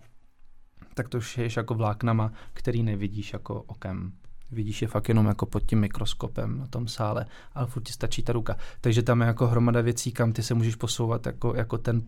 tak 0.94 1.08
to 1.08 1.20
šiješ 1.20 1.56
jako 1.56 1.74
vláknama, 1.74 2.32
který 2.52 2.82
nevidíš 2.82 3.32
jako 3.32 3.62
okem 3.62 4.12
vidíš 4.50 4.82
je 4.82 4.88
fakt 4.88 5.08
jenom 5.08 5.26
jako 5.26 5.46
pod 5.46 5.62
tím 5.62 5.80
mikroskopem 5.80 6.58
na 6.58 6.66
tom 6.66 6.88
sále, 6.88 7.26
ale 7.54 7.66
furt 7.66 7.82
ti 7.82 7.92
stačí 7.92 8.22
ta 8.22 8.32
ruka. 8.32 8.56
Takže 8.80 9.02
tam 9.02 9.20
je 9.20 9.26
jako 9.26 9.46
hromada 9.46 9.80
věcí, 9.80 10.12
kam 10.12 10.32
ty 10.32 10.42
se 10.42 10.54
můžeš 10.54 10.74
posouvat 10.74 11.26
jako, 11.26 11.54
jako 11.54 11.78
ten 11.78 12.02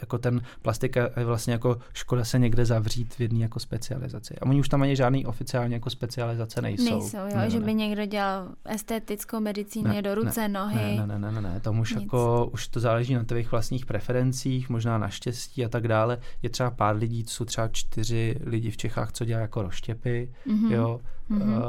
jako 0.00 0.18
ten 0.18 0.40
plastik 0.62 0.96
je 0.96 1.24
vlastně 1.24 1.52
jako 1.52 1.78
škoda 1.92 2.24
se 2.24 2.38
někde 2.38 2.64
zavřít 2.64 3.14
v 3.14 3.20
jedné 3.20 3.38
jako 3.38 3.60
specializaci. 3.60 4.34
A 4.38 4.46
oni 4.46 4.60
už 4.60 4.68
tam 4.68 4.82
ani 4.82 4.96
žádný 4.96 5.26
oficiálně 5.26 5.74
jako 5.74 5.90
specializace 5.90 6.62
nejsou. 6.62 6.84
Nejsou, 6.84 7.16
jo, 7.16 7.36
ne, 7.36 7.50
že 7.50 7.60
ne. 7.60 7.66
by 7.66 7.74
někdo 7.74 8.06
dělal 8.06 8.48
estetickou 8.64 9.40
medicínu 9.40 9.88
ne, 9.88 10.02
do 10.02 10.14
ruce, 10.14 10.40
ne, 10.40 10.48
nohy. 10.48 10.96
Ne, 10.96 11.06
ne, 11.06 11.18
ne, 11.18 11.32
ne, 11.32 11.40
ne, 11.40 11.60
tam 11.60 11.78
už 11.78 11.94
Nic. 11.94 12.02
jako, 12.02 12.50
už 12.52 12.68
to 12.68 12.80
záleží 12.80 13.14
na 13.14 13.24
tvých 13.24 13.50
vlastních 13.50 13.86
preferencích, 13.86 14.68
možná 14.70 14.98
na 14.98 15.08
štěstí 15.08 15.64
a 15.64 15.68
tak 15.68 15.88
dále. 15.88 16.18
Je 16.42 16.50
třeba 16.50 16.70
pár 16.70 16.96
lidí, 16.96 17.24
jsou 17.26 17.44
třeba 17.44 17.68
čtyři 17.68 18.36
lidi 18.44 18.70
v 18.70 18.76
Čechách, 18.76 19.12
co 19.12 19.24
dělá 19.24 19.40
jako 19.40 19.62
roštěpy, 19.62 20.32
mm-hmm. 20.46 20.72
jo, 20.72 21.00
mm-hmm. 21.30 21.62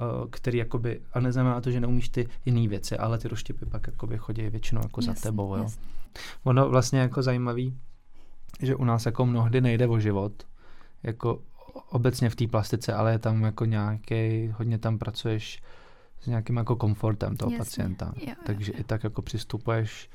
Uh, 0.00 0.30
který 0.30 0.58
jakoby, 0.58 1.00
a 1.12 1.20
neznamená 1.20 1.60
to, 1.60 1.70
že 1.70 1.80
neumíš 1.80 2.08
ty 2.08 2.28
jiné 2.44 2.68
věci, 2.68 2.96
ale 2.96 3.18
ty 3.18 3.28
roštěpy 3.28 3.66
pak 3.66 3.86
jakoby 3.86 4.18
chodí 4.18 4.48
většinou 4.48 4.80
jako 4.82 5.00
jasný, 5.00 5.14
za 5.14 5.20
tebou, 5.20 5.56
jo. 5.56 5.62
Jasný. 5.62 5.82
Ono 6.44 6.68
vlastně 6.68 7.00
jako 7.00 7.22
zajímavý, 7.22 7.78
že 8.62 8.76
u 8.76 8.84
nás 8.84 9.06
jako 9.06 9.26
mnohdy 9.26 9.60
nejde 9.60 9.86
o 9.86 10.00
život, 10.00 10.32
jako 11.02 11.42
obecně 11.88 12.30
v 12.30 12.36
té 12.36 12.46
plastice, 12.46 12.94
ale 12.94 13.12
je 13.12 13.18
tam 13.18 13.42
jako 13.42 13.64
nějaký, 13.64 14.48
hodně 14.48 14.78
tam 14.78 14.98
pracuješ 14.98 15.62
s 16.20 16.26
nějakým 16.26 16.56
jako 16.56 16.76
komfortem 16.76 17.36
toho 17.36 17.50
Jasně, 17.50 17.58
pacienta. 17.58 18.12
Jo, 18.16 18.26
jo, 18.28 18.34
Takže 18.46 18.72
jo. 18.74 18.80
i 18.80 18.84
tak 18.84 19.04
jako 19.04 19.22
přistupuješ 19.22 20.10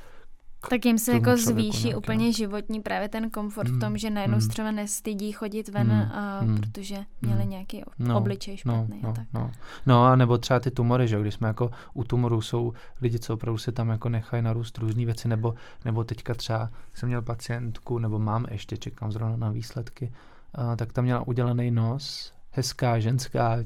tak 0.69 0.85
jim 0.85 0.97
se 0.97 1.13
jako 1.13 1.37
zvýší 1.37 1.83
nějaké. 1.83 1.97
úplně 1.97 2.33
životní 2.33 2.81
právě 2.81 3.09
ten 3.09 3.29
komfort 3.29 3.69
mm, 3.69 3.77
v 3.77 3.79
tom, 3.79 3.97
že 3.97 4.09
najednou 4.09 4.37
mm, 4.37 4.47
třeba 4.47 4.71
nestydí 4.71 5.31
chodit 5.31 5.69
ven, 5.69 5.87
mm, 5.87 5.93
a, 5.93 6.41
mm, 6.41 6.57
protože 6.57 6.97
měli 7.21 7.43
mm, 7.43 7.49
nějaký 7.49 7.83
no, 7.99 8.17
obličej 8.17 8.57
špatný. 8.57 8.99
No, 9.03 9.09
a 9.09 9.13
tak. 9.13 9.27
No, 9.33 9.51
no 9.85 10.05
a 10.05 10.15
nebo 10.15 10.37
třeba 10.37 10.59
ty 10.59 10.71
tumory, 10.71 11.07
že 11.07 11.21
když 11.21 11.33
jsme 11.33 11.47
jako 11.47 11.71
u 11.93 12.03
tumorů 12.03 12.41
jsou 12.41 12.73
lidi, 13.01 13.19
co 13.19 13.33
opravdu 13.33 13.57
se 13.57 13.71
tam 13.71 13.89
jako 13.89 14.09
nechají 14.09 14.43
narůst 14.43 14.77
různé 14.77 15.05
věci, 15.05 15.27
nebo, 15.27 15.55
nebo 15.85 16.03
teďka 16.03 16.33
třeba 16.33 16.69
jsem 16.93 17.09
měl 17.09 17.21
pacientku, 17.21 17.99
nebo 17.99 18.19
mám 18.19 18.45
ještě, 18.51 18.77
čekám 18.77 19.11
zrovna 19.11 19.37
na 19.37 19.49
výsledky, 19.49 20.11
a, 20.53 20.75
tak 20.75 20.93
tam 20.93 21.03
měla 21.03 21.27
udělaný 21.27 21.71
nos, 21.71 22.33
hezká, 22.51 22.99
ženská, 22.99 23.57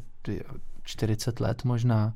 40 0.84 1.40
let 1.40 1.64
možná, 1.64 2.14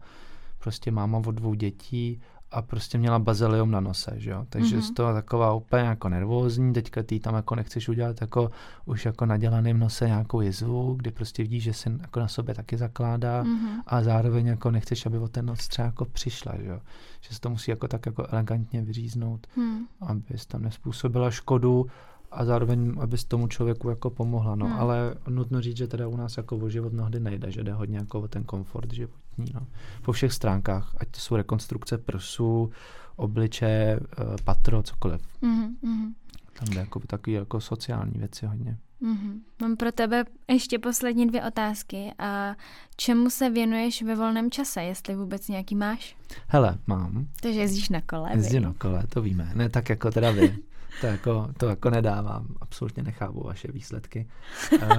prostě 0.60 0.91
máma 0.91 1.18
od 1.18 1.32
dvou 1.32 1.54
dětí 1.54 2.22
a 2.52 2.61
prostě 2.61 2.98
měla 2.98 3.19
bazilium 3.19 3.72
na 3.72 3.80
nose, 3.80 4.14
že 4.18 4.30
jo. 4.30 4.45
Takže 4.49 4.78
mm-hmm. 4.78 4.82
z 4.82 4.91
toho 4.91 5.14
taková 5.14 5.53
úplně 5.53 5.84
jako 5.84 6.10
nervózní, 6.10 6.74
teďka 6.74 7.03
ty 7.03 7.19
tam 7.19 7.36
jako 7.36 7.56
nechceš 7.56 7.90
udělat 7.90 8.22
jako 8.22 8.52
už 8.86 9.06
jako 9.06 9.26
nadělaným 9.26 9.80
nose 9.80 10.07
nějakou 10.07 10.41
jizvu, 10.41 10.94
kdy 10.94 11.11
prostě 11.11 11.44
vidíš, 11.44 11.64
že 11.64 11.74
se 11.74 11.98
jako 12.02 12.19
na 12.19 12.28
sobě 12.28 12.56
taky 12.56 12.78
zakládá 12.78 13.44
mm-hmm. 13.44 13.82
a 13.88 14.03
zároveň 14.03 14.48
jako 14.48 14.72
nechceš, 14.72 15.06
aby 15.06 15.18
o 15.18 15.28
ten 15.28 15.45
nos 15.45 15.68
třeba 15.68 15.86
jako 15.86 16.06
přišla, 16.06 16.53
že 16.57 16.69
jo. 16.69 16.80
Že 17.22 17.36
se 17.36 17.40
to 17.41 17.49
musí 17.49 17.72
jako 17.72 17.88
tak 17.88 18.06
jako 18.06 18.28
elegantně 18.28 18.82
vyříznout, 18.82 19.48
mm. 19.56 19.78
aby 20.02 20.24
tam 20.48 20.61
nespůsobila 20.61 21.32
škodu 21.32 21.86
a 22.32 22.45
zároveň, 22.45 22.95
aby 22.99 23.18
tomu 23.28 23.48
člověku 23.48 23.90
jako 23.90 24.10
pomohla. 24.10 24.56
No. 24.56 24.65
Hmm. 24.65 24.80
Ale 24.80 25.15
nutno 25.30 25.61
říct, 25.61 25.78
že 25.78 25.88
teda 25.88 26.07
u 26.07 26.18
nás 26.18 26.38
jako 26.38 26.57
o 26.57 26.69
život 26.69 26.94
mnohdy 26.94 27.19
nejde, 27.19 27.52
že 27.52 27.64
jde 27.64 27.74
hodně 27.74 27.98
jako 27.98 28.22
o 28.22 28.28
ten 28.28 28.44
komfort 28.44 28.94
životní. 29.38 29.54
No. 29.54 29.68
Po 30.02 30.12
všech 30.12 30.34
stránkách, 30.34 30.96
ať 30.98 31.08
to 31.08 31.20
jsou 31.20 31.36
rekonstrukce 31.36 31.98
prsu, 31.98 32.72
obliče, 33.16 33.66
eh, 33.66 34.00
patro, 34.44 34.84
cokoliv. 34.84 35.22
Mm-hmm. 35.44 36.14
Tam 36.60 36.68
jde 36.74 36.80
jako 36.80 37.00
takový 37.00 37.34
jako 37.34 37.62
sociální 37.62 38.14
věci 38.16 38.46
hodně. 38.46 38.78
Mm-hmm. 39.02 39.40
Mám 39.62 39.78
pro 39.78 39.92
tebe 39.92 40.24
ještě 40.48 40.80
poslední 40.80 41.28
dvě 41.28 41.44
otázky. 41.44 42.14
A 42.20 42.56
čemu 42.96 43.30
se 43.30 43.50
věnuješ 43.50 44.02
ve 44.02 44.16
volném 44.16 44.52
čase, 44.52 44.84
jestli 44.84 45.16
vůbec 45.16 45.48
nějaký 45.48 45.76
máš? 45.76 46.18
Hele, 46.48 46.78
mám. 46.88 47.28
Takže 47.42 47.60
jezdíš 47.60 47.90
na 47.90 48.02
kole. 48.02 48.30
Jezdím 48.34 48.64
na 48.64 48.74
kole, 48.74 49.04
to 49.10 49.22
víme. 49.22 49.52
Ne 49.56 49.70
tak 49.70 49.90
jako 49.90 50.12
teda 50.12 50.32
vy. 50.32 50.58
To 51.02 51.08
jako, 51.08 51.50
to 51.58 51.70
jako 51.70 51.90
nedávám, 51.90 52.48
absolutně 52.62 53.04
nechápu 53.04 53.44
vaše 53.44 53.72
výsledky. 53.72 54.28
Uh, 54.74 54.90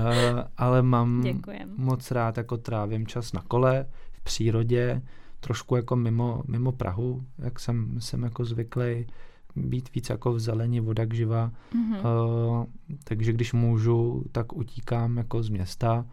ale 0.56 0.82
mám 0.82 1.20
Děkujem. 1.22 1.74
moc 1.76 2.10
rád, 2.10 2.36
jako 2.36 2.56
trávím 2.56 3.06
čas 3.06 3.32
na 3.32 3.42
kole, 3.42 3.86
přírodě, 4.28 5.02
trošku 5.40 5.76
jako 5.76 5.96
mimo, 5.96 6.42
mimo 6.48 6.72
Prahu, 6.72 7.24
jak 7.38 7.60
jsem, 7.60 8.00
jsem 8.00 8.22
jako 8.22 8.44
zvyklý 8.44 9.06
být 9.56 9.94
víc 9.94 10.10
jako 10.10 10.32
v 10.32 10.40
zelení, 10.40 10.80
voda 10.80 11.06
k 11.06 11.14
živa. 11.14 11.52
Mm-hmm. 11.72 11.98
Uh, 11.98 12.66
takže 13.04 13.32
když 13.32 13.52
můžu, 13.52 14.24
tak 14.32 14.52
utíkám 14.52 15.16
jako 15.16 15.42
z 15.42 15.48
města. 15.48 16.06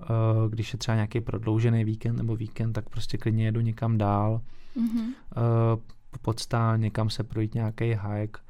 Uh, 0.00 0.50
když 0.50 0.72
je 0.72 0.78
třeba 0.78 0.94
nějaký 0.94 1.20
prodloužený 1.20 1.84
víkend 1.84 2.16
nebo 2.16 2.36
víkend, 2.36 2.72
tak 2.72 2.88
prostě 2.88 3.18
klidně 3.18 3.44
jedu 3.44 3.60
někam 3.60 3.98
dál. 3.98 4.40
Mm-hmm. 4.76 5.04
Uh, 5.04 5.80
podstál, 6.22 6.78
někam 6.78 7.10
se 7.10 7.24
projít 7.24 7.54
nějaký 7.54 7.84
hike. 7.84 8.40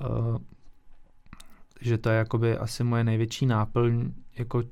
Uh, 0.00 0.38
že 1.80 1.98
to 1.98 2.08
je 2.10 2.16
jakoby 2.16 2.56
asi 2.58 2.84
moje 2.84 3.04
největší 3.04 3.46
náplň 3.46 4.12
jako 4.38 4.62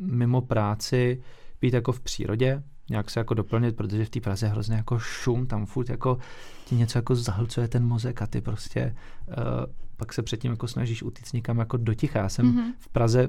mimo 0.00 0.40
práci 0.40 1.22
být 1.60 1.74
jako 1.74 1.92
v 1.92 2.00
přírodě, 2.00 2.62
nějak 2.90 3.10
se 3.10 3.20
jako 3.20 3.34
doplnit, 3.34 3.76
protože 3.76 4.04
v 4.04 4.10
té 4.10 4.20
Praze 4.20 4.46
je 4.46 4.50
hrozně 4.50 4.76
jako 4.76 4.98
šum, 4.98 5.46
tam 5.46 5.66
furt 5.66 5.88
jako 5.88 6.18
ti 6.64 6.74
něco 6.74 6.98
jako 6.98 7.14
zahlcuje 7.14 7.68
ten 7.68 7.86
mozek 7.86 8.22
a 8.22 8.26
ty 8.26 8.40
prostě 8.40 8.96
uh, 9.28 9.34
pak 9.96 10.12
se 10.12 10.22
předtím 10.22 10.50
jako 10.50 10.68
snažíš 10.68 11.02
utíct 11.02 11.32
někam 11.32 11.58
jako 11.58 11.76
do 11.76 11.94
ticha. 11.94 12.18
Já 12.18 12.28
jsem 12.28 12.52
mm-hmm. 12.52 12.72
v 12.78 12.88
Praze 12.88 13.28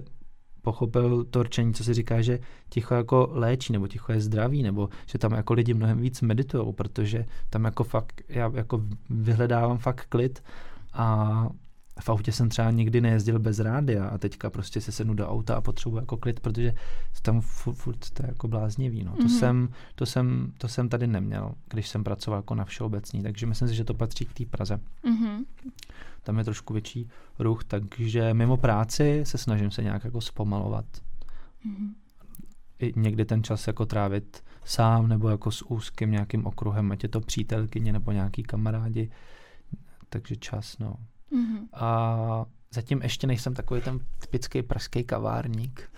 pochopil 0.62 1.24
to 1.24 1.44
rčení, 1.44 1.74
co 1.74 1.84
se 1.84 1.94
říká, 1.94 2.22
že 2.22 2.40
ticho 2.70 2.94
jako 2.94 3.30
léčí, 3.32 3.74
nebo 3.74 3.88
ticho 3.88 4.12
je 4.12 4.22
zdravý, 4.22 4.64
nebo 4.64 4.90
že 5.06 5.18
tam 5.18 5.32
jako 5.32 5.54
lidi 5.54 5.74
mnohem 5.74 5.98
víc 5.98 6.22
meditují, 6.22 6.74
protože 6.74 7.26
tam 7.50 7.66
jako 7.66 7.84
fakt, 7.84 8.22
já 8.30 8.52
jako 8.54 8.82
vyhledávám 9.10 9.78
fakt 9.78 10.06
klid 10.10 10.44
a 10.94 11.50
v 12.00 12.10
autě 12.10 12.32
jsem 12.32 12.50
třeba 12.50 12.72
nikdy 12.72 13.02
nejezdil 13.02 13.40
bez 13.40 13.60
rádia 13.60 14.06
a 14.06 14.18
teďka 14.18 14.50
prostě 14.50 14.82
se 14.82 14.92
sednu 14.92 15.14
do 15.14 15.30
auta 15.30 15.56
a 15.56 15.62
potřebuji 15.62 15.98
jako 15.98 16.18
klid, 16.18 16.40
protože 16.40 16.74
tam 17.22 17.42
furt, 17.42 17.74
furt 17.74 18.10
to 18.10 18.24
je 18.24 18.30
jako 18.30 18.48
bláznivý. 18.48 19.04
No. 19.04 19.12
Mm-hmm. 19.12 19.18
To, 19.18 19.24
mhm. 19.24 19.30
jsem, 19.30 19.70
to, 19.96 20.06
jsem, 20.06 20.54
to 20.58 20.68
jsem 20.68 20.90
tady 20.90 21.08
neměl, 21.08 21.52
když 21.70 21.88
jsem 21.88 22.04
pracoval 22.04 22.40
jako 22.40 22.56
na 22.56 22.66
všeobecní, 22.66 23.24
takže 23.24 23.46
myslím 23.46 23.68
si, 23.68 23.76
že 23.76 23.84
to 23.84 23.94
patří 23.94 24.26
k 24.26 24.34
té 24.34 24.46
Praze. 24.46 24.80
Mm-hmm. 25.04 25.46
Tam 26.24 26.38
je 26.38 26.44
trošku 26.44 26.74
větší 26.74 27.10
ruch, 27.40 27.64
takže 27.64 28.34
mimo 28.34 28.58
práci 28.58 29.22
se 29.24 29.38
snažím 29.38 29.72
se 29.72 29.84
nějak 29.84 30.04
jako 30.04 30.22
zpomalovat. 30.22 30.86
Mm-hmm. 31.66 31.94
I 32.80 32.94
někdy 32.96 33.26
ten 33.26 33.44
čas 33.44 33.68
jako 33.68 33.86
trávit 33.86 34.44
sám 34.66 35.08
nebo 35.08 35.30
jako 35.30 35.52
s 35.52 35.62
úzkým 35.72 36.12
nějakým 36.12 36.46
okruhem, 36.46 36.92
ať 36.92 37.04
je 37.04 37.10
to 37.10 37.22
přítelkyně 37.22 37.94
nebo 37.94 38.12
nějaký 38.12 38.44
kamarádi. 38.44 39.12
Takže 40.10 40.36
čas, 40.36 40.78
no. 40.78 40.96
Mm-hmm. 41.34 41.68
A 41.74 42.46
zatím 42.72 43.02
ještě 43.02 43.28
nejsem 43.28 43.54
takový 43.54 43.82
ten 43.82 44.00
typický 44.20 44.62
pražský 44.62 45.04
kavárník. 45.04 45.90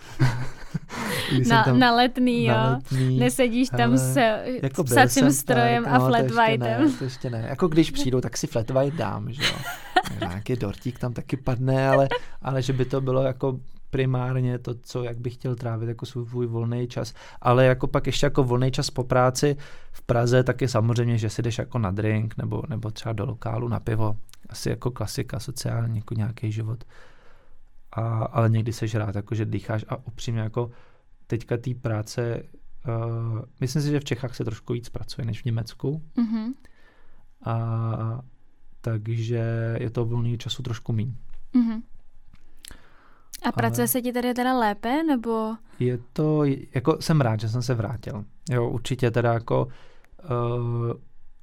na, 1.49 1.63
tam, 1.63 1.79
na 1.79 1.95
letný, 1.95 2.45
jo. 2.45 2.53
Na 2.53 2.69
letný, 2.69 3.19
Nesedíš 3.19 3.69
tam 3.69 3.97
s, 3.97 4.17
jako 4.63 4.83
psacím 4.83 5.31
strojem 5.31 5.83
tak, 5.83 5.93
a 5.93 5.97
no, 5.97 6.07
flat 6.07 6.31
whiteem. 6.31 6.93
To 6.97 7.03
ještě 7.03 7.29
ne. 7.29 7.45
Jako 7.49 7.67
když 7.67 7.91
přijdu, 7.91 8.21
tak 8.21 8.37
si 8.37 8.47
flat 8.47 8.69
white 8.69 8.95
dám, 8.95 9.33
že 9.33 9.43
jo. 9.43 9.59
Nějaký 10.19 10.55
dortík 10.55 10.99
tam 10.99 11.13
taky 11.13 11.37
padne, 11.37 11.89
ale, 11.89 12.07
ale 12.41 12.61
že 12.61 12.73
by 12.73 12.85
to 12.85 13.01
bylo 13.01 13.23
jako 13.23 13.59
primárně 13.89 14.59
to, 14.59 14.75
co 14.81 15.03
jak 15.03 15.17
bych 15.17 15.33
chtěl 15.33 15.55
trávit 15.55 15.89
jako 15.89 16.05
svůj 16.05 16.47
volný 16.47 16.87
čas, 16.87 17.13
ale 17.41 17.65
jako 17.65 17.87
pak 17.87 18.07
ještě 18.07 18.25
jako 18.25 18.43
volný 18.43 18.71
čas 18.71 18.89
po 18.89 19.03
práci 19.03 19.57
v 19.91 20.01
Praze, 20.01 20.43
tak 20.43 20.61
je 20.61 20.67
samozřejmě, 20.67 21.17
že 21.17 21.29
si 21.29 21.41
jdeš 21.41 21.57
jako 21.57 21.79
na 21.79 21.91
drink 21.91 22.37
nebo, 22.37 22.63
nebo 22.69 22.91
třeba 22.91 23.13
do 23.13 23.25
lokálu 23.25 23.67
na 23.67 23.79
pivo, 23.79 24.17
asi 24.49 24.69
jako 24.69 24.91
klasika 24.91 25.39
sociální, 25.39 25.97
jako 25.97 26.13
nějaký 26.13 26.51
život. 26.51 26.83
A, 27.91 28.01
ale 28.23 28.49
někdy 28.49 28.73
seš 28.73 28.95
rád, 28.95 29.15
jako 29.15 29.35
že 29.35 29.45
dýcháš 29.45 29.85
a 29.89 29.95
upřímně 29.95 30.41
jako 30.41 30.71
teďka 31.27 31.57
té 31.57 31.73
práce, 31.73 32.43
uh, 32.87 33.41
myslím 33.61 33.81
si, 33.81 33.89
že 33.89 33.99
v 33.99 34.05
Čechách 34.05 34.35
se 34.35 34.45
trošku 34.45 34.73
víc 34.73 34.89
pracuje 34.89 35.25
než 35.25 35.41
v 35.41 35.45
Německu. 35.45 36.01
Mm-hmm. 36.17 36.53
A 37.45 38.21
takže 38.81 39.75
je 39.79 39.89
to 39.89 40.05
volný 40.05 40.37
času 40.37 40.63
trošku 40.63 40.93
méně. 40.93 41.13
Mm-hmm. 41.53 41.81
A 43.43 43.51
pracuje 43.51 43.83
Ale 43.83 43.87
se 43.87 44.01
ti 44.01 44.13
tady 44.13 44.33
teda 44.33 44.59
lépe, 44.59 45.03
nebo? 45.03 45.55
Je 45.79 45.99
to, 46.13 46.43
jako 46.75 46.97
jsem 46.99 47.21
rád, 47.21 47.39
že 47.39 47.49
jsem 47.49 47.61
se 47.61 47.73
vrátil. 47.73 48.25
Jo, 48.49 48.69
určitě 48.69 49.11
teda 49.11 49.33
jako, 49.33 49.65
uh, 49.65 50.93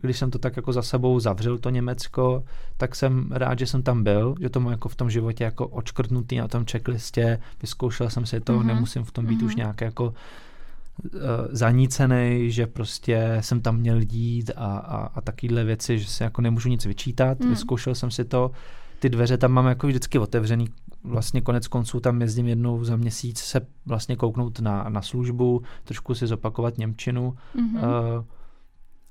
když 0.01 0.19
jsem 0.19 0.31
to 0.31 0.39
tak 0.39 0.57
jako 0.57 0.73
za 0.73 0.83
sebou 0.83 1.21
zavřel, 1.21 1.59
to 1.59 1.71
Německo, 1.71 2.45
tak 2.77 2.95
jsem 2.95 3.33
rád, 3.33 3.59
že 3.59 3.67
jsem 3.67 3.83
tam 3.83 4.05
byl, 4.05 4.35
že 4.41 4.51
to 4.51 4.61
mám 4.61 4.73
jako 4.73 4.89
v 4.89 4.97
tom 4.97 5.11
životě 5.11 5.45
jako 5.45 5.69
očkrtnutý 5.69 6.37
na 6.37 6.49
tom 6.49 6.65
checklistě, 6.71 7.39
vyzkoušel 7.63 8.11
jsem 8.11 8.27
si 8.27 8.41
to, 8.41 8.53
mm-hmm. 8.53 8.67
nemusím 8.67 9.05
v 9.05 9.11
tom 9.13 9.27
být 9.27 9.41
mm-hmm. 9.41 9.47
už 9.47 9.53
mhm. 9.53 9.57
nějak 9.57 9.81
jako 9.81 10.05
uh, 10.05 11.21
zanícený, 11.51 12.51
že 12.51 12.67
prostě 12.67 13.39
jsem 13.41 13.61
tam 13.61 13.77
měl 13.77 14.01
jít 14.01 14.51
a, 14.57 14.77
a, 14.77 15.07
a 15.15 15.21
takovéhle 15.21 15.65
věci, 15.65 15.99
že 15.99 16.07
si 16.07 16.23
jako 16.23 16.43
nemůžu 16.43 16.69
nic 16.69 16.87
vyčítat, 16.87 17.41
mm. 17.41 17.51
vyzkoušel 17.51 17.95
jsem 17.95 18.11
si 18.11 18.25
to, 18.25 18.51
ty 18.99 19.09
dveře 19.09 19.39
tam 19.39 19.53
mám 19.53 19.67
jako 19.67 19.87
vždycky 19.87 20.19
otevřený. 20.19 20.67
Vlastně 21.05 21.41
konec 21.41 21.69
konců 21.69 22.01
tam 22.01 22.21
jezdím 22.21 22.49
jednou 22.49 22.85
za 22.85 22.97
měsíc 22.97 23.39
se 23.39 23.67
vlastně 23.87 24.17
kouknout 24.17 24.61
na, 24.61 24.89
na 24.89 25.03
službu, 25.03 25.63
trošku 25.85 26.15
si 26.15 26.27
zopakovat 26.27 26.79
Němčinu 26.79 27.37
mm-hmm. 27.57 27.77
uh, 28.19 28.25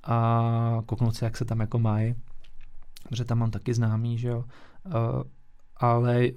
a 0.04 0.82
kouknout 0.86 1.16
si, 1.16 1.24
jak 1.24 1.38
se 1.38 1.46
tam 1.46 1.60
jako 1.60 1.80
mají. 1.80 2.16
Protože 3.10 3.26
tam 3.26 3.38
mám 3.38 3.52
taky 3.52 3.74
známý, 3.74 4.18
že 4.18 4.28
jo. 4.28 4.46
Uh, 4.86 4.94
ale 5.78 6.28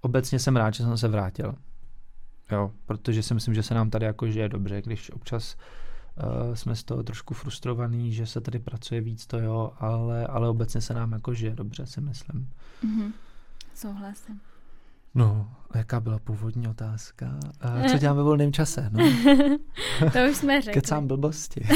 obecně 0.00 0.38
jsem 0.38 0.56
rád, 0.56 0.74
že 0.74 0.84
jsem 0.84 0.98
se 0.98 1.08
vrátil. 1.08 1.54
Jo, 2.52 2.70
protože 2.86 3.22
si 3.22 3.34
myslím, 3.34 3.54
že 3.54 3.62
se 3.62 3.74
nám 3.74 3.90
tady 3.90 4.06
jako 4.06 4.26
žije 4.26 4.48
dobře, 4.48 4.82
když 4.82 5.10
občas 5.10 5.54
uh, 5.54 5.81
jsme 6.54 6.76
z 6.76 6.84
toho 6.84 7.02
trošku 7.02 7.34
frustrovaní, 7.34 8.12
že 8.12 8.26
se 8.26 8.40
tady 8.40 8.58
pracuje 8.58 9.00
víc, 9.00 9.26
to 9.26 9.38
jo, 9.38 9.72
ale, 9.78 10.26
ale 10.26 10.48
obecně 10.48 10.80
se 10.80 10.94
nám 10.94 11.12
jako 11.12 11.34
žije 11.34 11.54
dobře, 11.54 11.86
si 11.86 12.00
myslím. 12.00 12.50
Mm-hmm. 12.84 13.12
Souhlasím. 13.74 14.40
No, 15.14 15.48
a 15.70 15.78
jaká 15.78 16.00
byla 16.00 16.18
původní 16.18 16.68
otázka? 16.68 17.38
Co 17.90 17.98
dělám 17.98 18.16
ve 18.16 18.22
volném 18.22 18.52
čase? 18.52 18.90
No. 18.92 19.04
to 20.12 20.18
už 20.30 20.36
jsme 20.36 20.62
řekli. 20.62 20.80
Kecám 20.80 21.06
blbosti. 21.06 21.66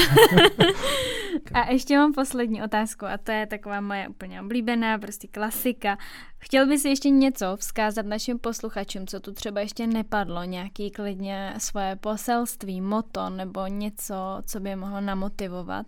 a 1.53 1.71
ještě 1.71 1.97
mám 1.97 2.13
poslední 2.13 2.63
otázku 2.63 3.05
a 3.05 3.17
to 3.17 3.31
je 3.31 3.47
taková 3.47 3.81
moje 3.81 4.07
úplně 4.07 4.41
oblíbená, 4.41 4.97
prostě 4.97 5.27
klasika. 5.27 5.97
Chtěl 6.39 6.67
bys 6.67 6.85
ještě 6.85 7.09
něco 7.09 7.55
vzkázat 7.55 8.05
našim 8.05 8.39
posluchačům, 8.39 9.07
co 9.07 9.19
tu 9.19 9.31
třeba 9.31 9.61
ještě 9.61 9.87
nepadlo, 9.87 10.43
nějaký 10.43 10.91
klidně 10.91 11.53
svoje 11.57 11.95
poselství, 11.95 12.81
moto 12.81 13.29
nebo 13.29 13.67
něco, 13.67 14.41
co 14.45 14.59
by 14.59 14.75
mohlo 14.75 15.01
namotivovat? 15.01 15.87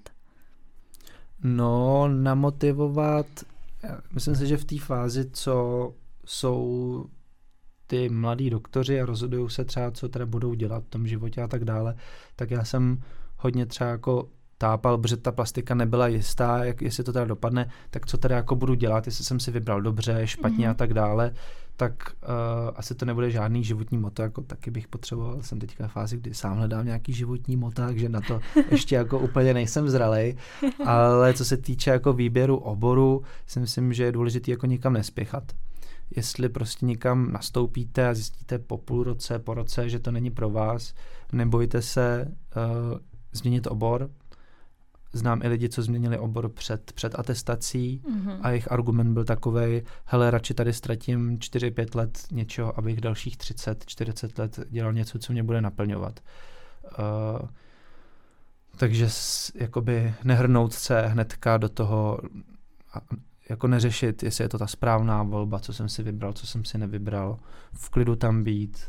No, 1.44 2.08
namotivovat, 2.08 3.26
myslím 4.14 4.36
si, 4.36 4.48
že 4.48 4.58
v 4.58 4.66
té 4.66 4.80
fázi, 4.80 5.30
co 5.32 5.94
jsou 6.26 7.06
ty 7.90 8.10
mladí 8.10 8.50
doktoři 8.50 9.02
a 9.02 9.06
rozhodují 9.06 9.50
se 9.50 9.66
třeba, 9.66 9.92
co 9.92 10.10
teda 10.10 10.26
budou 10.26 10.54
dělat 10.54 10.84
v 10.84 10.90
tom 10.90 11.08
životě 11.08 11.42
a 11.42 11.48
tak 11.48 11.66
dále, 11.66 11.96
tak 12.36 12.52
já 12.52 12.64
jsem 12.64 13.02
hodně 13.38 13.66
třeba 13.66 13.90
jako 13.90 14.30
tápal, 14.58 14.98
protože 14.98 15.18
ta 15.18 15.32
plastika 15.32 15.76
nebyla 15.76 16.08
jistá, 16.08 16.64
jak, 16.64 16.82
jestli 16.82 17.04
to 17.04 17.14
teda 17.14 17.26
dopadne, 17.26 17.70
tak 17.90 18.06
co 18.06 18.18
teda 18.18 18.36
jako 18.36 18.56
budu 18.56 18.74
dělat, 18.74 19.06
jestli 19.06 19.26
jsem 19.26 19.40
si 19.40 19.52
vybral 19.52 19.82
dobře, 19.82 20.22
špatně 20.28 20.68
mm-hmm. 20.68 20.72
a 20.72 20.74
tak 20.74 20.94
dále, 20.94 21.32
tak 21.78 21.94
uh, 22.24 22.30
asi 22.76 22.96
to 22.96 23.06
nebude 23.06 23.32
žádný 23.32 23.64
životní 23.64 23.98
moto, 23.98 24.22
jako 24.22 24.42
taky 24.42 24.72
bych 24.72 24.88
potřeboval, 24.88 25.42
jsem 25.42 25.60
teďka 25.60 25.88
v 25.88 25.92
fázi, 25.92 26.18
kdy 26.18 26.34
sám 26.34 26.58
hledám 26.58 26.86
nějaký 26.86 27.14
životní 27.14 27.56
moto, 27.56 27.82
takže 27.82 28.10
na 28.10 28.22
to 28.22 28.40
ještě 28.72 28.96
jako 28.96 29.20
úplně 29.20 29.54
nejsem 29.54 29.90
zralej, 29.90 30.36
ale 30.86 31.34
co 31.34 31.46
se 31.46 31.58
týče 31.58 31.90
jako 31.90 32.14
výběru 32.14 32.58
oboru, 32.58 33.24
si 33.48 33.60
myslím, 33.60 33.94
že 33.94 34.04
je 34.04 34.12
důležité 34.12 34.52
jako 34.52 34.66
nikam 34.66 34.94
nespěchat 34.94 35.44
jestli 36.16 36.50
prostě 36.50 36.86
někam 36.86 37.32
nastoupíte 37.32 38.08
a 38.08 38.14
zjistíte 38.14 38.60
po 38.60 38.78
půl 38.78 39.04
roce, 39.04 39.40
po 39.40 39.54
roce, 39.54 39.90
že 39.90 40.00
to 40.00 40.12
není 40.12 40.32
pro 40.32 40.50
vás, 40.50 40.94
nebojte 41.32 41.82
se 41.82 42.26
uh, 42.28 43.00
změnit 43.32 43.68
obor. 43.68 44.10
Znám 45.14 45.42
i 45.44 45.48
lidi, 45.48 45.70
co 45.70 45.82
změnili 45.82 46.18
obor 46.18 46.50
před, 46.50 46.92
před 46.92 47.20
atestací 47.20 48.02
mm-hmm. 48.06 48.40
a 48.42 48.50
jejich 48.50 48.72
argument 48.72 49.14
byl 49.14 49.26
takový, 49.26 49.82
hele, 50.06 50.32
radši 50.32 50.54
tady 50.54 50.74
ztratím 50.74 51.38
4-5 51.38 51.98
let 51.98 52.26
něčeho, 52.32 52.80
abych 52.80 53.02
dalších 53.02 53.38
30-40 53.38 54.40
let 54.40 54.60
dělal 54.70 54.94
něco, 54.94 55.20
co 55.20 55.34
mě 55.34 55.44
bude 55.44 55.62
naplňovat. 55.62 56.20
Uh, 56.84 57.48
takže 58.78 59.10
jakoby 59.56 60.14
nehrnout 60.24 60.74
se 60.74 61.02
hnedka 61.02 61.58
do 61.58 61.70
toho 61.70 62.20
jako 63.50 63.68
neřešit, 63.68 64.24
jestli 64.24 64.44
je 64.44 64.50
to 64.50 64.58
ta 64.58 64.68
správná 64.68 65.24
volba, 65.24 65.60
co 65.60 65.74
jsem 65.74 65.90
si 65.90 66.04
vybral, 66.04 66.34
co 66.34 66.48
jsem 66.48 66.66
si 66.66 66.78
nevybral, 66.78 67.40
v 67.72 67.90
klidu 67.90 68.16
tam 68.16 68.44
být, 68.44 68.80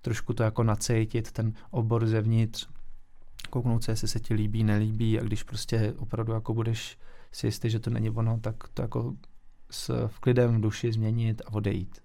trošku 0.00 0.32
to 0.34 0.42
jako 0.42 0.62
nacejtit, 0.62 1.32
ten 1.32 1.52
obor 1.70 2.06
zevnitř, 2.06 2.68
kouknout 3.50 3.84
se, 3.84 3.92
jestli 3.92 4.08
se 4.08 4.20
ti 4.20 4.34
líbí, 4.34 4.64
nelíbí 4.64 5.20
a 5.20 5.22
když 5.22 5.42
prostě 5.42 5.94
opravdu 5.98 6.32
jako 6.32 6.54
budeš 6.54 6.98
si 7.32 7.46
jistý, 7.46 7.70
že 7.70 7.80
to 7.80 7.90
není 7.90 8.10
ono, 8.10 8.40
tak 8.40 8.68
to 8.74 8.82
jako 8.82 9.14
s 9.70 10.06
v 10.06 10.20
klidem 10.20 10.56
v 10.56 10.60
duši 10.60 10.92
změnit 10.92 11.42
a 11.46 11.52
odejít. 11.52 12.00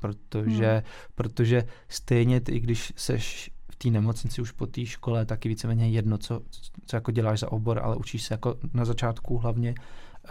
Protože, 0.00 0.70
hmm. 0.72 0.82
protože 1.14 1.64
stejně 1.88 2.40
ty, 2.40 2.52
i 2.52 2.60
když 2.60 2.92
seš 2.96 3.50
v 3.70 3.76
té 3.76 3.90
nemocnici 3.90 4.42
už 4.42 4.52
po 4.52 4.66
té 4.66 4.86
škole, 4.86 5.26
taky 5.26 5.48
víceméně 5.48 5.90
jedno, 5.90 6.18
co, 6.18 6.42
co 6.86 6.96
jako 6.96 7.10
děláš 7.10 7.40
za 7.40 7.52
obor, 7.52 7.80
ale 7.82 7.96
učíš 7.96 8.22
se 8.22 8.34
jako 8.34 8.56
na 8.74 8.84
začátku 8.84 9.38
hlavně 9.38 9.74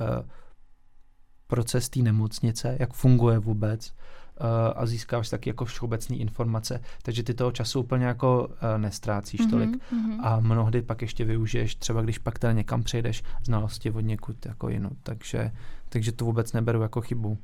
uh, 0.02 0.08
proces 1.50 1.90
té 1.90 2.00
nemocnice, 2.00 2.78
jak 2.80 2.94
funguje 2.94 3.40
vůbec 3.40 3.94
uh, 4.42 4.48
a 4.76 4.86
získáváš 4.86 5.30
taky 5.30 5.50
jako 5.50 5.66
všeobecné 5.66 6.16
informace, 6.16 6.82
takže 7.02 7.24
ty 7.24 7.34
toho 7.34 7.52
času 7.52 7.80
úplně 7.80 8.06
jako 8.06 8.48
uh, 8.48 8.54
nestrácíš 8.78 9.42
mm-hmm, 9.42 9.50
tolik 9.50 9.70
mm-hmm. 9.70 10.20
a 10.24 10.40
mnohdy 10.40 10.82
pak 10.82 11.02
ještě 11.02 11.26
využiješ, 11.26 11.76
třeba 11.76 12.02
když 12.02 12.18
pak 12.18 12.40
teda 12.40 12.54
někam 12.54 12.84
přejdeš, 12.84 13.24
znalosti 13.44 13.92
od 13.92 14.00
někud 14.00 14.46
jako 14.46 14.70
jinou, 14.70 14.92
takže, 15.04 15.52
takže 15.90 16.12
to 16.12 16.26
vůbec 16.26 16.54
neberu 16.54 16.82
jako 16.82 17.02
chybu. 17.02 17.38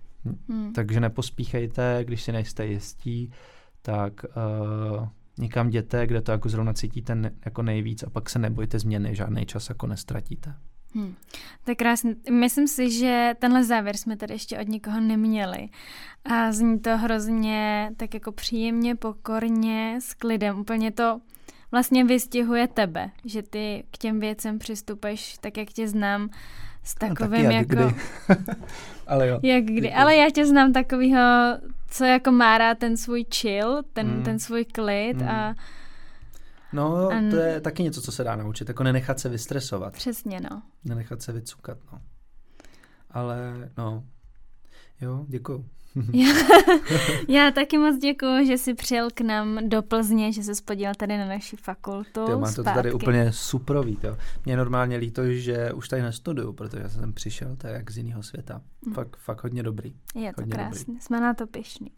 Mm. 0.47 0.73
Takže 0.73 0.99
nepospíchejte, 0.99 1.99
když 2.03 2.23
si 2.23 2.31
nejste 2.31 2.65
jistí, 2.65 3.31
tak 3.81 4.25
uh, 4.25 5.07
někam 5.37 5.67
jděte, 5.67 6.07
kde 6.07 6.21
to 6.21 6.31
jako 6.31 6.49
zrovna 6.49 6.73
cítíte 6.73 7.15
ne, 7.15 7.31
jako 7.45 7.61
nejvíc 7.61 8.03
a 8.03 8.09
pak 8.09 8.29
se 8.29 8.39
nebojte 8.39 8.79
změny, 8.79 9.15
žádný 9.15 9.45
čas 9.45 9.69
jako 9.69 9.87
nestratíte. 9.87 10.53
Hmm. 10.95 11.15
To 11.63 11.71
je 11.71 11.75
krásné. 11.75 12.15
Myslím 12.31 12.67
si, 12.67 12.91
že 12.91 13.35
tenhle 13.39 13.63
závěr 13.63 13.97
jsme 13.97 14.17
tady 14.17 14.33
ještě 14.33 14.59
od 14.59 14.67
nikoho 14.67 14.99
neměli. 14.99 15.69
A 16.25 16.51
zní 16.51 16.79
to 16.79 16.97
hrozně 16.97 17.91
tak 17.97 18.13
jako 18.13 18.31
příjemně, 18.31 18.95
pokorně, 18.95 19.97
s 20.01 20.13
klidem. 20.13 20.59
Úplně 20.59 20.91
to 20.91 21.19
vlastně 21.71 22.03
vystihuje 22.03 22.67
tebe, 22.67 23.11
že 23.25 23.43
ty 23.43 23.83
k 23.91 23.97
těm 23.97 24.19
věcem 24.19 24.59
přistupuješ 24.59 25.37
tak, 25.41 25.57
jak 25.57 25.69
tě 25.69 25.87
znám, 25.87 26.29
s 26.83 26.95
no, 27.01 27.07
takovým 27.07 27.43
no, 27.43 27.51
jak 27.51 27.69
jako... 27.69 27.83
Kdy. 27.85 27.95
Ale 29.07 29.27
jo. 29.27 29.39
Jak 29.43 29.63
kdy. 29.63 29.93
Ale 29.93 30.15
já 30.15 30.29
tě 30.29 30.45
znám 30.45 30.73
takovýho, 30.73 31.21
co 31.89 32.05
jako 32.05 32.31
má 32.31 32.57
rád 32.57 32.77
ten 32.77 32.97
svůj 32.97 33.25
chill, 33.35 33.83
ten, 33.93 34.07
mm. 34.07 34.23
ten 34.23 34.39
svůj 34.39 34.65
klid 34.65 35.17
mm. 35.17 35.27
a 35.27 35.55
No, 36.75 37.09
um, 37.19 37.29
to 37.31 37.35
je 37.35 37.61
taky 37.61 37.83
něco, 37.83 38.01
co 38.01 38.11
se 38.11 38.23
dá 38.23 38.35
naučit, 38.35 38.67
jako 38.67 38.83
nenechat 38.83 39.19
se 39.19 39.29
vystresovat. 39.29 39.93
Přesně, 39.93 40.39
no. 40.51 40.61
Nenechat 40.85 41.21
se 41.21 41.31
vycukat, 41.31 41.77
no. 41.91 42.01
Ale, 43.09 43.69
no, 43.77 44.03
jo, 45.01 45.25
děkuju. 45.27 45.65
já, 46.13 46.27
já 47.27 47.51
taky 47.51 47.77
moc 47.77 47.97
děkuji, 47.97 48.45
že 48.45 48.57
jsi 48.57 48.73
přijel 48.73 49.07
k 49.13 49.21
nám 49.21 49.69
do 49.69 49.81
Plzně, 49.81 50.33
že 50.33 50.43
jsi 50.43 50.55
spodíval 50.55 50.93
tady 50.95 51.17
na 51.17 51.25
naši 51.25 51.55
fakultu. 51.55 52.19
Jo, 52.19 52.39
mám 52.39 52.53
to 52.53 52.63
tady 52.63 52.93
úplně 52.93 53.31
suprový. 53.31 53.95
To. 53.95 54.17
Mě 54.45 54.57
normálně 54.57 54.97
líto, 54.97 55.31
že 55.31 55.73
už 55.73 55.89
tady 55.89 56.01
nestuduju, 56.01 56.53
protože 56.53 56.83
já 56.83 56.89
jsem 56.89 57.13
přišel 57.13 57.55
to 57.55 57.67
je 57.67 57.73
jak 57.73 57.91
z 57.91 57.97
jiného 57.97 58.23
světa. 58.23 58.61
Mm. 58.85 58.93
Fakt, 58.93 59.17
fakt 59.17 59.43
hodně 59.43 59.63
dobrý. 59.63 59.95
Je 60.15 60.33
to 60.33 60.41
hodně 60.41 60.53
krásné, 60.53 60.93
jsme 60.99 61.21
na 61.21 61.33
to 61.33 61.47
pišní. 61.47 61.91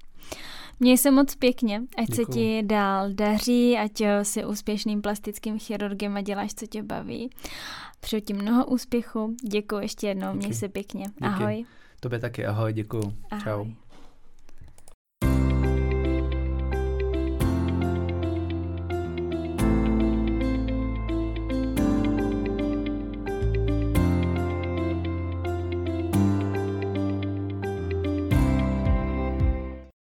Měj 0.79 0.97
se 0.97 1.11
moc 1.11 1.35
pěkně, 1.35 1.81
ať 1.97 2.07
Děkuju. 2.07 2.25
se 2.25 2.31
ti 2.33 2.63
dál 2.63 3.09
daří, 3.13 3.77
ať 3.77 3.91
si 4.23 4.45
úspěšným 4.45 5.01
plastickým 5.01 5.59
chirurgem 5.59 6.17
a 6.17 6.21
děláš, 6.21 6.53
co 6.53 6.67
tě 6.67 6.83
baví. 6.83 7.29
Přeju 7.99 8.21
ti 8.21 8.33
mnoho 8.33 8.65
úspěchu, 8.65 9.35
děkuji 9.51 9.79
ještě 9.79 10.07
jednou, 10.07 10.27
Díky. 10.33 10.37
měj 10.37 10.53
se 10.53 10.69
pěkně. 10.69 11.03
Díky. 11.05 11.23
Ahoj. 11.25 11.65
Tobě 11.99 12.19
taky 12.19 12.45
ahoj, 12.45 12.73
děkuji. 12.73 13.13
Ahoj. 13.31 13.43
Čau. 13.43 13.65